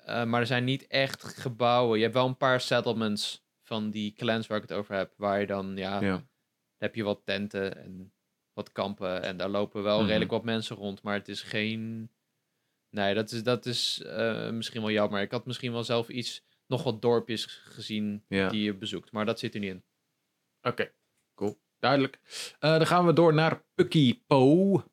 Eh, 0.06 0.24
maar 0.26 0.40
er 0.40 0.48
zijn 0.48 0.64
niet 0.64 0.88
echt 0.88 1.24
gebouwen. 1.24 1.98
Je 1.98 2.04
hebt 2.04 2.16
wel 2.16 2.28
een 2.28 2.38
paar 2.38 2.62
settlements 2.62 3.44
van 3.62 3.92
die 3.92 4.14
clans 4.14 4.48
waar 4.48 4.58
ik 4.58 4.70
het 4.70 4.78
over 4.78 4.96
heb. 4.96 5.14
Waar 5.18 5.40
je 5.40 5.46
dan, 5.48 5.78
ja, 5.78 6.26
heb 6.78 6.96
je 6.96 7.04
wat 7.04 7.22
tenten 7.26 7.78
en 7.78 8.14
wat 8.54 8.72
kampen. 8.72 9.22
En 9.24 9.38
daar 9.38 9.50
lopen 9.50 9.84
wel 9.84 9.98
Mhm. 9.98 10.06
redelijk 10.08 10.32
wat 10.32 10.44
mensen 10.44 10.76
rond. 10.76 11.02
Maar 11.02 11.14
het 11.16 11.28
is 11.28 11.42
geen... 11.42 12.10
Nee, 12.90 13.14
dat 13.14 13.32
is, 13.32 13.44
dat 13.44 13.66
is 13.66 14.02
misschien 14.52 14.82
wel 14.82 14.92
jammer. 14.92 15.22
Ik 15.22 15.32
had 15.32 15.46
misschien 15.46 15.72
wel 15.72 15.84
zelf 15.84 16.10
iets, 16.10 16.44
nog 16.68 16.84
wat 16.84 17.02
dorpjes 17.02 17.46
gezien 17.46 18.24
Ja. 18.28 18.50
die 18.50 18.64
je 18.64 18.74
bezoekt. 18.74 19.12
Maar 19.12 19.26
dat 19.26 19.40
zit 19.40 19.54
er 19.54 19.60
niet 19.60 19.70
in. 19.72 19.84
Oké, 20.68 20.92
cool. 21.36 21.60
Duidelijk. 21.80 22.20
Eh, 22.60 22.72
dan 22.72 22.88
gaan 22.88 23.06
we 23.06 23.14
door 23.14 23.34
naar 23.34 23.64
Pucky 23.74 24.22
Po. 24.28 24.84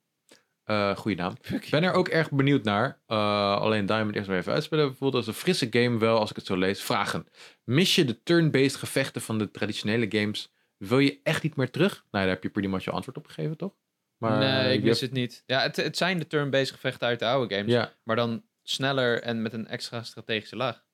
Eh 0.63 0.97
goeie 0.97 1.17
naam. 1.17 1.37
Ik 1.43 1.69
ben 1.71 1.83
er 1.83 1.93
ook 1.93 2.09
erg 2.09 2.31
benieuwd 2.31 2.65
naar. 2.65 3.01
Eh, 3.07 3.57
alleen 3.57 3.87
Diamond 3.87 4.17
eerst 4.17 4.29
maar 4.29 4.39
even 4.39 4.53
uitspelen. 4.53 4.97
Voelt 4.97 5.15
als 5.15 5.27
een 5.27 5.35
frisse 5.35 5.67
game 5.71 5.99
wel, 5.99 6.19
als 6.19 6.31
ik 6.31 6.37
het 6.37 6.47
zo 6.47 6.57
lees. 6.57 6.83
Vragen. 6.83 7.27
Mis 7.65 7.95
je 7.95 8.05
de 8.05 8.23
turn-based 8.23 8.77
gevechten 8.77 9.23
van 9.23 9.39
de 9.39 9.51
traditionele 9.51 10.07
games? 10.09 10.53
Wil 10.77 10.99
je 10.99 11.21
echt 11.23 11.43
niet 11.43 11.57
meer 11.57 11.71
terug? 11.71 11.93
Nou, 11.93 12.25
daar 12.25 12.35
heb 12.35 12.43
je 12.43 12.51
pretty 12.51 12.69
much 12.71 12.85
je 12.85 12.91
antwoord 12.91 13.17
op 13.17 13.27
gegeven, 13.27 13.57
toch? 13.57 13.75
nee, 14.19 14.77
ik 14.77 14.83
mis 14.83 15.01
het 15.01 15.13
niet. 15.13 15.43
Ja, 15.47 15.61
het, 15.61 15.77
het 15.77 15.97
zijn 15.97 16.19
de 16.19 16.27
turn-based 16.27 16.71
gevechten 16.71 17.07
uit 17.09 17.19
de 17.19 17.27
oude 17.27 17.55
games. 17.55 17.73
Ja, 17.73 17.93
Maar 18.05 18.17
dan 18.17 18.45
sneller 18.63 19.23
en 19.23 19.43
met 19.43 19.53
een 19.53 19.67
extra 19.67 20.03
strategische 20.03 20.57
laag. 20.57 20.85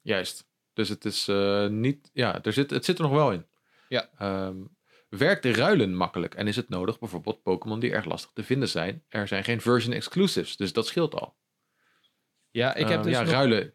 juist. 0.00 0.46
Dus 0.72 0.88
het 0.88 1.04
is 1.04 1.26
niet... 1.70 2.10
Ja, 2.12 2.42
er 2.42 2.52
zit, 2.52 2.70
het 2.70 2.84
zit 2.84 2.96
er 2.98 3.02
nog 3.02 3.12
wel 3.12 3.32
in. 3.32 3.46
Ja. 3.88 4.08
Ehm, 4.18 4.56
werkt 5.08 5.42
de 5.42 5.52
ruilen 5.52 5.94
makkelijk? 5.94 6.34
En 6.34 6.46
is 6.46 6.56
het 6.56 6.68
nodig 6.68 6.98
bijvoorbeeld 6.98 7.42
Pokémon 7.42 7.80
die 7.80 7.92
erg 7.92 8.04
lastig 8.04 8.30
te 8.34 8.42
vinden 8.44 8.68
zijn? 8.68 9.04
Er 9.08 9.28
zijn 9.28 9.44
geen 9.44 9.60
version 9.60 9.94
exclusives, 9.94 10.56
dus 10.56 10.72
dat 10.72 10.86
scheelt 10.86 11.14
al. 11.14 11.36
Ja, 12.50 12.74
ik 12.74 12.88
heb 12.88 12.96
Ehm, 12.98 13.02
dus 13.02 13.12
ja, 13.12 13.20
nog- 13.22 13.30
ruilen. 13.30 13.72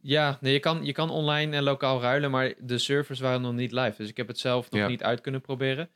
Ja, 0.00 0.38
nee, 0.40 0.52
je, 0.52 0.60
kan, 0.60 0.84
je 0.84 0.92
kan 0.92 1.10
online 1.10 1.56
en 1.56 1.62
lokaal 1.62 2.00
ruilen, 2.00 2.30
maar 2.30 2.54
de 2.58 2.78
servers 2.78 3.20
waren 3.20 3.40
nog 3.40 3.52
niet 3.52 3.72
live. 3.72 3.94
Dus 3.96 4.08
ik 4.08 4.16
heb 4.16 4.28
het 4.28 4.38
zelf 4.38 4.70
nog 4.70 4.80
Ja. 4.80 4.86
niet 4.88 5.02
uit 5.02 5.20
kunnen 5.20 5.40
proberen. 5.40 5.90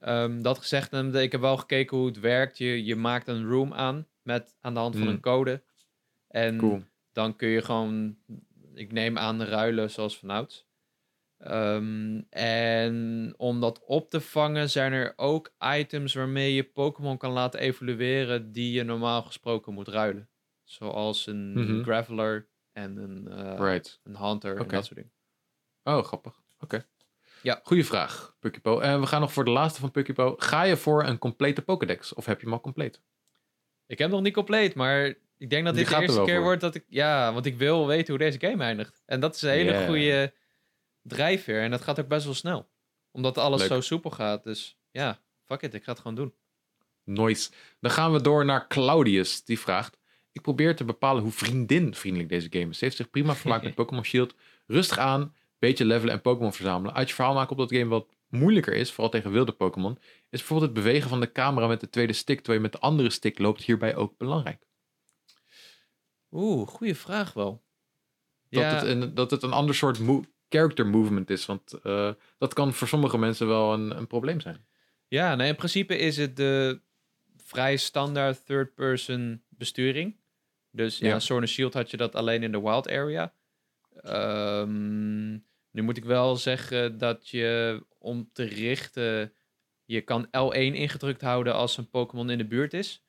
Ehm, 0.00 0.42
dat 0.42 0.58
gezegd, 0.58 0.92
ik 1.14 1.32
heb 1.32 1.40
wel 1.40 1.56
gekeken 1.56 1.96
hoe 1.96 2.06
het 2.06 2.20
werkt. 2.20 2.58
Je, 2.58 2.84
je 2.84 2.96
maakt 2.96 3.28
een 3.28 3.46
room 3.48 3.72
aan 3.74 4.06
met 4.22 4.56
aan 4.60 4.74
de 4.74 4.80
hand 4.80 4.94
van 4.96 5.06
Mm. 5.06 5.12
een 5.12 5.20
code. 5.20 5.62
En 6.28 6.56
Cool. 6.58 6.82
dan 7.12 7.36
kun 7.36 7.48
je 7.48 7.62
gewoon, 7.62 8.16
ik 8.74 8.92
neem 8.92 9.18
aan, 9.18 9.42
ruilen 9.42 9.90
zoals 9.90 10.18
vanouds. 10.18 10.65
Ehm, 11.38 12.20
en 12.30 13.34
om 13.36 13.60
dat 13.60 13.82
op 13.84 14.10
te 14.10 14.20
vangen 14.20 14.70
zijn 14.70 14.92
er 14.92 15.12
ook 15.16 15.54
items 15.76 16.14
waarmee 16.14 16.54
je 16.54 16.64
Pokémon 16.64 17.16
kan 17.16 17.32
laten 17.32 17.60
evolueren 17.60 18.52
die 18.52 18.72
je 18.72 18.82
normaal 18.82 19.22
gesproken 19.22 19.72
moet 19.74 19.88
ruilen. 19.88 20.28
Zoals 20.64 21.26
een 21.26 21.52
Mhm. 21.52 21.82
Graveler 21.82 22.48
en 22.72 22.96
een, 22.96 23.28
eh, 23.28 23.58
Right. 23.58 24.00
een 24.04 24.16
Hunter 24.16 24.56
en 24.56 24.68
dat 24.68 24.84
soort 24.84 24.94
dingen. 24.96 25.12
Oh, 25.84 26.04
grappig. 26.04 26.40
Oké. 26.60 26.86
Ja. 27.42 27.60
Goeie 27.62 27.86
vraag, 27.86 28.36
Pukipo. 28.40 28.78
En 28.80 29.00
we 29.00 29.06
gaan 29.06 29.20
nog 29.20 29.32
voor 29.32 29.44
de 29.44 29.50
laatste 29.50 29.80
van 29.80 29.90
Pukipo. 29.90 30.34
Ga 30.38 30.62
je 30.62 30.76
voor 30.76 31.04
een 31.04 31.18
complete 31.18 31.62
Pokédex? 31.62 32.14
Of 32.14 32.26
heb 32.26 32.38
je 32.38 32.44
hem 32.44 32.54
al 32.54 32.60
compleet? 32.60 33.02
Ik 33.86 33.98
heb 33.98 34.06
hem 34.06 34.10
nog 34.10 34.22
niet 34.22 34.34
compleet, 34.34 34.74
maar 34.74 35.14
ik 35.38 35.50
denk 35.50 35.64
dat 35.64 35.74
dit 35.74 35.88
de 35.88 35.94
er 35.94 36.00
eerste 36.02 36.22
keer 36.22 36.34
voor. 36.34 36.42
wordt 36.42 36.60
dat 36.60 36.74
ik... 36.74 36.84
Ja, 36.88 37.32
want 37.32 37.46
ik 37.46 37.56
wil 37.58 37.86
weten 37.86 38.14
hoe 38.14 38.18
deze 38.24 38.40
game 38.40 38.62
eindigt. 38.64 39.02
En 39.06 39.20
dat 39.20 39.34
is 39.34 39.42
een 39.42 39.50
hele 39.50 39.70
Yeah. 39.70 39.86
goede 39.86 40.32
drijfveer. 41.06 41.62
En 41.62 41.70
dat 41.70 41.80
gaat 41.80 42.00
ook 42.00 42.08
best 42.08 42.24
wel 42.24 42.34
snel. 42.34 42.68
Omdat 43.10 43.38
alles 43.38 43.60
Leuk. 43.60 43.68
zo 43.68 43.80
soepel 43.80 44.10
gaat. 44.10 44.44
Dus 44.44 44.78
ja, 44.90 45.20
fuck 45.44 45.62
it, 45.62 45.74
ik 45.74 45.84
ga 45.84 45.90
het 45.90 46.00
gewoon 46.00 46.16
doen. 46.16 46.34
Nice. 47.04 47.50
Dan 47.80 47.90
gaan 47.90 48.12
we 48.12 48.20
door 48.20 48.44
naar 48.44 48.68
Claudius. 48.68 49.44
Die 49.44 49.58
vraagt... 49.58 49.98
Ik 50.32 50.42
probeer 50.42 50.76
te 50.76 50.84
bepalen 50.84 51.22
hoe 51.22 51.32
vriendin-vriendelijk 51.32 52.28
deze 52.28 52.46
game 52.50 52.70
is. 52.70 52.78
Ze 52.78 52.84
heeft 52.84 52.96
zich 52.96 53.10
prima 53.10 53.34
vermaakt 53.44 53.64
met 53.64 53.74
Pokémon 53.74 54.04
Shield. 54.04 54.34
Rustig 54.66 54.98
aan, 54.98 55.34
beetje 55.58 55.84
levelen 55.84 56.14
en 56.14 56.20
Pokémon 56.20 56.52
verzamelen. 56.52 56.94
Uit 56.94 57.08
je 57.08 57.14
verhaal 57.14 57.34
maken 57.34 57.50
op 57.50 57.58
dat 57.58 57.72
game 57.72 57.90
wat 57.90 58.08
moeilijker 58.28 58.74
is, 58.74 58.92
vooral 58.92 59.10
tegen 59.10 59.30
wilde 59.30 59.52
Pokémon, 59.52 59.98
is 60.30 60.38
bijvoorbeeld 60.38 60.70
het 60.74 60.84
bewegen 60.84 61.08
van 61.08 61.20
de 61.20 61.32
camera 61.32 61.66
met 61.66 61.80
de 61.80 61.90
tweede 61.90 62.12
stick, 62.12 62.36
terwijl 62.36 62.58
je 62.58 62.62
met 62.62 62.72
de 62.72 62.86
andere 62.86 63.10
stick 63.10 63.38
loopt, 63.38 63.62
hierbij 63.62 63.96
ook 63.96 64.16
belangrijk. 64.16 64.66
Oeh, 66.30 66.68
goede 66.68 66.94
vraag 66.94 67.32
wel. 67.32 67.64
Dat, 68.48 68.62
ja, 68.62 68.74
het, 68.74 68.82
een, 68.82 69.14
dat 69.14 69.30
het 69.30 69.42
een 69.42 69.52
ander 69.52 69.74
soort 69.74 69.98
mo- 69.98 70.24
character 70.56 70.86
movement 70.86 71.30
is, 71.30 71.46
want 71.46 71.72
eh, 71.72 72.12
dat 72.38 72.54
kan 72.54 72.72
voor 72.72 72.88
sommige 72.88 73.18
mensen 73.18 73.46
wel 73.46 73.72
een, 73.72 73.96
een 73.96 74.06
probleem 74.06 74.40
zijn. 74.40 74.66
ja 75.08 75.34
nee, 75.34 75.48
in 75.48 75.56
principe 75.56 75.96
is 75.98 76.16
het 76.16 76.36
de 76.36 76.80
vrij 77.36 77.76
standaard 77.76 78.46
third-person 78.46 79.42
besturing. 79.48 80.16
Dus 80.70 80.98
ja, 80.98 81.08
Ja. 81.08 81.18
Sword 81.18 81.48
Shield 81.48 81.74
had 81.74 81.90
je 81.90 81.96
dat 81.96 82.14
alleen 82.14 82.42
in 82.42 82.52
de 82.52 82.60
wild 82.60 82.88
area. 82.88 83.32
Ehm, 84.02 85.30
nu 85.70 85.82
moet 85.82 85.96
ik 85.96 86.04
wel 86.04 86.36
zeggen 86.36 86.98
dat 86.98 87.28
je 87.28 87.82
om 87.98 88.30
te 88.32 88.44
richten, 88.44 89.32
je 89.84 90.00
kan 90.00 90.26
L1 90.26 90.74
ingedrukt 90.74 91.20
houden 91.20 91.54
als 91.54 91.76
een 91.76 91.90
Pokémon 91.90 92.30
in 92.30 92.38
de 92.38 92.46
buurt 92.46 92.72
is. 92.74 93.04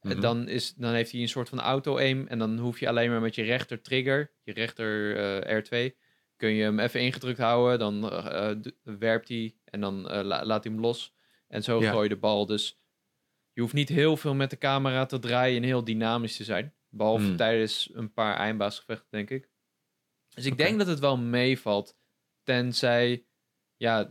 Mhm. 0.00 0.20
Dan, 0.20 0.48
is, 0.48 0.74
dan 0.74 0.92
heeft 0.92 1.12
hij 1.12 1.20
een 1.20 1.28
soort 1.28 1.48
van 1.48 1.60
auto-aim 1.60 2.26
en 2.26 2.38
dan 2.38 2.58
hoef 2.58 2.80
je 2.80 2.88
alleen 2.88 3.10
maar 3.10 3.20
met 3.20 3.34
je 3.34 3.42
rechter 3.42 3.80
trigger, 3.82 4.30
je 4.42 4.52
rechter 4.52 5.16
eh, 5.16 5.60
R2, 5.60 5.94
kun 6.42 6.52
je 6.52 6.62
hem 6.62 6.78
even 6.78 7.00
ingedrukt 7.00 7.38
houden, 7.38 7.78
dan 7.78 8.10
eh, 8.10 8.50
eh, 8.50 8.56
werpt 8.82 9.28
hij 9.28 9.54
en 9.64 9.80
dan 9.80 10.08
eh, 10.08 10.24
la- 10.24 10.44
laat 10.44 10.64
hij 10.64 10.72
hem 10.72 10.82
los. 10.82 11.14
En 11.48 11.62
zo 11.62 11.80
Ja. 11.80 11.90
gooi 11.90 12.02
je 12.02 12.08
de 12.14 12.20
bal. 12.20 12.46
Dus 12.46 12.80
je 13.52 13.60
hoeft 13.60 13.72
niet 13.72 13.88
heel 13.88 14.16
veel 14.16 14.34
met 14.34 14.50
de 14.50 14.58
camera 14.58 15.06
te 15.06 15.18
draaien 15.18 15.56
en 15.56 15.62
heel 15.62 15.84
dynamisch 15.84 16.36
te 16.36 16.44
zijn. 16.44 16.74
Behalve 16.88 17.24
Hmm. 17.26 17.36
tijdens 17.36 17.90
een 17.92 18.12
paar 18.12 18.36
eindbaasgevechten, 18.36 19.06
denk 19.10 19.30
ik. 19.30 19.48
Dus 20.34 20.44
ik 20.46 20.56
denk 20.58 20.78
dat 20.78 20.86
het 20.86 20.98
wel 20.98 21.16
meevalt. 21.18 21.98
Tenzij, 22.42 23.26
ja, 23.76 24.08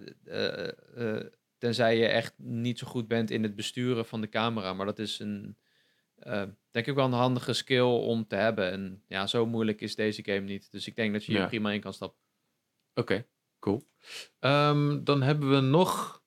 tenzij 1.57 1.97
je 1.97 2.05
echt 2.05 2.33
niet 2.37 2.79
zo 2.79 2.87
goed 2.87 3.07
bent 3.07 3.31
in 3.31 3.43
het 3.43 3.55
besturen 3.55 4.05
van 4.05 4.21
de 4.21 4.29
camera. 4.29 4.73
Maar 4.73 4.85
dat 4.85 4.99
is 4.99 5.19
een, 5.19 5.57
denk 6.71 6.87
ik 6.87 6.95
wel 6.95 7.05
een 7.05 7.11
handige 7.11 7.53
skill 7.53 7.81
om 7.81 8.27
te 8.27 8.35
hebben. 8.35 8.71
En 8.71 9.03
ja, 9.07 9.27
zo 9.27 9.45
moeilijk 9.45 9.81
is 9.81 9.95
deze 9.95 10.23
game 10.23 10.39
niet. 10.39 10.71
Dus 10.71 10.87
ik 10.87 10.95
denk 10.95 11.13
dat 11.13 11.25
je 11.25 11.31
hier 11.31 11.41
Ja. 11.41 11.47
prima 11.47 11.71
in 11.71 11.81
kan 11.81 11.93
stappen. 11.93 12.19
Oké, 12.93 13.27
cool. 13.59 13.87
Ehm, 14.39 15.03
dan 15.03 15.21
hebben 15.21 15.49
we 15.49 15.59
nog 15.59 16.23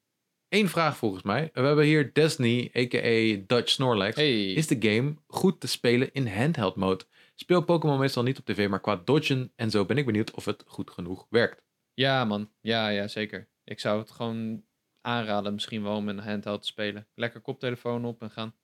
één 0.49 0.69
vraag 0.69 0.97
volgens 0.97 1.23
mij. 1.23 1.51
We 1.53 1.61
hebben 1.61 1.85
hier 1.85 2.13
Destiny, 2.13 2.71
a.k.a. 2.77 3.45
Dutch 3.47 3.69
Snorlax. 3.69 4.17
Hey. 4.17 4.53
Is 4.53 4.67
de 4.67 4.77
game 4.81 5.15
goed 5.27 5.61
te 5.61 5.67
spelen 5.67 6.13
in 6.13 6.27
handheld 6.27 6.77
mode? 6.77 7.05
Speel 7.35 7.65
Pokémon 7.65 7.99
meestal 7.99 8.23
niet 8.23 8.39
op 8.39 8.45
tv, 8.45 8.69
maar 8.69 8.81
qua 8.81 9.01
dodgen 9.05 9.53
en 9.57 9.71
zo 9.71 9.85
ben 9.85 9.99
ik 9.99 10.07
benieuwd 10.07 10.31
of 10.31 10.45
het 10.45 10.65
goed 10.67 10.91
genoeg 10.91 11.27
werkt. 11.31 11.63
Ja, 11.95 12.25
man. 12.25 12.51
Ja, 12.61 12.89
ja, 12.89 13.09
zeker. 13.09 13.49
Ik 13.65 13.81
zou 13.81 13.99
het 13.99 14.11
gewoon 14.11 14.65
aanraden 15.01 15.53
misschien 15.53 15.83
wel 15.83 15.97
om 15.97 16.09
een 16.09 16.19
handheld 16.19 16.61
te 16.61 16.67
spelen. 16.67 17.07
Lekker 17.15 17.41
koptelefoon 17.41 18.05
op 18.05 18.23
en 18.23 18.31
gaan. 18.31 18.55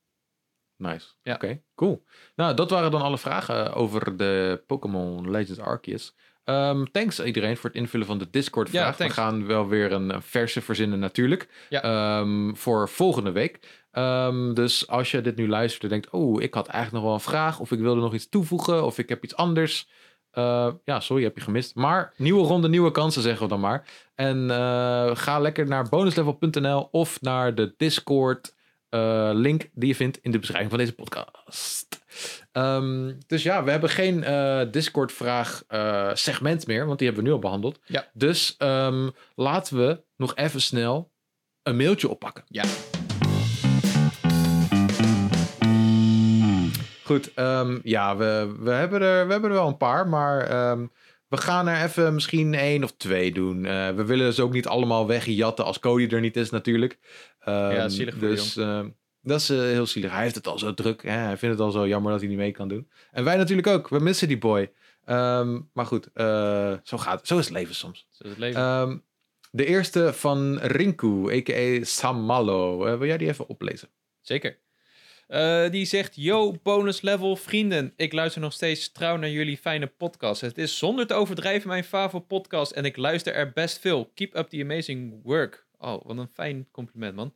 Nice. 0.76 1.09
Ja. 1.22 1.34
Oké, 1.34 1.62
cool. 1.74 2.05
Nou, 2.34 2.55
dat 2.55 2.70
waren 2.70 2.90
dan 2.90 3.03
alle 3.03 3.18
vragen 3.18 3.74
over 3.74 4.16
de 4.16 4.62
Pokémon 4.66 5.30
Legends 5.30 5.61
Arceus. 5.61 6.16
Ehm, 6.51 6.84
thanks 6.92 7.20
iedereen 7.20 7.57
voor 7.57 7.70
het 7.70 7.78
invullen 7.78 8.07
van 8.07 8.18
de 8.18 8.28
Discord-vraag. 8.30 8.98
Ja, 8.98 9.07
We 9.07 9.12
gaan 9.12 9.46
wel 9.46 9.68
weer 9.68 9.92
een 9.92 10.14
een 10.14 10.22
verse 10.22 10.61
verzinnen 10.61 10.98
natuurlijk. 10.98 11.48
Ja. 11.68 11.82
Ehm, 11.82 12.55
voor 12.55 12.88
volgende 12.88 13.32
week. 13.32 13.59
Ehm, 13.92 14.55
dus 14.55 14.88
als 14.88 15.11
je 15.11 15.20
dit 15.20 15.36
nu 15.36 15.48
luistert 15.48 15.82
en 15.82 15.88
denkt... 15.88 16.11
Oh, 16.11 16.42
ik 16.42 16.55
had 16.55 16.66
eigenlijk 16.66 16.94
nog 16.94 17.05
wel 17.05 17.14
een 17.14 17.32
vraag. 17.32 17.61
Of 17.61 17.72
ik 17.72 17.78
wilde 17.78 18.01
nog 18.01 18.14
iets 18.14 18.28
toevoegen. 18.28 18.84
Of 18.84 18.98
ik 18.98 19.09
heb 19.09 19.24
iets 19.24 19.36
anders. 19.36 19.88
Eh, 20.30 20.68
ja, 20.84 21.01
sorry, 21.01 21.22
heb 21.22 21.36
je 21.36 21.44
gemist. 21.44 21.74
Maar 21.74 22.12
nieuwe 22.16 22.46
ronde, 22.46 22.68
nieuwe 22.68 22.90
kansen, 22.90 23.22
zeggen 23.22 23.42
we 23.42 23.48
dan 23.48 23.61
maar. 23.61 23.88
En 24.14 24.51
eh, 24.51 25.16
ga 25.16 25.38
lekker 25.38 25.66
naar 25.66 25.88
bonuslevel.nl 25.88 26.88
of 26.90 27.20
naar 27.20 27.55
de 27.55 27.74
Discord 27.76 28.55
eh, 28.88 29.30
link 29.32 29.68
die 29.72 29.88
je 29.88 29.94
vindt 29.94 30.18
in 30.22 30.30
de 30.30 30.38
beschrijving 30.38 30.70
van 30.70 30.78
deze 30.78 30.94
podcast. 30.94 32.01
Ehm, 32.53 33.12
dus 33.26 33.42
ja, 33.42 33.64
we 33.64 33.70
hebben 33.70 33.90
geen 33.90 34.24
eh, 34.24 34.61
Discord-vraag 34.70 35.62
eh, 35.68 36.11
segment 36.14 36.66
meer, 36.66 36.86
want 36.86 36.98
die 36.98 37.07
hebben 37.07 37.24
we 37.24 37.30
nu 37.30 37.36
al 37.36 37.42
behandeld. 37.42 37.80
Ja. 37.84 38.11
Dus 38.12 38.55
ehm, 38.59 39.09
laten 39.34 39.76
we 39.76 40.03
nog 40.16 40.36
even 40.36 40.61
snel 40.61 41.12
een 41.62 41.76
mailtje 41.76 42.09
oppakken. 42.09 42.44
Ja. 42.46 42.64
Goed, 47.05 47.34
ehm, 47.34 47.78
ja, 47.82 48.16
we, 48.16 48.55
we, 48.59 48.70
hebben 48.70 49.03
er, 49.03 49.26
we 49.26 49.32
hebben 49.32 49.51
er 49.51 49.57
wel 49.57 49.68
een 49.68 49.76
paar, 49.76 50.09
maar 50.09 50.48
we 51.30 51.36
gaan 51.36 51.68
er 51.68 51.84
even 51.84 52.14
misschien 52.14 52.55
één 52.55 52.84
of 52.84 52.92
twee 52.92 53.32
doen. 53.32 53.64
Eh, 53.64 53.88
we 53.88 54.05
willen 54.05 54.32
ze 54.32 54.42
ook 54.42 54.53
niet 54.53 54.66
allemaal 54.66 55.07
wegjatten 55.07 55.64
als 55.64 55.78
Cody 55.78 56.07
er 56.07 56.20
niet 56.20 56.36
is 56.36 56.51
natuurlijk. 56.51 56.98
Ja, 57.44 57.88
zielig 57.88 58.14
voor 58.14 58.28
Dus 58.28 58.55
dat 59.22 59.40
is 59.40 59.50
eh, 59.50 59.58
heel 59.58 59.86
zielig. 59.86 60.10
Hij 60.10 60.22
heeft 60.22 60.34
het 60.34 60.46
al 60.46 60.58
zo 60.58 60.74
druk. 60.74 61.02
Hè? 61.02 61.10
Hij 61.10 61.36
vindt 61.36 61.58
het 61.58 61.64
al 61.66 61.70
zo 61.70 61.88
jammer 61.88 62.10
dat 62.10 62.20
hij 62.20 62.28
niet 62.28 62.38
mee 62.38 62.52
kan 62.52 62.68
doen. 62.68 62.90
En 63.10 63.24
wij 63.24 63.36
natuurlijk 63.36 63.68
ook. 63.68 63.88
We 63.88 63.98
missen 63.98 64.28
die 64.28 64.38
boy. 64.38 64.72
Ehm, 65.04 65.60
maar 65.72 65.86
goed, 65.86 66.08
eh, 66.14 66.74
zo 66.82 66.98
gaat 66.98 67.18
het. 67.18 67.28
Zo 67.28 67.38
is 67.38 67.44
het 67.44 67.54
leven 67.54 67.74
soms. 67.74 68.06
Zo 68.10 68.24
is 68.24 68.30
het 68.30 68.38
leven. 68.38 68.60
Ehm, 68.60 68.98
de 69.50 69.66
eerste 69.66 70.12
van 70.12 70.58
Rinku, 70.58 71.32
a.k.a. 71.32 71.84
Samalo. 71.84 72.86
Eh, 72.86 72.98
wil 72.98 73.06
jij 73.06 73.18
die 73.18 73.28
even 73.28 73.48
oplezen? 73.48 73.88
Zeker. 74.20 74.58
Die 75.70 75.84
zegt: 75.84 76.12
Yo, 76.16 76.54
bonus 76.62 77.00
level 77.00 77.36
vrienden. 77.36 77.92
Ik 77.96 78.12
luister 78.12 78.40
nog 78.40 78.52
steeds 78.52 78.92
trouw 78.92 79.16
naar 79.16 79.30
jullie 79.30 79.56
fijne 79.56 79.86
podcast. 79.86 80.40
Het 80.40 80.58
is 80.58 80.78
zonder 80.78 81.06
te 81.06 81.14
overdrijven 81.14 81.68
mijn 81.68 81.84
favoriete 81.84 82.34
podcast 82.34 82.72
en 82.72 82.84
ik 82.84 82.96
luister 82.96 83.34
er 83.34 83.52
best 83.52 83.78
veel. 83.78 84.10
Keep 84.14 84.36
up 84.36 84.48
the 84.48 84.62
amazing 84.62 85.20
work. 85.22 85.66
Oh, 85.83 86.05
wat 86.07 86.16
een 86.18 86.28
fijn 86.28 86.68
compliment, 86.70 87.14
man. 87.14 87.35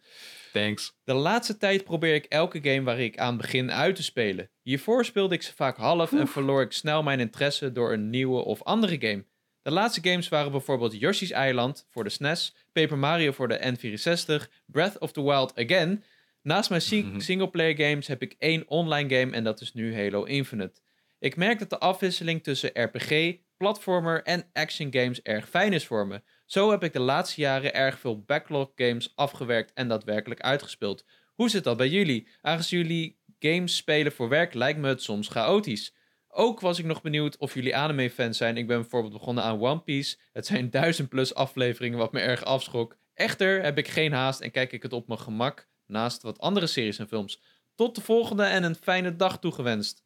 Thanks. 0.52 0.96
De 1.04 1.12
laatste 1.14 1.56
tijd 1.56 1.84
probeer 1.84 2.14
ik 2.14 2.24
elke 2.24 2.60
game 2.62 2.82
waar 2.82 3.00
ik 3.00 3.18
aan 3.18 3.36
begin 3.36 3.72
uit 3.72 3.96
te 3.96 4.02
spelen. 4.02 4.50
Hiervoor 4.62 5.04
speelde 5.04 5.34
ik 5.34 5.42
ze 5.42 5.54
vaak 5.54 5.76
half 5.76 6.12
en 6.12 6.28
verloor 6.28 6.62
ik 6.62 6.72
snel 6.72 7.02
mijn 7.02 7.20
interesse 7.20 7.72
door 7.72 7.92
een 7.92 8.10
nieuwe 8.10 8.44
of 8.44 8.62
andere 8.62 8.96
game. 9.00 9.24
De 9.62 9.70
laatste 9.70 10.08
games 10.10 10.28
waren 10.28 10.50
bijvoorbeeld 10.50 10.98
Yoshi's 11.00 11.30
Island 11.30 11.86
voor 11.90 12.04
de 12.04 12.10
SNES, 12.10 12.54
Paper 12.72 12.98
Mario 12.98 13.32
voor 13.32 13.48
de 13.48 13.58
N64, 13.58 14.48
Breath 14.66 14.98
of 14.98 15.12
the 15.12 15.22
Wild 15.22 15.54
Again. 15.58 16.04
Naast 16.42 16.68
mijn 16.70 16.82
si- 16.82 17.02
Mhm. 17.02 17.20
singleplayer 17.20 17.76
games 17.88 18.06
heb 18.06 18.22
ik 18.22 18.34
één 18.38 18.68
online 18.68 19.14
game 19.20 19.32
en 19.32 19.44
dat 19.44 19.60
is 19.60 19.72
nu 19.72 19.96
Halo 19.96 20.24
Infinite. 20.24 20.80
Ik 21.18 21.36
merk 21.36 21.58
dat 21.58 21.70
de 21.70 21.78
afwisseling 21.78 22.42
tussen 22.42 22.70
RPG, 22.82 23.36
platformer 23.56 24.22
en 24.22 24.44
action 24.52 24.88
games 24.92 25.22
erg 25.22 25.48
fijn 25.48 25.72
is 25.72 25.86
voor 25.86 26.06
me. 26.06 26.22
Zo 26.54 26.70
heb 26.70 26.82
ik 26.84 26.92
de 26.92 27.00
laatste 27.00 27.40
jaren 27.40 27.74
erg 27.74 27.98
veel 27.98 28.20
backlog 28.20 28.72
games 28.74 29.12
afgewerkt 29.14 29.72
en 29.72 29.88
daadwerkelijk 29.88 30.40
uitgespeeld. 30.40 31.04
Hoe 31.34 31.50
zit 31.50 31.64
dat 31.64 31.76
bij 31.76 31.88
jullie? 31.88 32.28
Aangezien 32.40 32.78
jullie 32.78 33.18
games 33.38 33.76
spelen 33.76 34.12
voor 34.12 34.28
werk 34.28 34.54
lijkt 34.54 34.78
me 34.78 34.88
het 34.88 35.02
soms 35.02 35.28
chaotisch. 35.28 35.94
Ook 36.28 36.60
was 36.60 36.78
ik 36.78 36.84
nog 36.84 37.02
benieuwd 37.02 37.36
of 37.36 37.54
jullie 37.54 37.76
anime-fans 37.76 38.36
zijn. 38.36 38.56
Ik 38.56 38.66
ben 38.66 38.80
bijvoorbeeld 38.80 39.12
begonnen 39.12 39.44
aan 39.44 39.60
One 39.60 39.80
Piece. 39.80 40.16
Het 40.32 40.46
zijn 40.46 40.70
duizend 40.80 41.08
plus 41.08 41.34
afleveringen 41.34 41.98
wat 41.98 42.12
me 42.12 42.20
erg 42.20 42.44
afschrok. 42.44 42.96
Echter 43.14 43.62
heb 43.62 43.78
ik 43.78 43.88
geen 43.88 44.12
haast 44.12 44.40
en 44.40 44.50
kijk 44.50 44.72
ik 44.72 44.82
het 44.82 44.92
op 44.92 45.08
mijn 45.08 45.20
gemak 45.20 45.68
naast 45.86 46.22
wat 46.22 46.38
andere 46.38 46.66
series 46.66 46.98
en 46.98 47.08
films. 47.08 47.40
Tot 47.74 47.94
de 47.94 48.00
volgende 48.00 48.44
en 48.44 48.62
een 48.62 48.76
fijne 48.76 49.16
dag 49.16 49.38
toegewenst. 49.38 50.04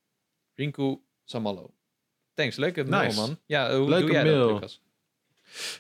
Rinku 0.55 1.01
Samallo. 1.25 1.75
Thanks, 2.35 2.57
leuke 2.57 2.85
mail 2.85 3.15
man. 3.15 3.39
Ja, 3.47 3.77
hoe 3.77 3.89
Leuke 3.89 4.07
doe 4.07 4.15
jij 4.15 4.25
dat, 4.25 4.51
Lucas? 4.51 4.83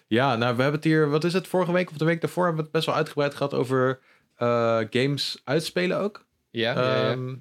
Ja, 0.06 0.36
nou, 0.36 0.56
we 0.56 0.62
hebben 0.62 0.80
het 0.80 0.90
hier, 0.90 1.10
wat 1.10 1.24
is 1.24 1.32
het, 1.32 1.46
vorige 1.46 1.72
week 1.72 1.90
of 1.90 1.96
de 1.96 2.04
week 2.04 2.20
daarvoor 2.20 2.44
hebben 2.44 2.62
we 2.62 2.68
het 2.68 2.76
best 2.76 2.86
wel 2.86 2.96
uitgebreid 2.96 3.34
gehad 3.34 3.54
over 3.54 3.98
eh, 4.36 4.80
games 4.90 5.40
uitspelen 5.44 5.98
ook. 5.98 6.26
Ja, 6.50 6.72
ja, 6.72 6.96
ja. 6.96 7.10
Ehm, 7.10 7.34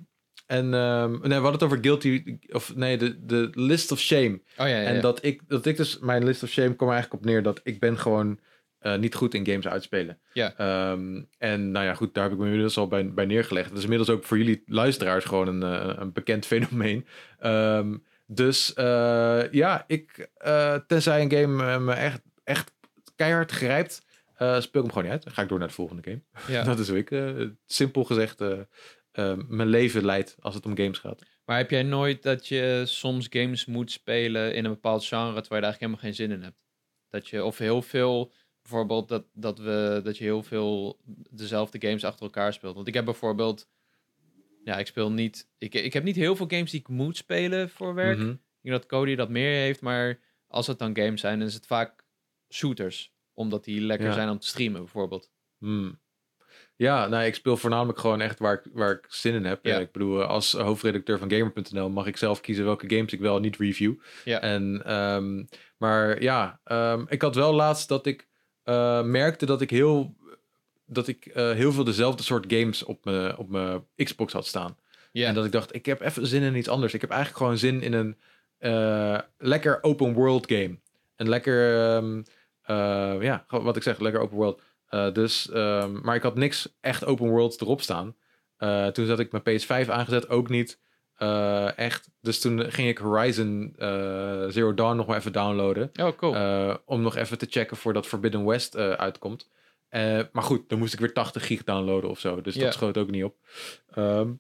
en 0.46 0.74
ehm, 0.74 1.12
nee, 1.12 1.20
we 1.20 1.34
hadden 1.34 1.52
het 1.52 1.64
over 1.64 1.78
guilty, 1.82 2.38
of 2.52 2.76
nee, 2.76 2.98
de, 2.98 3.26
de 3.26 3.50
list 3.54 3.92
of 3.92 4.00
shame. 4.00 4.42
Oh 4.58 4.68
ja, 4.68 4.68
ja, 4.68 4.84
En 4.84 5.02
dat 5.02 5.24
ik, 5.24 5.42
dat 5.48 5.66
ik 5.66 5.78
dus, 5.78 6.00
mijn 6.00 6.24
list 6.24 6.44
of 6.44 6.50
shame 6.50 6.76
kwam 6.76 6.88
er 6.88 6.94
eigenlijk 6.94 7.24
op 7.24 7.30
neer 7.30 7.44
dat 7.44 7.60
ik 7.64 7.80
ben 7.80 7.98
gewoon 7.98 8.40
eh, 8.80 8.96
niet 8.96 9.16
goed 9.16 9.34
in 9.34 9.46
games 9.46 9.68
uitspelen. 9.68 10.20
Ja. 10.34 10.54
Ehm, 10.58 11.22
en 11.38 11.72
nou 11.72 11.86
ja, 11.86 11.94
goed, 11.94 12.14
daar 12.14 12.24
heb 12.24 12.34
ik 12.34 12.40
me 12.40 12.46
inmiddels 12.46 12.78
al 12.78 12.88
bij, 12.88 13.14
bij 13.14 13.26
neergelegd. 13.26 13.70
Dat 13.70 13.78
is 13.78 13.84
inmiddels 13.84 14.10
ook 14.10 14.24
voor 14.24 14.38
jullie 14.38 14.64
luisteraars 14.66 15.26
gewoon 15.26 15.48
een, 15.48 15.64
eh, 15.64 15.96
een 15.98 16.12
bekend 16.12 16.46
fenomeen. 16.46 17.08
Ehm, 17.40 17.96
dus 18.28 18.74
eh, 18.74 19.52
ja, 19.52 19.84
ik, 19.88 20.30
eh, 20.38 20.76
tenzij 20.88 21.22
een 21.22 21.32
game 21.32 21.66
eh, 21.66 21.80
me 21.80 21.94
echt, 21.94 22.22
echt 22.44 22.72
keihard 23.16 23.52
grijpt, 23.52 24.06
speel 24.38 24.58
ik 24.60 24.74
hem 24.74 24.88
gewoon 24.88 25.04
niet 25.04 25.12
uit. 25.12 25.24
Dan 25.24 25.34
ga 25.34 25.42
ik 25.42 25.50
door 25.50 25.60
naar 25.60 25.68
de 25.68 25.74
volgende 25.74 26.04
game. 26.04 26.22
ja. 26.48 26.64
Dat 26.74 26.80
is 26.80 26.90
hoe 26.90 26.98
ik, 26.98 27.50
simpel 27.66 28.04
gezegd, 28.04 28.40
mijn 29.48 29.68
leven 29.68 30.06
leidt 30.06 30.36
als 30.40 30.56
het 30.56 30.66
om 30.66 30.78
games 30.78 31.00
gaat. 31.00 31.22
Maar 31.46 31.58
heb 31.58 31.70
jij 31.70 31.84
nooit 31.84 32.24
dat 32.24 32.48
je 32.48 32.84
soms 32.86 33.28
games 33.30 33.66
moet 33.66 33.92
spelen 33.92 34.54
in 34.54 34.66
een 34.66 34.72
bepaald 34.72 35.06
genre 35.06 35.42
terwijl 35.42 35.62
je 35.62 35.68
eigenlijk 35.68 35.80
helemaal 35.80 36.02
geen 36.02 36.14
zin 36.14 36.32
in 36.32 36.44
hebt? 36.44 36.66
Dat 37.10 37.28
je, 37.28 37.44
of 37.44 37.58
heel 37.58 37.82
veel, 37.82 38.34
bijvoorbeeld 38.62 39.08
dat, 39.08 39.26
dat, 39.34 39.60
we, 39.60 40.02
dat 40.04 40.18
je 40.18 40.24
heel 40.24 40.44
veel 40.44 41.00
dezelfde 41.30 41.88
games 41.88 42.04
achter 42.04 42.26
elkaar 42.26 42.54
speelt. 42.54 42.76
Want 42.76 42.88
ik 42.88 42.94
heb 42.94 43.06
bijvoorbeeld, 43.06 43.70
ja, 44.68 44.78
ik 44.78 44.88
speel 44.88 45.12
niet, 45.12 45.50
ik, 45.58 45.74
ik 45.74 45.94
heb 45.94 46.04
niet 46.04 46.16
heel 46.16 46.36
veel 46.36 46.48
games 46.50 46.72
die 46.72 46.80
ik 46.80 46.88
moet 46.88 47.18
spelen 47.18 47.70
voor 47.70 47.94
werk. 47.94 48.18
Mhm. 48.18 48.30
Ik 48.30 48.38
denk 48.62 48.76
dat 48.76 48.86
Cody 48.86 49.16
dat 49.16 49.30
meer 49.30 49.56
heeft, 49.60 49.82
maar 49.82 50.20
als 50.48 50.68
het 50.68 50.80
dan 50.80 50.98
games 50.98 51.22
zijn, 51.22 51.40
dan 51.40 51.48
is 51.48 51.54
het 51.54 51.66
vaak 51.66 52.06
shooters. 52.54 53.14
Omdat 53.34 53.64
die 53.64 53.82
lekker 53.82 54.08
Ja. 54.08 54.14
zijn 54.14 54.30
om 54.30 54.40
te 54.40 54.48
streamen, 54.48 54.82
bijvoorbeeld. 54.82 55.32
Hmm. 55.58 56.00
Ja, 56.76 57.08
nou, 57.08 57.26
ik 57.26 57.36
speel 57.36 57.58
voornamelijk 57.58 58.00
gewoon 58.00 58.22
echt 58.22 58.40
waar 58.40 58.54
ik, 58.54 58.72
waar 58.74 58.92
ik 58.92 59.06
zin 59.10 59.34
in 59.34 59.46
heb. 59.46 59.66
Ja. 59.66 59.78
Ik 59.78 59.92
bedoel, 59.92 60.24
als 60.24 60.52
hoofdredacteur 60.54 61.18
van 61.18 61.32
Gamer.nl 61.32 61.90
mag 61.90 62.06
ik 62.06 62.18
zelf 62.18 62.42
kiezen 62.42 62.66
welke 62.66 62.90
games 62.96 63.14
ik 63.14 63.20
wel 63.20 63.36
en 63.36 63.42
niet 63.42 63.58
review. 63.58 63.94
Ja. 64.26 64.42
En, 64.42 64.82
ehm, 64.86 65.44
maar 65.78 66.22
ja, 66.22 66.60
ehm, 66.64 67.06
ik 67.08 67.22
had 67.22 67.36
wel 67.36 67.54
laatst 67.54 67.88
dat 67.88 68.06
ik 68.06 68.28
eh, 68.64 69.04
merkte 69.04 69.46
dat 69.46 69.62
ik 69.62 69.70
heel, 69.70 70.16
dat 70.88 71.08
ik 71.08 71.26
eh, 71.26 71.52
heel 71.52 71.72
veel 71.72 71.84
dezelfde 71.84 72.24
soort 72.24 72.46
games 72.48 72.84
op 72.84 73.06
mijn 73.06 73.38
op 73.38 73.50
mijn 73.50 73.86
Xbox 73.96 74.34
had 74.34 74.46
staan. 74.46 74.78
En 75.12 75.34
dat 75.34 75.46
ik 75.46 75.52
dacht, 75.52 75.76
ik 75.76 75.86
heb 75.86 76.02
even 76.02 76.28
zin 76.28 76.44
in 76.44 76.56
iets 76.56 76.68
anders. 76.68 76.94
Ik 76.94 77.02
heb 77.02 77.10
eigenlijk 77.10 77.42
gewoon 77.42 77.58
zin 77.58 77.82
in 77.82 77.94
een 77.94 78.18
eh, 78.58 79.20
lekker 79.38 79.84
open 79.84 80.14
world 80.14 80.52
game. 80.52 80.80
Een 81.16 81.30
lekker, 81.30 81.88
ehm, 81.96 82.22
eh, 82.62 83.22
ja, 83.22 83.46
wat 83.48 83.76
ik 83.76 83.84
zeg, 83.84 84.00
lekker 84.00 84.22
open 84.22 84.38
world. 84.38 84.62
Dus, 85.14 85.50
ehm, 85.50 86.00
maar 86.02 86.16
ik 86.16 86.22
had 86.22 86.36
niks 86.36 86.78
echt 86.82 87.06
open 87.06 87.30
world 87.30 87.62
erop 87.62 87.82
staan. 87.82 88.16
Toen 88.94 89.06
zat 89.06 89.20
ik 89.20 89.32
mijn 89.32 89.44
PS5 89.44 89.90
aangezet, 89.90 90.30
ook 90.30 90.50
niet 90.50 90.80
echt. 91.76 92.10
Dus 92.22 92.40
toen 92.40 92.72
ging 92.72 92.88
ik 92.88 92.98
Horizon 92.98 93.74
Zero 94.50 94.74
Dawn 94.74 94.96
nog 94.96 95.08
maar 95.08 95.18
even 95.18 95.32
downloaden. 95.32 95.92
oh 96.02 96.18
cool. 96.18 96.78
Om 96.86 97.02
nog 97.02 97.16
even 97.16 97.38
te 97.38 97.48
checken 97.50 97.78
voordat 97.78 98.08
Forbidden 98.08 98.46
West 98.46 98.78
uitkomt. 98.78 99.48
Eh, 99.90 100.22
maar 100.32 100.44
goed, 100.44 100.70
dan 100.70 100.80
moest 100.80 100.94
ik 100.94 101.00
weer 101.00 101.14
80 101.14 101.46
gig 101.48 101.64
downloaden 101.64 102.10
of 102.10 102.20
zo. 102.20 102.42
Dus 102.42 102.56
dat 102.56 102.74
schoot 102.74 102.98
ook 102.98 103.10
niet 103.12 103.24
op. 103.24 103.36
Ehm, 103.94 104.34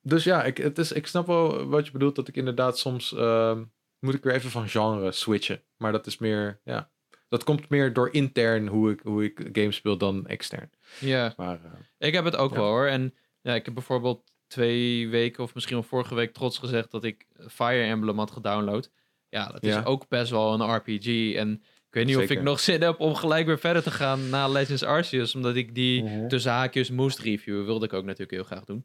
dus 0.00 0.24
ja, 0.24 0.44
ik, 0.44 0.56
het 0.56 0.78
is, 0.78 0.92
ik 0.92 1.06
snap 1.06 1.26
wel 1.26 1.66
wat 1.68 1.86
je 1.86 1.92
bedoelt. 1.92 2.16
Dat 2.16 2.28
ik 2.28 2.36
inderdaad 2.36 2.78
soms 2.78 3.14
ehm, 3.14 3.64
moet 3.98 4.14
ik 4.14 4.22
weer 4.22 4.34
even 4.34 4.50
van 4.50 4.68
genre 4.68 5.12
switchen. 5.12 5.62
Maar 5.76 5.92
dat 5.92 6.06
is 6.06 6.18
meer, 6.18 6.60
ja. 6.64 6.90
Dat 7.28 7.44
komt 7.44 7.68
meer 7.68 7.92
door 7.92 8.12
intern 8.12 8.66
hoe 8.66 8.90
ik, 8.90 9.00
hoe 9.00 9.24
ik 9.24 9.48
games 9.52 9.76
speel 9.76 9.98
dan 9.98 10.26
extern. 10.26 10.70
ja. 11.00 11.34
Eh, 11.36 11.52
Ik 11.98 12.14
heb 12.14 12.24
het 12.24 12.36
ook 12.36 12.50
Ja. 12.52 12.56
wel 12.56 12.66
hoor. 12.68 12.86
En 12.86 13.14
ja, 13.42 13.54
ik 13.54 13.64
heb 13.64 13.74
bijvoorbeeld 13.74 14.32
twee 14.46 15.08
weken 15.08 15.42
of 15.42 15.54
misschien 15.54 15.76
wel 15.76 15.84
vorige 15.84 16.14
week 16.14 16.32
trots 16.32 16.58
gezegd 16.58 16.90
dat 16.90 17.04
ik 17.04 17.26
Fire 17.48 17.82
Emblem 17.82 18.18
had 18.18 18.30
gedownload. 18.30 18.90
Ja, 19.28 19.46
dat 19.52 19.62
is 19.62 19.74
Ja. 19.74 19.82
ook 19.82 20.08
best 20.08 20.30
wel 20.30 20.60
een 20.60 20.74
RPG. 20.76 21.34
En 21.34 21.62
ik 21.94 22.00
weet 22.06 22.16
niet 22.16 22.24
of 22.24 22.30
ik 22.36 22.42
nog 22.42 22.60
zin 22.60 22.82
heb 22.82 23.00
om 23.00 23.14
gelijk 23.14 23.46
weer 23.46 23.58
verder 23.58 23.82
te 23.82 23.90
gaan 23.90 24.28
na 24.28 24.48
Legends 24.48 24.82
Arceus. 24.82 25.34
Omdat 25.34 25.56
ik 25.56 25.74
die 25.74 26.02
Mhm. 26.02 26.28
tussen 26.28 26.52
haakjes 26.52 26.90
moest 26.90 27.18
reviewen. 27.18 27.64
Wilde 27.64 27.84
ik 27.84 27.92
ook 27.92 28.04
natuurlijk 28.04 28.30
heel 28.30 28.44
graag 28.44 28.64
doen. 28.64 28.84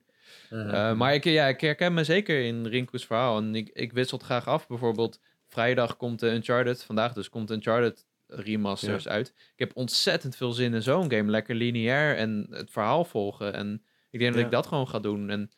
Mhm. 0.49 0.69
Eh, 0.69 0.93
maar 0.93 1.13
ik, 1.13 1.23
ja, 1.23 1.47
ik 1.47 1.61
herken 1.61 1.93
me 1.93 2.03
zeker 2.03 2.41
in 2.45 2.65
Rinko's 2.67 3.05
verhaal. 3.05 3.37
En 3.37 3.55
ik, 3.55 3.69
ik 3.73 3.93
wissel 3.93 4.17
het 4.17 4.25
graag 4.25 4.47
af. 4.47 4.67
Bijvoorbeeld 4.67 5.19
vrijdag 5.47 5.97
komt 5.97 6.19
de 6.19 6.29
Uncharted, 6.31 6.83
vandaag 6.83 7.13
dus 7.13 7.29
komt 7.29 7.51
Uncharted 7.51 8.05
remasters 8.27 9.07
uit. 9.07 9.27
Ik 9.27 9.59
heb 9.59 9.71
ontzettend 9.73 10.35
veel 10.35 10.51
zin 10.51 10.73
in 10.73 10.81
zo'n 10.81 11.11
game. 11.11 11.31
Lekker 11.31 11.55
lineair 11.55 12.17
en 12.17 12.47
het 12.49 12.71
verhaal 12.71 13.05
volgen. 13.05 13.53
En 13.53 13.83
ik 14.09 14.19
denk 14.19 14.33
dat 14.33 14.43
ik 14.43 14.51
dat 14.51 14.67
gewoon 14.67 14.87
ga 14.87 14.99
doen. 14.99 15.29
En 15.29 15.51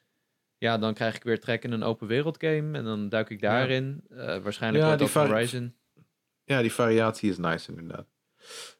ja, 0.57 0.77
dan 0.77 0.93
krijg 0.93 1.15
ik 1.15 1.23
weer 1.23 1.39
trek 1.39 1.63
in 1.63 1.71
een 1.71 1.83
open 1.83 2.07
wereld 2.07 2.37
game. 2.39 2.77
En 2.77 2.83
dan 2.83 3.09
duik 3.09 3.29
ik 3.29 3.41
daarin. 3.41 4.03
Eh, 4.09 4.37
waarschijnlijk 4.37 4.83
Ja, 4.83 4.97
wordt 4.97 5.13
Horizon. 5.13 5.73
Ja, 6.51 6.61
die 6.61 6.73
variatie 6.73 7.29
is 7.29 7.37
nice 7.37 7.69
inderdaad. 7.69 8.07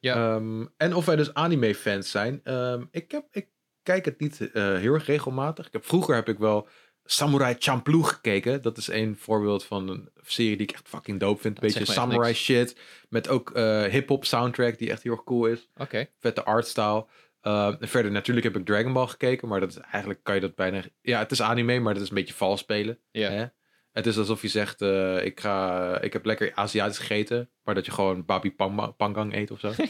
Ja. 0.00 0.34
Ehm, 0.34 0.66
en 0.76 0.94
of 0.94 1.04
wij 1.04 1.16
dus 1.16 1.34
anime-fans 1.34 2.10
zijn. 2.10 2.40
Ehm, 2.44 2.84
ik, 2.90 3.10
heb, 3.10 3.26
ik 3.30 3.48
kijk 3.82 4.04
het 4.04 4.20
niet 4.20 4.50
eh, 4.50 4.76
heel 4.76 4.94
erg 4.94 5.06
regelmatig. 5.06 5.66
Ik 5.66 5.72
heb, 5.72 5.84
vroeger 5.84 6.14
heb 6.14 6.28
ik 6.28 6.38
wel 6.38 6.68
Samurai 7.04 7.56
Champloo 7.58 8.02
gekeken. 8.02 8.62
Dat 8.62 8.78
is 8.78 8.88
een 8.88 9.16
voorbeeld 9.16 9.64
van 9.64 9.88
een 9.88 10.10
serie 10.22 10.56
die 10.56 10.66
ik 10.66 10.72
echt 10.72 10.88
fucking 10.88 11.20
dope 11.20 11.40
vind. 11.40 11.60
Dat 11.60 11.64
Beetje 11.64 11.92
samurai 11.92 12.34
shit. 12.34 12.76
Met 13.08 13.28
ook 13.28 13.50
eh 13.50 13.82
hip-hop 13.84 14.24
soundtrack 14.24 14.78
die 14.78 14.90
echt 14.90 15.02
heel 15.02 15.12
erg 15.12 15.24
cool 15.24 15.46
is. 15.46 15.68
Oké. 15.76 16.06
Vette 16.18 16.44
artstyle. 16.44 17.06
Uh, 17.42 17.66
en 17.80 17.88
verder, 17.88 18.10
natuurlijk 18.10 18.46
heb 18.46 18.56
ik 18.56 18.66
Dragon 18.66 18.92
Ball 18.92 19.06
gekeken. 19.06 19.48
Maar 19.48 19.60
dat 19.60 19.70
is 19.70 19.76
eigenlijk, 19.76 20.20
kan 20.22 20.34
je 20.34 20.40
dat 20.40 20.54
bijna... 20.54 20.82
Ja, 21.00 21.18
het 21.18 21.30
is 21.30 21.42
anime, 21.42 21.78
maar 21.78 21.94
dat 21.94 22.02
is 22.02 22.08
een 22.08 22.14
beetje 22.14 22.34
vals 22.34 22.60
spelen. 22.60 22.98
Ja. 23.10 23.52
Het 23.92 24.06
is 24.06 24.18
alsof 24.18 24.42
je 24.42 24.48
zegt, 24.48 24.82
eh, 24.82 25.24
ik, 25.24 25.40
ga, 25.40 26.00
ik 26.00 26.12
heb 26.12 26.24
lekker 26.24 26.52
Aziatisch 26.54 26.98
gegeten. 26.98 27.50
Maar 27.64 27.74
dat 27.74 27.86
je 27.86 27.92
gewoon 27.92 28.24
babi 28.24 28.52
pang- 28.52 28.96
pangang 28.96 29.34
eet 29.34 29.50
of 29.50 29.60
zo. 29.60 29.72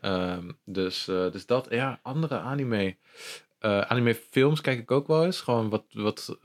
Ehm, 0.00 0.50
dus, 0.64 1.08
eh, 1.08 1.30
dus 1.32 1.46
dat, 1.46 1.66
ja, 1.70 2.00
andere 2.02 2.38
anime. 2.38 2.96
Eh, 3.58 3.80
anime 3.80 4.14
films 4.14 4.60
kijk 4.60 4.78
ik 4.78 4.90
ook 4.90 5.06
wel 5.06 5.24
eens. 5.24 5.40
Gewoon 5.40 5.68
wat, 5.70 5.84
wat 5.92 6.38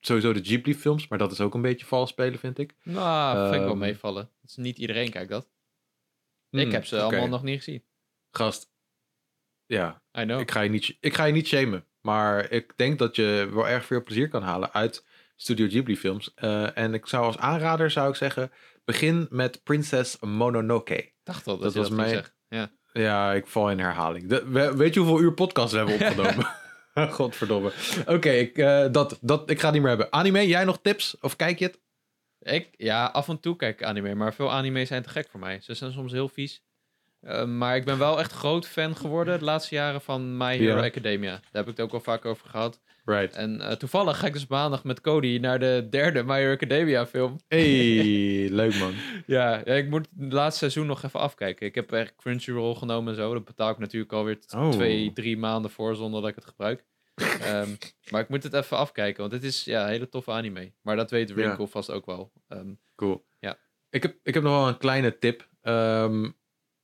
sowieso 0.00 0.32
de 0.32 0.44
Ghibli 0.44 0.74
films. 0.74 1.08
Maar 1.08 1.18
dat 1.18 1.32
is 1.32 1.40
ook 1.40 1.54
een 1.54 1.62
beetje 1.62 1.86
vals 1.86 2.10
spelen, 2.10 2.38
vind 2.38 2.58
ik. 2.58 2.74
Nou, 2.82 3.42
vind 3.42 3.54
ik 3.54 3.60
wel 3.60 3.70
Ehm, 3.70 3.78
meevallen. 3.78 4.30
Is 4.46 4.56
niet 4.56 4.78
iedereen 4.78 5.10
kijkt 5.10 5.30
dat. 5.30 5.48
ik 6.50 6.60
Hmm, 6.62 6.70
heb 6.70 6.84
ze 6.84 7.00
allemaal 7.02 7.28
nog 7.28 7.42
niet 7.42 7.56
gezien. 7.62 7.82
Gast, 8.30 8.70
ja, 9.66 10.02
I 10.18 10.22
know. 10.22 10.40
ik 10.40 10.50
ga, 10.50 10.60
je 10.60 10.70
niet, 10.70 10.96
ik 11.00 11.14
ga 11.14 11.24
je 11.24 11.32
niet 11.32 11.46
shamen. 11.46 11.84
Maar 12.00 12.50
ik 12.50 12.72
denk 12.76 12.98
dat 12.98 13.16
je 13.16 13.48
wel 13.52 13.68
erg 13.68 13.84
veel 13.84 14.02
plezier 14.02 14.28
kan 14.28 14.42
halen 14.42 14.72
uit 14.72 15.04
Studio 15.36 15.68
Ghibli 15.68 15.96
films. 15.96 16.34
Eh, 16.34 16.78
en 16.78 16.94
ik 16.94 17.06
zou 17.06 17.24
als 17.24 17.38
aanrader 17.38 17.90
zou 17.90 18.08
ik 18.08 18.14
zeggen, 18.14 18.50
begin 18.84 19.26
met 19.30 19.62
Princess 19.62 20.18
Mononoke. 20.20 21.12
Dacht 21.22 21.46
al 21.46 21.54
dat, 21.54 21.62
dat 21.62 21.74
was 21.74 21.88
dat 21.88 21.96
mijn-. 21.96 22.24
Ja. 22.48 22.70
Ja, 22.92 23.32
ik 23.32 23.46
val 23.46 23.70
in 23.70 23.78
herhaling. 23.78 24.28
De, 24.28 24.74
weet 24.76 24.94
je 24.94 25.00
hoeveel 25.00 25.20
uur 25.20 25.32
podcast 25.32 25.72
we 25.72 25.78
hebben 25.78 25.94
opgenomen? 26.00 26.46
Godverdomme. 27.14 27.72
Oké, 28.06 28.30
ik, 28.30 28.58
eh, 28.58 28.86
dat, 28.92 29.18
dat, 29.20 29.50
ik 29.50 29.58
ga 29.58 29.64
het 29.64 29.72
niet 29.72 29.82
meer 29.82 29.90
hebben. 29.90 30.12
Anime, 30.12 30.46
jij 30.46 30.64
nog 30.64 30.78
tips? 30.82 31.16
Of 31.20 31.36
kijk 31.36 31.58
je 31.58 31.64
het? 31.64 31.80
Ik, 32.40 32.68
ja, 32.76 33.06
af 33.06 33.28
en 33.28 33.40
toe 33.40 33.56
kijk 33.56 33.80
ik 33.80 33.86
anime, 33.86 34.14
maar 34.14 34.34
veel 34.34 34.52
anime 34.52 34.84
zijn 34.84 35.02
te 35.02 35.08
gek 35.08 35.28
voor 35.30 35.40
mij. 35.40 35.60
Ze 35.60 35.74
zijn 35.74 35.92
soms 35.92 36.12
heel 36.12 36.28
vies. 36.28 36.62
Eh, 37.20 37.44
maar 37.44 37.76
ik 37.76 37.84
ben 37.84 37.98
wel 37.98 38.18
echt 38.18 38.32
groot 38.32 38.66
fan 38.66 38.96
geworden 38.96 39.38
de 39.38 39.44
laatste 39.44 39.74
jaren 39.74 40.00
van 40.00 40.36
My 40.36 40.56
Hero. 40.56 40.82
Academia. 40.82 41.30
Daar 41.30 41.42
heb 41.52 41.68
ik 41.68 41.76
het 41.76 41.80
ook 41.80 41.92
al 41.92 42.00
vaak 42.00 42.24
over 42.24 42.48
gehad. 42.48 42.80
Right. 43.06 43.34
En 43.34 43.60
eh, 43.60 43.72
toevallig 43.72 44.18
ga 44.18 44.26
ik 44.26 44.32
dus 44.32 44.46
maandag 44.46 44.84
met 44.84 45.00
Cody 45.00 45.38
naar 45.38 45.58
de 45.58 45.86
derde 45.90 46.22
My 46.22 46.38
Hero 46.38 46.52
Academia 46.52 47.06
film. 47.06 47.36
Hey, 47.48 48.48
leuk 48.60 48.74
man. 48.78 48.92
Ja, 49.26 49.62
ja, 49.64 49.74
ik 49.74 49.88
moet 49.88 50.08
het 50.18 50.32
laatste 50.32 50.58
seizoen 50.58 50.86
nog 50.86 51.02
even 51.02 51.20
afkijken. 51.20 51.66
Ik 51.66 51.74
heb 51.74 51.92
echt 51.92 52.16
Crunchyroll 52.16 52.74
genomen 52.74 53.12
en 53.12 53.18
zo. 53.18 53.32
Dat 53.32 53.44
betaal 53.44 53.70
ik 53.70 53.78
natuurlijk 53.78 54.12
alweer 54.12 54.38
Oh. 54.56 54.70
twee, 54.70 55.12
drie 55.12 55.36
maanden 55.38 55.70
voor 55.70 55.96
zonder 55.96 56.20
dat 56.20 56.30
ik 56.30 56.36
het 56.36 56.44
gebruik. 56.44 56.84
Ehm, 57.42 57.70
maar 58.10 58.20
ik 58.20 58.28
moet 58.28 58.42
het 58.42 58.52
even 58.54 58.76
afkijken, 58.76 59.20
want 59.20 59.32
het 59.32 59.44
is 59.44 59.64
ja, 59.64 59.82
een 59.82 59.88
hele 59.90 60.08
toffe 60.08 60.30
anime. 60.30 60.72
Maar 60.82 60.96
dat 60.96 61.10
weet 61.10 61.32
Wrinkle 61.32 61.66
vast 61.66 61.90
ook 61.90 62.06
wel. 62.06 62.32
Ehm, 62.48 62.72
Cool. 62.96 63.26
Ja. 63.38 63.58
Ik 63.90 64.02
heb, 64.02 64.16
ik 64.22 64.34
heb 64.34 64.42
nog 64.42 64.52
wel 64.52 64.68
een 64.68 64.78
kleine 64.78 65.18
tip. 65.18 65.48
Ehm, 65.62 66.30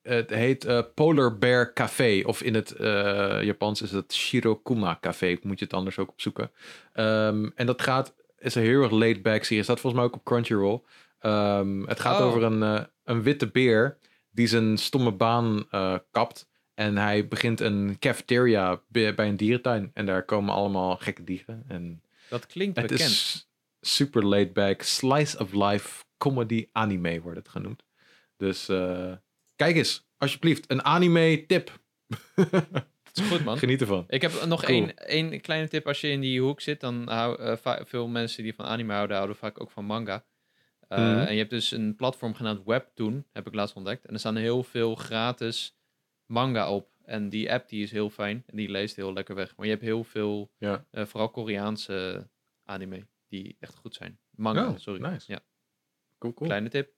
het 0.03 0.31
heet 0.31 0.65
eh, 0.65 0.83
Polar 0.95 1.39
Bear 1.39 1.73
Café. 1.73 2.23
Of 2.25 2.43
in 2.43 2.55
het 2.55 2.71
eh, 2.71 3.43
Japans 3.43 3.83
is 3.83 3.91
het 3.91 4.15
Shirokuma 4.15 4.99
Café. 5.01 5.39
Moet 5.43 5.59
je 5.59 5.65
het 5.65 5.75
anders 5.75 5.99
ook 5.99 6.09
opzoeken. 6.11 6.51
Ehm, 6.93 7.49
en 7.55 7.67
dat 7.67 7.83
gaat, 7.83 8.15
is 8.39 8.55
een 8.55 8.63
heel 8.63 8.83
erg 8.83 8.91
laid 8.91 9.23
back 9.23 9.45
serie. 9.45 9.63
Staat 9.63 9.81
volgens 9.81 10.03
mij 10.03 10.11
ook 10.11 10.17
op 10.19 10.25
Crunchyroll. 10.25 10.83
Ehm, 11.19 11.83
het 11.83 12.01
gaat 12.01 12.21
Oh. 12.21 12.27
over 12.27 12.43
een, 12.43 12.63
eh, 12.63 12.85
een 13.05 13.23
witte 13.23 13.47
beer 13.47 13.99
die 14.31 14.47
zijn 14.47 14.79
stomme 14.79 15.13
baan 15.13 15.67
kapt. 16.11 16.51
En 16.75 16.97
hij 16.97 17.29
begint 17.29 17.61
een 17.61 17.97
cafeteria 17.99 18.81
bij 18.89 19.15
bij 19.15 19.29
een 19.29 19.37
dierentuin. 19.37 19.91
En 19.95 20.07
daar 20.07 20.25
komen 20.25 20.55
allemaal 20.55 20.97
gekke 20.97 21.25
dieren. 21.25 21.65
En 21.69 22.03
dat 22.29 22.47
klinkt 22.47 22.77
het 22.77 22.87
bekend. 22.87 23.11
is 23.11 23.49
super 23.81 24.27
laid 24.27 24.53
back, 24.53 24.83
slice 24.83 25.39
of 25.39 25.53
life 25.53 26.05
comedy 26.19 26.69
anime 26.73 27.21
wordt 27.21 27.39
het 27.39 27.49
genoemd. 27.49 27.83
Dus 28.37 28.69
kijk 29.57 29.77
eens, 29.77 30.09
alsjeblieft, 30.17 30.71
een 30.71 30.85
anime 30.85 31.45
tip. 31.47 31.81
Het 33.13 33.21
is 33.25 33.29
goed, 33.31 33.45
man. 33.45 33.59
Geniet 33.59 33.81
ervan. 33.81 34.05
Ik 34.09 34.23
heb 34.23 34.45
nog 34.47 34.65
Cool. 34.65 34.79
één, 34.79 34.97
één 34.97 35.41
kleine 35.41 35.69
tip. 35.69 35.87
Als 35.87 36.01
je 36.01 36.09
in 36.09 36.21
die 36.21 36.41
hoek 36.41 36.61
zit, 36.61 36.81
dan 36.81 37.09
houden 37.09 37.59
veel 37.87 38.09
mensen 38.09 38.43
die 38.43 38.55
van 38.55 38.65
anime 38.65 38.93
houden, 38.93 39.17
houden 39.17 39.37
vaak 39.37 39.61
ook 39.61 39.71
van 39.71 39.85
manga. 39.85 40.25
Eh, 40.89 40.99
Mhm. 40.99 41.19
En 41.19 41.33
je 41.33 41.39
hebt 41.39 41.51
dus 41.51 41.71
een 41.71 41.97
platform 41.97 42.35
genaamd 42.35 42.65
Webtoon, 42.65 43.25
heb 43.33 43.47
ik 43.47 43.55
laatst 43.55 43.75
ontdekt. 43.77 44.05
En 44.07 44.13
er 44.13 44.19
staan 44.19 44.37
heel 44.37 44.63
veel 44.63 44.95
gratis 44.95 45.77
manga 46.27 46.71
op. 46.71 46.91
En 47.05 47.29
die 47.29 47.53
app 47.53 47.69
die 47.69 47.83
is 47.83 47.91
heel 47.91 48.11
fijn 48.11 48.43
en 48.47 48.57
die 48.57 48.69
leest 48.71 48.97
heel 48.97 49.13
lekker 49.13 49.35
weg. 49.35 49.57
Maar 49.57 49.67
je 49.67 49.73
hebt 49.73 49.85
heel 49.85 50.05
veel, 50.05 50.51
Ja. 50.59 50.87
eh, 50.91 51.05
vooral 51.07 51.31
Koreaanse 51.31 52.29
anime, 52.65 53.07
die 53.29 53.57
echt 53.61 53.77
goed 53.77 53.95
zijn. 53.95 54.19
Manga, 54.31 54.69
Oh, 54.69 54.77
sorry. 54.79 55.01
nice. 55.01 55.33
Ja, 55.33 55.41
Cool, 56.19 56.35
cool. 56.35 56.49
kleine 56.49 56.69
tip. 56.69 56.93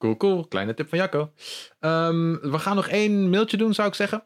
Cool, 0.00 0.16
cool. 0.16 0.46
Kleine 0.48 0.74
tip 0.74 0.88
van 0.88 0.98
Jacco. 0.98 1.32
Ehm, 1.80 2.32
we 2.50 2.58
gaan 2.58 2.76
nog 2.76 2.88
één 2.88 3.30
mailtje 3.30 3.56
doen, 3.56 3.74
zou 3.74 3.88
ik 3.88 3.94
zeggen. 3.94 4.24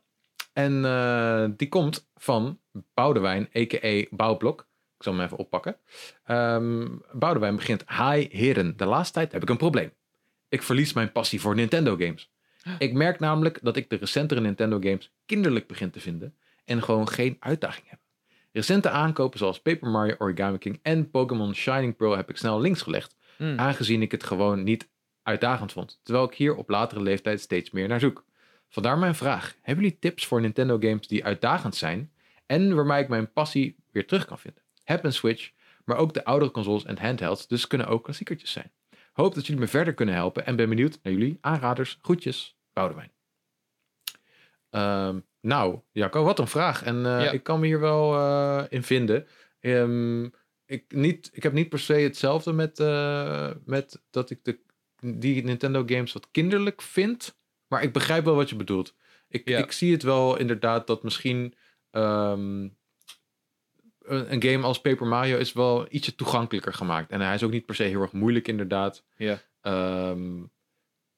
En 0.53 0.85
eh, 0.85 1.45
die 1.57 1.68
komt 1.68 2.09
van 2.14 2.61
Boudewijn, 2.95 3.49
a.k.a. 3.57 4.05
Bouwblok. 4.11 4.61
Ik 4.97 5.03
zal 5.03 5.12
hem 5.12 5.22
even 5.25 5.37
oppakken. 5.39 5.77
Ehm 6.25 6.87
Boudewijn 7.12 7.57
begint. 7.57 7.85
Hi 7.89 8.27
heren, 8.31 8.77
de 8.77 8.85
laatste 8.85 9.14
tijd 9.14 9.33
heb 9.33 9.43
ik 9.43 9.49
een 9.49 9.57
probleem. 9.57 9.93
Ik 10.49 10.62
verlies 10.62 10.93
mijn 10.93 11.12
passie 11.12 11.41
voor 11.41 11.55
Nintendo 11.55 11.97
games. 11.97 12.31
Ik 12.79 12.93
merk 12.93 13.20
namelijk 13.20 13.59
dat 13.62 13.77
ik 13.77 13.91
de 13.91 13.97
recentere 13.97 14.41
Nintendo 14.41 14.79
games 14.81 15.12
kinderlijk 15.27 15.66
begin 15.66 15.91
te 15.91 16.01
vinden 16.01 16.35
en 16.64 16.83
gewoon 16.83 17.09
geen 17.09 17.37
uitdaging 17.41 17.89
heb. 17.89 17.99
Recente 18.53 18.91
aankopen 18.91 19.39
zoals 19.39 19.61
Paper 19.61 19.89
Mario 19.89 20.14
Origami 20.18 20.59
King 20.59 20.79
en 20.83 21.11
Pokémon 21.11 21.55
Shining 21.55 21.97
Pearl 21.97 22.16
heb 22.16 22.31
ik 22.31 22.37
snel 22.37 22.61
links 22.61 22.83
gelegd 22.83 23.16
Mm. 23.39 23.59
aangezien 23.59 24.03
ik 24.03 24.11
het 24.11 24.25
gewoon 24.25 24.62
niet 24.62 24.89
uitdagend 25.25 25.72
vond, 25.72 26.01
terwijl 26.03 26.27
ik 26.27 26.35
hier 26.35 26.55
op 26.55 26.68
latere 26.68 27.01
leeftijd 27.01 27.41
steeds 27.41 27.70
meer 27.70 27.89
naar 27.89 28.01
zoek. 28.01 28.25
Vandaar 28.68 28.99
mijn 28.99 29.14
vraag: 29.14 29.57
hebben 29.61 29.85
jullie 29.85 29.99
tips 29.99 30.27
voor 30.27 30.41
Nintendo 30.41 30.79
games 30.81 31.09
die 31.09 31.25
uitdagend 31.25 31.77
zijn 31.77 32.12
en 32.47 32.75
waarmee 32.75 33.03
ik 33.03 33.09
mijn 33.09 33.33
passie 33.33 33.77
weer 33.91 34.07
terug 34.07 34.25
kan 34.25 34.39
vinden? 34.39 34.62
Heb 34.85 35.05
een 35.05 35.12
Switch, 35.12 35.51
maar 35.85 35.97
ook 35.97 36.14
de 36.14 36.25
oudere 36.25 36.51
consoles 36.51 36.85
en 36.85 36.99
handhelds, 36.99 37.47
dus 37.47 37.66
kunnen 37.66 37.87
ook 37.87 38.05
klassiekertjes 38.05 38.53
zijn. 38.53 38.72
Hoop 39.12 39.35
dat 39.35 39.47
jullie 39.47 39.61
me 39.61 39.68
verder 39.68 39.95
kunnen 39.95 40.14
helpen 40.14 40.47
en 40.47 40.57
ben 40.57 40.68
benieuwd 40.68 40.99
naar 41.03 41.12
jullie 41.12 41.39
aanraders. 41.41 41.99
Groetjes, 42.03 42.57
Boudewijn. 42.72 43.12
Ehm, 44.70 45.18
nou, 45.41 45.81
Jacco, 45.93 46.25
wat 46.25 46.39
een 46.39 46.49
vraag. 46.49 46.83
En 46.83 46.97
eh, 47.07 47.25
Ja. 47.25 47.31
ik 47.31 47.43
kan 47.43 47.61
me 47.61 47.66
hier 47.66 47.81
wel 47.81 48.14
eh, 48.14 48.64
in 48.68 48.83
vinden. 48.83 49.27
Ehm, 49.61 50.25
ik, 50.66 50.85
niet, 50.89 51.31
ik 51.33 51.43
heb 51.43 51.53
niet 51.53 51.68
per 51.68 51.79
se 51.79 51.93
hetzelfde 51.95 52.53
met, 52.53 52.79
eh, 52.81 53.51
met 53.64 54.03
dat 54.11 54.31
ik 54.31 54.45
de, 54.45 54.59
die 55.05 55.44
Nintendo 55.44 55.82
games 55.86 56.12
wat 56.12 56.28
kinderlijk 56.30 56.82
vind. 56.82 57.38
Maar 57.68 57.82
ik 57.82 57.92
begrijp 57.92 58.24
wel 58.24 58.34
wat 58.34 58.48
je 58.48 58.57
bedoelt. 58.57 58.94
Ik, 59.28 59.48
Ja. 59.48 59.59
ik 59.59 59.72
zie 59.72 59.92
het 59.92 60.02
wel 60.02 60.36
inderdaad 60.36 60.86
dat 60.86 61.02
misschien 61.02 61.55
ehm, 61.90 62.68
een, 64.05 64.32
een 64.32 64.42
game 64.42 64.66
als 64.66 64.80
Paper 64.80 65.07
Mario 65.07 65.36
is 65.38 65.52
wel 65.52 65.86
ietsje 65.90 66.14
toegankelijker 66.14 66.72
gemaakt. 66.72 67.10
En 67.10 67.20
hij 67.20 67.35
is 67.35 67.43
ook 67.43 67.51
niet 67.51 67.66
per 67.66 67.74
se 67.74 67.82
heel 67.82 68.01
erg 68.01 68.12
moeilijk 68.12 68.48
inderdaad. 68.48 69.05
Ja. 69.16 69.39
Ehm, 69.60 70.43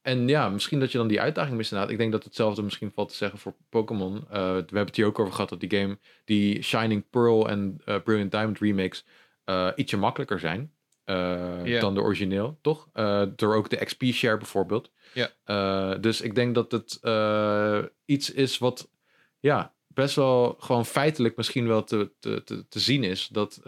en 0.03 0.29
ja, 0.29 0.49
misschien 0.49 0.81
dat 0.81 0.93
je 0.93 0.99
dan 0.99 1.09
die 1.09 1.21
uitdaging 1.21 1.57
mist 1.57 1.71
inderdaad. 1.71 1.95
Ik 1.95 2.01
denk 2.01 2.13
dat 2.13 2.25
hetzelfde 2.25 2.63
misschien 2.63 2.93
valt 2.93 3.09
te 3.09 3.15
zeggen 3.15 3.39
voor 3.39 3.55
Pokémon. 3.69 4.17
Eh, 4.17 4.23
we 4.31 4.55
hebben 4.55 4.87
het 4.87 4.97
hier 4.97 5.07
ook 5.07 5.19
over 5.19 5.33
gehad 5.33 5.49
dat 5.49 5.61
die 5.61 5.79
game, 5.79 5.99
die 6.25 6.63
Shining 6.63 7.11
Pearl 7.11 7.49
en 7.49 7.81
eh, 7.85 8.03
Brilliant 8.03 8.31
Diamond 8.31 8.59
remakes, 8.59 9.05
eh, 9.45 9.69
ietsje 9.77 9.97
makkelijker 9.97 10.41
zijn 10.41 10.73
eh, 11.07 11.81
dan 11.81 11.95
de 11.95 12.01
origineel, 12.01 12.59
toch? 12.61 12.89
Eh, 12.93 13.23
door 13.37 13.55
ook 13.55 13.71
de 13.71 13.85
XP-share 13.85 14.37
bijvoorbeeld. 14.37 14.91
Ja. 15.13 15.31
Eh, 15.45 16.01
dus 16.01 16.21
ik 16.21 16.35
denk 16.35 16.55
dat 16.55 16.73
het 16.73 17.01
iets 18.05 18.31
is 18.31 18.59
wat, 18.59 18.91
ja, 19.41 19.75
best 19.87 20.17
wel 20.17 20.57
gewoon 20.59 20.87
feitelijk 20.87 21.37
misschien 21.37 21.67
wel 21.67 21.85
te, 21.85 22.13
te, 22.21 22.43
te, 22.45 22.69
te 22.69 22.81
zien 22.81 23.05
is. 23.05 23.29
Dat 23.29 23.61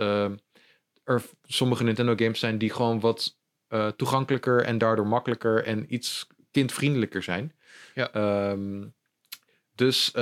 er 1.05 1.23
sommige 1.43 1.85
Nintendo 1.85 2.15
games 2.17 2.39
zijn 2.39 2.59
die 2.59 2.71
gewoon 2.71 3.01
wat 3.01 3.37
toegankelijker 3.97 4.65
en 4.65 4.79
daardoor 4.79 5.07
makkelijker 5.07 5.65
en 5.65 5.95
iets 5.95 6.27
kindvriendelijker 6.51 7.23
zijn. 7.23 7.53
Ja. 7.95 8.13
Ehm, 8.13 8.87
dus 9.75 10.13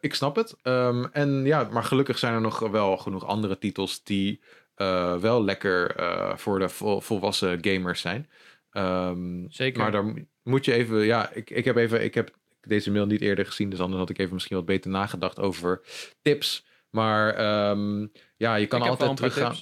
ik 0.00 0.14
snap 0.14 0.36
het. 0.36 0.56
Ehm, 0.62 1.04
en 1.12 1.44
ja, 1.44 1.68
maar 1.72 1.84
gelukkig 1.84 2.18
zijn 2.18 2.34
er 2.34 2.40
nog 2.40 2.58
wel 2.58 2.96
genoeg 2.96 3.26
andere 3.26 3.58
titels 3.58 4.02
die 4.02 4.40
eh, 4.74 5.16
wel 5.16 5.44
lekker 5.44 5.96
eh, 5.96 6.36
voor 6.36 6.58
de 6.58 6.68
vol- 6.68 7.00
volwassen 7.00 7.58
gamers 7.64 8.00
zijn. 8.00 8.30
Ehm, 8.70 9.44
Zeker. 9.48 9.82
Maar 9.82 9.90
daar 9.92 10.04
mo- 10.04 10.14
moet 10.42 10.64
je 10.64 10.72
even, 10.72 10.98
ja, 11.04 11.30
ik, 11.32 11.50
ik 11.50 11.64
heb 11.64 11.76
even, 11.76 12.02
ik 12.04 12.14
heb 12.14 12.30
deze 12.60 12.90
mail 12.90 13.06
niet 13.06 13.20
eerder 13.20 13.46
gezien, 13.46 13.70
dus 13.70 13.80
anders 13.80 13.98
had 14.00 14.10
ik 14.10 14.18
even 14.18 14.34
misschien 14.34 14.56
wat 14.56 14.64
beter 14.66 14.90
nagedacht 14.90 15.38
over 15.40 15.80
tips. 16.22 16.66
Maar 16.90 17.34
ehm, 17.34 18.06
ja, 18.36 18.54
je 18.54 18.66
kan 18.66 18.80
ik 18.80 18.86
altijd 18.88 19.08
teruggaan. 19.16 19.52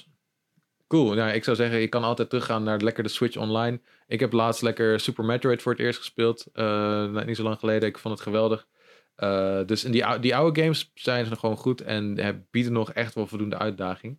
Cool. 0.87 1.13
Nou, 1.13 1.31
ik 1.31 1.43
zou 1.43 1.55
zeggen, 1.55 1.79
je 1.79 1.87
kan 1.87 2.03
altijd 2.03 2.29
teruggaan 2.29 2.63
naar 2.63 2.77
lekker 2.79 3.03
de 3.03 3.09
Switch 3.09 3.37
Online. 3.37 3.81
Ik 4.07 4.19
heb 4.19 4.31
laatst 4.31 4.61
lekker 4.61 4.99
Super 4.99 5.25
Metroid 5.25 5.61
voor 5.61 5.71
het 5.71 5.81
eerst 5.81 5.99
gespeeld. 5.99 6.45
eh, 6.53 7.23
niet 7.25 7.35
zo 7.35 7.43
lang 7.43 7.59
geleden. 7.59 7.89
Ik 7.89 7.97
vond 7.97 8.13
het 8.13 8.23
geweldig. 8.23 8.67
Dus 9.65 9.83
in 9.83 9.91
die, 9.91 10.19
die 10.19 10.35
oude 10.35 10.61
games 10.61 10.91
zijn 10.93 11.23
ze 11.23 11.29
nog 11.29 11.39
gewoon 11.39 11.57
goed 11.57 11.81
en 11.81 12.15
bieden 12.51 12.71
nog 12.73 12.91
echt 12.93 13.13
wel 13.15 13.27
voldoende 13.27 13.57
uitdaging. 13.57 14.17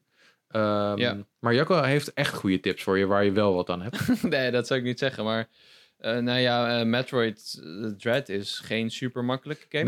Ehm, 0.53 0.99
Ja. 0.99 1.17
Maar 1.39 1.55
Jacco 1.55 1.83
heeft 1.83 2.13
echt 2.13 2.35
goede 2.35 2.61
tips 2.61 2.83
voor 2.83 2.99
je 2.99 3.07
waar 3.07 3.25
je 3.25 3.33
wel 3.33 3.55
wat 3.55 3.71
aan 3.71 3.83
hebt. 3.83 4.23
nee, 4.23 4.51
dat 4.51 4.67
zou 4.67 4.81
ik 4.81 4.87
niet 4.87 4.99
zeggen. 4.99 5.25
Maar 5.25 5.49
eh, 5.99 6.19
nou 6.19 6.39
ja, 6.39 6.81
eh, 6.81 6.87
Metroid 6.87 7.61
eh, 7.65 7.87
Dread 7.87 8.29
is 8.29 8.59
geen 8.59 8.91
super 8.91 9.25
makkelijke 9.25 9.67
game. 9.79 9.85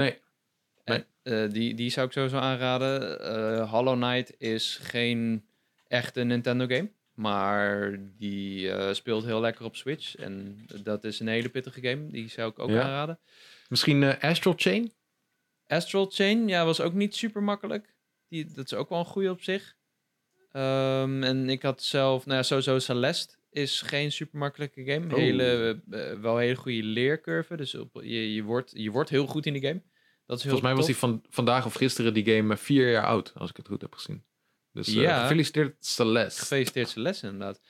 Nee, 0.84 1.48
die, 1.48 1.74
die 1.74 1.90
zou 1.90 2.06
ik 2.06 2.12
sowieso 2.12 2.36
aanraden. 2.36 3.68
Hollow 3.68 3.94
Knight 4.02 4.34
is 4.38 4.78
geen 4.82 5.44
echte 5.88 6.22
Nintendo 6.22 6.66
game. 6.66 6.90
Maar 7.14 7.98
die 8.18 8.70
speelt 8.94 9.24
heel 9.24 9.40
lekker 9.40 9.64
op 9.64 9.76
Switch. 9.76 10.16
En 10.16 10.64
dat 10.82 11.04
is 11.04 11.20
een 11.20 11.28
hele 11.28 11.48
pittige 11.48 11.80
game. 11.80 12.10
Die 12.10 12.28
zou 12.28 12.50
ik 12.50 12.58
ook 12.58 12.70
Ja. 12.70 12.82
aanraden. 12.82 13.18
misschien 13.68 14.20
Astral 14.20 14.54
Chain? 14.56 14.92
Astral 15.66 16.06
Chain, 16.10 16.48
ja, 16.48 16.64
was 16.64 16.80
ook 16.80 16.92
niet 16.92 17.14
super 17.14 17.42
makkelijk. 17.42 17.94
Die, 18.28 18.46
dat 18.54 18.64
is 18.64 18.74
ook 18.74 18.88
wel 18.88 18.98
een 18.98 19.04
goede 19.04 19.30
op 19.30 19.42
zich. 19.42 19.76
Ehm, 20.54 21.22
en 21.22 21.48
ik 21.48 21.62
had 21.62 21.82
zelf, 21.82 22.26
nou 22.26 22.36
ja, 22.36 22.42
sowieso 22.42 22.78
Celeste 22.78 23.36
is 23.50 23.80
geen 23.80 24.12
super 24.12 24.38
makkelijke 24.38 24.84
game. 24.84 25.06
Oh. 25.06 25.14
Hele, 25.18 25.80
eh, 25.90 26.12
wel 26.20 26.34
een 26.34 26.40
hele 26.42 26.54
goede 26.54 26.82
leercurve. 26.82 27.56
Dus 27.56 27.74
op, 27.74 27.90
je, 28.02 28.34
je, 28.34 28.42
wordt, 28.42 28.70
je 28.74 28.90
wordt 28.90 29.10
heel 29.10 29.26
goed 29.26 29.46
in 29.46 29.52
die 29.52 29.62
game. 29.62 29.82
Dat 30.26 30.36
is 30.38 30.44
heel 30.44 30.52
Volgens 30.52 30.60
mij 30.62 30.74
was 30.74 30.86
die 30.86 30.96
van 30.96 31.22
vandaag 31.28 31.66
of 31.66 31.74
gisteren 31.74 32.14
die 32.14 32.24
game 32.24 32.52
eh, 32.54 32.58
vier 32.60 32.90
jaar 32.90 33.04
oud, 33.06 33.32
als 33.34 33.50
ik 33.50 33.56
het 33.56 33.66
goed 33.66 33.80
heb 33.80 33.94
gezien. 33.94 34.24
Dus 34.72 34.88
eh, 34.88 34.94
Ja. 34.94 35.22
gefeliciteerd 35.22 35.84
Celeste. 35.84 36.40
Gefeliciteerd 36.40 36.88
Celeste 36.88 37.26
inderdaad. 37.26 37.60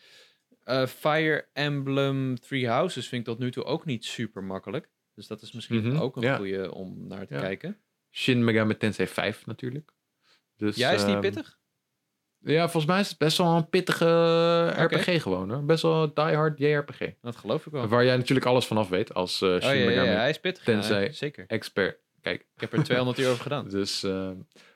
Eh, 0.63 0.87
Fire 0.87 1.49
Emblem 1.53 2.41
Three 2.41 2.69
Houses 2.69 3.09
vind 3.09 3.21
ik 3.21 3.27
tot 3.35 3.39
nu 3.39 3.51
toe 3.51 3.65
ook 3.65 3.85
niet 3.85 4.05
super 4.05 4.45
makkelijk. 4.45 4.91
Dus 5.15 5.27
dat 5.27 5.43
is 5.43 5.53
misschien 5.53 5.89
Mhm, 5.89 5.97
ook 5.97 6.17
een 6.17 6.23
ja. 6.23 6.37
goede 6.37 6.75
om 6.75 7.07
naar 7.07 7.27
te 7.27 7.35
Ja. 7.35 7.41
kijken. 7.41 7.79
Shin 8.11 8.45
Megami 8.45 8.77
Tensei 8.77 9.09
5 9.09 9.47
natuurlijk. 9.47 9.93
Dus, 10.57 10.77
ja, 10.77 10.91
is 10.91 11.05
die 11.05 11.13
ehm, 11.13 11.21
pittig? 11.21 11.59
Ja, 12.45 12.61
volgens 12.63 12.87
mij 12.93 13.01
is 13.01 13.09
het 13.09 13.19
best 13.19 13.39
wel 13.39 13.57
een 13.57 13.69
pittige 13.69 14.67
RPG 14.69 15.23
gewoon 15.23 15.51
hoor. 15.51 15.65
Best 15.65 15.83
wel 15.83 16.15
diehard 16.15 16.59
JRPG. 16.59 17.01
Dat 17.23 17.37
geloof 17.37 17.67
ik 17.67 17.73
wel. 17.73 17.89
Waar 17.89 18.05
jij 18.05 18.17
natuurlijk 18.17 18.47
alles 18.47 18.67
vanaf 18.67 18.89
weet 18.89 19.15
als 19.15 19.43
eh 19.43 19.49
Oh 19.49 19.61
Shin 19.61 19.77
ja, 19.79 19.91
ja, 19.91 20.05
hij 20.05 20.31
is 20.31 20.41
pittig. 20.41 20.67
ja, 20.67 20.73
Tensei. 20.73 21.13
zeker. 21.13 21.45
expert. 21.47 21.99
Kijk, 22.23 22.41
Ik 22.41 22.61
heb 22.61 22.73
er 22.73 22.85
200 22.85 23.19
uur 23.19 23.29
over 23.31 23.43
gedaan. 23.43 23.69
Dus, 23.79 24.03
eh, 24.03 24.31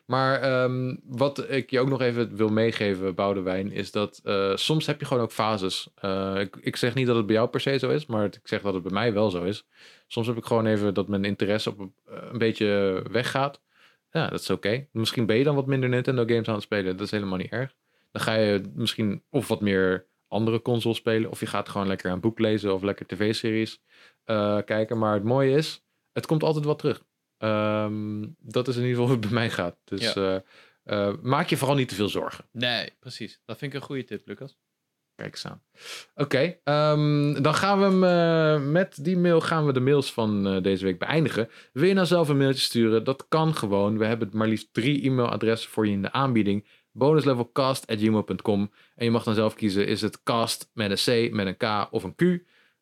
maar 0.07 0.40
ehm, 0.40 0.97
wat 1.05 1.51
ik 1.51 1.70
je 1.70 1.81
ook 1.81 1.89
nog 1.89 2.01
even 2.01 2.36
wil 2.36 2.49
meegeven, 2.49 3.15
Boudewijn, 3.15 3.73
is 3.73 3.90
dat 3.90 4.20
eh, 4.24 4.57
soms 4.57 4.86
heb 4.86 5.01
je 5.01 5.07
gewoon 5.07 5.23
ook 5.23 5.32
fases. 5.32 5.89
Eh, 5.95 6.35
ik, 6.39 6.57
ik 6.61 6.77
zeg 6.77 6.95
niet 6.95 7.07
dat 7.07 7.16
het 7.16 7.27
bij 7.27 7.35
jou 7.35 7.49
per 7.49 7.61
se 7.61 7.78
zo 7.78 7.90
is, 7.90 8.07
maar 8.07 8.24
ik 8.24 8.40
zeg 8.43 8.62
dat 8.62 8.74
het 8.74 8.82
bij 8.82 8.93
mij 8.93 9.12
wel 9.12 9.31
zo 9.31 9.43
is. 9.45 9.65
Soms 10.07 10.27
heb 10.27 10.36
ik 10.36 10.45
gewoon 10.45 10.66
even 10.66 10.95
dat 10.95 11.09
mijn 11.09 11.24
interesse 11.24 11.70
op, 11.70 11.81
eh, 11.81 12.16
een 12.32 12.39
beetje 12.39 13.03
weggaat. 13.11 13.61
Ja, 14.10 14.28
dat 14.28 14.40
is 14.40 14.51
oké. 14.51 14.86
Misschien 14.93 15.26
ben 15.26 15.36
je 15.36 15.44
dan 15.44 15.55
wat 15.55 15.66
minder 15.66 15.89
Nintendo 15.89 16.24
games 16.26 16.48
aan 16.48 16.55
het 16.55 16.62
spelen. 16.62 16.97
Dat 16.97 17.06
is 17.06 17.10
helemaal 17.10 17.39
niet 17.39 17.51
erg. 17.51 17.74
Dan 18.10 18.22
ga 18.22 18.35
je 18.35 18.62
misschien 18.74 19.22
of 19.30 19.48
wat 19.48 19.60
meer 19.60 20.06
andere 20.28 20.62
consoles 20.62 20.97
spelen, 20.97 21.30
of 21.30 21.40
je 21.40 21.47
gaat 21.47 21.68
gewoon 21.68 21.86
lekker 21.86 22.10
een 22.10 22.20
boek 22.20 22.39
lezen 22.39 22.74
of 22.74 22.82
lekker 22.82 23.06
tv-series 23.06 23.80
eh, 24.24 24.59
kijken. 24.64 24.98
Maar 24.98 25.14
het 25.14 25.24
mooie 25.24 25.56
is, 25.56 25.85
het 26.12 26.26
komt 26.26 26.43
altijd 26.43 26.64
wat 26.64 26.78
terug. 26.78 27.05
Ehm, 27.39 28.26
dat 28.39 28.68
is 28.68 28.76
in 28.76 28.82
ieder 28.82 28.97
geval 28.97 29.06
hoe 29.14 29.16
het 29.16 29.26
bij 29.26 29.35
mij 29.35 29.51
gaat. 29.51 29.76
Dus 29.85 30.16
eh, 30.16 30.36
eh, 30.82 31.14
maak 31.22 31.48
je 31.48 31.56
vooral 31.56 31.76
niet 31.76 31.89
te 31.89 31.94
veel 31.94 32.09
zorgen. 32.09 32.44
Nee, 32.52 32.93
precies. 33.01 33.40
Dat 33.44 33.59
vind 33.59 33.72
ik 33.72 33.80
een 33.80 33.86
goede 33.86 34.05
tip, 34.05 34.26
Lucas. 34.26 34.59
Kijk 35.19 35.32
eens 35.32 35.47
aan. 35.47 35.62
Oké, 36.15 36.59
ehm, 36.65 37.43
dan 37.43 37.55
gaan 37.55 37.78
we 37.78 37.85
hem 37.85 38.05
eh, 38.05 38.70
met 38.70 39.05
die 39.05 39.16
mail 39.16 39.40
gaan 39.40 39.66
we 39.66 39.73
de 39.73 39.81
mails 39.81 40.12
van 40.12 40.47
eh, 40.47 40.62
deze 40.62 40.85
week 40.85 40.99
beëindigen. 40.99 41.49
Wil 41.73 41.89
je 41.89 41.95
nou 41.95 42.07
zelf 42.07 42.28
een 42.28 42.36
mailtje 42.36 42.62
sturen? 42.62 43.05
Dat 43.05 43.28
kan 43.28 43.55
gewoon. 43.55 43.99
We 43.99 44.05
hebben 44.05 44.28
maar 44.32 44.49
liefst 44.49 44.69
drie 44.73 45.03
e-mailadressen 45.03 45.70
voor 45.70 45.86
je 45.86 45.93
in 45.93 46.03
de 46.03 46.12
aanbieding. 46.12 46.66
bonuslevelcast.gmail.com 46.93 48.70
En 48.95 49.05
je 49.05 49.11
mag 49.11 49.24
dan 49.24 49.35
zelf 49.35 49.55
kiezen, 49.55 49.86
is 49.86 50.01
het 50.01 50.23
cast 50.23 50.70
met 50.74 50.90
een 50.90 51.28
C, 51.28 51.35
met 51.35 51.47
een 51.47 51.57
K 51.57 51.89
of 51.90 52.05
een 52.05 52.15
Q? 52.15 52.20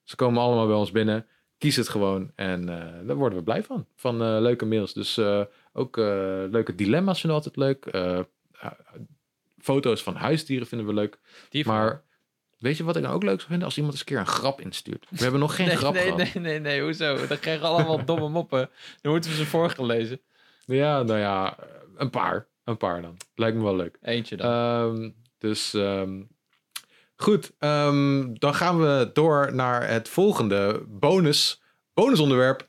Ze 0.02 0.16
komen 0.16 0.42
allemaal 0.42 0.66
bij 0.66 0.76
ons 0.76 0.90
binnen. 0.90 1.26
Kies 1.58 1.76
het 1.76 1.88
gewoon 1.88 2.32
en 2.34 2.68
eh, 2.68 3.06
daar 3.06 3.16
worden 3.16 3.38
we 3.38 3.44
blij 3.44 3.62
van. 3.62 3.86
Van 3.94 4.40
leuke 4.40 4.66
mails. 4.66 4.92
Dus 4.92 5.20
ook 5.72 5.96
leuke 6.50 6.74
dilemma's 6.74 7.20
vinden 7.20 7.40
we 7.40 7.44
altijd 7.44 7.56
leuk. 7.56 7.90
Foto's 9.58 10.02
van 10.02 10.14
huisdieren 10.14 10.66
vinden 10.66 10.86
we 10.86 10.94
leuk. 10.94 11.18
Die 11.48 11.66
Maar 11.66 12.04
weet 12.66 12.76
je 12.76 12.84
wat 12.84 12.96
ik 12.96 13.02
nou 13.02 13.14
ook 13.14 13.22
leuk 13.22 13.36
zou 13.36 13.48
vinden? 13.48 13.66
Als 13.66 13.76
iemand 13.76 13.94
eens 13.94 14.02
een 14.02 14.08
keer 14.08 14.18
een 14.18 14.26
grap 14.26 14.60
instuurt. 14.60 15.06
We 15.10 15.22
hebben 15.22 15.40
nog 15.40 15.56
geen 15.56 15.66
nee, 15.66 15.76
grap 15.76 15.92
nee, 15.92 16.02
gehad. 16.02 16.18
nee, 16.18 16.42
nee, 16.42 16.60
nee, 16.60 16.82
hoezo? 16.82 17.26
Dan 17.26 17.38
krijgen 17.38 17.62
we 17.62 17.68
allemaal 17.68 18.04
domme 18.10 18.28
moppen. 18.28 18.70
Dan 19.00 19.12
moeten 19.12 19.30
we 19.30 19.36
ze 19.36 19.46
voorgelezen. 19.46 20.20
Ja, 20.64 21.02
nou 21.02 21.18
ja, 21.18 21.56
een 21.96 22.10
paar. 22.10 22.46
Een 22.64 22.76
paar 22.76 23.02
dan. 23.02 23.16
Lijkt 23.34 23.56
me 23.56 23.62
wel 23.62 23.76
leuk. 23.76 23.98
Eentje 24.02 24.36
dan. 24.36 24.50
Ehm, 24.50 25.10
dus 25.38 25.74
ehm, 25.74 26.22
goed, 27.16 27.52
ehm, 27.58 28.34
dan 28.34 28.54
gaan 28.54 28.80
we 28.80 29.10
door 29.12 29.54
naar 29.54 29.88
het 29.88 30.08
volgende 30.08 30.82
bonus, 30.88 31.62
bonusonderwerp. 31.94 32.68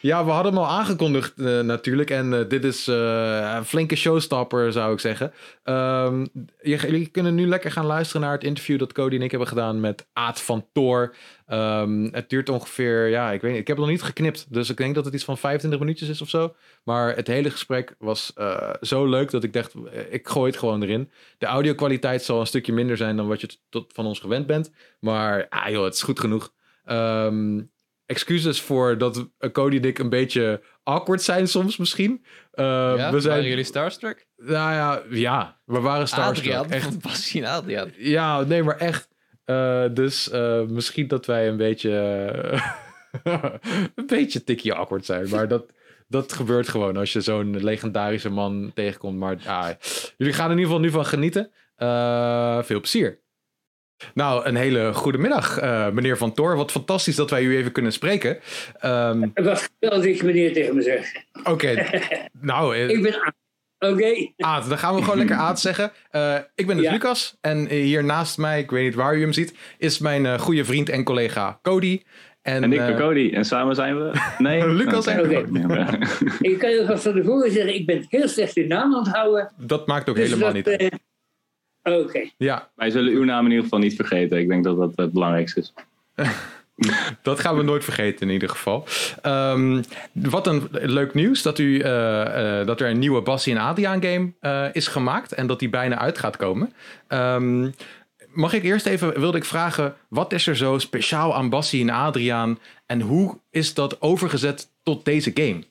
Ja, 0.00 0.24
we 0.24 0.30
hadden 0.30 0.52
hem 0.52 0.62
al 0.62 0.68
aangekondigd 0.68 1.38
eh, 1.38 1.60
natuurlijk. 1.60 2.10
En 2.10 2.34
eh, 2.34 2.48
dit 2.48 2.64
is 2.64 2.88
eh, 2.88 3.52
een 3.56 3.64
flinke 3.64 3.96
showstopper, 3.96 4.72
zou 4.72 4.92
ik 4.92 5.00
zeggen. 5.00 5.32
Je- 5.64 6.28
jullie 6.62 7.06
kunnen 7.06 7.34
nu 7.34 7.46
lekker 7.46 7.70
gaan 7.72 7.86
luisteren 7.86 8.22
naar 8.22 8.32
het 8.32 8.44
interview 8.44 8.78
dat 8.78 8.92
Cody 8.92 9.16
en 9.16 9.22
ik 9.22 9.30
hebben 9.30 9.48
gedaan 9.48 9.80
met 9.80 10.06
Aad 10.12 10.40
van 10.42 10.66
Toor. 10.72 11.14
Ehm, 11.46 12.08
het 12.12 12.28
duurt 12.30 12.48
ongeveer, 12.48 13.06
ja, 13.08 13.30
ik 13.32 13.40
weet 13.40 13.50
niet, 13.50 13.60
ik 13.60 13.66
heb 13.66 13.76
het 13.76 13.86
nog 13.86 13.94
niet 13.94 14.04
geknipt. 14.04 14.46
Dus 14.52 14.70
ik 14.70 14.76
denk 14.76 14.94
dat 14.94 15.04
het 15.04 15.14
iets 15.14 15.24
van 15.24 15.38
25 15.38 15.80
minuutjes 15.80 16.08
is 16.08 16.20
of 16.22 16.28
zo. 16.28 16.54
Maar 16.84 17.16
het 17.16 17.26
hele 17.26 17.50
gesprek 17.50 17.94
was 17.98 18.32
zo 18.80 19.06
leuk 19.06 19.30
dat 19.30 19.44
ik 19.44 19.52
dacht, 19.52 19.74
ik 20.10 20.28
gooi 20.28 20.50
het 20.50 20.58
gewoon 20.58 20.82
erin. 20.82 21.10
De 21.38 21.46
audio-kwaliteit 21.46 22.22
zal 22.22 22.40
een 22.40 22.46
stukje 22.46 22.72
minder 22.72 22.96
zijn 22.96 23.16
dan 23.16 23.28
wat 23.28 23.40
je 23.40 23.48
tot 23.68 23.92
van 23.92 24.06
ons 24.06 24.18
gewend 24.20 24.46
bent. 24.46 24.72
Maar 25.00 25.46
ah, 25.48 25.68
joh, 25.68 25.84
het 25.84 25.94
is 25.94 26.02
goed 26.02 26.20
genoeg. 26.20 26.52
Ehm, 26.84 27.60
excuses 28.08 28.60
voor 28.60 28.98
dat 28.98 29.28
eh, 29.38 29.50
Cody 29.50 29.76
en 29.76 29.84
ik 29.84 29.98
een 29.98 30.08
beetje 30.08 30.62
awkward 30.82 31.22
zijn 31.22 31.48
soms 31.48 31.76
misschien. 31.76 32.24
Ja, 32.52 33.10
we 33.10 33.20
zijn, 33.20 33.34
Waren 33.34 33.48
jullie 33.48 33.64
starstruck? 33.64 34.26
Nou 34.36 34.72
ja, 34.72 35.02
ja, 35.10 35.60
we 35.64 35.80
waren 35.80 36.08
starstruck. 36.08 36.54
Adriaan, 36.54 36.70
Echt 36.70 37.44
Adriaan. 37.44 37.92
ja, 37.96 38.40
nee, 38.40 38.62
maar 38.62 38.76
echt. 38.76 39.08
Eh, 39.44 39.84
dus 39.92 40.30
misschien 40.68 41.08
dat 41.08 41.26
wij 41.26 41.48
een 41.48 41.56
beetje. 41.56 41.90
een 43.94 44.06
beetje 44.06 44.44
tikkie 44.44 44.72
awkward 44.72 45.04
zijn. 45.04 45.28
Maar 45.28 45.48
dat, 45.48 45.66
dat 46.06 46.32
gebeurt 46.32 46.68
gewoon 46.68 46.96
als 46.96 47.12
je 47.12 47.20
zo'n 47.20 47.62
legendarische 47.64 48.30
man 48.30 48.70
tegenkomt. 48.74 49.18
Maar 49.18 49.38
ah, 49.46 49.68
jullie 50.16 50.34
gaan 50.34 50.46
er 50.46 50.52
in 50.52 50.58
ieder 50.58 50.72
geval 50.72 50.80
nu 50.80 50.90
van 50.90 51.06
genieten. 51.06 51.50
Veel 52.66 52.80
plezier. 52.80 53.20
Nou, 54.14 54.46
een 54.46 54.56
hele 54.56 54.94
goede 54.94 55.18
middag, 55.18 55.58
eh, 55.58 55.88
meneer 55.90 56.16
Van 56.18 56.32
Toor. 56.34 56.56
Wat 56.56 56.70
fantastisch 56.70 57.16
dat 57.16 57.30
wij 57.30 57.42
u 57.42 57.56
even 57.56 57.72
kunnen 57.72 57.92
spreken. 57.92 58.38
Ehm, 58.78 59.28
Wat 59.34 59.68
geweldig 59.80 60.22
meneer 60.22 60.52
tegen 60.52 60.74
me 60.74 60.82
zegt. 60.82 61.24
Oké, 61.44 61.84
nou, 62.40 62.76
eh, 62.76 62.88
Ik 62.88 63.02
ben 63.02 63.14
Aad. 63.14 63.34
Oké. 63.92 64.30
Aad, 64.36 64.68
dan 64.68 64.78
gaan 64.78 64.94
we 64.94 65.02
gewoon 65.02 65.18
lekker 65.18 65.36
Aad 65.36 65.60
zeggen. 65.60 65.92
Eh, 66.10 66.34
ik 66.54 66.66
ben 66.66 66.76
dus 66.76 66.84
Ja. 66.84 66.92
Lucas 66.92 67.36
en 67.40 67.68
hier 67.68 68.04
naast 68.04 68.38
mij, 68.38 68.60
ik 68.60 68.70
weet 68.70 68.84
niet 68.84 68.94
waar 68.94 69.16
u 69.16 69.20
hem 69.20 69.32
ziet, 69.32 69.54
is 69.78 69.98
mijn 69.98 70.26
eh, 70.26 70.38
goede 70.38 70.64
vriend 70.64 70.88
en 70.88 71.04
collega 71.04 71.58
Cody. 71.62 72.02
En, 72.42 72.62
En 72.62 72.72
ik 72.72 72.78
ben 72.78 72.96
Cody. 72.96 73.30
En 73.34 73.44
samen 73.44 73.74
zijn 73.74 73.98
we... 73.98 74.20
Nee. 74.38 74.68
Lucas 74.80 75.06
en 75.06 75.20
Oké. 75.20 75.36
Ik 76.40 76.58
kan 76.58 76.70
je 76.70 76.84
vast 76.86 77.02
van 77.02 77.12
tevoren 77.12 77.50
zeggen, 77.50 77.74
ik 77.74 77.86
ben 77.86 78.06
heel 78.08 78.28
slecht 78.28 78.56
in 78.56 78.68
naam 78.68 78.94
onthouden. 78.94 79.52
dat 79.58 79.86
maakt 79.86 80.08
ook 80.08 80.16
Dus 80.16 80.24
helemaal 80.24 80.52
dat, 80.52 80.66
niet 80.66 80.80
uit. 80.80 80.92
Oké. 81.92 82.30
Ja, 82.36 82.68
Wij 82.74 82.90
zullen 82.90 83.12
uw 83.12 83.24
naam 83.24 83.44
in 83.44 83.50
ieder 83.50 83.64
geval 83.64 83.78
niet 83.78 83.96
vergeten. 83.96 84.38
Ik 84.38 84.48
denk 84.48 84.64
dat 84.64 84.76
dat 84.76 84.92
het 84.94 85.12
belangrijkste 85.12 85.60
is. 85.60 85.72
dat 87.22 87.40
gaan 87.40 87.56
we 87.56 87.62
nooit 87.62 87.84
vergeten 87.84 88.26
in 88.26 88.32
ieder 88.32 88.48
geval. 88.48 88.84
Ehm, 89.22 89.82
wat 90.12 90.46
een 90.46 90.68
leuk 90.70 91.14
nieuws 91.14 91.42
dat, 91.42 91.58
u, 91.58 91.80
eh, 91.80 92.60
eh, 92.60 92.66
dat 92.66 92.80
er 92.80 92.90
een 92.90 92.98
nieuwe 92.98 93.22
Bassie 93.22 93.54
en 93.54 93.60
Adriaan 93.60 94.02
game 94.02 94.32
eh, 94.40 94.66
is 94.72 94.86
gemaakt 94.86 95.32
en 95.32 95.46
dat 95.46 95.58
die 95.58 95.68
bijna 95.68 95.98
uit 95.98 96.18
gaat 96.18 96.36
komen. 96.36 96.72
Ehm, 97.08 97.70
mag 98.32 98.52
ik 98.52 98.62
eerst 98.62 98.86
even, 98.86 99.20
wilde 99.20 99.38
ik 99.38 99.44
vragen, 99.44 99.94
wat 100.08 100.32
is 100.32 100.46
er 100.46 100.56
zo 100.56 100.78
speciaal 100.78 101.34
aan 101.34 101.48
Bassie 101.48 101.82
en 101.82 101.90
Adriaan 101.90 102.58
en 102.86 103.00
hoe 103.00 103.38
is 103.50 103.74
dat 103.74 104.00
overgezet 104.00 104.70
tot 104.82 105.04
deze 105.04 105.30
game? 105.34 105.62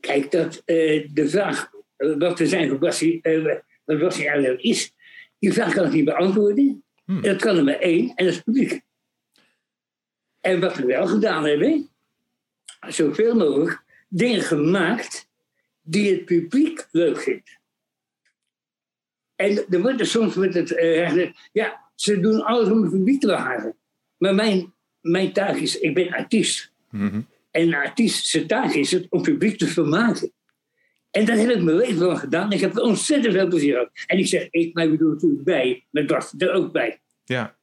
Kijk, 0.00 0.30
dat, 0.30 0.62
eh, 0.64 1.08
de 1.12 1.28
vraag 1.28 1.70
wat 1.96 2.38
we 2.38 2.46
zijn 2.46 2.68
voor 2.68 2.78
Bassie, 2.78 3.18
eh, 3.22 3.56
wat 3.84 3.98
Bassie 3.98 4.28
eigenlijk 4.28 4.62
is, 4.62 4.92
die 5.38 5.52
vraag 5.52 5.74
kan 5.74 5.86
ik 5.86 5.92
niet 5.92 6.04
beantwoorden. 6.04 6.84
Hmm. 7.04 7.22
Dat 7.22 7.40
kan 7.40 7.56
er 7.56 7.64
maar 7.64 7.78
één, 7.78 8.12
en 8.14 8.24
dat 8.24 8.34
is 8.34 8.42
publiek. 8.42 8.80
En 10.40 10.60
wat 10.60 10.76
we 10.76 10.86
wel 10.86 11.06
gedaan 11.06 11.44
hebben, 11.44 11.88
zoveel 12.88 13.34
mogelijk 13.34 13.82
dingen 14.08 14.42
gemaakt 14.42 15.28
die 15.82 16.10
het 16.10 16.24
publiek 16.24 16.88
leuk 16.90 17.20
vindt. 17.20 17.60
En 19.36 19.64
er 19.70 19.80
wordt 19.80 20.00
er 20.00 20.06
soms 20.06 20.34
met 20.34 20.54
het 20.54 20.74
eh, 20.74 21.30
ja, 21.52 21.90
ze 21.94 22.20
doen 22.20 22.44
alles 22.44 22.68
om 22.68 22.82
het 22.82 22.90
publiek 22.90 23.20
te 23.20 23.26
behagen. 23.26 23.76
Maar 24.16 24.34
mijn, 24.34 24.74
mijn 25.00 25.32
taak 25.32 25.56
is, 25.56 25.78
ik 25.78 25.94
ben 25.94 26.12
artiest. 26.12 26.72
Mhm. 26.90 27.20
En 27.50 27.62
een 27.62 27.74
artiest, 27.74 28.26
zijn 28.26 28.46
taak 28.46 28.72
is 28.72 28.90
het 28.90 29.06
om 29.10 29.22
publiek 29.22 29.58
te 29.58 29.66
vermaken. 29.66 30.32
En 31.12 31.24
dat 31.24 31.38
heb 31.38 31.48
ik 31.50 31.62
mijn 31.62 31.76
leven 31.76 32.06
lang 32.06 32.18
gedaan. 32.18 32.52
Ik 32.52 32.60
heb 32.60 32.76
er 32.76 32.82
ontzettend 32.82 33.34
veel 33.34 33.48
plezier 33.48 33.72
gehad. 33.72 33.90
En 34.06 34.18
ik 34.18 34.26
zeg, 34.26 34.46
ik, 34.50 34.74
maar 34.74 34.84
ik 34.84 34.90
bedoel 34.90 35.12
natuurlijk 35.12 35.44
bij, 35.44 35.84
met 35.90 36.06
Bart 36.06 36.32
er 36.38 36.52
ook 36.52 36.72
bij. 36.72 37.00
Ja. 37.24 37.54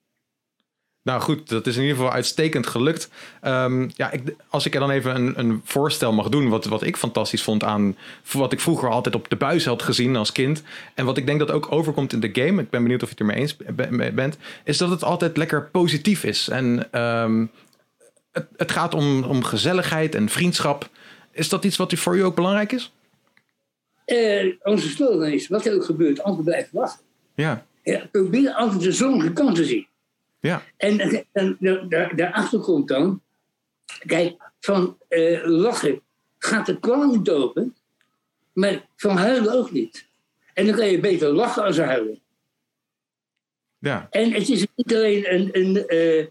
Nou 1.03 1.21
goed, 1.21 1.49
dat 1.49 1.67
is 1.67 1.75
in 1.75 1.81
ieder 1.81 1.97
geval 1.97 2.11
uitstekend 2.11 2.67
gelukt. 2.67 3.09
Ehm, 3.41 3.89
ja, 3.95 4.11
ik, 4.11 4.35
als 4.49 4.65
ik 4.65 4.73
er 4.73 4.79
dan 4.79 4.89
even 4.89 5.15
een, 5.15 5.39
een 5.39 5.61
voorstel 5.63 6.13
mag 6.13 6.29
doen, 6.29 6.49
wat, 6.49 6.65
wat 6.65 6.83
ik 6.83 6.97
fantastisch 6.97 7.43
vond 7.43 7.63
aan 7.63 7.97
wat 8.31 8.51
ik 8.51 8.59
vroeger 8.59 8.89
altijd 8.89 9.15
op 9.15 9.29
de 9.29 9.35
buis 9.35 9.65
had 9.65 9.81
gezien 9.81 10.15
als 10.15 10.31
kind. 10.31 10.63
En 10.93 11.05
wat 11.05 11.17
ik 11.17 11.25
denk 11.25 11.39
dat 11.39 11.51
ook 11.51 11.71
overkomt 11.71 12.13
in 12.13 12.19
de 12.19 12.29
game, 12.33 12.61
ik 12.61 12.69
ben 12.69 12.81
benieuwd 12.81 13.03
of 13.03 13.09
je 13.09 13.15
het 13.17 13.19
ermee 13.19 13.37
eens 13.37 13.57
be- 13.57 14.11
bent, 14.13 14.37
is 14.63 14.77
dat 14.77 14.89
het 14.89 15.03
altijd 15.03 15.37
lekker 15.37 15.69
positief 15.69 16.23
is. 16.23 16.49
En 16.49 16.91
ehm, 16.91 17.45
het, 18.31 18.47
het 18.57 18.71
gaat 18.71 18.93
om, 18.93 19.23
om 19.23 19.43
gezelligheid 19.43 20.15
en 20.15 20.29
vriendschap. 20.29 20.89
Is 21.31 21.49
dat 21.49 21.65
iets 21.65 21.77
wat 21.77 21.93
voor 21.93 22.17
u 22.17 22.23
ook 22.23 22.35
belangrijk 22.35 22.71
is? 22.71 22.91
Eh, 24.09 24.53
onze 24.63 24.89
slogan 24.89 25.27
is, 25.31 25.47
wat 25.47 25.65
er 25.65 25.73
ook 25.75 25.85
gebeurt, 25.85 26.23
altijd 26.23 26.45
blijven 26.45 26.77
wachten. 26.79 27.05
Ja, 27.35 27.65
Ja, 27.83 28.07
probeer 28.11 28.53
altijd 28.53 28.81
de 28.81 28.91
zonnige 28.91 29.33
kant 29.33 29.55
te 29.55 29.65
zien. 29.65 29.87
ja, 30.39 30.63
En, 30.77 31.25
en, 31.31 31.57
da- 31.89 32.11
daarachter 32.15 32.59
komt 32.59 32.87
dan, 32.87 33.21
kijk, 34.05 34.35
van 34.59 34.97
eh, 35.07 35.39
lachen 35.43 36.01
gaat 36.37 36.65
de 36.65 36.79
kwal 36.79 37.03
niet 37.11 37.29
open, 37.29 37.75
maar 38.53 38.85
van 38.95 39.17
huilen 39.17 39.53
ook 39.53 39.71
niet. 39.71 40.05
En 40.53 40.65
dan 40.65 40.75
kan 40.75 40.87
je 40.87 40.99
beter 40.99 41.31
lachen 41.33 41.63
als 41.63 41.77
huilen. 41.77 42.19
ja, 43.79 44.07
En 44.11 44.31
het 44.31 44.49
is 44.49 44.65
niet 44.75 44.93
alleen 44.95 45.33
een, 45.33 45.49
een, 45.51 45.87
eh, 45.87 46.25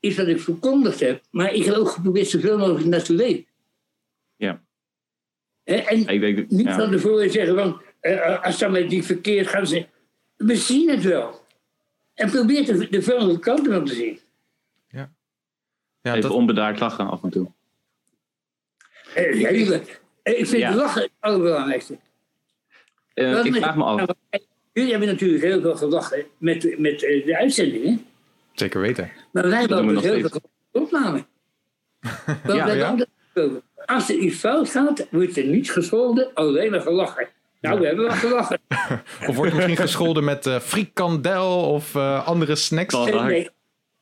iets 0.00 0.16
wat 0.16 0.26
ik 0.26 0.40
verkondigd 0.40 1.00
heb, 1.00 1.22
maar 1.30 1.52
ik 1.54 1.64
heb 1.64 1.74
ook 1.74 1.88
geprobeerd 1.90 2.28
zoveel 2.28 2.58
mogelijk 2.58 2.86
naar 2.86 3.02
te 3.02 3.12
leven. 3.12 3.44
Ja. 5.64 5.84
En 5.86 6.06
Ik 6.06 6.20
denk, 6.20 6.50
niet 6.50 6.66
ja. 6.66 6.74
van 6.78 6.90
tevoren 6.90 7.30
zeggen 7.30 7.54
van, 7.54 7.82
eh, 8.00 8.44
als 8.44 8.58
dan 8.58 8.70
met 8.72 8.90
die 8.90 9.02
verkeerd 9.02 9.46
gaat, 9.48 9.68
zeggen, 9.68 9.90
we 10.36 10.56
zien 10.56 10.88
het 10.88 11.02
wel. 11.02 11.40
En 12.14 12.30
probeer 12.30 12.64
de, 12.66 12.88
de 12.90 13.02
vuile 13.02 13.38
kanten 13.38 13.76
op 13.76 13.86
te 13.86 13.94
zien. 13.94 14.18
ja 14.88 15.10
Even 16.02 16.20
dat, 16.20 16.30
onbedaard 16.30 16.80
lachen 16.80 17.10
af 17.10 17.22
en 17.22 17.30
toe. 17.30 17.50
Eh, 19.14 19.40
ja, 19.40 19.48
ik 20.22 20.46
vind 20.46 20.50
Ja. 20.50 20.74
lachen 20.74 21.02
het 21.02 21.10
allerbelangrijkste. 21.20 21.98
Eh, 23.14 23.32
Wat 23.32 23.44
ik 23.44 23.54
vraag 23.54 23.76
me 23.76 23.84
af. 23.84 24.06
Jullie 24.72 24.90
hebben 24.90 25.08
natuurlijk 25.08 25.42
heel 25.42 25.60
veel 25.60 25.76
gelachen 25.76 26.24
met, 26.38 26.78
met 26.78 27.00
de 27.00 27.36
uitzendingen. 27.38 28.04
zeker 28.52 28.80
weten. 28.80 29.10
Maar 29.32 29.48
wij 29.48 29.58
hebben 29.60 29.78
ook 29.78 29.84
nog 29.84 30.02
heel 30.02 30.18
steeds. 30.18 30.30
veel 30.72 30.82
opnamen. 30.82 31.26
Want 32.26 32.58
Ja, 32.58 32.66
wij 32.66 32.76
ja. 32.76 32.96
Als 33.86 34.08
er 34.08 34.16
iets 34.16 34.36
fout 34.36 34.68
gaat, 34.68 35.06
wordt 35.10 35.36
er 35.36 35.44
niet 35.44 35.70
gescholden, 35.70 36.30
alleen 36.34 36.70
maar 36.70 36.80
gelachen. 36.80 37.28
Nou, 37.60 37.80
we 37.80 37.86
hebben 37.86 38.04
wel 38.04 38.14
gelachen. 38.14 38.58
Of 39.28 39.36
wordt 39.36 39.54
misschien 39.54 39.76
gescholden 39.76 40.24
met 40.24 40.46
eh 40.46 40.60
frikandel 40.60 41.72
of 41.72 41.94
eh, 41.94 42.26
andere 42.26 42.54
snacks? 42.56 42.94
Nee, 42.94 43.48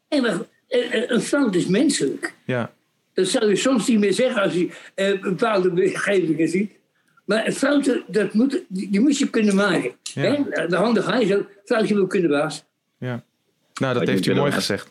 nee, 0.09 0.21
maar 0.21 0.39
eh, 0.69 1.11
een 1.11 1.21
fout 1.21 1.55
is 1.55 1.67
menselijk. 1.67 2.35
Ja, 2.45 2.71
Dat 3.15 3.27
zou 3.27 3.49
je 3.49 3.57
soms 3.57 3.89
niet 3.89 3.99
meer 3.99 4.13
zeggen 4.13 4.43
als 4.43 4.53
je 4.53 4.69
eh, 4.95 5.21
bepaalde 5.21 5.71
begevingen 5.71 6.49
ziet. 6.49 6.73
Maar 7.25 7.47
een 7.47 7.53
fouten, 7.53 8.03
dat 8.07 8.33
moet, 8.33 8.65
die, 8.69 9.01
moet 9.01 9.19
je 9.19 9.31
kunnen 9.31 9.55
maken. 9.55 9.93
Ja. 10.03 10.23
Hè? 10.23 10.67
De 10.67 10.77
handen 10.77 11.03
ga 11.03 11.17
je 11.17 11.27
zo, 11.27 11.47
foutje 11.65 11.95
wil 11.95 12.07
kunnen 12.07 12.31
baas. 12.31 12.65
ja. 12.99 13.23
Nou, 13.81 13.95
dat 13.95 14.09
heeft 14.09 14.27
u 14.27 14.35
mooi 14.35 14.53
gezegd. 14.53 14.91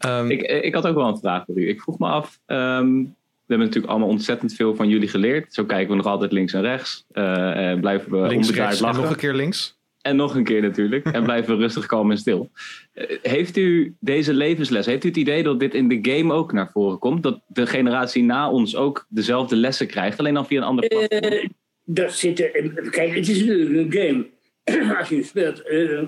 Ehm, 0.00 0.30
Ik, 0.30 0.42
ik 0.42 0.74
had 0.74 0.86
ook 0.86 0.94
wel 0.94 1.08
een 1.08 1.18
vraag 1.18 1.44
voor 1.46 1.58
u. 1.58 1.68
Ik 1.68 1.80
vroeg 1.80 1.98
me 1.98 2.06
af. 2.06 2.40
ehm, 2.46 3.02
we 3.46 3.56
hebben 3.56 3.66
natuurlijk 3.66 3.92
allemaal 3.92 4.08
ontzettend 4.14 4.54
veel 4.54 4.74
van 4.74 4.88
jullie 4.88 5.08
geleerd. 5.08 5.54
Zo 5.54 5.64
kijken 5.64 5.90
we 5.90 5.96
nog 5.96 6.06
altijd 6.06 6.32
links 6.32 6.52
en 6.52 6.60
rechts. 6.62 7.04
eh, 7.12 7.68
en 7.70 7.80
blijven 7.80 8.10
we 8.10 8.16
links, 8.28 8.34
onbedaard 8.34 8.56
rechts 8.68 8.78
en 8.80 8.86
lachen. 8.86 9.02
nog 9.02 9.10
een 9.10 9.16
keer 9.18 9.34
links. 9.34 9.78
En 10.02 10.16
nog 10.16 10.34
een 10.34 10.44
keer 10.44 10.62
natuurlijk. 10.62 11.06
En 11.16 11.22
blijven 11.22 11.56
we 11.56 11.62
rustig, 11.62 11.86
kalm 11.86 12.10
en 12.10 12.18
stil. 12.18 12.50
Eh, 12.92 13.16
Heeft 13.22 13.56
u 13.56 13.94
deze 14.00 14.34
levensles, 14.34 14.86
heeft 14.86 15.04
u 15.04 15.08
het 15.08 15.16
idee 15.16 15.42
dat 15.42 15.60
dit 15.60 15.74
in 15.74 15.88
de 15.88 15.98
game 16.02 16.32
ook 16.32 16.52
naar 16.52 16.70
voren 16.70 16.98
komt? 16.98 17.22
Dat 17.22 17.40
de 17.46 17.66
generatie 17.66 18.22
na 18.22 18.50
ons 18.50 18.76
ook 18.76 19.06
dezelfde 19.08 19.56
lessen 19.56 19.86
krijgt, 19.86 20.18
alleen 20.18 20.34
dan 20.34 20.46
via 20.46 20.58
een 20.58 20.66
ander 20.66 20.88
platform? 20.88 21.22
Eh, 21.32 21.48
dat 21.84 22.12
zit 22.12 22.40
er, 22.40 22.54
eh, 22.54 22.90
kijk, 22.90 23.14
het 23.14 23.28
is 23.28 23.44
natuurlijk 23.44 23.94
een 23.94 24.00
game. 24.00 24.94
Als 24.98 25.08
je 25.08 25.22
speelt, 25.22 25.62
eh, 25.62 25.98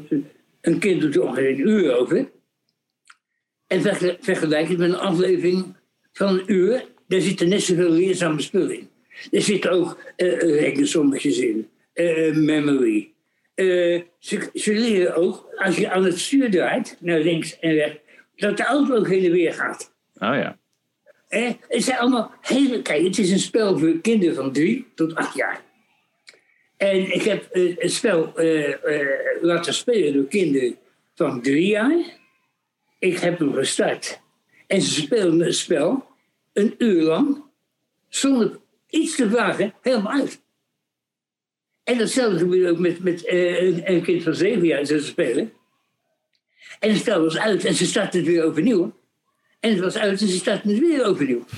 een 0.60 0.78
kind 0.78 1.01
doet 1.01 1.14
er 1.14 1.23
ongeveer 1.23 1.48
een 1.48 1.69
uur 1.69 1.97
over. 1.97 2.31
En 3.73 3.81
vergel- 3.82 4.16
vergelijk 4.20 4.69
het 4.69 4.78
met 4.78 4.89
een 4.89 4.99
aflevering 4.99 5.74
van 6.12 6.28
een 6.28 6.43
uur. 6.47 6.85
Daar 7.09 7.20
zitten 7.20 7.49
net 7.49 7.62
zoveel 7.62 7.90
leerzame 7.90 8.40
spullen 8.40 8.74
in. 8.78 8.89
Er 9.31 9.43
zitten 9.43 9.70
ook 9.70 9.99
eh 10.16 10.39
rekensommetjes 10.39 11.39
in. 11.39 11.69
eh, 11.93 12.35
memory. 12.35 13.12
Eh, 13.55 14.01
ze, 14.19 14.51
ze 14.55 14.73
leren 14.73 15.15
ook, 15.15 15.49
als 15.57 15.77
je 15.77 15.90
aan 15.90 16.05
het 16.05 16.19
stuur 16.19 16.51
draait, 16.51 16.97
naar 17.01 17.19
links 17.20 17.59
en 17.59 17.74
rechts, 17.74 17.99
dat 18.36 18.57
de 18.57 18.65
auto 18.65 18.94
ook 18.94 19.09
heen 19.09 19.24
en 19.24 19.32
weer 19.32 19.53
gaat. 19.55 19.93
Oh 20.15 20.35
ja. 20.35 20.59
Het 21.69 21.85
zijn 21.85 21.99
allemaal 21.99 22.31
hele. 22.40 22.82
Kijk, 22.82 23.05
het 23.05 23.19
is 23.19 23.31
een 23.31 23.39
spel 23.39 23.78
voor 23.78 24.01
kinderen 24.01 24.35
van 24.35 24.53
drie 24.53 24.86
tot 24.94 25.15
acht 25.15 25.35
jaar. 25.36 25.62
En 26.77 27.15
ik 27.15 27.23
heb 27.23 27.49
eh, 27.51 27.77
het 27.77 27.93
spel 27.93 28.36
eh, 28.36 29.01
eh, 29.01 29.07
laten 29.40 29.74
spelen 29.74 30.12
door 30.12 30.27
kinderen 30.27 30.77
van 31.15 31.43
drie 31.43 31.66
jaar. 31.66 32.20
Ik 33.02 33.18
heb 33.18 33.38
hem 33.38 33.52
gestart. 33.54 34.20
En 34.66 34.82
ze 34.82 35.00
speelden 35.00 35.40
het 35.40 35.54
spel 35.56 36.06
een 36.52 36.74
uur 36.78 37.02
lang, 37.02 37.42
zonder 38.08 38.60
iets 38.88 39.16
te 39.16 39.30
vragen, 39.30 39.74
helemaal 39.80 40.12
uit. 40.12 40.42
En 41.84 41.98
datzelfde 41.98 42.38
gebeurde 42.38 42.70
ook 42.70 42.78
met, 42.78 43.02
met 43.02 43.24
eh, 43.26 43.62
een, 43.62 43.90
een 43.92 44.02
kind 44.02 44.22
van 44.22 44.34
zeven 44.34 44.66
jaar, 44.66 44.84
ze 44.84 45.00
spelen. 45.00 45.52
En 46.80 46.90
het 46.90 46.98
spel 46.98 47.22
was 47.22 47.38
uit 47.38 47.64
en 47.64 47.74
ze 47.74 47.86
startten 47.86 48.20
het 48.20 48.28
weer 48.28 48.44
overnieuw. 48.44 49.00
En 49.60 49.70
het 49.70 49.80
was 49.80 49.96
uit 49.96 50.20
en 50.20 50.28
ze 50.28 50.36
starten 50.36 50.70
het 50.70 50.78
weer 50.78 51.04
overnieuw. 51.04 51.44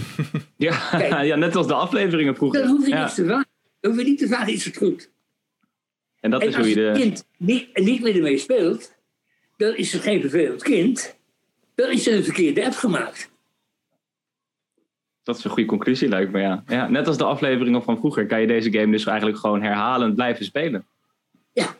Ja, 0.56 0.88
Kijk. 0.90 1.24
ja, 1.30 1.36
net 1.36 1.56
als 1.56 1.66
de 1.66 1.74
afleveringen 1.74 2.36
vroeger. 2.36 2.60
Dan 2.60 2.68
hoef 2.70 2.84
je 2.86 2.90
Ja. 2.92 3.00
niks 3.00 3.14
te 3.14 3.24
vragen. 3.24 3.46
Dan 3.80 3.90
hoef 3.90 4.00
je 4.00 4.06
niet 4.08 4.18
te 4.18 4.26
vragen, 4.26 4.52
is 4.52 4.64
het 4.64 4.76
goed? 4.76 5.10
En 6.20 6.30
dat 6.30 6.40
En 6.42 6.48
is 6.48 6.56
als 6.56 6.66
hoe 6.66 6.74
je 6.74 6.80
het 6.80 6.94
de... 6.94 7.00
kind 7.00 7.26
niet, 7.36 7.68
niet 7.78 8.02
meer 8.02 8.14
ermee 8.16 8.38
speelt, 8.38 8.94
dan 9.56 9.76
is 9.76 9.92
het 9.92 10.02
geen 10.02 10.20
vervelend 10.20 10.62
kind. 10.62 11.13
Dan 11.74 11.90
is 11.90 12.06
er 12.06 12.16
een 12.16 12.24
verkeerde 12.24 12.64
app 12.64 12.74
gemaakt. 12.74 13.32
Dat 15.22 15.38
is 15.38 15.44
een 15.44 15.50
goede 15.50 15.68
conclusie, 15.68 16.08
lijkt 16.08 16.32
me, 16.32 16.40
ja. 16.40 16.64
ja. 16.66 16.88
Net 16.88 17.06
als 17.06 17.16
de 17.16 17.24
afleveringen 17.24 17.82
van 17.82 17.98
vroeger 17.98 18.26
kan 18.26 18.40
je 18.40 18.46
deze 18.46 18.72
game 18.72 18.92
dus 18.92 19.06
eigenlijk 19.06 19.38
gewoon 19.38 19.62
herhalend 19.62 20.14
blijven 20.14 20.44
spelen. 20.44 20.86
Ja. 21.52 21.76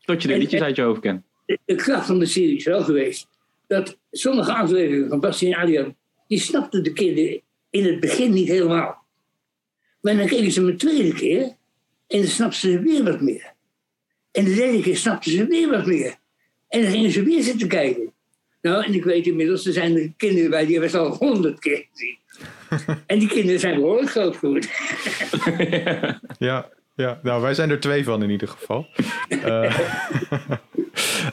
Tot 0.00 0.22
je 0.22 0.28
de 0.28 0.34
En- 0.34 0.40
liedjes 0.40 0.60
uit 0.60 0.76
je 0.76 0.82
hoofd 0.82 1.00
kent. 1.00 1.24
De, 1.46 1.58
de 1.64 1.74
kracht 1.74 2.06
van 2.06 2.18
de 2.18 2.26
serie 2.26 2.56
is 2.56 2.64
wel 2.64 2.82
geweest 2.82 3.28
dat 3.66 3.98
sommige 4.10 4.52
afleveringen 4.52 5.08
van 5.08 5.20
Bastien 5.20 5.52
en 5.52 5.60
Adriaan, 5.60 5.96
die 6.26 6.38
snapten 6.38 6.82
de 6.82 6.92
kinderen 6.92 7.40
in 7.70 7.84
het 7.84 8.00
begin 8.00 8.32
niet 8.32 8.48
helemaal. 8.48 9.04
Maar 10.00 10.16
dan 10.16 10.26
keken 10.26 10.52
ze 10.52 10.60
hem 10.60 10.68
een 10.68 10.76
tweede 10.76 11.12
keer 11.14 11.42
en 12.06 12.18
dan 12.18 12.26
snapten 12.26 12.60
ze 12.60 12.80
weer 12.80 13.04
wat 13.04 13.20
meer. 13.20 13.52
En 14.30 14.44
de 14.44 14.54
derde 14.54 14.80
keer 14.80 14.96
snapten 14.96 15.30
ze 15.30 15.46
weer 15.46 15.70
wat 15.70 15.86
meer. 15.86 16.18
En 16.68 16.82
dan 16.82 16.90
gingen 16.90 17.10
ze 17.10 17.22
weer 17.22 17.42
zitten 17.42 17.68
kijken. 17.68 18.12
Nou, 18.60 18.84
en 18.84 18.94
ik 18.94 19.04
weet 19.04 19.26
inmiddels, 19.26 19.66
er 19.66 19.72
zijn 19.72 19.96
er 19.96 20.12
kinderen 20.16 20.50
bij 20.50 20.66
die 20.66 20.78
hebben 20.78 21.00
het 21.00 21.10
al 21.10 21.16
honderd 21.16 21.58
keer 21.58 21.86
gezien. 21.92 22.18
en 23.06 23.18
die 23.18 23.28
kinderen 23.28 23.60
zijn 23.60 23.74
behoorlijk 23.74 24.10
groot 24.10 24.36
geworden. 24.36 24.70
Ja, 26.38 26.68
ja, 26.94 27.20
nou 27.22 27.42
wij 27.42 27.54
zijn 27.54 27.70
er 27.70 27.80
twee 27.80 28.04
van 28.04 28.22
in 28.22 28.30
ieder 28.30 28.48
geval. 28.48 28.86
Eh, 29.28 29.78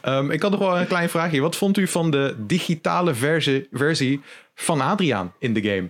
ehm, 0.01 0.31
ik 0.31 0.41
had 0.41 0.51
nog 0.51 0.59
wel 0.59 0.77
een 0.77 0.87
klein 0.87 1.09
vraagje. 1.09 1.41
Wat 1.41 1.55
vond 1.55 1.77
u 1.77 1.87
van 1.87 2.11
de 2.11 2.35
digitale 2.37 3.13
versie, 3.13 3.67
versie 3.71 4.21
van 4.55 4.81
Adriaan 4.81 5.33
in 5.39 5.53
de 5.53 5.61
game? 5.61 5.89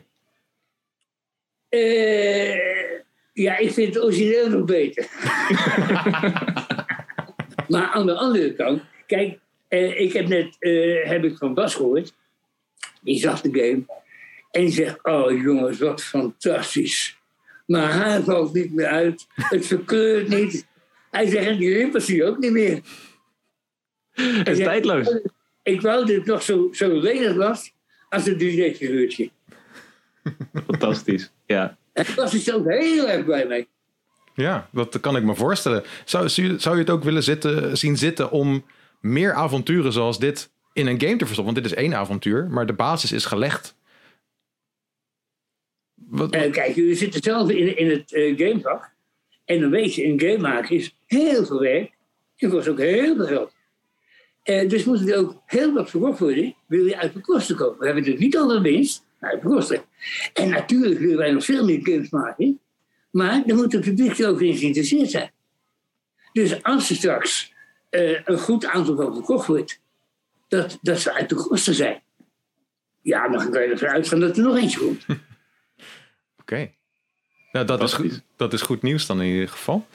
Eh, 1.70 2.56
ja, 3.34 3.58
ik 3.58 3.72
vind 3.72 3.94
het 3.94 4.04
origineel 4.04 4.50
nog 4.50 4.66
beter. 4.66 5.08
maar 7.68 7.90
aan 7.90 8.06
de 8.06 8.16
andere 8.16 8.54
kant, 8.54 8.82
kijk, 9.06 9.40
eh, 9.68 10.00
ik 10.00 10.14
heb 10.14 10.28
net 10.28 10.56
eh, 10.60 11.10
heb 11.10 11.24
ik 11.24 11.38
van 11.38 11.54
Bas 11.54 11.76
gehoord. 11.76 12.14
Die 13.02 13.20
zag 13.20 13.42
de 13.42 13.60
game. 13.60 13.86
En 14.52 14.62
die 14.62 14.72
zegt, 14.72 15.04
oh 15.04 15.42
jongens, 15.42 15.80
wat 15.80 16.04
fantastisch. 16.04 17.18
Maar 17.66 17.92
haar 17.92 18.24
valt 18.24 18.54
niet 18.54 18.74
meer 18.74 18.88
uit. 18.88 19.28
Het 19.34 19.66
verkleurt 19.66 20.28
niet. 20.28 20.68
Hij 21.12 21.28
zegt, 21.28 21.48
en 21.48 21.58
die 21.58 21.74
rimpels 21.74 22.06
zie 22.06 22.16
je 22.16 22.26
ook 22.26 22.38
niet 22.38 22.52
meer. 22.52 22.82
Het 24.38 24.48
is 24.48 24.58
tijdloos. 24.58 25.20
Ik 25.64 25.82
wou 25.82 26.06
dat 26.06 26.16
het 26.16 26.26
nog 26.26 26.44
zo, 26.44 26.70
zo 26.72 27.00
lelijk 27.00 27.38
was 27.38 27.74
als 28.10 28.28
een 28.28 28.34
3D-figuurtje. 28.34 29.30
Fantastisch. 30.68 31.32
Ja. 31.46 31.78
En 31.94 32.06
Bas 32.16 32.34
is 32.34 32.48
er 32.48 32.56
ook 32.56 32.70
heel 32.70 33.10
erg 33.10 33.26
blij 33.26 33.48
mee. 33.48 33.68
Ja, 34.34 34.70
dat 34.72 35.00
kan 35.00 35.16
ik 35.16 35.24
me 35.24 35.36
voorstellen. 35.36 35.84
Zou, 36.06 36.30
zou 36.30 36.60
zou 36.60 36.76
je 36.76 36.82
het 36.82 36.90
ook 36.90 37.04
willen 37.04 37.24
zitten, 37.24 37.78
zien 37.78 37.98
zitten 37.98 38.32
om 38.32 38.64
meer 39.00 39.34
avonturen 39.34 39.94
zoals 39.94 40.20
dit 40.20 40.52
in 40.74 40.88
een 40.88 41.02
game 41.02 41.16
te 41.16 41.26
verstoppen? 41.26 41.54
Want 41.54 41.66
dit 41.66 41.66
is 41.66 41.84
één 41.84 41.96
avontuur, 41.96 42.48
maar 42.50 42.66
de 42.66 42.74
basis 42.74 43.12
is 43.12 43.26
gelegd. 43.26 43.76
Wat, 45.94 46.30
kijk, 46.30 46.76
jullie 46.76 46.96
zitten 46.96 47.24
zelf 47.24 47.50
in, 47.50 47.78
in 47.78 47.90
het 47.90 48.14
eh, 48.14 48.38
gamevak. 48.38 48.92
En 49.46 49.62
dan 49.62 49.70
weet 49.70 49.96
je, 49.96 50.06
een 50.06 50.20
game 50.20 50.38
maken 50.38 50.76
is 50.76 50.96
heel 51.06 51.46
veel 51.46 51.60
werk. 51.60 51.92
Het 52.36 52.52
kost 52.52 52.68
ook 52.68 52.80
heel 52.80 53.16
veel 53.16 53.26
geld. 53.26 53.56
Eh, 54.44 54.70
dus 54.70 54.84
moet 54.84 55.10
er 55.10 55.18
ook 55.18 55.42
heel 55.46 55.74
wat 55.74 55.90
verkocht 55.90 56.20
worden. 56.20 56.56
Wil 56.68 56.86
je 56.86 56.98
uit 56.98 57.14
de 57.14 57.22
kosten 57.22 57.56
komen. 57.56 57.80
We 57.80 57.86
hebben 57.86 58.04
het 58.04 58.20
niet 58.20 58.38
over 58.38 58.62
winst, 58.62 59.06
maar 59.20 59.32
uit 59.32 59.42
de 59.42 59.48
kosten. 59.48 59.82
En 60.34 60.50
natuurlijk 60.50 61.00
willen 61.00 61.18
wij 61.18 61.32
nog 61.32 61.46
veel 61.46 61.66
meer 61.66 61.80
games 61.84 62.10
maken. 62.10 62.60
Maar 63.12 63.44
dan 63.46 63.56
moet 63.56 63.72
het 63.72 63.82
publiek 63.82 64.24
ook 64.24 64.42
in 64.42 64.58
geïnteresseerd 64.58 65.10
zijn. 65.10 65.32
Dus 66.32 66.64
als 66.64 66.90
er 66.90 66.96
straks 66.96 67.54
eh, 67.90 68.22
een 68.26 68.40
goed 68.40 68.66
aantal 68.66 68.96
van 68.96 69.14
verkocht 69.14 69.48
wordt, 69.48 69.82
dat, 70.48 70.78
dat 70.82 71.00
ze 71.00 71.14
uit 71.14 71.30
de 71.30 71.36
kosten 71.36 71.74
zijn. 71.74 72.02
Ja, 73.02 73.30
dan 73.30 73.52
kan 73.52 73.62
je 73.62 73.68
ervan 73.68 73.88
uitgaan 73.90 74.20
dat 74.20 74.38
er 74.38 74.44
nog 74.44 74.58
eentje 74.58 74.80
komt. 74.80 75.06
Oké. 76.42 76.72
Nou, 77.52 77.66
dat 77.66 77.82
is, 77.84 77.94
goed, 77.94 78.22
dat 78.36 78.54
is 78.54 78.62
goed 78.62 78.82
nieuws 78.82 79.06
dan 79.06 79.22
in 79.22 79.28
ieder 79.34 79.50
geval. 79.50 79.86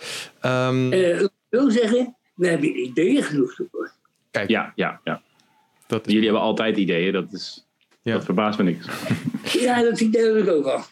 Ehm, 0.41 0.93
Eh, 0.93 1.21
ik 1.21 1.31
wil 1.49 1.71
zeggen, 1.71 2.17
we 2.35 2.47
hebben 2.49 2.79
ideeën 2.81 3.23
genoeg 3.23 3.59
ervoor. 3.59 3.93
kijk, 4.31 4.49
Ja, 4.49 4.73
ja, 4.75 5.01
ja. 5.05 5.23
dat 5.87 6.07
is, 6.07 6.13
Jullie 6.13 6.29
hebben 6.29 6.47
altijd 6.47 6.77
ideeën. 6.77 7.13
Dat, 7.13 7.33
is, 7.33 7.67
Ja. 8.03 8.13
dat 8.13 8.25
verbaast 8.25 8.59
me 8.59 8.65
niks. 8.65 8.87
Ja, 9.61 9.83
dat 9.83 10.01
idee 10.01 10.25
heb 10.35 10.37
ik 10.37 10.49
ook 10.51 10.65
al. 10.67 10.83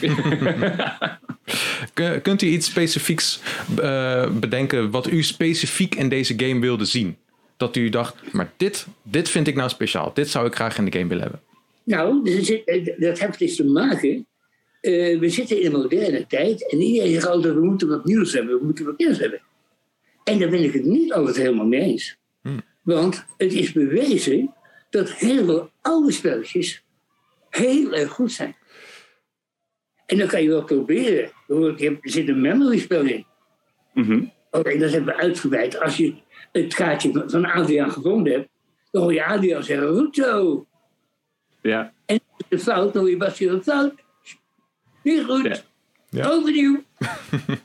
Kun- 1.94 2.22
Kunt 2.22 2.42
u 2.42 2.46
iets 2.46 2.66
specifieks 2.66 3.40
eh, 3.80 4.30
bedenken 4.30 4.90
wat 4.90 5.10
u 5.10 5.22
specifiek 5.22 5.94
in 5.94 6.08
deze 6.08 6.34
game 6.36 6.60
wilde 6.60 6.84
zien? 6.84 7.16
Dat 7.56 7.76
u 7.76 7.88
dacht, 7.88 8.32
maar 8.32 8.52
dit, 8.56 8.86
dit 9.02 9.28
vind 9.28 9.46
ik 9.46 9.54
nou 9.54 9.68
speciaal. 9.68 10.10
Dit 10.14 10.28
zou 10.28 10.46
ik 10.46 10.54
graag 10.54 10.78
in 10.78 10.84
de 10.84 10.92
game 10.92 11.06
willen 11.08 11.22
hebben. 11.22 11.40
Nou, 11.84 12.24
dus 12.24 12.52
dat 12.98 13.18
heeft 13.18 13.40
iets 13.40 13.56
te 13.56 13.64
maken. 13.64 14.26
eh, 14.80 15.18
we 15.18 15.28
zitten 15.28 15.60
in 15.60 15.66
een 15.74 15.80
moderne 15.80 16.26
tijd 16.26 16.70
en 16.70 16.80
iedereen 16.80 17.12
zegt 17.12 17.26
altijd: 17.26 17.54
we 17.54 17.64
moeten 17.64 17.88
wat 17.88 18.04
nieuws 18.04 18.32
hebben, 18.32 18.58
we 18.58 18.64
moeten 18.64 18.84
wat 18.84 18.98
nieuws 18.98 19.18
hebben. 19.18 19.40
En 20.24 20.38
daar 20.38 20.48
ben 20.48 20.64
ik 20.64 20.72
het 20.72 20.84
niet 20.84 21.12
altijd 21.12 21.36
helemaal 21.36 21.66
mee 21.66 21.80
eens. 21.80 22.16
Want 22.82 23.24
het 23.36 23.52
is 23.52 23.72
bewezen 23.72 24.54
dat 24.96 25.12
heel 25.12 25.44
veel 25.44 25.70
oude 25.80 26.12
spelletjes 26.12 26.84
heel 27.50 27.94
erg 27.94 28.10
goed 28.10 28.32
zijn. 28.32 28.56
En 30.06 30.18
dan 30.18 30.28
kan 30.28 30.42
je 30.42 30.48
wel 30.48 30.64
proberen. 30.64 31.30
Er 31.48 31.98
zit 32.02 32.28
een 32.28 32.40
memory 32.40 32.78
spel 32.78 33.04
in. 33.04 33.26
Mhm. 33.94 34.24
Oké, 34.50 34.78
dat 34.78 34.90
hebben 34.90 35.14
we 35.14 35.20
uitgebreid. 35.20 35.80
Als 35.80 35.96
je 35.96 36.14
het 36.52 36.74
kaartje 36.74 37.24
van- 37.26 37.44
Adriaan 37.44 37.90
gevonden 37.90 38.32
hebt, 38.32 38.48
dan 38.90 39.02
hoor 39.02 39.12
je 39.12 39.24
Adriaan 39.24 39.64
zeggen: 39.64 39.96
goed 39.96 40.14
zo. 40.14 40.66
Ja. 41.62 41.92
En 42.06 42.20
de 42.48 42.58
fout, 42.58 42.92
dan 42.92 43.02
hoor 43.02 43.10
je 43.10 43.16
Bastien 43.16 43.48
een 43.48 43.62
fout. 43.62 43.94
Niet 45.02 45.24
goed. 45.24 45.44
Ja. 45.46 45.56
Ja. 46.10 46.28
Overnieuw. 46.30 46.82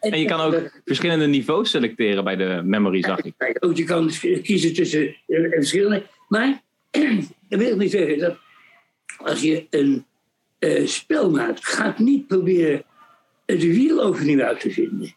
En 0.00 0.20
je 0.20 0.26
kan 0.26 0.40
ook 0.40 0.80
verschillende 0.84 1.26
niveaus 1.26 1.70
selecteren 1.70 2.24
bij 2.24 2.36
de 2.36 2.60
memory, 2.64 3.02
zag 3.02 3.20
ik. 3.20 3.56
Ook 3.60 3.76
je 3.76 3.84
kan 3.84 4.10
kiezen 4.42 4.74
tussen 4.74 5.16
eh, 5.26 5.50
verschillende. 5.50 6.02
Maar 6.28 6.62
dat 7.48 7.58
wil 7.60 7.76
niet 7.76 7.90
zeggen 7.90 8.18
dat 8.18 8.38
als 9.16 9.40
je 9.40 9.66
een 9.70 10.06
eh, 10.58 10.86
spel 10.86 11.30
maakt, 11.30 11.64
ga 11.66 11.94
niet 11.98 12.26
proberen 12.26 12.84
het 13.46 13.62
wiel 13.62 14.02
overnieuw 14.02 14.42
uit 14.42 14.60
te 14.60 14.70
vinden. 14.70 15.14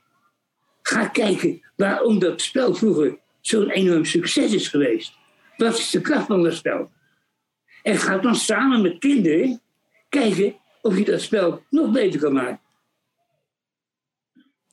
Ga 0.82 1.08
kijken 1.08 1.62
waarom 1.76 2.20
dat 2.20 2.42
spel 2.42 2.76
vroeger 2.76 3.18
zo'n 3.42 3.70
enorm 3.70 4.06
succes 4.06 4.54
is 4.54 4.68
geweest. 4.68 5.14
Wat 5.58 5.78
is 5.78 5.90
de 5.90 6.02
kracht 6.02 6.26
van 6.26 6.44
dat 6.44 6.54
spel? 6.54 6.92
En 7.84 7.98
ga 7.98 8.18
dan 8.18 8.36
samen 8.36 8.82
met 8.82 8.98
kinderen 9.00 9.62
kijken 10.10 10.56
of 10.82 10.98
je 10.98 11.06
dat 11.06 11.22
spel 11.22 11.64
nog 11.70 11.92
beter 11.92 12.20
kan 12.20 12.34
maken. 12.34 12.60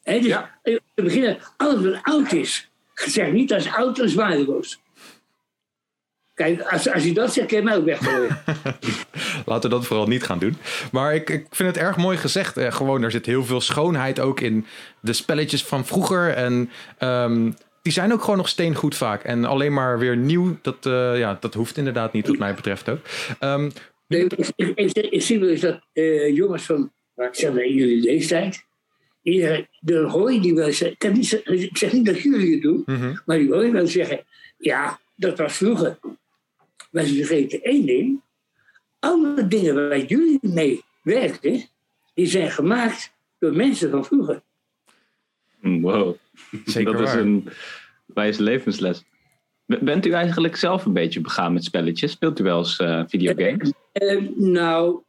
Hè, 0.03 0.19
dus 0.19 0.27
Ja. 0.27 0.59
eh, 0.63 0.79
te 0.95 1.03
beginnen, 1.03 1.39
alles 1.57 1.85
wat 1.85 2.03
oud 2.03 2.33
is, 2.33 2.71
zeg 2.95 3.33
niet 3.33 3.53
als 3.53 3.73
oud 3.73 4.01
als 4.01 4.15
waardeloos. 4.15 4.81
Kijk, 6.37 6.61
als, 6.61 6.91
als 6.93 7.05
je 7.05 7.13
dat 7.13 7.33
zegt, 7.33 7.47
kun 7.47 7.57
je 7.57 7.63
mij 7.63 7.77
ook 7.77 7.85
weggooien. 7.85 8.39
Laten 9.47 9.71
we 9.71 9.77
dat 9.77 9.87
vooral 9.87 10.07
niet 10.07 10.23
gaan 10.23 10.39
doen. 10.39 10.57
Maar 10.93 11.15
ik, 11.15 11.31
ik 11.31 11.47
vind 11.51 11.69
het 11.69 11.85
erg 11.85 11.97
mooi 11.97 12.17
gezegd. 12.17 12.57
Eh, 12.57 12.73
gewoon, 12.73 13.03
er 13.03 13.11
zit 13.11 13.27
heel 13.27 13.45
veel 13.45 13.61
schoonheid 13.61 14.21
ook 14.21 14.41
in 14.41 14.67
de 15.01 15.13
spelletjes 15.13 15.65
van 15.65 15.87
vroeger. 15.87 16.31
En 16.31 16.71
ehm, 16.99 17.51
die 17.83 17.93
zijn 17.93 18.13
ook 18.13 18.21
gewoon 18.21 18.37
nog 18.37 18.49
steengoed 18.49 18.95
vaak. 18.95 19.25
En 19.25 19.45
alleen 19.45 19.73
maar 19.73 19.99
weer 19.99 20.17
nieuw, 20.17 20.59
dat, 20.63 20.87
eh, 20.87 21.19
ja, 21.19 21.37
dat 21.41 21.55
hoeft 21.55 21.77
inderdaad 21.77 22.13
niet, 22.13 22.27
wat 22.27 22.39
mij 22.39 22.55
betreft 22.55 22.89
ook. 22.89 23.01
Ehm, 23.39 23.71
Nee, 24.09 24.25
ik, 24.57 24.93
ik, 25.11 25.23
zie 25.23 25.41
wel 25.41 25.49
eens 25.49 25.61
dat 25.61 25.81
eh, 25.93 26.35
jongens 26.37 26.63
van, 26.63 26.93
nou, 27.17 27.29
ik 27.29 27.35
zeg 27.35 27.53
maar 27.53 27.63
in 27.63 27.75
jullie 27.75 28.03
leeftijd, 28.03 28.65
die, 29.23 29.69
dan 29.81 30.05
hoor 30.05 30.33
je 30.33 30.41
die 30.41 30.55
wel 30.55 30.73
zeggen, 30.73 30.97
ik 31.45 31.77
zeg 31.77 31.93
niet 31.93 32.07
dat 32.07 32.21
jullie 32.21 32.53
het 32.53 32.63
doen, 32.63 32.83
mhm. 32.87 33.17
maar 33.25 33.39
die 33.39 33.53
hoor 33.53 33.65
je 33.65 33.73
wel 33.73 33.87
zeggen, 33.87 34.25
ja, 34.59 35.01
dat 35.17 35.39
was 35.39 35.57
vroeger. 35.57 35.99
Maar 36.97 37.05
ze 37.05 37.15
vergeten 37.15 37.63
één 37.63 37.87
ding, 37.87 38.21
alle 38.99 39.47
dingen 39.47 39.75
waar 39.75 39.99
jullie 39.99 40.39
mee 40.43 40.85
werkten, 41.03 41.65
die 42.15 42.27
zijn 42.27 42.51
gemaakt 42.51 43.13
door 43.39 43.53
mensen 43.53 43.91
van 43.91 44.05
vroeger. 44.05 44.43
Hm, 45.61 45.81
Wow. 45.81 46.17
Zeker 46.65 46.93
dat 46.93 47.09
is 47.09 47.15
een 47.15 47.49
wijze 48.07 48.43
levensles. 48.43 49.05
Bent 49.67 50.07
u 50.07 50.11
eigenlijk 50.11 50.57
zelf 50.57 50.85
een 50.85 50.93
beetje 50.93 51.21
begaan 51.21 51.53
met 51.53 51.65
spelletjes? 51.65 52.11
Speelt 52.11 52.41
u 52.41 52.45
wel 52.45 52.59
eens 52.59 52.79
eh, 52.79 53.03
videogames? 53.07 53.73
Eh, 53.93 54.29
nou, 54.37 55.03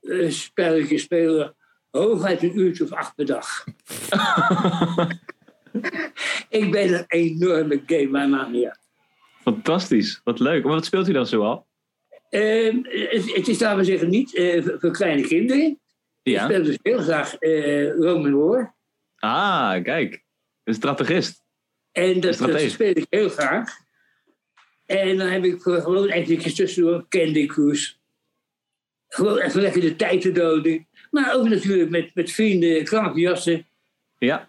eh, 0.00 0.30
spelletjes 0.30 1.02
spelen 1.02 1.54
hooguit 1.90 2.42
een 2.42 2.58
uurtje 2.58 2.84
of 2.84 2.92
acht 2.92 3.14
per 3.14 3.26
dag. 3.26 3.64
ik 6.60 6.70
ben 6.70 6.94
een 6.94 7.04
enorme 7.08 7.82
gamer-mania. 7.86 8.79
Fantastisch, 9.42 10.20
wat 10.24 10.38
leuk. 10.38 10.64
Maar 10.64 10.72
wat 10.72 10.84
speelt 10.84 11.08
u 11.08 11.12
dan 11.12 11.26
zoal? 11.26 11.66
Eh, 12.28 12.74
het, 12.82 13.34
het 13.34 13.48
is, 13.48 13.60
laten 13.60 13.78
we 13.78 13.84
zeggen, 13.84 14.10
niet 14.10 14.34
eh, 14.34 14.64
voor, 14.78 14.90
kleine 14.92 15.22
kinderen. 15.22 15.80
Ik 16.22 16.32
Ja. 16.32 16.44
speel 16.44 16.62
dus 16.62 16.78
heel 16.82 16.98
graag 16.98 17.34
eh 17.34 17.90
Roman 17.90 18.34
War. 18.34 18.74
Ah, 19.16 19.82
kijk. 19.82 20.24
Een 20.64 20.74
strategist. 20.74 21.44
En 21.92 22.20
dat, 22.20 22.34
speel 22.34 22.88
ik 22.96 23.06
heel 23.10 23.28
graag. 23.28 23.78
En 24.86 25.16
dan 25.16 25.26
heb 25.28 25.44
ik 25.44 25.62
voor 25.62 25.80
gewoon 25.80 26.08
eventjes 26.08 26.54
tussendoor 26.54 27.06
Candy 27.08 27.46
Cruise. 27.46 27.94
Gewoon 29.08 29.38
even 29.38 29.62
lekker 29.62 29.80
de 29.80 29.96
tijd 29.96 30.20
te 30.20 30.32
doden. 30.32 30.86
Maar 31.10 31.34
ook 31.34 31.48
natuurlijk 31.48 31.90
met, 31.90 32.14
met 32.14 32.30
vrienden, 32.30 32.84
krankjassen. 32.84 33.66
Ja. 34.18 34.48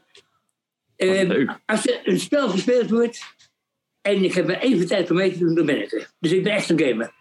Leuk. 0.98 1.60
als 1.66 1.88
er 1.88 2.02
een 2.04 2.20
spel 2.20 2.50
gespeeld 2.50 2.90
wordt 2.90 3.24
en 4.02 4.24
ik 4.24 4.34
heb 4.34 4.48
maar 4.48 4.60
even 4.60 4.88
tijd 4.88 5.10
om 5.10 5.16
mee 5.18 5.32
te 5.32 5.38
doen, 5.40 5.56
dan 5.56 5.66
ben 5.66 5.82
ik 5.82 5.92
er. 5.92 6.10
Dus 6.20 6.32
ik 6.32 6.44
ben 6.44 6.54
echt 6.54 6.70
een 6.70 6.80
gamer. 6.80 7.12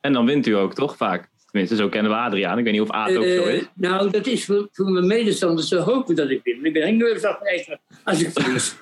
En 0.00 0.12
dan 0.12 0.26
wint 0.26 0.46
u 0.46 0.52
ook, 0.52 0.74
toch? 0.74 0.96
Vaak. 0.96 1.28
Tenminste, 1.50 1.76
zo 1.76 1.88
kennen 1.88 2.10
we 2.12 2.16
Adriaan. 2.18 2.58
Ik 2.58 2.64
weet 2.64 2.72
niet 2.72 2.82
of 2.82 2.90
Aad 2.90 3.08
ook 3.16 3.24
zo 3.24 3.42
Eh, 3.44 3.54
is. 3.54 3.62
nou, 3.74 4.10
dat 4.10 4.26
is 4.26 4.44
voor, 4.44 4.68
voor 4.72 4.90
mijn 4.90 5.06
medestanders. 5.06 5.68
Ze 5.68 5.76
hopen 5.76 6.14
dat 6.14 6.30
ik 6.30 6.40
win. 6.44 6.64
Ik 6.64 6.72
ben 6.72 6.94
heel 6.96 7.14
afgewezen 7.14 7.80
als 8.04 8.22
ik 8.22 8.30
verlies. 8.32 8.74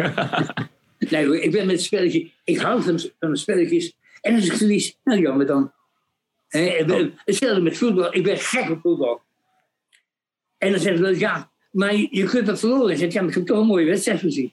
nee 1.10 1.26
hoor, 1.26 1.36
ik 1.36 1.50
ben 1.50 1.66
met 1.66 1.74
het 1.76 1.84
spelletje. 1.84 2.30
Ik 2.44 2.58
hou 2.58 2.82
van, 2.82 3.00
van 3.20 3.36
spelletjes. 3.36 3.92
En 4.20 4.34
als 4.34 4.46
ik 4.46 4.52
verlies, 4.52 4.96
nou 5.04 5.20
jammer 5.20 5.46
dan. 5.46 5.72
Ben- 6.50 7.18
Hetzelfde 7.24 7.60
met 7.60 7.78
voetbal. 7.78 8.14
Ik 8.14 8.22
ben 8.22 8.38
gek 8.38 8.70
op 8.70 8.80
voetbal. 8.80 9.20
En 10.58 10.70
dan 10.70 10.80
zeggen 10.80 11.06
ze 11.14 11.18
ja, 11.18 11.50
maar 11.70 11.94
je, 11.94 12.24
kunt 12.24 12.46
dat 12.46 12.58
verloren. 12.58 12.90
Ik 12.90 12.98
zeg, 12.98 13.12
ja, 13.12 13.20
maar 13.20 13.28
ik 13.30 13.34
heb 13.36 13.46
toch 13.46 13.58
een 13.58 13.66
mooie 13.66 13.86
wedstrijd 13.86 14.20
gezien. 14.20 14.52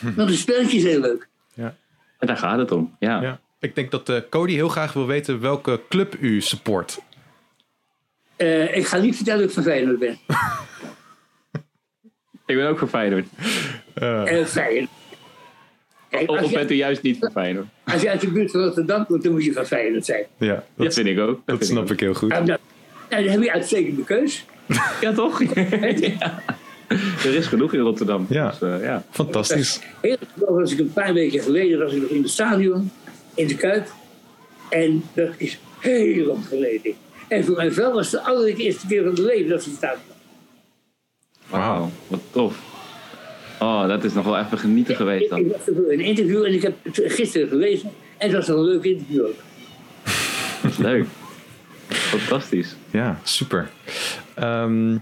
Want 0.16 0.30
een 0.30 0.36
spelletje 0.36 0.76
is 0.76 0.84
heel 0.84 1.00
leuk. 1.00 1.28
En 2.20 2.26
daar 2.26 2.36
gaat 2.36 2.58
het 2.58 2.72
om. 2.72 2.96
Ja. 2.98 3.22
Ja. 3.22 3.40
Ik 3.58 3.74
denk 3.74 3.90
dat 3.90 4.08
eh, 4.08 4.16
Cody 4.30 4.52
heel 4.52 4.68
graag 4.68 4.92
wil 4.92 5.06
weten 5.06 5.40
welke 5.40 5.80
club 5.88 6.16
u 6.20 6.40
support. 6.40 6.98
Eh, 8.36 8.76
ik 8.76 8.86
ga 8.86 8.96
niet 8.96 9.16
vertellen 9.16 9.40
dat 9.40 9.48
ik 9.48 9.54
van 9.54 9.62
Feyenoord 9.62 9.98
ben. 9.98 10.18
Ik 12.46 12.56
ben 12.56 12.68
ook 12.68 12.78
voor 12.78 12.88
Feyenoord. 12.88 13.26
Eh 13.94 14.44
Feyenoord. 14.44 14.90
Kijk, 16.08 16.30
Of, 16.30 16.52
bent 16.52 16.70
u 16.70 16.74
juist 16.74 17.02
niet 17.02 17.18
voor 17.18 17.30
Feyenoord? 17.30 17.66
als 17.84 18.02
je 18.02 18.10
uit 18.10 18.20
de 18.20 18.30
buurt 18.30 18.50
van 18.50 18.60
Rotterdam 18.60 19.06
komt, 19.06 19.22
dan 19.22 19.32
moet 19.32 19.44
je 19.44 19.52
van 19.52 19.64
Feyenoord 19.66 20.04
zijn. 20.04 20.24
Ja, 20.38 20.54
Dat 20.54 20.64
dat, 20.74 20.94
vind 20.94 21.06
ik 21.06 21.18
ook. 21.18 21.26
Dat, 21.26 21.46
dat 21.46 21.56
vind 21.56 21.70
snap 21.70 21.84
ik. 21.84 21.90
ik 21.90 22.00
heel 22.00 22.14
goed. 22.14 22.30
Dan 22.30 22.58
heb 23.08 23.42
je 23.42 23.52
uitstekende 23.52 24.04
keus. 24.04 24.44
Ja, 25.00 25.12
toch? 25.12 25.42
ja. 26.00 26.42
Er 27.24 27.34
is 27.34 27.46
genoeg 27.46 27.72
in 27.72 27.80
Rotterdam. 27.80 28.26
Ja. 28.28 28.48
Dus, 28.48 28.60
eh, 28.60 28.82
ja. 28.82 29.04
Fantastisch. 29.10 29.80
Heel 30.00 30.16
was 30.34 30.72
ik 30.72 30.78
een 30.78 30.92
paar 30.92 31.14
weken 31.14 31.40
geleden 31.40 31.78
was 31.78 31.92
ik 31.92 32.02
nog 32.02 32.10
in 32.10 32.22
het 32.22 32.30
stadion, 32.30 32.90
in 33.34 33.46
de 33.46 33.56
Kuip. 33.56 33.88
En 34.68 35.02
dat 35.14 35.28
is 35.36 35.58
heel 35.78 36.26
lang 36.26 36.46
geleden. 36.46 36.94
En 37.28 37.44
voor 37.44 37.56
mijn 37.56 37.72
vrouw 37.72 37.92
was 37.92 38.12
het 38.12 38.24
de 38.24 38.30
allereerste 38.30 38.86
keer 38.86 39.02
van 39.04 39.12
mijn 39.12 39.24
leven 39.24 39.48
dat 39.50 39.62
ze 39.62 39.70
staat. 39.70 39.96
Wauw, 41.48 41.90
wat 42.06 42.20
tof. 42.30 42.58
Oh, 43.60 43.88
dat 43.88 44.04
is 44.04 44.12
nog 44.12 44.24
wel 44.24 44.38
even 44.38 44.58
genieten 44.58 44.96
geweest 44.96 45.22
Ik, 45.22 45.30
dan. 45.30 45.38
ik 45.38 45.46
was 45.46 45.60
voor 45.64 45.92
een 45.92 46.00
interview 46.00 46.44
en 46.44 46.52
ik 46.52 46.62
heb 46.62 46.74
het 46.82 47.00
gisteren 47.04 47.48
gelezen. 47.48 47.90
En 48.18 48.26
het 48.28 48.36
was 48.36 48.46
wel 48.46 48.58
een 48.58 48.64
leuk 48.64 48.84
interview 48.84 49.24
ook. 49.24 49.36
Leuk. 50.78 51.06
Fantastisch. 51.88 52.76
Ja, 52.90 53.20
super. 53.22 53.70
Ehm, 54.34 54.96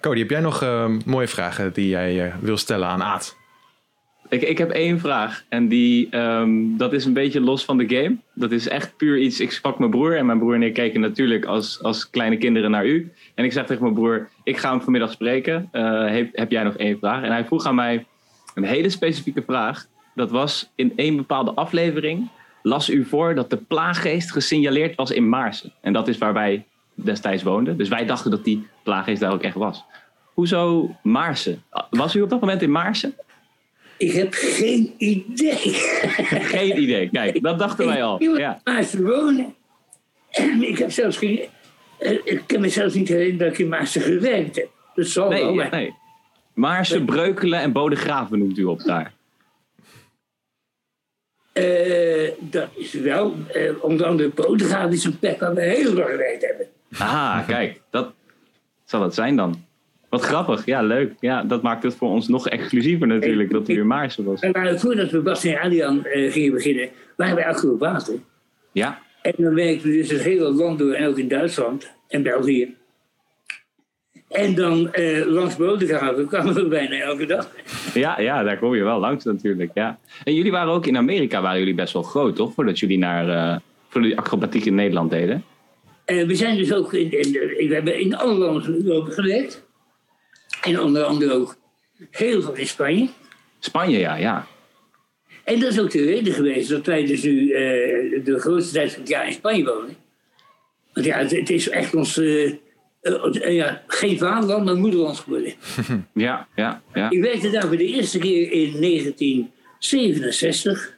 Cody, 0.00 0.18
heb 0.18 0.30
jij 0.30 0.40
nog 0.40 0.62
ehm, 0.62 1.00
mooie 1.06 1.28
vragen 1.28 1.72
die 1.72 1.88
jij 1.88 2.26
eh, 2.26 2.34
wil 2.40 2.56
stellen 2.56 2.88
aan 2.88 3.02
Aad? 3.02 3.36
Ik, 4.28 4.42
ik 4.42 4.58
heb 4.58 4.70
één 4.70 5.00
vraag. 5.00 5.44
En 5.48 5.68
die, 5.68 6.08
ehm, 6.10 6.76
dat 6.76 6.92
is 6.92 7.04
een 7.04 7.12
beetje 7.12 7.40
los 7.40 7.64
van 7.64 7.78
de 7.78 7.88
game. 7.88 8.16
Dat 8.34 8.52
is 8.52 8.68
echt 8.68 8.96
puur 8.96 9.18
iets. 9.18 9.40
Ik 9.40 9.52
sprak 9.52 9.78
mijn 9.78 9.90
broer. 9.90 10.16
En 10.16 10.26
mijn 10.26 10.38
broer 10.38 10.54
en 10.54 10.62
ik 10.62 10.74
keken 10.74 11.00
natuurlijk 11.00 11.44
als, 11.44 11.82
als 11.82 12.10
kleine 12.10 12.36
kinderen 12.36 12.70
naar 12.70 12.86
u. 12.86 13.12
En 13.34 13.44
ik 13.44 13.52
zeg 13.52 13.66
tegen 13.66 13.82
mijn 13.82 13.94
broer: 13.94 14.28
Ik 14.44 14.56
ga 14.56 14.70
hem 14.70 14.80
vanmiddag 14.80 15.12
spreken. 15.12 15.68
Eh, 15.72 16.06
heb, 16.06 16.28
heb 16.32 16.50
jij 16.50 16.62
nog 16.62 16.76
één 16.76 16.98
vraag? 16.98 17.22
En 17.22 17.30
hij 17.30 17.44
vroeg 17.44 17.66
aan 17.66 17.74
mij 17.74 18.06
een 18.54 18.64
hele 18.64 18.90
specifieke 18.90 19.42
vraag. 19.42 19.86
Dat 20.14 20.30
was 20.30 20.70
in 20.74 20.92
één 20.96 21.16
bepaalde 21.16 21.52
aflevering. 21.54 22.28
Las 22.62 22.90
u 22.90 23.04
voor 23.04 23.34
dat 23.34 23.50
de 23.50 23.56
plaaggeest 23.56 24.32
gesignaleerd 24.32 24.94
was 24.94 25.10
in 25.10 25.28
Maarsen. 25.28 25.72
En 25.80 25.92
dat 25.92 26.08
is 26.08 26.18
waar 26.18 26.32
wij 26.32 26.64
destijds 26.96 27.42
woonden. 27.42 27.76
Dus 27.76 27.88
wij 27.88 28.06
dachten 28.06 28.30
dat 28.30 28.44
die 28.44 28.66
plaaggeest 28.82 29.20
daar 29.20 29.32
ook 29.32 29.42
echt 29.42 29.54
was. 29.54 29.84
Hoezo 30.34 30.90
Maarsen? 31.02 31.62
Was 31.90 32.14
u 32.14 32.20
op 32.22 32.30
dat 32.30 32.40
moment 32.40 32.62
in 32.62 32.70
Maarsen? 32.70 33.14
Ik 33.98 34.12
heb 34.12 34.28
geen 34.30 34.94
idee. 34.98 35.58
Geen 36.52 36.82
idee. 36.82 37.08
Kijk, 37.10 37.42
dat 37.42 37.58
dachten 37.58 37.86
wij 37.86 38.02
al. 38.02 38.22
Ik 38.22 38.36
Ja. 38.38 38.54
in 38.64 38.72
Maarsen 38.72 39.04
wonen. 39.04 39.54
En 40.30 40.68
ik 40.68 40.78
heb 40.78 40.90
zelfs 40.90 41.16
geen... 41.16 41.40
Ik 42.24 42.42
kan 42.46 42.60
me 42.60 42.68
zelfs 42.68 42.94
niet 42.94 43.08
herinneren 43.08 43.38
dat 43.38 43.48
ik 43.52 43.58
in 43.58 43.68
Maarsen 43.68 44.00
gewerkt 44.02 44.56
heb. 44.56 44.68
Dat 44.94 45.06
zal 45.06 45.28
wel, 45.28 45.44
Nee, 45.44 45.54
maar... 45.54 45.70
nee. 45.70 45.94
Maarsen, 46.54 47.04
Breukelen 47.04 47.60
en 47.60 47.72
Bodegraven 47.72 48.38
noemt 48.38 48.58
u 48.58 48.64
op 48.64 48.82
daar. 48.82 49.12
Eh, 51.52 52.30
dat 52.38 52.68
is 52.74 52.92
wel, 52.92 53.34
eh, 53.52 53.84
onder 53.84 54.06
andere 54.06 54.28
Bodegraaf 54.28 54.90
is 54.90 55.04
een 55.04 55.18
plek 55.18 55.40
waar 55.40 55.54
we 55.54 55.62
heel 55.62 55.92
lang 55.92 56.08
gewerkt 56.10 56.46
hebben. 56.46 56.66
Ah, 56.98 57.46
kijk, 57.46 57.80
dat 57.90 58.12
zal 58.84 59.02
het 59.02 59.14
zijn 59.14 59.36
dan. 59.36 59.64
Wat 60.08 60.22
grappig, 60.22 60.64
ja, 60.64 60.82
leuk. 60.82 61.12
Ja, 61.20 61.42
dat 61.42 61.62
maakt 61.62 61.82
het 61.82 61.94
voor 61.94 62.08
ons 62.08 62.28
nog 62.28 62.48
exclusiever 62.48 63.06
natuurlijk, 63.06 63.50
dat 63.50 63.68
u 63.68 63.78
in 63.78 63.86
Maarsen 63.86 64.24
was. 64.24 64.40
En 64.40 64.50
maar 64.52 64.78
voordat 64.78 65.10
we 65.10 65.20
Bas 65.20 65.44
en 65.44 65.58
Adriaan 65.60 66.04
eh, 66.04 66.32
gingen 66.32 66.52
beginnen, 66.52 66.88
waren 67.16 67.70
op 67.72 67.78
water. 67.78 68.14
Ja, 68.72 68.98
En 69.22 69.32
dan 69.36 69.54
werkten 69.54 69.90
we 69.90 69.96
dus 69.96 70.10
het 70.10 70.22
hele 70.22 70.52
land 70.52 70.78
door, 70.78 70.92
en 70.92 71.06
ook 71.06 71.18
in 71.18 71.28
Duitsland 71.28 71.90
en 72.08 72.22
België. 72.22 72.74
En 74.28 74.54
dan 74.54 74.92
eh, 74.92 75.26
langs 75.26 75.56
Bodegraven 75.56 76.26
kwamen 76.26 76.54
we 76.54 76.68
bijna 76.68 76.96
elke 76.96 77.26
dag. 77.26 77.50
ja, 77.94 78.20
ja, 78.20 78.42
daar 78.42 78.58
kom 78.58 78.74
je 78.74 78.82
wel 78.82 78.98
langs 78.98 79.24
natuurlijk, 79.24 79.70
ja. 79.74 79.98
En 80.24 80.34
jullie 80.34 80.52
waren 80.52 80.72
ook 80.72 80.86
in 80.86 80.96
Amerika, 80.96 81.40
waren 81.42 81.58
jullie 81.58 81.74
best 81.74 81.92
wel 81.92 82.02
groot, 82.02 82.36
toch? 82.36 82.54
Voordat 82.54 82.78
jullie 82.78 82.98
naar, 82.98 83.28
eh 83.28 83.60
voor 83.88 84.02
de 84.02 84.16
acrobatiek 84.16 84.64
in 84.64 84.74
Nederland 84.74 85.10
deden. 85.10 85.44
En 86.06 86.26
we 86.26 86.34
zijn 86.34 86.56
dus 86.56 86.72
ook 86.72 86.92
in, 86.92 87.10
in, 87.10 87.32
we 87.68 87.74
hebben 87.74 88.00
in 88.00 88.16
alle 88.16 88.34
landen 88.34 88.84
Europa 88.84 89.12
gewerkt. 89.12 89.64
En 90.62 90.80
onder 90.80 91.02
andere 91.02 91.32
ook 91.32 91.56
heel 92.10 92.42
veel 92.42 92.54
in 92.54 92.66
Spanje. 92.66 93.08
Spanje, 93.58 93.98
ja, 93.98 94.16
ja. 94.16 94.46
En 95.44 95.60
dat 95.60 95.72
is 95.72 95.80
ook 95.80 95.90
de 95.90 96.04
reden 96.04 96.32
geweest 96.32 96.68
dat 96.68 96.86
wij 96.86 97.06
dus 97.06 97.22
nu 97.22 97.50
eh, 97.50 98.24
de 98.24 98.38
grootste 98.38 98.74
tijd 98.74 98.92
van 98.92 99.00
het 99.00 99.10
jaar 99.10 99.26
in 99.26 99.32
Spanje 99.32 99.64
wonen. 99.64 99.96
Want 100.92 101.06
ja, 101.06 101.18
het, 101.18 101.30
het 101.30 101.50
is 101.50 101.68
echt 101.68 101.94
ons, 101.94 102.18
eh, 102.18 102.44
eh, 102.44 102.52
eh, 103.00 103.54
ja, 103.54 103.82
geen 103.86 104.18
vaderland, 104.18 104.64
maar 104.64 104.76
moederland 104.76 105.18
geworden. 105.18 105.54
Ja, 106.14 106.48
ja, 106.54 106.82
ja. 106.94 107.10
Ik 107.10 107.22
werkte 107.22 107.50
daar 107.50 107.66
voor 107.66 107.76
de 107.76 107.86
eerste 107.86 108.18
keer 108.18 108.52
in 108.52 108.80
1967. 108.80 110.94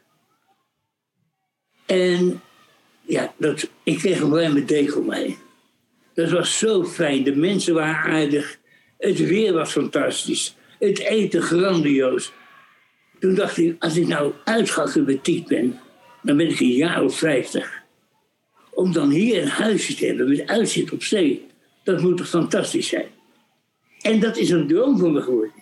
En 1.86 2.40
ja, 3.08 3.34
dat, 3.36 3.70
ik 3.82 3.98
kreeg 3.98 4.20
een 4.20 4.34
ruime 4.34 4.64
dekel 4.64 5.02
mee. 5.02 5.38
Dat 6.14 6.30
was 6.30 6.58
zo 6.58 6.84
fijn. 6.84 7.24
De 7.24 7.36
mensen 7.36 7.74
waren 7.74 8.12
aardig. 8.12 8.58
Het 8.98 9.18
weer 9.18 9.52
was 9.52 9.72
fantastisch. 9.72 10.56
Het 10.78 10.98
eten 10.98 11.42
grandioos. 11.42 12.32
Toen 13.18 13.34
dacht 13.34 13.56
ik, 13.56 13.76
als 13.78 13.96
ik 13.96 14.06
nou 14.06 14.32
uitgeacrobatiek 14.44 15.46
ben, 15.46 15.80
dan 16.22 16.36
ben 16.36 16.48
ik 16.48 16.60
een 16.60 16.66
jaar 16.66 17.02
of 17.02 17.18
vijftig. 17.18 17.82
Om 18.70 18.92
dan 18.92 19.10
hier 19.10 19.42
een 19.42 19.48
huisje 19.48 19.94
te 19.94 20.06
hebben 20.06 20.28
met 20.28 20.46
uitzicht 20.46 20.92
op 20.92 21.02
zee, 21.02 21.46
dat 21.84 22.00
moet 22.00 22.16
toch 22.16 22.28
fantastisch 22.28 22.88
zijn. 22.88 23.08
En 24.00 24.20
dat 24.20 24.36
is 24.36 24.50
een 24.50 24.66
droom 24.66 24.98
voor 24.98 25.12
me 25.12 25.22
geworden. 25.22 25.52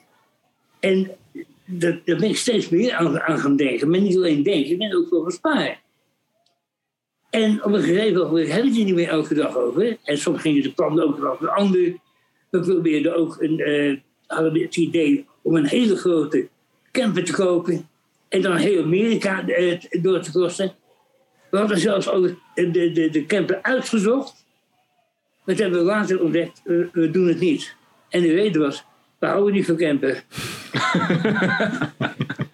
En 0.81 1.11
daar 1.65 2.01
ben 2.05 2.23
ik 2.23 2.37
steeds 2.37 2.69
meer 2.69 2.93
aan, 2.93 3.21
aan 3.21 3.39
gaan 3.39 3.57
denken. 3.57 3.91
Maar 3.91 4.01
niet 4.01 4.17
alleen 4.17 4.43
denken, 4.43 4.71
ik 4.71 4.79
ben 4.79 4.97
ook 4.97 5.23
gaan 5.23 5.31
sparen. 5.31 5.85
En 7.31 7.65
op 7.65 7.73
een 7.73 7.83
gegeven 7.83 8.23
moment 8.23 8.49
hebben 8.49 8.73
we 8.73 8.79
het 8.79 8.87
niet 8.87 8.95
meer 8.95 9.09
elke 9.09 9.35
dag 9.35 9.57
over. 9.57 9.97
En 10.05 10.19
soms 10.19 10.41
gingen 10.41 10.63
de 10.63 10.73
plannen 10.73 11.05
ook 11.05 11.19
nog 11.19 11.41
een 11.41 11.49
ander. 11.49 11.97
We 12.51 12.61
probeerden 12.61 13.17
ook 13.17 13.37
een, 13.41 13.61
eh, 13.61 13.97
hadden 14.27 14.53
we 14.53 14.61
het 14.61 14.77
idee 14.77 15.27
om 15.43 15.57
een 15.57 15.67
hele 15.67 15.97
grote 15.97 16.49
camper 16.93 17.25
te 17.25 17.33
kopen. 17.33 17.89
En 18.29 18.43
dan 18.43 18.57
heel 18.57 18.83
Amerika 18.83 19.47
eh, 19.47 19.81
door 19.91 20.21
te 20.21 20.33
kosten. 20.33 20.73
We 21.51 21.59
hadden 21.59 21.79
zelfs 21.79 22.09
al 22.09 22.21
de, 22.21 22.37
de, 22.55 23.09
de, 23.11 23.27
camper 23.27 23.63
uitgezocht. 23.63 24.45
Maar 25.45 25.55
toen 25.55 25.65
hebben 25.65 25.85
we 25.85 25.91
later 25.91 26.23
ontdekt, 26.23 26.61
we 26.93 27.11
doen 27.11 27.29
het 27.29 27.41
niet. 27.41 27.75
En 28.09 28.23
de 28.23 28.33
reden 28.33 28.61
was, 28.61 28.85
we 29.19 29.27
houden 29.27 29.55
niet 29.55 29.67
van 29.67 29.77
camper. 29.77 30.25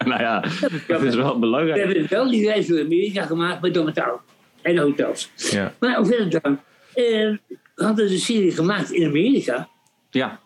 Nou 0.05 0.21
ja, 0.21 0.41
dat 0.87 1.03
is 1.03 1.15
wel 1.15 1.33
We 1.33 1.39
belangrijk. 1.39 1.85
hebben 1.85 2.07
wel 2.09 2.31
die 2.31 2.47
reis 2.47 2.67
door 2.67 2.81
Amerika 2.81 3.27
gemaakt 3.27 3.63
met 3.63 3.75
dometaal 3.75 4.23
en 4.63 4.79
hotels. 4.79 5.31
Ja. 5.37 5.75
Maar 5.81 5.99
ook 5.99 6.07
verder 6.07 6.41
dan, 6.41 6.61
we 6.95 7.39
hadden 7.75 8.09
de 8.09 8.19
serie 8.19 8.53
gemaakt 8.53 8.91
in 8.91 9.07
Amerika. 9.07 9.69
Ja, 10.11 10.41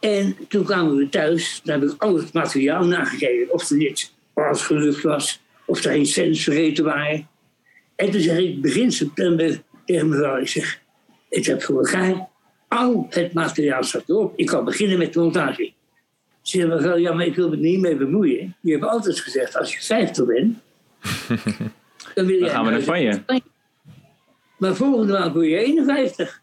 En 0.00 0.36
toen 0.48 0.64
kwamen 0.64 0.96
we 0.96 1.08
thuis, 1.08 1.60
daar 1.64 1.80
heb 1.80 1.90
ik 1.90 2.02
al 2.02 2.16
het 2.16 2.32
materiaal 2.32 2.84
nagekeken. 2.84 3.52
Of 3.52 3.70
er 3.70 3.76
niet 3.76 4.12
alles 4.34 4.62
gelukt 4.62 5.02
was, 5.02 5.40
of 5.64 5.84
er 5.84 5.90
geen 5.90 6.06
cents 6.06 6.42
vergeten 6.42 6.84
waren. 6.84 7.28
En 7.96 8.10
toen 8.10 8.20
zeg 8.20 8.38
ik 8.38 8.62
begin 8.62 8.92
september 8.92 9.62
tegen 9.84 10.08
mevrouw, 10.08 10.36
ik 10.36 10.48
zeg, 10.48 10.80
ik 11.28 11.46
heb 11.46 11.62
voor 11.62 11.76
elkaar, 11.78 12.28
al 12.68 13.06
het 13.10 13.32
materiaal 13.32 13.82
staat 13.82 14.08
erop. 14.08 14.32
Ik 14.36 14.46
kan 14.46 14.64
beginnen 14.64 14.98
met 14.98 15.12
de 15.12 15.20
montage. 15.20 15.72
Ze 16.42 16.58
zei, 16.58 16.68
mevrouw, 16.68 16.96
ja, 16.96 17.12
maar 17.12 17.26
ik 17.26 17.34
wil 17.34 17.48
me 17.48 17.56
niet 17.56 17.80
mee 17.80 17.96
bemoeien. 17.96 18.56
Je 18.60 18.72
hebt 18.72 18.84
altijd 18.84 19.20
gezegd, 19.20 19.56
als 19.56 19.74
je 19.74 19.82
50 19.82 20.26
bent, 20.26 20.58
dan 22.14 22.26
wil 22.26 22.48
gaan 22.48 22.64
we 22.64 22.70
naar 22.70 22.82
Spanje. 22.82 23.22
Maar 24.58 24.74
volgende 24.74 25.12
maand 25.12 25.32
word 25.34 25.46
je 25.46 25.56
51. 25.56 26.40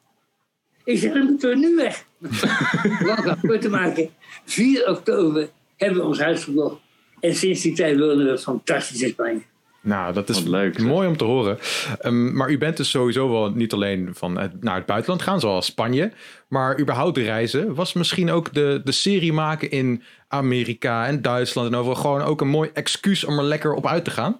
Ik 0.83 0.97
zeg, 0.97 1.13
dan 1.13 1.25
moeten 1.25 1.49
we 1.49 1.55
nu 1.55 1.75
weg. 1.75 2.05
Aan 3.27 3.39
kort 3.41 3.61
te 3.61 3.69
maken. 3.69 4.09
4 4.45 4.89
oktober 4.89 5.49
hebben 5.77 5.99
we 5.99 6.05
ons 6.05 6.19
huis 6.19 6.43
gekocht. 6.43 6.75
En 7.19 7.35
sinds 7.35 7.61
die 7.61 7.73
tijd 7.73 7.99
wonen 7.99 8.25
we 8.25 8.37
fantastisch 8.37 9.01
in 9.01 9.09
Spanje. 9.09 9.41
Nou, 9.81 10.13
dat 10.13 10.29
is 10.29 10.35
Wat 10.35 10.47
leuk, 10.47 10.79
mooi 10.79 11.07
om 11.07 11.17
te 11.17 11.23
horen. 11.23 11.57
Ehm, 11.99 12.35
maar 12.35 12.49
u 12.49 12.57
bent 12.57 12.77
dus 12.77 12.89
sowieso 12.89 13.29
wel 13.29 13.51
niet 13.51 13.73
alleen 13.73 14.09
van 14.13 14.37
het, 14.37 14.63
naar 14.63 14.75
het 14.75 14.85
buitenland 14.85 15.21
gaan, 15.21 15.39
zoals 15.39 15.65
Spanje, 15.65 16.11
maar 16.47 16.79
überhaupt 16.79 17.15
de 17.15 17.23
reizen. 17.23 17.75
Was 17.75 17.93
misschien 17.93 18.31
ook 18.31 18.53
de, 18.53 18.81
de 18.83 18.91
serie 18.91 19.33
maken 19.33 19.71
in 19.71 20.03
Amerika 20.27 21.07
en 21.07 21.21
Duitsland 21.21 21.67
en 21.67 21.75
overal 21.75 22.01
gewoon 22.01 22.21
ook 22.21 22.41
een 22.41 22.47
mooi 22.47 22.69
excuus 22.73 23.23
om 23.23 23.37
er 23.37 23.43
lekker 23.43 23.73
op 23.73 23.87
uit 23.87 24.03
te 24.03 24.11
gaan? 24.11 24.39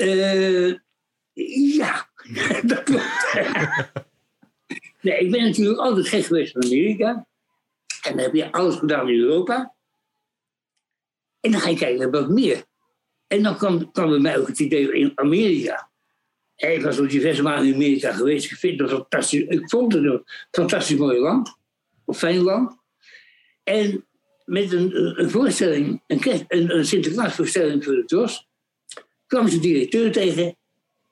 Eh, 0.00 0.74
ja, 1.76 2.08
dat 2.70 2.82
klopt. 2.82 3.38
nee, 5.00 5.18
ik 5.18 5.30
ben 5.30 5.42
natuurlijk 5.42 5.78
altijd 5.78 6.08
gek 6.08 6.24
geweest 6.24 6.52
van 6.52 6.64
Amerika. 6.64 7.26
En 8.02 8.16
dan 8.16 8.18
heb 8.18 8.34
je 8.34 8.52
alles 8.52 8.76
gedaan 8.76 9.08
in 9.08 9.18
Europa. 9.18 9.74
En 11.40 11.50
dan 11.50 11.60
ga 11.60 11.68
je 11.68 11.76
kijken 11.76 12.10
wat 12.10 12.28
meer. 12.28 12.64
En 13.26 13.42
dan 13.42 13.56
kwam, 13.56 13.90
kwam 13.92 14.08
bij 14.08 14.18
mij 14.18 14.38
ook 14.38 14.46
het 14.46 14.60
idee 14.60 14.92
in 14.92 15.12
Amerika. 15.14 15.90
En 16.56 16.74
ik 16.74 16.82
was 16.82 16.98
al 16.98 17.08
diverse 17.08 17.42
maanden 17.42 17.66
in 17.66 17.74
Amerika 17.74 18.12
geweest. 18.12 18.50
Ik 18.50 18.56
vind 18.56 18.80
het 18.80 18.90
fantastisch. 18.90 19.40
Ik 19.40 19.68
vond 19.68 19.92
het 19.92 20.04
een 20.04 20.24
fantastisch 20.50 20.98
mooi 20.98 21.18
land. 21.18 21.56
Of 22.04 22.18
fijn 22.18 22.42
land. 22.42 22.76
En 23.62 24.06
met 24.44 24.72
een, 24.72 25.20
een 25.20 25.30
voorstelling, 25.30 26.02
een, 26.06 26.44
een, 26.48 26.76
een 26.76 26.86
Sinterklaasvoorstelling 26.86 27.84
voor 27.84 27.94
de 27.94 28.04
TOS 28.04 28.49
kwam 29.30 29.48
zijn 29.48 29.60
directeur 29.60 30.12
tegen 30.12 30.56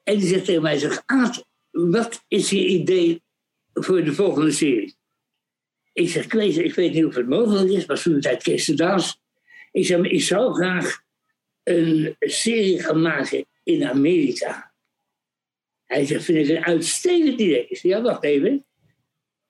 en 0.03 0.19
die 0.19 0.28
zegt 0.28 0.45
tegen 0.45 0.62
mij, 0.62 0.78
zegt, 0.78 1.03
Aad, 1.07 1.45
wat 1.70 2.24
is 2.28 2.51
je 2.51 2.66
idee 2.66 3.23
voor 3.73 4.05
de 4.05 4.15
volgende 4.15 4.51
serie? 4.51 4.97
Ik 5.93 6.09
zeg, 6.09 6.24
ik 6.24 6.32
weet, 6.32 6.57
ik 6.57 6.74
weet 6.74 6.93
niet 6.93 7.05
of 7.05 7.15
het 7.15 7.28
mogelijk 7.28 7.70
is, 7.70 7.86
maar 7.86 8.03
toen 8.03 8.20
de 8.20 8.36
tijd 8.39 8.77
Daas. 8.77 9.20
Ik 9.73 9.86
zeg, 9.86 9.99
maar 9.99 10.11
ik 10.11 10.23
zou 10.23 10.55
graag 10.55 11.03
een 11.62 12.16
serie 12.19 12.82
gaan 12.82 13.03
maken 13.03 13.47
in 13.62 13.85
Amerika. 13.85 14.73
Hij 15.85 16.07
zegt, 16.07 16.24
vind 16.24 16.49
ik 16.49 16.57
een 16.57 16.65
uitstekend 16.65 17.40
idee. 17.40 17.66
Ik 17.66 17.77
zeg, 17.77 17.93
ja, 17.93 18.03
wacht 18.03 18.24
even. 18.24 18.65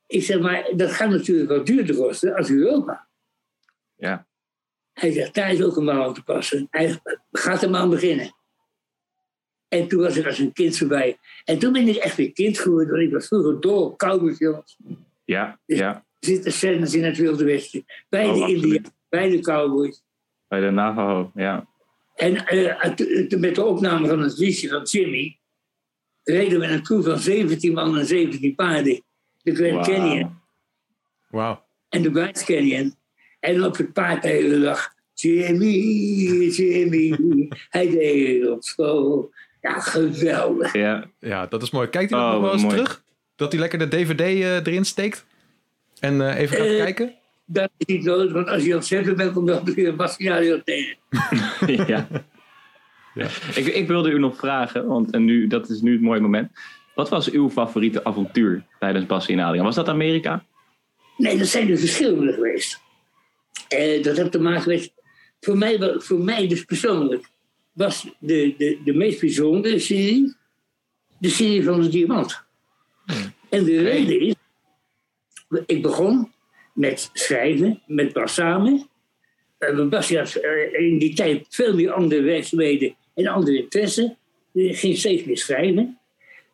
Ik 0.07 0.23
zeg, 0.23 0.41
maar 0.41 0.73
dat 0.77 0.93
gaat 0.93 1.11
natuurlijk 1.11 1.49
wat 1.49 1.67
duurder 1.67 1.97
kosten 1.97 2.35
als 2.35 2.51
Europa. 2.51 3.09
ja. 3.95 4.27
Hij 4.93 5.13
zegt, 5.13 5.35
daar 5.35 5.53
is 5.53 5.63
ook 5.63 5.77
een 5.77 5.85
man 5.85 6.03
aan 6.03 6.15
te 6.15 6.23
passen. 6.23 6.67
Hij 6.71 7.01
gaat 7.33 7.63
er 7.63 7.71
maar 7.71 7.81
aan 7.81 7.91
beginnen. 7.91 8.37
En 9.69 9.89
toen 9.89 10.01
was 10.01 10.17
ik 10.17 10.27
als 10.27 10.39
een 10.39 10.53
kind 10.53 10.79
voorbij. 10.79 11.19
En 11.45 11.59
toen 11.59 11.73
ben 11.73 11.89
ik 11.89 11.97
echt 11.97 12.17
weer 12.17 12.33
kind 12.33 12.59
geworden. 12.59 12.91
Want 12.91 13.03
ik 13.03 13.13
was 13.13 13.27
vroeger 13.27 13.61
dol 13.61 13.85
op 13.85 13.99
cowboyfilms. 13.99 14.79
Ja, 15.25 15.61
ja. 15.65 15.95
Er 15.95 16.29
zitten 16.29 16.53
scènes 16.53 16.95
in 16.95 17.05
het 17.05 17.17
Wilde 17.17 17.45
Westen. 17.45 17.85
Bij 18.09 18.27
Oh, 18.27 18.47
de. 18.47 18.53
Indianen, 18.53 18.95
bij 19.09 19.29
de 19.31 19.41
cowboys. 19.41 20.03
Bij 20.49 20.61
de 20.61 20.71
Navajo, 20.71 21.31
ja. 21.35 21.69
En 22.15 22.47
eh, 22.47 23.39
met 23.39 23.55
de 23.55 23.65
opname 23.65 24.09
van 24.09 24.21
het 24.21 24.39
liedje 24.39 24.69
van 24.69 24.83
Jimmy... 24.83 25.39
reden 26.23 26.61
we 26.61 26.67
een 26.67 26.83
crew 26.83 27.05
van 27.05 27.19
17 27.19 27.73
man 27.73 27.99
en 27.99 28.07
17 28.07 28.55
paarden. 28.55 29.03
De 29.43 29.55
Grand 29.55 29.87
Wauw. 29.87 29.97
Canyon 29.97 30.41
Wauw. 31.29 31.65
en 31.89 32.03
de 32.03 32.11
Grand 32.11 32.45
Canyon. 32.45 32.95
En 33.41 33.65
op 33.65 33.77
het 33.77 33.93
paard 33.93 34.23
de 34.23 34.29
hele 34.29 34.61
dag... 34.61 34.97
Jimmy, 35.15 35.69
Jimmy, 36.51 37.49
hij 37.69 37.91
deed 37.91 38.49
op 38.49 38.63
school. 38.65 39.33
Ja, 39.61 39.81
geweldig. 39.81 40.73
Ja, 40.73 41.05
Ja, 41.21 41.47
dat 41.47 41.63
is 41.63 41.71
mooi. 41.71 41.89
Kijkt 41.89 42.11
hij 42.11 42.21
nog 42.21 42.35
Oh, 42.35 42.41
wel 42.41 42.53
eens 42.53 42.63
mooi. 42.63 42.75
terug? 42.75 43.03
Dat 43.37 43.53
hij 43.53 43.61
lekker 43.61 43.79
de 43.79 43.89
DVD 43.89 44.21
eh, 44.21 44.55
erin 44.57 44.85
steekt? 44.85 45.27
En 46.01 46.21
eh, 46.29 46.39
even 46.41 46.57
gaat 46.57 46.67
Eh, 46.67 46.77
kijken? 46.77 47.15
Dat 47.47 47.71
is 47.77 47.87
niet 47.87 48.05
nodig, 48.05 48.33
want 48.33 48.49
als 48.49 48.65
je 48.65 48.75
het 48.75 48.87
zetten 48.87 49.17
bent, 49.17 49.35
dan 49.47 49.65
weer 49.65 49.89
een 49.89 49.97
Bastiadio 49.97 50.61
tegen. 50.65 50.97
ja. 51.95 52.07
Ja. 53.15 53.27
Ik, 53.55 53.67
ik 53.67 53.87
wilde 53.87 54.11
u 54.11 54.19
nog 54.19 54.37
vragen, 54.37 54.87
want 54.87 55.11
en 55.11 55.25
nu, 55.25 55.47
dat 55.47 55.69
is 55.69 55.81
nu 55.81 55.93
het 55.93 56.01
mooie 56.01 56.21
moment. 56.21 56.51
Wat 56.95 57.09
was 57.09 57.31
uw 57.31 57.51
favoriete 57.51 58.05
avontuur 58.05 58.63
tijdens 58.79 59.07
Bassie 59.07 59.37
en 59.37 59.45
Adriaan? 59.45 59.65
Was 59.65 59.75
dat 59.75 59.89
Amerika? 59.89 60.45
Nee, 61.17 61.39
dat 61.39 61.47
zijn 61.47 61.71
er 61.71 61.79
verschillende 61.79 62.33
geweest. 62.33 62.81
Eh, 63.69 64.03
dat 64.03 64.17
heeft 64.17 64.33
te 64.33 64.41
maken 64.41 64.69
met. 64.69 64.93
Voor 65.41 65.57
mij, 65.59 65.95
voor 65.99 66.19
mij 66.19 66.49
dus 66.49 66.65
persoonlijk 66.65 67.29
was 67.79 68.09
de, 68.19 68.55
de, 68.59 68.79
de 68.85 68.95
meest 68.95 69.21
bijzondere 69.21 69.79
serie 69.79 70.37
de 71.19 71.29
serie 71.29 71.65
van 71.65 71.81
de 71.81 71.89
Diamant. 71.89 72.43
En 73.49 73.65
de 73.65 73.83
reden 73.83 74.21
is. 74.21 74.35
Ik 75.67 75.83
begon 75.83 76.33
met 76.75 77.11
schrijven, 77.13 77.83
met 77.87 78.13
Bas 78.13 78.35
samen. 78.35 78.89
Uh, 79.59 79.89
Bas 79.89 80.15
had 80.15 80.35
eh, 80.35 80.81
in 80.89 80.99
die 80.99 81.15
tijd 81.15 81.47
veel 81.49 81.75
meer 81.75 81.93
andere 81.93 82.23
werkzaamheden 82.23 82.97
en 83.15 83.27
andere 83.27 83.63
interesse. 83.63 84.17
Hij 84.53 84.75
ging 84.75 84.97
steeds 84.97 85.25
meer 85.25 85.39
schrijven. 85.39 85.99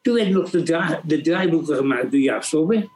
Toen 0.03 0.15
werden 0.15 0.33
nog 0.33 0.51
de, 0.51 0.63
dra- 0.63 1.03
de 1.07 1.21
draaiboeken 1.21 1.77
gemaakt 1.77 2.11
door 2.11 2.21
Jaap 2.21 2.43
Stobbe. 2.43 2.89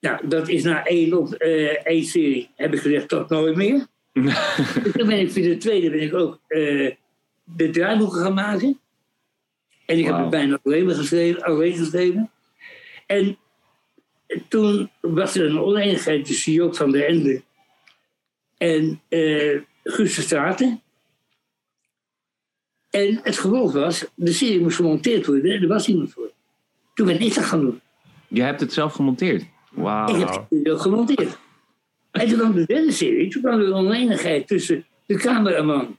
Nou, 0.00 0.28
dat 0.28 0.48
is 0.48 0.62
na 0.62 0.84
één, 0.84 1.18
op, 1.18 1.32
eh, 1.32 1.86
één 1.86 2.04
serie, 2.04 2.50
heb 2.54 2.74
ik 2.74 2.80
gezegd, 2.80 3.08
tot 3.08 3.28
nooit 3.28 3.56
meer. 3.56 3.86
Toen 4.96 5.06
ben 5.06 5.20
ik 5.20 5.32
voor 5.32 5.42
de 5.42 5.56
tweede 5.56 5.90
ben 5.90 6.00
ik 6.00 6.14
ook 6.14 6.40
eh, 6.46 6.94
de 7.44 7.70
draaiboeken 7.70 8.20
gaan 8.20 8.34
maken. 8.34 8.80
En 9.86 9.98
ik 9.98 10.04
heb 10.04 10.16
het 10.16 10.30
bijna 10.30 10.58
alleen 10.64 10.86
maar 10.86 10.94
geschreven, 10.94 11.42
alleen 11.42 11.76
geschreven. 11.76 12.30
En 13.06 13.38
toen 14.48 14.90
was 15.00 15.34
er 15.34 15.46
een 15.46 15.60
oneenigheid 15.60 16.24
tussen 16.24 16.52
Joop 16.52 16.76
van 16.76 16.90
der 16.90 17.06
Ende 17.06 17.42
en 18.56 19.00
eh 19.08 19.60
Guus 19.84 20.14
de 20.14 20.20
Straten. 20.22 20.82
En 22.90 23.20
het 23.22 23.38
gevolg 23.38 23.72
was, 23.72 24.04
de 24.14 24.32
serie 24.32 24.60
moest 24.60 24.76
gemonteerd 24.76 25.26
worden 25.26 25.50
en 25.50 25.62
er 25.62 25.68
was 25.68 25.88
iemand 25.88 26.12
voor. 26.12 26.30
Toen 26.94 27.06
ben 27.06 27.20
ik 27.20 27.34
dat 27.34 27.44
gaan 27.44 27.60
doen. 27.60 27.80
Je 28.28 28.42
hebt 28.42 28.60
het 28.60 28.72
zelf 28.72 28.92
gemonteerd. 28.92 29.44
Wauw. 29.70 30.08
Ik 30.08 30.20
heb 30.20 30.46
het 30.50 30.80
gemonteerd. 30.80 31.38
En 32.10 32.28
toen 32.28 32.38
kwam 32.38 32.54
de 32.54 32.66
derde 32.66 32.92
serie, 32.92 33.30
toen 33.30 33.42
kwam 33.42 33.60
er 33.60 33.66
een 33.66 33.72
oneenigheid 33.72 34.46
tussen 34.46 34.86
de 35.06 35.16
cameraman 35.16 35.98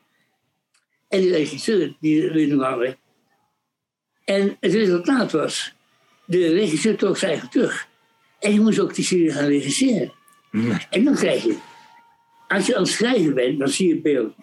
en 1.08 1.22
de 1.22 1.30
regisseur 1.30 1.96
die 2.00 2.32
we 2.32 2.40
nu 2.40 2.62
hadden. 2.62 2.98
En 4.26 4.58
het 4.60 4.74
resultaat 4.74 5.32
was, 5.32 5.74
de 6.26 6.48
regisseur 6.48 6.98
trok 6.98 7.18
zijn 7.18 7.32
eigen 7.32 7.50
terug. 7.50 7.88
En 8.40 8.54
je 8.54 8.60
moest 8.60 8.80
ook 8.80 8.96
die 8.96 9.06
serie 9.06 9.32
gaan 9.32 9.48
regisseren. 9.48 10.12
En 10.90 11.04
dan 11.04 11.16
krijg 11.16 11.44
je, 11.44 11.58
als 12.48 12.66
je 12.66 12.76
aan 12.76 12.82
het 12.82 12.92
schrijven 12.92 13.34
bent, 13.34 13.60
dan 13.60 13.68
zie 13.68 13.88
je 13.88 14.02
beeld. 14.02 14.34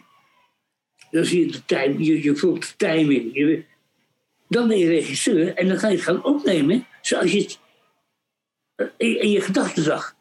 Dan 1.11 1.25
zie 1.25 1.47
je 1.47 1.53
de 1.53 1.65
time, 1.65 2.05
je, 2.05 2.23
je 2.23 2.37
voelt 2.37 2.61
de 2.61 2.77
timing. 2.77 3.35
Je, 3.35 3.65
dan 4.49 4.69
ben 4.69 4.79
je 4.79 4.87
regisseur 4.87 5.55
en 5.55 5.69
dan 5.69 5.79
ga 5.79 5.89
je 5.89 5.95
het 5.95 6.05
gaan 6.05 6.25
opnemen 6.25 6.87
zoals 7.01 7.33
je 7.33 7.41
het 7.41 7.59
eh, 8.75 8.87
in, 8.97 9.21
in 9.21 9.31
je 9.31 9.41
gedachten 9.41 9.83
zag. 9.83 10.16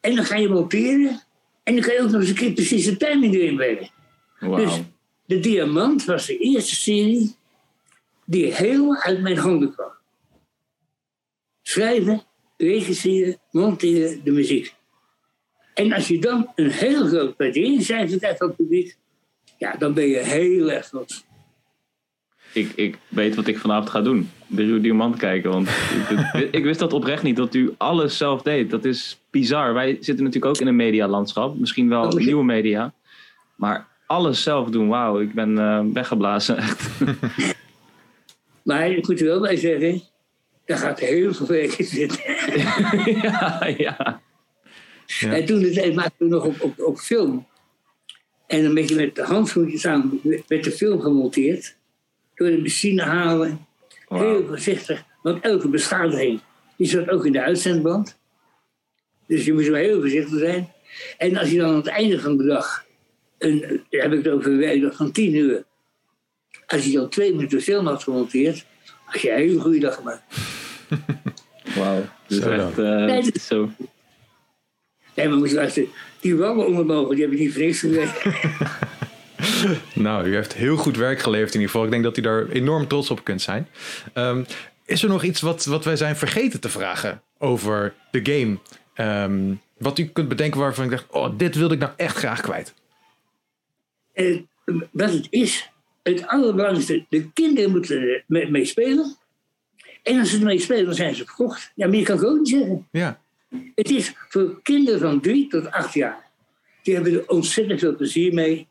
En 0.00 0.14
dan 0.14 0.24
ga 0.24 0.36
je 0.36 0.48
monteren 0.48 1.22
en 1.62 1.74
dan 1.74 1.84
kan 1.84 1.94
je 1.94 2.00
ook 2.00 2.10
nog 2.10 2.20
eens 2.20 2.28
een 2.28 2.34
keer 2.34 2.52
precies 2.52 2.84
de 2.84 2.96
timing 2.96 3.34
erin 3.34 3.56
brengen. 3.56 3.90
Wauw. 4.38 4.56
Dus 4.56 4.80
de 5.26 5.40
Diamant 5.40 6.04
was 6.04 6.26
de 6.26 6.38
eerste 6.38 6.74
serie 6.74 7.34
die 8.24 8.54
heel 8.54 8.96
uit 8.96 9.20
mijn 9.20 9.36
handen 9.36 9.72
kwam. 9.72 9.92
Schrijven, 11.62 12.22
regisseren, 12.56 13.38
monteren, 13.50 14.24
de 14.24 14.30
muziek. 14.30 14.74
En 15.74 15.92
als 15.92 16.08
je 16.08 16.18
dan 16.18 16.52
een 16.54 16.70
heel 16.70 17.06
groot 17.06 17.36
waarderingscijfer 17.36 18.18
krijgt 18.18 18.38
van 18.38 18.46
het 18.46 18.56
publiek, 18.56 18.96
ja, 19.58 19.72
dan 19.72 19.94
ben 19.94 20.08
je 20.08 20.18
heel 20.18 20.70
erg 20.70 20.88
trots. 20.88 21.24
Ik, 22.52 22.72
ik 22.74 22.98
weet 23.08 23.34
wat 23.34 23.46
ik 23.46 23.58
vanavond 23.58 23.90
ga 23.90 24.00
doen. 24.00 24.30
De 24.46 24.64
Ruwe 24.64 24.80
Diamant 24.80 25.16
kijken. 25.16 25.50
Want 25.50 25.68
ik, 26.08 26.48
ik 26.58 26.64
wist 26.64 26.78
dat 26.78 26.92
oprecht 26.92 27.22
niet, 27.22 27.36
dat 27.36 27.54
u 27.54 27.74
alles 27.76 28.16
zelf 28.16 28.42
deed. 28.42 28.70
Dat 28.70 28.84
is 28.84 29.20
bizar. 29.30 29.74
Wij 29.74 29.96
zitten 30.00 30.24
natuurlijk 30.24 30.54
ook 30.54 30.60
in 30.60 30.66
een 30.66 30.76
medialandschap. 30.76 31.58
Misschien 31.58 31.88
wel 31.88 32.02
Oh, 32.02 32.12
nieuwe 32.12 32.44
media. 32.44 32.92
Maar 33.56 33.86
alles 34.06 34.42
zelf 34.42 34.68
doen, 34.68 34.88
wauw. 34.88 35.20
Ik 35.20 35.34
ben 35.34 35.58
eh, 35.58 35.80
weggeblazen. 35.92 36.56
Echt. 36.56 36.88
Maar 38.62 38.90
ik 38.90 39.08
moet 39.08 39.20
er 39.20 39.26
wel 39.26 39.40
bij 39.40 39.56
zeggen, 39.56 40.02
daar 40.64 40.78
gaat 40.78 41.00
heel 41.00 41.34
veel 41.34 41.46
werk 41.46 41.72
in 41.72 41.84
zitten. 41.84 42.20
ja, 43.22 43.66
ja. 43.78 44.20
Ja. 45.06 45.32
En 45.32 45.44
toen 45.44 45.94
maakten 45.94 46.14
we 46.18 46.34
nog 46.34 46.44
op, 46.44 46.60
op, 46.60 46.80
op 46.80 46.98
film. 46.98 47.46
En 48.46 48.62
dan 48.62 48.74
ben 48.74 48.88
je 48.88 48.94
met 48.94 49.14
de 49.14 49.22
handschoentjes 49.22 49.86
aan, 49.86 50.20
met 50.22 50.64
de 50.64 50.70
film 50.70 51.00
gemonteerd. 51.00 51.76
Door 52.40 52.50
de 52.50 52.58
machine 52.58 53.02
halen. 53.02 53.66
Heel 54.08 54.46
voorzichtig, 54.46 55.04
want 55.22 55.44
elke 55.44 55.68
beschadiging 55.68 56.40
die 56.76 56.88
zat 56.88 57.08
ook 57.10 57.26
in 57.26 57.32
de 57.32 57.42
uitzendband. 57.42 58.18
Dus 59.26 59.44
je 59.44 59.52
moest 59.52 59.68
wel 59.68 59.76
heel 59.76 60.00
voorzichtig 60.00 60.38
zijn. 60.38 60.72
En 61.18 61.36
als 61.36 61.50
je 61.50 61.58
dan 61.58 61.68
aan 61.68 61.76
het 61.76 61.86
einde 61.86 62.20
van 62.20 62.36
de 62.36 62.44
dag, 62.44 62.84
een, 63.38 63.84
heb 63.90 64.12
ik 64.12 64.24
het 64.24 64.28
over 64.28 64.50
een 64.52 64.58
werkdag 64.58 64.96
van 64.96 65.12
10 65.12 65.34
uur. 65.34 65.64
Als 66.66 66.84
je 66.84 66.92
dan 66.92 67.08
twee 67.08 67.34
minuten 67.34 67.60
film 67.60 67.86
had 67.86 68.02
gemonteerd, 68.02 68.66
had 69.04 69.20
je 69.20 69.30
een 69.30 69.36
hele 69.36 69.60
goede 69.60 69.78
dag 69.78 69.94
gemaakt. 69.94 70.22
Wauw. 71.76 72.02
Dus 72.26 72.38
Zo 72.38 72.56
dan. 72.56 72.68
echt 72.68 72.78
eh, 72.78 73.04
Nee, 73.04 73.30
is 73.32 73.46
zo. 73.46 73.70
Nee, 75.14 75.28
maar 75.28 75.38
moet 75.38 75.48
je 75.48 75.54
luisteren, 75.54 75.88
die 76.20 76.36
wangen 76.36 76.66
onder 76.66 76.86
mogen, 76.86 77.14
die 77.14 77.24
heb 77.24 77.32
ik 77.32 77.38
niet 77.38 77.52
voor 77.52 77.62
niks 77.62 77.78
gekregen. 77.78 78.68
Nou, 79.94 80.26
u 80.26 80.34
heeft 80.34 80.52
heel 80.52 80.76
goed 80.76 80.96
werk 80.96 81.20
geleverd 81.20 81.54
in 81.54 81.60
ieder 81.60 81.70
geval. 81.70 81.84
Ik 81.84 81.90
denk 81.90 82.04
dat 82.04 82.16
u 82.16 82.20
daar 82.20 82.48
enorm 82.48 82.86
trots 82.88 83.10
op 83.10 83.24
kunt 83.24 83.42
zijn. 83.42 83.68
Ehm, 84.12 84.42
is 84.84 85.02
er 85.02 85.08
nog 85.08 85.22
iets 85.22 85.40
wat, 85.40 85.64
wat 85.64 85.84
wij 85.84 85.96
zijn 85.96 86.16
vergeten 86.16 86.60
te 86.60 86.68
vragen 86.68 87.22
over 87.38 87.94
de 88.10 88.20
game? 88.22 88.58
Ehm, 88.94 89.54
wat 89.78 89.98
u 89.98 90.04
kunt 90.04 90.28
bedenken 90.28 90.60
waarvan 90.60 90.84
ik 90.84 90.90
dacht, 90.90 91.06
oh, 91.10 91.38
dit 91.38 91.54
wilde 91.54 91.74
ik 91.74 91.80
nou 91.80 91.92
echt 91.96 92.16
graag 92.16 92.40
kwijt. 92.40 92.74
En 94.12 94.48
wat 94.90 95.12
het 95.12 95.26
is, 95.30 95.70
het 96.02 96.26
allerbelangrijkste, 96.26 97.04
de 97.08 97.32
kinderen 97.32 97.70
moeten 97.70 98.22
mee, 98.26 98.50
mee 98.50 98.64
spelen. 98.64 99.16
En 100.02 100.18
als 100.18 100.30
ze 100.30 100.38
ermee 100.38 100.58
spelen, 100.58 100.84
dan 100.84 100.94
zijn 100.94 101.14
ze 101.14 101.24
verkocht. 101.24 101.72
Ja, 101.74 101.86
meer 101.86 102.04
kan 102.04 102.16
ik 102.16 102.24
ook 102.24 102.38
niet 102.38 102.48
zeggen. 102.48 102.86
Ja, 102.90 103.20
Het 103.74 103.90
is 103.90 104.14
voor 104.28 104.60
kinderen 104.62 105.00
van 105.00 105.20
drie 105.20 105.48
tot 105.48 105.70
acht 105.70 105.94
jaar. 105.94 106.28
Die 106.82 106.94
hebben 106.94 107.12
er 107.12 107.28
ontzettend 107.28 107.80
veel 107.80 107.96
plezier 107.96 108.34
mee. 108.34 108.68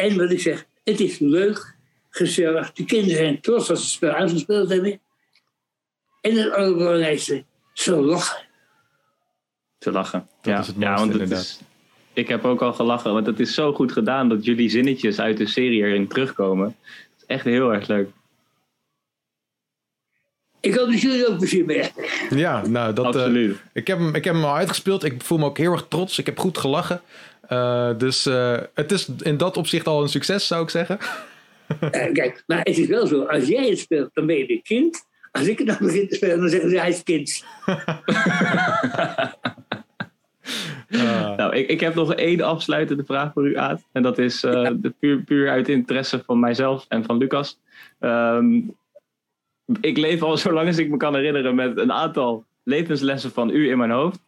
En 0.00 0.16
wat 0.16 0.30
ik 0.30 0.40
zeg, 0.40 0.66
het 0.84 1.00
is 1.00 1.18
leuk, 1.18 1.76
gezellig. 2.10 2.72
De 2.72 2.84
kinderen 2.84 3.16
zijn 3.16 3.40
trots 3.40 3.70
als 3.70 3.78
ze 3.78 3.84
het 3.84 3.94
spel 3.94 4.10
uitgespeeld 4.10 4.68
hebben. 4.68 5.00
En 6.20 6.36
het 6.36 6.52
allerbelangrijkste, 6.52 7.44
ze 7.72 7.96
lachen. 7.96 8.46
Te 9.78 9.92
lachen. 9.92 10.28
Dat 10.40 10.52
ja. 10.52 10.60
is 10.60 10.66
het 10.66 10.76
ja, 10.78 10.94
want 10.94 11.12
het 11.12 11.20
inderdaad. 11.20 11.44
is, 11.44 11.60
ik 12.12 12.28
heb 12.28 12.44
ook 12.44 12.62
al 12.62 12.72
gelachen, 12.72 13.12
want 13.12 13.26
het 13.26 13.40
is 13.40 13.54
zo 13.54 13.72
goed 13.72 13.92
gedaan 13.92 14.28
dat 14.28 14.44
jullie 14.44 14.68
zinnetjes 14.68 15.20
uit 15.20 15.36
de 15.36 15.46
serie 15.46 15.82
erin 15.82 16.08
terugkomen. 16.08 16.66
Het 16.66 17.14
is 17.16 17.24
echt 17.26 17.44
heel 17.44 17.72
erg 17.72 17.86
leuk. 17.86 18.08
Ik 20.60 20.74
hoop 20.74 20.90
dat 20.90 21.00
jullie 21.00 21.28
ook 21.28 21.38
plezier 21.38 21.64
mee 21.64 21.90
ja 22.30 22.66
nou, 22.66 22.92
dat, 22.92 23.04
eh, 23.04 23.10
Absoluut. 23.10 23.56
ik, 23.72 23.86
heb 23.86 23.98
hem, 23.98 24.14
ik 24.14 24.24
heb 24.24 24.34
hem 24.34 24.44
al 24.44 24.56
uitgespeeld. 24.56 25.04
Ik 25.04 25.22
voel 25.22 25.38
me 25.38 25.44
ook 25.44 25.58
heel 25.58 25.72
erg 25.72 25.86
trots. 25.88 26.18
Ik 26.18 26.26
heb 26.26 26.38
goed 26.38 26.58
gelachen. 26.58 27.00
Eh, 27.50 27.90
dus 27.98 28.26
eh, 28.26 28.58
het 28.74 28.92
is 28.92 29.08
in 29.22 29.36
dat 29.36 29.56
opzicht 29.56 29.86
al 29.86 30.02
een 30.02 30.08
succes, 30.08 30.46
zou 30.46 30.62
ik 30.62 30.70
zeggen. 30.70 30.98
Eh, 31.80 32.12
kijk, 32.12 32.42
maar 32.46 32.58
het 32.58 32.78
is 32.78 32.86
wel 32.86 33.06
zo, 33.06 33.22
als 33.22 33.46
jij 33.46 33.68
het 33.68 33.78
speelt, 33.78 34.10
dan 34.12 34.26
ben 34.26 34.36
je 34.36 34.46
weer 34.46 34.62
kind. 34.62 35.08
Als 35.32 35.46
ik 35.46 35.58
het 35.58 35.66
dan 35.66 35.76
begin 35.80 36.08
te 36.08 36.14
spelen, 36.14 36.38
dan 36.38 36.48
zeggen 36.48 36.70
ze 36.70 36.78
hij 36.78 36.88
is 36.88 37.02
kind. 37.02 37.44
Nou, 40.88 41.36
Nou, 41.36 41.56
ik, 41.56 41.68
ik 41.68 41.80
heb 41.80 41.94
nog 41.94 42.14
één 42.14 42.40
afsluitende 42.40 43.04
vraag 43.04 43.32
voor 43.32 43.48
u, 43.48 43.56
Aad. 43.56 43.82
En 43.92 44.02
dat 44.02 44.18
is 44.18 44.44
uh, 44.44 44.70
de 44.74 44.94
puur, 44.98 45.22
puur 45.22 45.50
uit 45.50 45.68
interesse 45.68 46.22
van 46.26 46.40
mijzelf 46.40 46.86
en 46.88 47.04
van 47.04 47.18
Lucas. 47.18 47.58
Um, 48.00 48.76
ik 49.80 49.96
leef 49.96 50.22
al 50.22 50.36
zo 50.46 50.52
lang 50.52 50.66
als 50.66 50.78
ik 50.78 50.90
me 50.90 50.96
kan 50.96 51.14
herinneren 51.14 51.54
met 51.54 51.78
een 51.78 51.92
aantal 51.92 52.44
levenslessen 52.62 53.30
van 53.30 53.50
u 53.50 53.70
in 53.70 53.78
mijn 53.78 53.90
hoofd. 53.90 54.20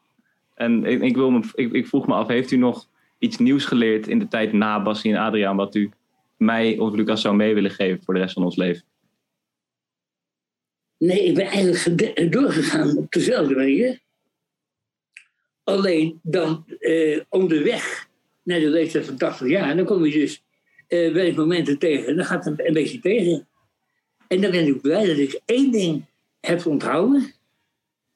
En 0.54 0.84
ik, 0.84 1.02
ik, 1.02 1.16
wil 1.16 1.30
me, 1.30 1.40
ik, 1.54 1.72
ik 1.72 1.86
vroeg 1.86 2.06
me 2.06 2.14
af, 2.14 2.26
heeft 2.26 2.50
u 2.50 2.56
nog 2.56 2.90
iets 3.22 3.38
nieuws 3.38 3.64
geleerd 3.64 4.08
in 4.08 4.18
de 4.18 4.28
tijd 4.28 4.52
na 4.52 4.82
Bassie 4.82 5.12
en 5.12 5.20
Adriaan, 5.20 5.56
wat 5.56 5.74
u 5.74 5.90
mij 6.36 6.78
of 6.78 6.94
Lucas 6.94 7.20
zou 7.20 7.36
mee 7.36 7.54
willen 7.54 7.70
geven 7.70 8.04
voor 8.04 8.14
de 8.14 8.20
rest 8.20 8.34
van 8.34 8.44
ons 8.44 8.56
leven? 8.56 8.84
Nee, 10.98 11.24
ik 11.24 11.34
ben 11.34 11.46
eigenlijk 11.46 12.32
doorgegaan 12.32 12.96
op 12.96 13.12
dezelfde 13.12 13.54
manier. 13.54 14.00
Alleen 15.64 16.20
dan 16.22 16.64
eh, 16.78 17.20
onderweg 17.28 18.08
naar 18.42 18.60
de 18.60 18.68
leeftijd 18.68 19.06
van 19.06 19.16
80 19.16 19.48
jaar, 19.48 19.76
dan 19.76 19.84
kom 19.84 20.04
je 20.04 20.12
dus 20.12 20.42
eh, 20.88 21.36
momenten 21.36 21.78
tegen. 21.78 22.06
En 22.06 22.16
dan 22.16 22.24
gaat 22.24 22.44
het 22.44 22.66
een 22.66 22.72
beetje 22.72 23.00
tegen. 23.00 23.46
En 24.28 24.40
dan 24.40 24.50
ben 24.50 24.66
ik 24.66 24.80
blij 24.80 25.06
dat 25.06 25.18
ik 25.18 25.40
één 25.44 25.72
ding 25.72 26.04
heb 26.40 26.66
onthouden. 26.66 27.32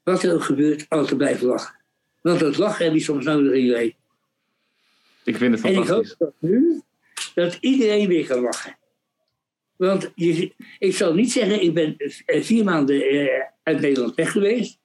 Wat 0.02 0.22
er 0.22 0.34
ook 0.34 0.42
gebeurt, 0.42 0.86
altijd 0.88 1.16
blijven 1.16 1.46
lachen. 1.46 1.74
Want 2.22 2.40
dat 2.40 2.58
lachen 2.58 2.84
heb 2.84 2.94
je 2.94 3.00
soms 3.00 3.24
nodig 3.24 3.52
in 3.52 3.64
je 3.64 3.72
leven. 3.72 4.04
Ik 5.26 5.36
vind 5.36 5.52
het 5.52 5.60
fantastisch. 5.60 5.90
En 5.90 6.02
ik 6.02 6.16
hoop 6.18 6.18
dat 6.18 6.34
nu 6.38 6.82
dat 7.34 7.58
iedereen 7.60 8.08
weer 8.08 8.26
kan 8.26 8.40
lachen. 8.40 8.76
Want 9.76 10.12
je, 10.14 10.52
ik 10.78 10.94
zal 10.94 11.14
niet 11.14 11.32
zeggen, 11.32 11.62
ik 11.62 11.74
ben 11.74 11.96
eh, 11.96 12.42
vier 12.42 12.64
maanden 12.64 13.02
eh, 13.02 13.42
uit 13.62 13.80
Nederland 13.80 14.14
weg 14.14 14.32
geweest. 14.32 14.78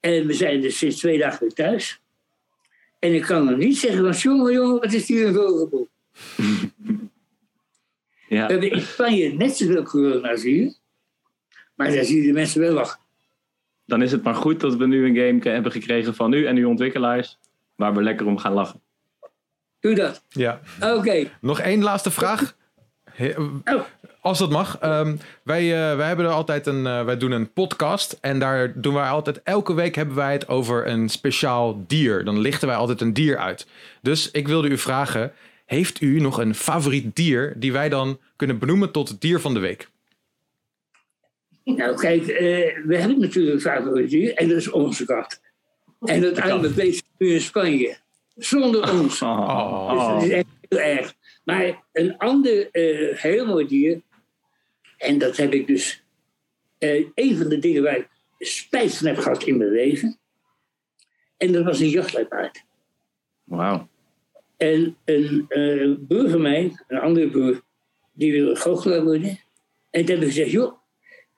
En 0.00 0.26
we 0.26 0.32
zijn 0.32 0.60
dus 0.60 0.78
sinds 0.78 0.96
twee 0.96 1.18
dagen 1.18 1.40
weer 1.40 1.52
thuis. 1.52 2.00
En 2.98 3.14
ik 3.14 3.22
kan 3.22 3.44
nog 3.44 3.56
niet 3.56 3.78
zeggen 3.78 4.14
van, 4.14 4.32
jongen, 4.32 4.52
jongen, 4.52 4.80
wat 4.80 4.92
is 4.92 5.08
hier 5.08 5.26
een 5.26 5.34
vogelboel. 5.34 5.88
ja. 8.28 8.46
We 8.46 8.52
hebben 8.52 8.70
in 8.70 8.80
Spanje 8.80 9.32
net 9.32 9.56
zoveel 9.56 10.26
als 10.26 10.42
hier. 10.42 10.74
Maar 11.74 11.92
daar 11.92 12.04
zie 12.04 12.20
je 12.20 12.26
de 12.26 12.32
mensen 12.32 12.60
wel 12.60 12.72
lachen. 12.72 13.00
Dan 13.84 14.02
is 14.02 14.12
het 14.12 14.22
maar 14.22 14.34
goed 14.34 14.60
dat 14.60 14.76
we 14.76 14.86
nu 14.86 15.06
een 15.06 15.16
game 15.16 15.52
hebben 15.54 15.72
gekregen 15.72 16.14
van 16.14 16.32
u 16.32 16.46
en 16.46 16.56
uw 16.56 16.68
ontwikkelaars. 16.68 17.38
Waar 17.74 17.94
we 17.94 18.02
lekker 18.02 18.26
om 18.26 18.38
gaan 18.38 18.52
lachen. 18.52 18.82
Doe 19.80 19.94
dat. 19.94 20.24
Ja. 20.28 20.60
Oké. 20.80 21.30
Nog 21.40 21.60
één 21.60 21.82
laatste 21.82 22.10
vraag. 22.10 22.56
Oh. 23.64 23.80
Als 24.20 24.38
dat 24.38 24.50
mag. 24.50 24.82
Um, 24.84 25.18
wij, 25.42 25.64
uh, 25.64 25.96
wij 25.96 26.06
hebben 26.06 26.24
er 26.26 26.32
altijd 26.32 26.66
een. 26.66 26.84
Uh, 26.84 27.04
wij 27.04 27.16
doen 27.16 27.30
een 27.30 27.52
podcast. 27.52 28.18
En 28.20 28.38
daar 28.38 28.80
doen 28.80 28.94
wij 28.94 29.08
altijd. 29.08 29.42
Elke 29.42 29.74
week 29.74 29.94
hebben 29.94 30.14
wij 30.14 30.32
het 30.32 30.48
over 30.48 30.86
een 30.86 31.08
speciaal 31.08 31.84
dier. 31.86 32.24
Dan 32.24 32.38
lichten 32.38 32.68
wij 32.68 32.76
altijd 32.76 33.00
een 33.00 33.12
dier 33.12 33.38
uit. 33.38 33.66
Dus 34.02 34.30
ik 34.30 34.48
wilde 34.48 34.68
u 34.68 34.78
vragen. 34.78 35.32
Heeft 35.66 36.00
u 36.00 36.20
nog 36.20 36.38
een 36.38 36.54
favoriet 36.54 37.16
dier 37.16 37.54
die 37.56 37.72
wij 37.72 37.88
dan 37.88 38.20
kunnen 38.36 38.58
benoemen 38.58 38.90
tot 38.90 39.08
het 39.08 39.20
dier 39.20 39.40
van 39.40 39.54
de 39.54 39.60
week? 39.60 39.88
Nou, 41.64 41.96
kijk, 41.96 42.22
uh, 42.22 42.36
we 42.86 42.96
hebben 42.96 43.20
natuurlijk 43.20 43.54
een 43.54 43.60
favoriet 43.60 44.10
dier. 44.10 44.34
En 44.34 44.48
dat 44.48 44.56
is 44.56 44.70
onze 44.70 45.04
kat. 45.04 45.40
En 46.00 46.24
uiteindelijk 46.24 46.74
deze 46.74 47.02
nu 47.18 47.32
in 47.32 47.40
Spanje. 47.40 47.96
Zonder 48.38 48.92
ons. 48.92 49.22
Oh. 49.22 49.90
Dus 49.92 50.06
dat 50.06 50.22
is 50.22 50.30
echt 50.30 50.46
heel 50.68 50.78
erg. 50.78 51.14
Maar 51.44 51.84
een 51.92 52.16
ander 52.16 52.68
uh, 52.72 53.16
heel 53.16 53.46
mooi 53.46 53.66
dier, 53.66 54.00
en 54.98 55.18
dat 55.18 55.36
heb 55.36 55.52
ik 55.52 55.66
dus, 55.66 56.02
uh, 56.78 57.06
een 57.14 57.36
van 57.36 57.48
de 57.48 57.58
dingen 57.58 57.82
waar 57.82 57.96
ik 57.96 58.08
spijt 58.38 58.96
van 58.96 59.06
heb 59.06 59.18
gehad 59.18 59.42
in 59.42 59.56
mijn 59.56 59.70
leven, 59.70 60.18
en 61.36 61.52
dat 61.52 61.64
was 61.64 61.80
een 61.80 61.88
jachtluipaard. 61.88 62.64
Wauw. 63.44 63.88
En 64.56 64.96
een 65.04 65.46
uh, 65.48 65.96
broer 66.08 66.30
van 66.30 66.42
mij, 66.42 66.72
een 66.86 66.98
andere 66.98 67.30
broer, 67.30 67.62
die 68.12 68.32
wilde 68.32 68.56
goochelaar 68.56 69.04
worden. 69.04 69.40
En 69.90 70.04
toen 70.04 70.14
heb 70.14 70.24
ik 70.24 70.28
gezegd, 70.28 70.50
joh, 70.50 70.78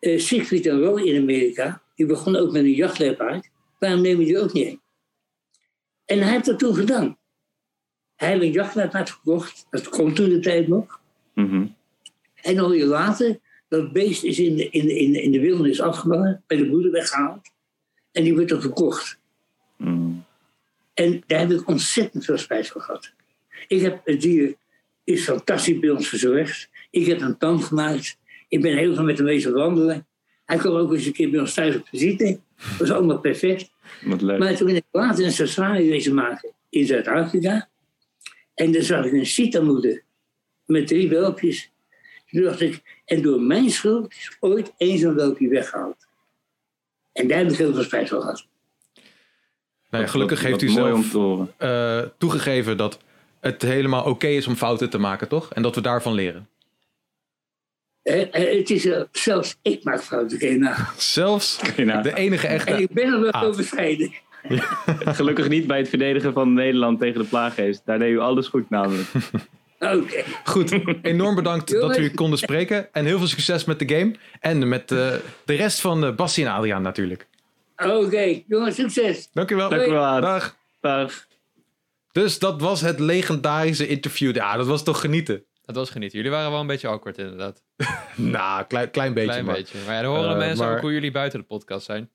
uh, 0.01 0.19
Siegfried 0.19 0.67
en 0.67 0.81
Roy 0.81 1.03
in 1.03 1.21
Amerika, 1.21 1.83
die 1.95 2.07
begon 2.07 2.37
ook 2.37 2.53
met 2.53 2.63
een 2.63 2.73
jachtluipaard, 2.73 3.51
waarom 3.79 4.01
neem 4.01 4.21
je 4.21 4.27
die 4.27 4.39
ook 4.39 4.53
niet 4.53 4.67
heen? 4.67 4.80
En 6.11 6.19
hij 6.19 6.31
heeft 6.33 6.45
dat 6.45 6.59
toen 6.59 6.75
gedaan. 6.75 7.19
Hij 8.17 8.29
heeft 8.29 8.43
een 8.43 8.53
jachtluipaard 8.53 9.11
gekocht, 9.11 9.67
dat 9.71 9.89
komt 9.89 10.17
toen 10.17 10.29
de 10.29 10.41
tijd 10.41 10.69
nog. 10.69 11.01
Mm 11.35 11.75
En 12.35 12.59
al 12.59 12.73
jaar 12.73 12.87
later, 12.87 13.39
dat 13.69 13.93
beest 13.93 14.25
is 14.25 14.39
in 14.39 14.57
de, 14.57 14.69
in, 14.69 14.87
de, 14.87 14.99
in, 14.99 15.13
de, 15.13 15.23
in 15.23 15.33
de 15.33 15.41
wildernis 15.41 15.81
afgevangen, 15.81 16.43
bij 16.47 16.57
de 16.57 16.69
boerder 16.69 16.91
weggehaald. 16.91 17.51
En 18.13 18.25
die 18.25 18.35
wordt 18.35 18.49
dan 18.49 18.61
verkocht. 18.61 19.19
Mm. 19.77 20.25
En 20.95 21.23
daar 21.27 21.39
heb 21.39 21.51
ik 21.51 21.69
ontzettend 21.69 22.25
veel 22.25 22.39
spijt 22.39 22.69
van 22.69 22.81
gehad. 22.81 23.13
Ik 23.69 23.81
heb, 23.81 24.01
het 24.05 24.21
dier 24.21 24.55
is 25.05 25.25
fantastisch 25.25 25.79
bij 25.79 25.91
ons 25.91 26.09
verzorgd. 26.09 26.69
Ik 26.91 27.07
heb 27.07 27.21
een 27.21 27.39
tand 27.39 27.65
gemaakt. 27.65 28.19
Ik 28.49 28.61
ben 28.61 28.77
heel 28.77 28.95
veel 28.95 29.05
met 29.05 29.17
hem 29.17 29.27
wezen 29.27 29.53
wandelen. 29.53 30.07
Hij 30.45 30.57
kwam 30.57 30.75
ook 30.75 30.93
eens 30.93 31.07
een 31.07 31.13
keer 31.13 31.31
bij 31.31 31.41
ons 31.41 31.55
thuis 31.55 31.77
op 31.77 31.89
visite. 31.89 32.41
Dat 32.57 32.79
was 32.79 32.91
allemaal 32.91 33.19
perfect. 33.19 33.70
Wat 34.05 34.21
leuk. 34.21 34.39
Maar 34.39 34.57
toen 34.57 34.67
ben 34.67 34.77
ik 34.77 34.85
later 34.91 35.25
een 35.25 35.33
safari 35.33 35.89
wezen 35.89 36.15
maken 36.15 36.53
in 36.69 36.87
Zuid-Afrika. 36.87 37.69
En 38.55 38.73
dan 38.73 38.83
zag 38.83 39.05
ik 39.05 39.13
een 39.13 39.27
sitamoeder 39.27 40.03
met 40.65 40.87
drie 40.87 41.09
welpjes. 41.09 41.71
Toen 42.31 42.43
dacht 42.43 42.61
ik, 42.61 43.01
en 43.05 43.23
door 43.23 43.41
mijn 43.41 43.71
schuld 43.71 44.13
is 44.13 44.37
ooit 44.41 44.73
één 44.77 44.99
zo'n 44.99 45.15
welpje 45.15 45.49
weggehaald. 45.49 46.07
En 47.13 47.29
daar 47.29 47.39
heb 47.39 47.51
ik 47.51 47.57
heel 47.57 47.75
veel 47.75 47.83
spijt 47.83 48.09
van 48.09 48.21
gehad. 48.21 48.47
Nou 49.91 50.05
ja, 50.05 50.11
gelukkig 50.11 50.43
heeft 50.43 50.63
u 50.63 50.69
zelf 50.69 51.15
uh, 51.15 52.03
toegegeven 52.19 52.77
dat 52.77 52.99
het 53.41 53.63
helemaal 53.63 54.05
oké 54.05 54.27
is 54.27 54.47
om 54.47 54.55
fouten 54.55 54.91
te 54.91 54.99
maken, 54.99 55.29
toch? 55.29 55.53
En 55.53 55.63
dat 55.63 55.75
we 55.75 55.81
daarvan 55.81 56.13
leren. 56.13 56.49
Het 58.03 58.71
is 58.71 58.89
zelfs 59.13 59.59
ik 59.63 59.85
maak 59.85 60.03
fouten, 60.03 60.39
Kena. 60.39 60.89
Zelfs 60.97 61.59
de 61.77 62.13
enige 62.15 62.47
echte. 62.47 62.71
En 62.71 62.81
ik 62.81 62.93
ben 62.93 63.13
er 63.13 63.21
wel 63.21 63.31
ah. 63.31 63.43
overschreden. 63.43 64.13
Gelukkig 65.19 65.49
niet 65.49 65.67
bij 65.67 65.79
het 65.79 65.89
verdedigen 65.89 66.33
van 66.33 66.53
Nederland 66.53 67.01
tegen 67.01 67.21
de 67.21 67.27
plaaggeest. 67.27 67.83
Daar 67.85 67.99
deed 67.99 68.13
u 68.13 68.19
alles 68.19 68.49
goed 68.49 68.71
namelijk. 68.71 69.09
Oké. 69.79 70.23
Goed, 70.45 70.81
enorm 71.03 71.35
bedankt 71.35 71.71
dat 71.81 71.99
u 71.99 72.11
konden 72.11 72.39
spreken. 72.39 72.93
En 72.93 73.05
heel 73.05 73.19
veel 73.19 73.27
succes 73.27 73.65
met 73.65 73.79
de 73.79 73.89
game. 73.89 74.15
En 74.41 74.69
met 74.69 74.91
uh, 74.91 75.13
de 75.45 75.55
rest 75.55 75.81
van 75.81 76.05
uh, 76.05 76.15
Bassie 76.15 76.45
en 76.45 76.53
Adriaan 76.53 76.83
natuurlijk. 76.83 77.27
Oké, 77.77 77.93
okay. 77.93 78.45
jongens, 78.47 78.75
succes. 78.75 79.29
Dank 79.33 79.51
u 79.51 79.57
wel. 79.57 79.69
Dank 79.69 79.87
u 79.87 79.91
wel. 79.91 80.21
Dag. 80.21 80.57
Dag. 80.81 81.27
Dus 82.13 82.39
dat 82.39 82.61
was 82.61 82.81
het 82.81 82.99
legendarische 82.99 83.87
interview. 83.87 84.35
Ja, 84.35 84.57
dat 84.57 84.67
was 84.67 84.85
toch 84.85 85.01
genieten. 85.01 85.45
Dat 85.73 85.79
was 85.79 85.91
genieten. 85.91 86.19
Jullie 86.19 86.33
waren 86.33 86.51
wel 86.51 86.61
een 86.61 86.67
beetje 86.67 86.89
awkward 86.89 87.19
inderdaad. 87.19 87.63
nou, 88.17 88.65
klein, 88.65 88.91
klein 88.91 89.15
beetje. 89.15 89.31
Klein 89.31 89.45
maar. 89.45 89.55
beetje. 89.55 89.79
Maar 89.87 89.95
ja, 89.95 90.03
dan 90.03 90.15
horen 90.15 90.31
uh, 90.31 90.39
mensen 90.39 90.65
maar... 90.65 90.75
ook 90.75 90.81
hoe 90.81 90.93
jullie 90.93 91.11
buiten 91.11 91.39
de 91.39 91.47
podcast 91.47 91.87
zijn. 91.87 92.11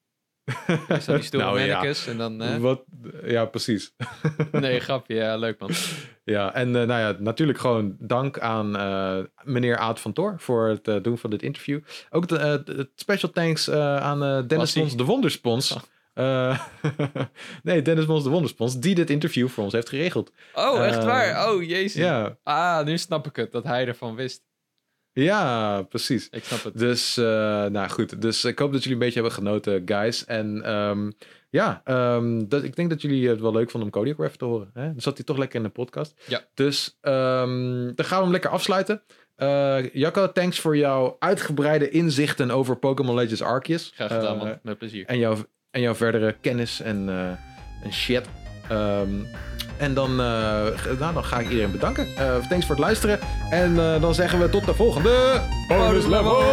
Zo 1.01 1.13
die 1.13 1.23
stoere 1.23 1.45
nou, 1.45 1.59
ja. 1.59 1.93
en 2.07 2.17
dan... 2.17 2.43
Uh... 2.43 2.57
Wat, 2.57 2.83
ja, 3.23 3.45
precies. 3.45 3.95
nee, 4.51 4.79
grapje. 4.79 5.15
Ja, 5.15 5.35
leuk 5.35 5.59
man. 5.59 5.69
Ja, 6.23 6.53
en 6.53 6.67
uh, 6.67 6.73
nou 6.73 6.87
ja, 6.87 7.15
natuurlijk 7.19 7.59
gewoon 7.59 7.95
dank 7.99 8.39
aan 8.39 8.75
uh, 8.75 9.17
meneer 9.43 9.77
Aad 9.77 9.99
van 9.99 10.13
Tor 10.13 10.35
voor 10.37 10.67
het 10.67 11.03
doen 11.03 11.17
van 11.17 11.29
dit 11.29 11.43
interview. 11.43 11.79
Ook 12.09 12.29
het 12.29 12.89
special 12.95 13.31
thanks 13.31 13.69
aan 13.71 14.47
Dennis 14.47 14.75
Mons 14.75 14.97
de 14.97 15.03
Wonderspons. 15.03 15.77
Oh. 16.15 16.59
nee, 17.63 17.81
Dennis 17.81 18.05
Mons 18.05 18.23
de 18.23 18.29
Wonderspons, 18.29 18.79
die 18.79 18.95
dit 18.95 19.09
interview 19.09 19.47
voor 19.47 19.63
ons 19.63 19.73
heeft 19.73 19.89
geregeld. 19.89 20.31
Oh, 20.53 20.85
echt 20.85 21.03
waar? 21.03 21.49
Oh, 21.49 21.63
jezus. 21.63 22.01
Ja. 22.01 22.37
Ah, 22.43 22.85
nu 22.85 22.97
snap 22.97 23.27
ik 23.27 23.35
het, 23.35 23.51
dat 23.51 23.63
hij 23.63 23.87
ervan 23.87 24.15
wist. 24.15 24.43
Ja, 25.13 25.81
precies. 25.81 26.27
Ik 26.31 26.43
snap 26.43 26.63
het. 26.63 26.77
Dus, 26.77 27.17
uh, 27.17 27.25
nou 27.65 27.89
goed. 27.89 28.21
Dus 28.21 28.45
ik 28.45 28.59
hoop 28.59 28.71
dat 28.71 28.83
jullie 28.83 28.97
een 28.97 29.05
beetje 29.05 29.21
hebben 29.21 29.37
genoten, 29.37 29.81
guys. 29.85 30.25
En 30.25 30.71
um, 30.71 31.13
ja, 31.49 31.81
um, 31.85 32.49
dat, 32.49 32.63
ik 32.63 32.75
denk 32.75 32.89
dat 32.89 33.01
jullie 33.01 33.29
het 33.29 33.41
wel 33.41 33.51
leuk 33.51 33.69
vonden 33.69 33.89
om 33.93 34.01
Cody 34.01 34.11
ook 34.11 34.25
even 34.25 34.37
te 34.37 34.45
horen. 34.45 34.69
Hè? 34.73 34.83
Dan 34.83 35.01
zat 35.01 35.15
hij 35.15 35.25
toch 35.25 35.37
lekker 35.37 35.57
in 35.57 35.65
de 35.65 35.71
podcast. 35.71 36.13
Ja. 36.27 36.41
Dus 36.53 36.97
um, 37.01 37.95
dan 37.95 38.05
gaan 38.05 38.17
we 38.17 38.23
hem 38.23 38.31
lekker 38.31 38.49
afsluiten. 38.49 39.03
Uh, 39.37 39.93
Jacco, 39.93 40.31
thanks 40.31 40.59
voor 40.59 40.77
jouw 40.77 41.15
uitgebreide 41.19 41.89
inzichten 41.89 42.51
over 42.51 42.77
Pokémon 42.77 43.15
Legends 43.15 43.41
Arceus. 43.41 43.91
Graag 43.95 44.13
gedaan, 44.13 44.35
uh, 44.35 44.43
man. 44.43 44.59
Met 44.63 44.77
plezier. 44.77 45.05
En 45.05 45.17
jouw, 45.17 45.35
en 45.75 45.81
jouw 45.81 45.95
verdere 45.95 46.35
kennis 46.41 46.81
en, 46.81 47.07
uh, 47.09 47.27
en 47.83 47.93
shit. 47.93 48.25
Um, 48.71 49.27
en 49.77 49.93
dan, 49.93 50.09
uh, 50.11 50.17
nou, 50.99 51.13
dan 51.13 51.23
ga 51.23 51.39
ik 51.39 51.49
iedereen 51.49 51.71
bedanken. 51.71 52.07
Uh, 52.07 52.35
thanks 52.49 52.65
voor 52.65 52.75
het 52.75 52.83
luisteren. 52.83 53.19
En 53.49 53.75
dan 53.75 54.13
zeggen 54.13 54.39
we 54.39 54.49
tot 54.49 54.65
de 54.65 54.73
volgende 54.73 55.41
bonus 55.67 56.05
level. 56.05 56.43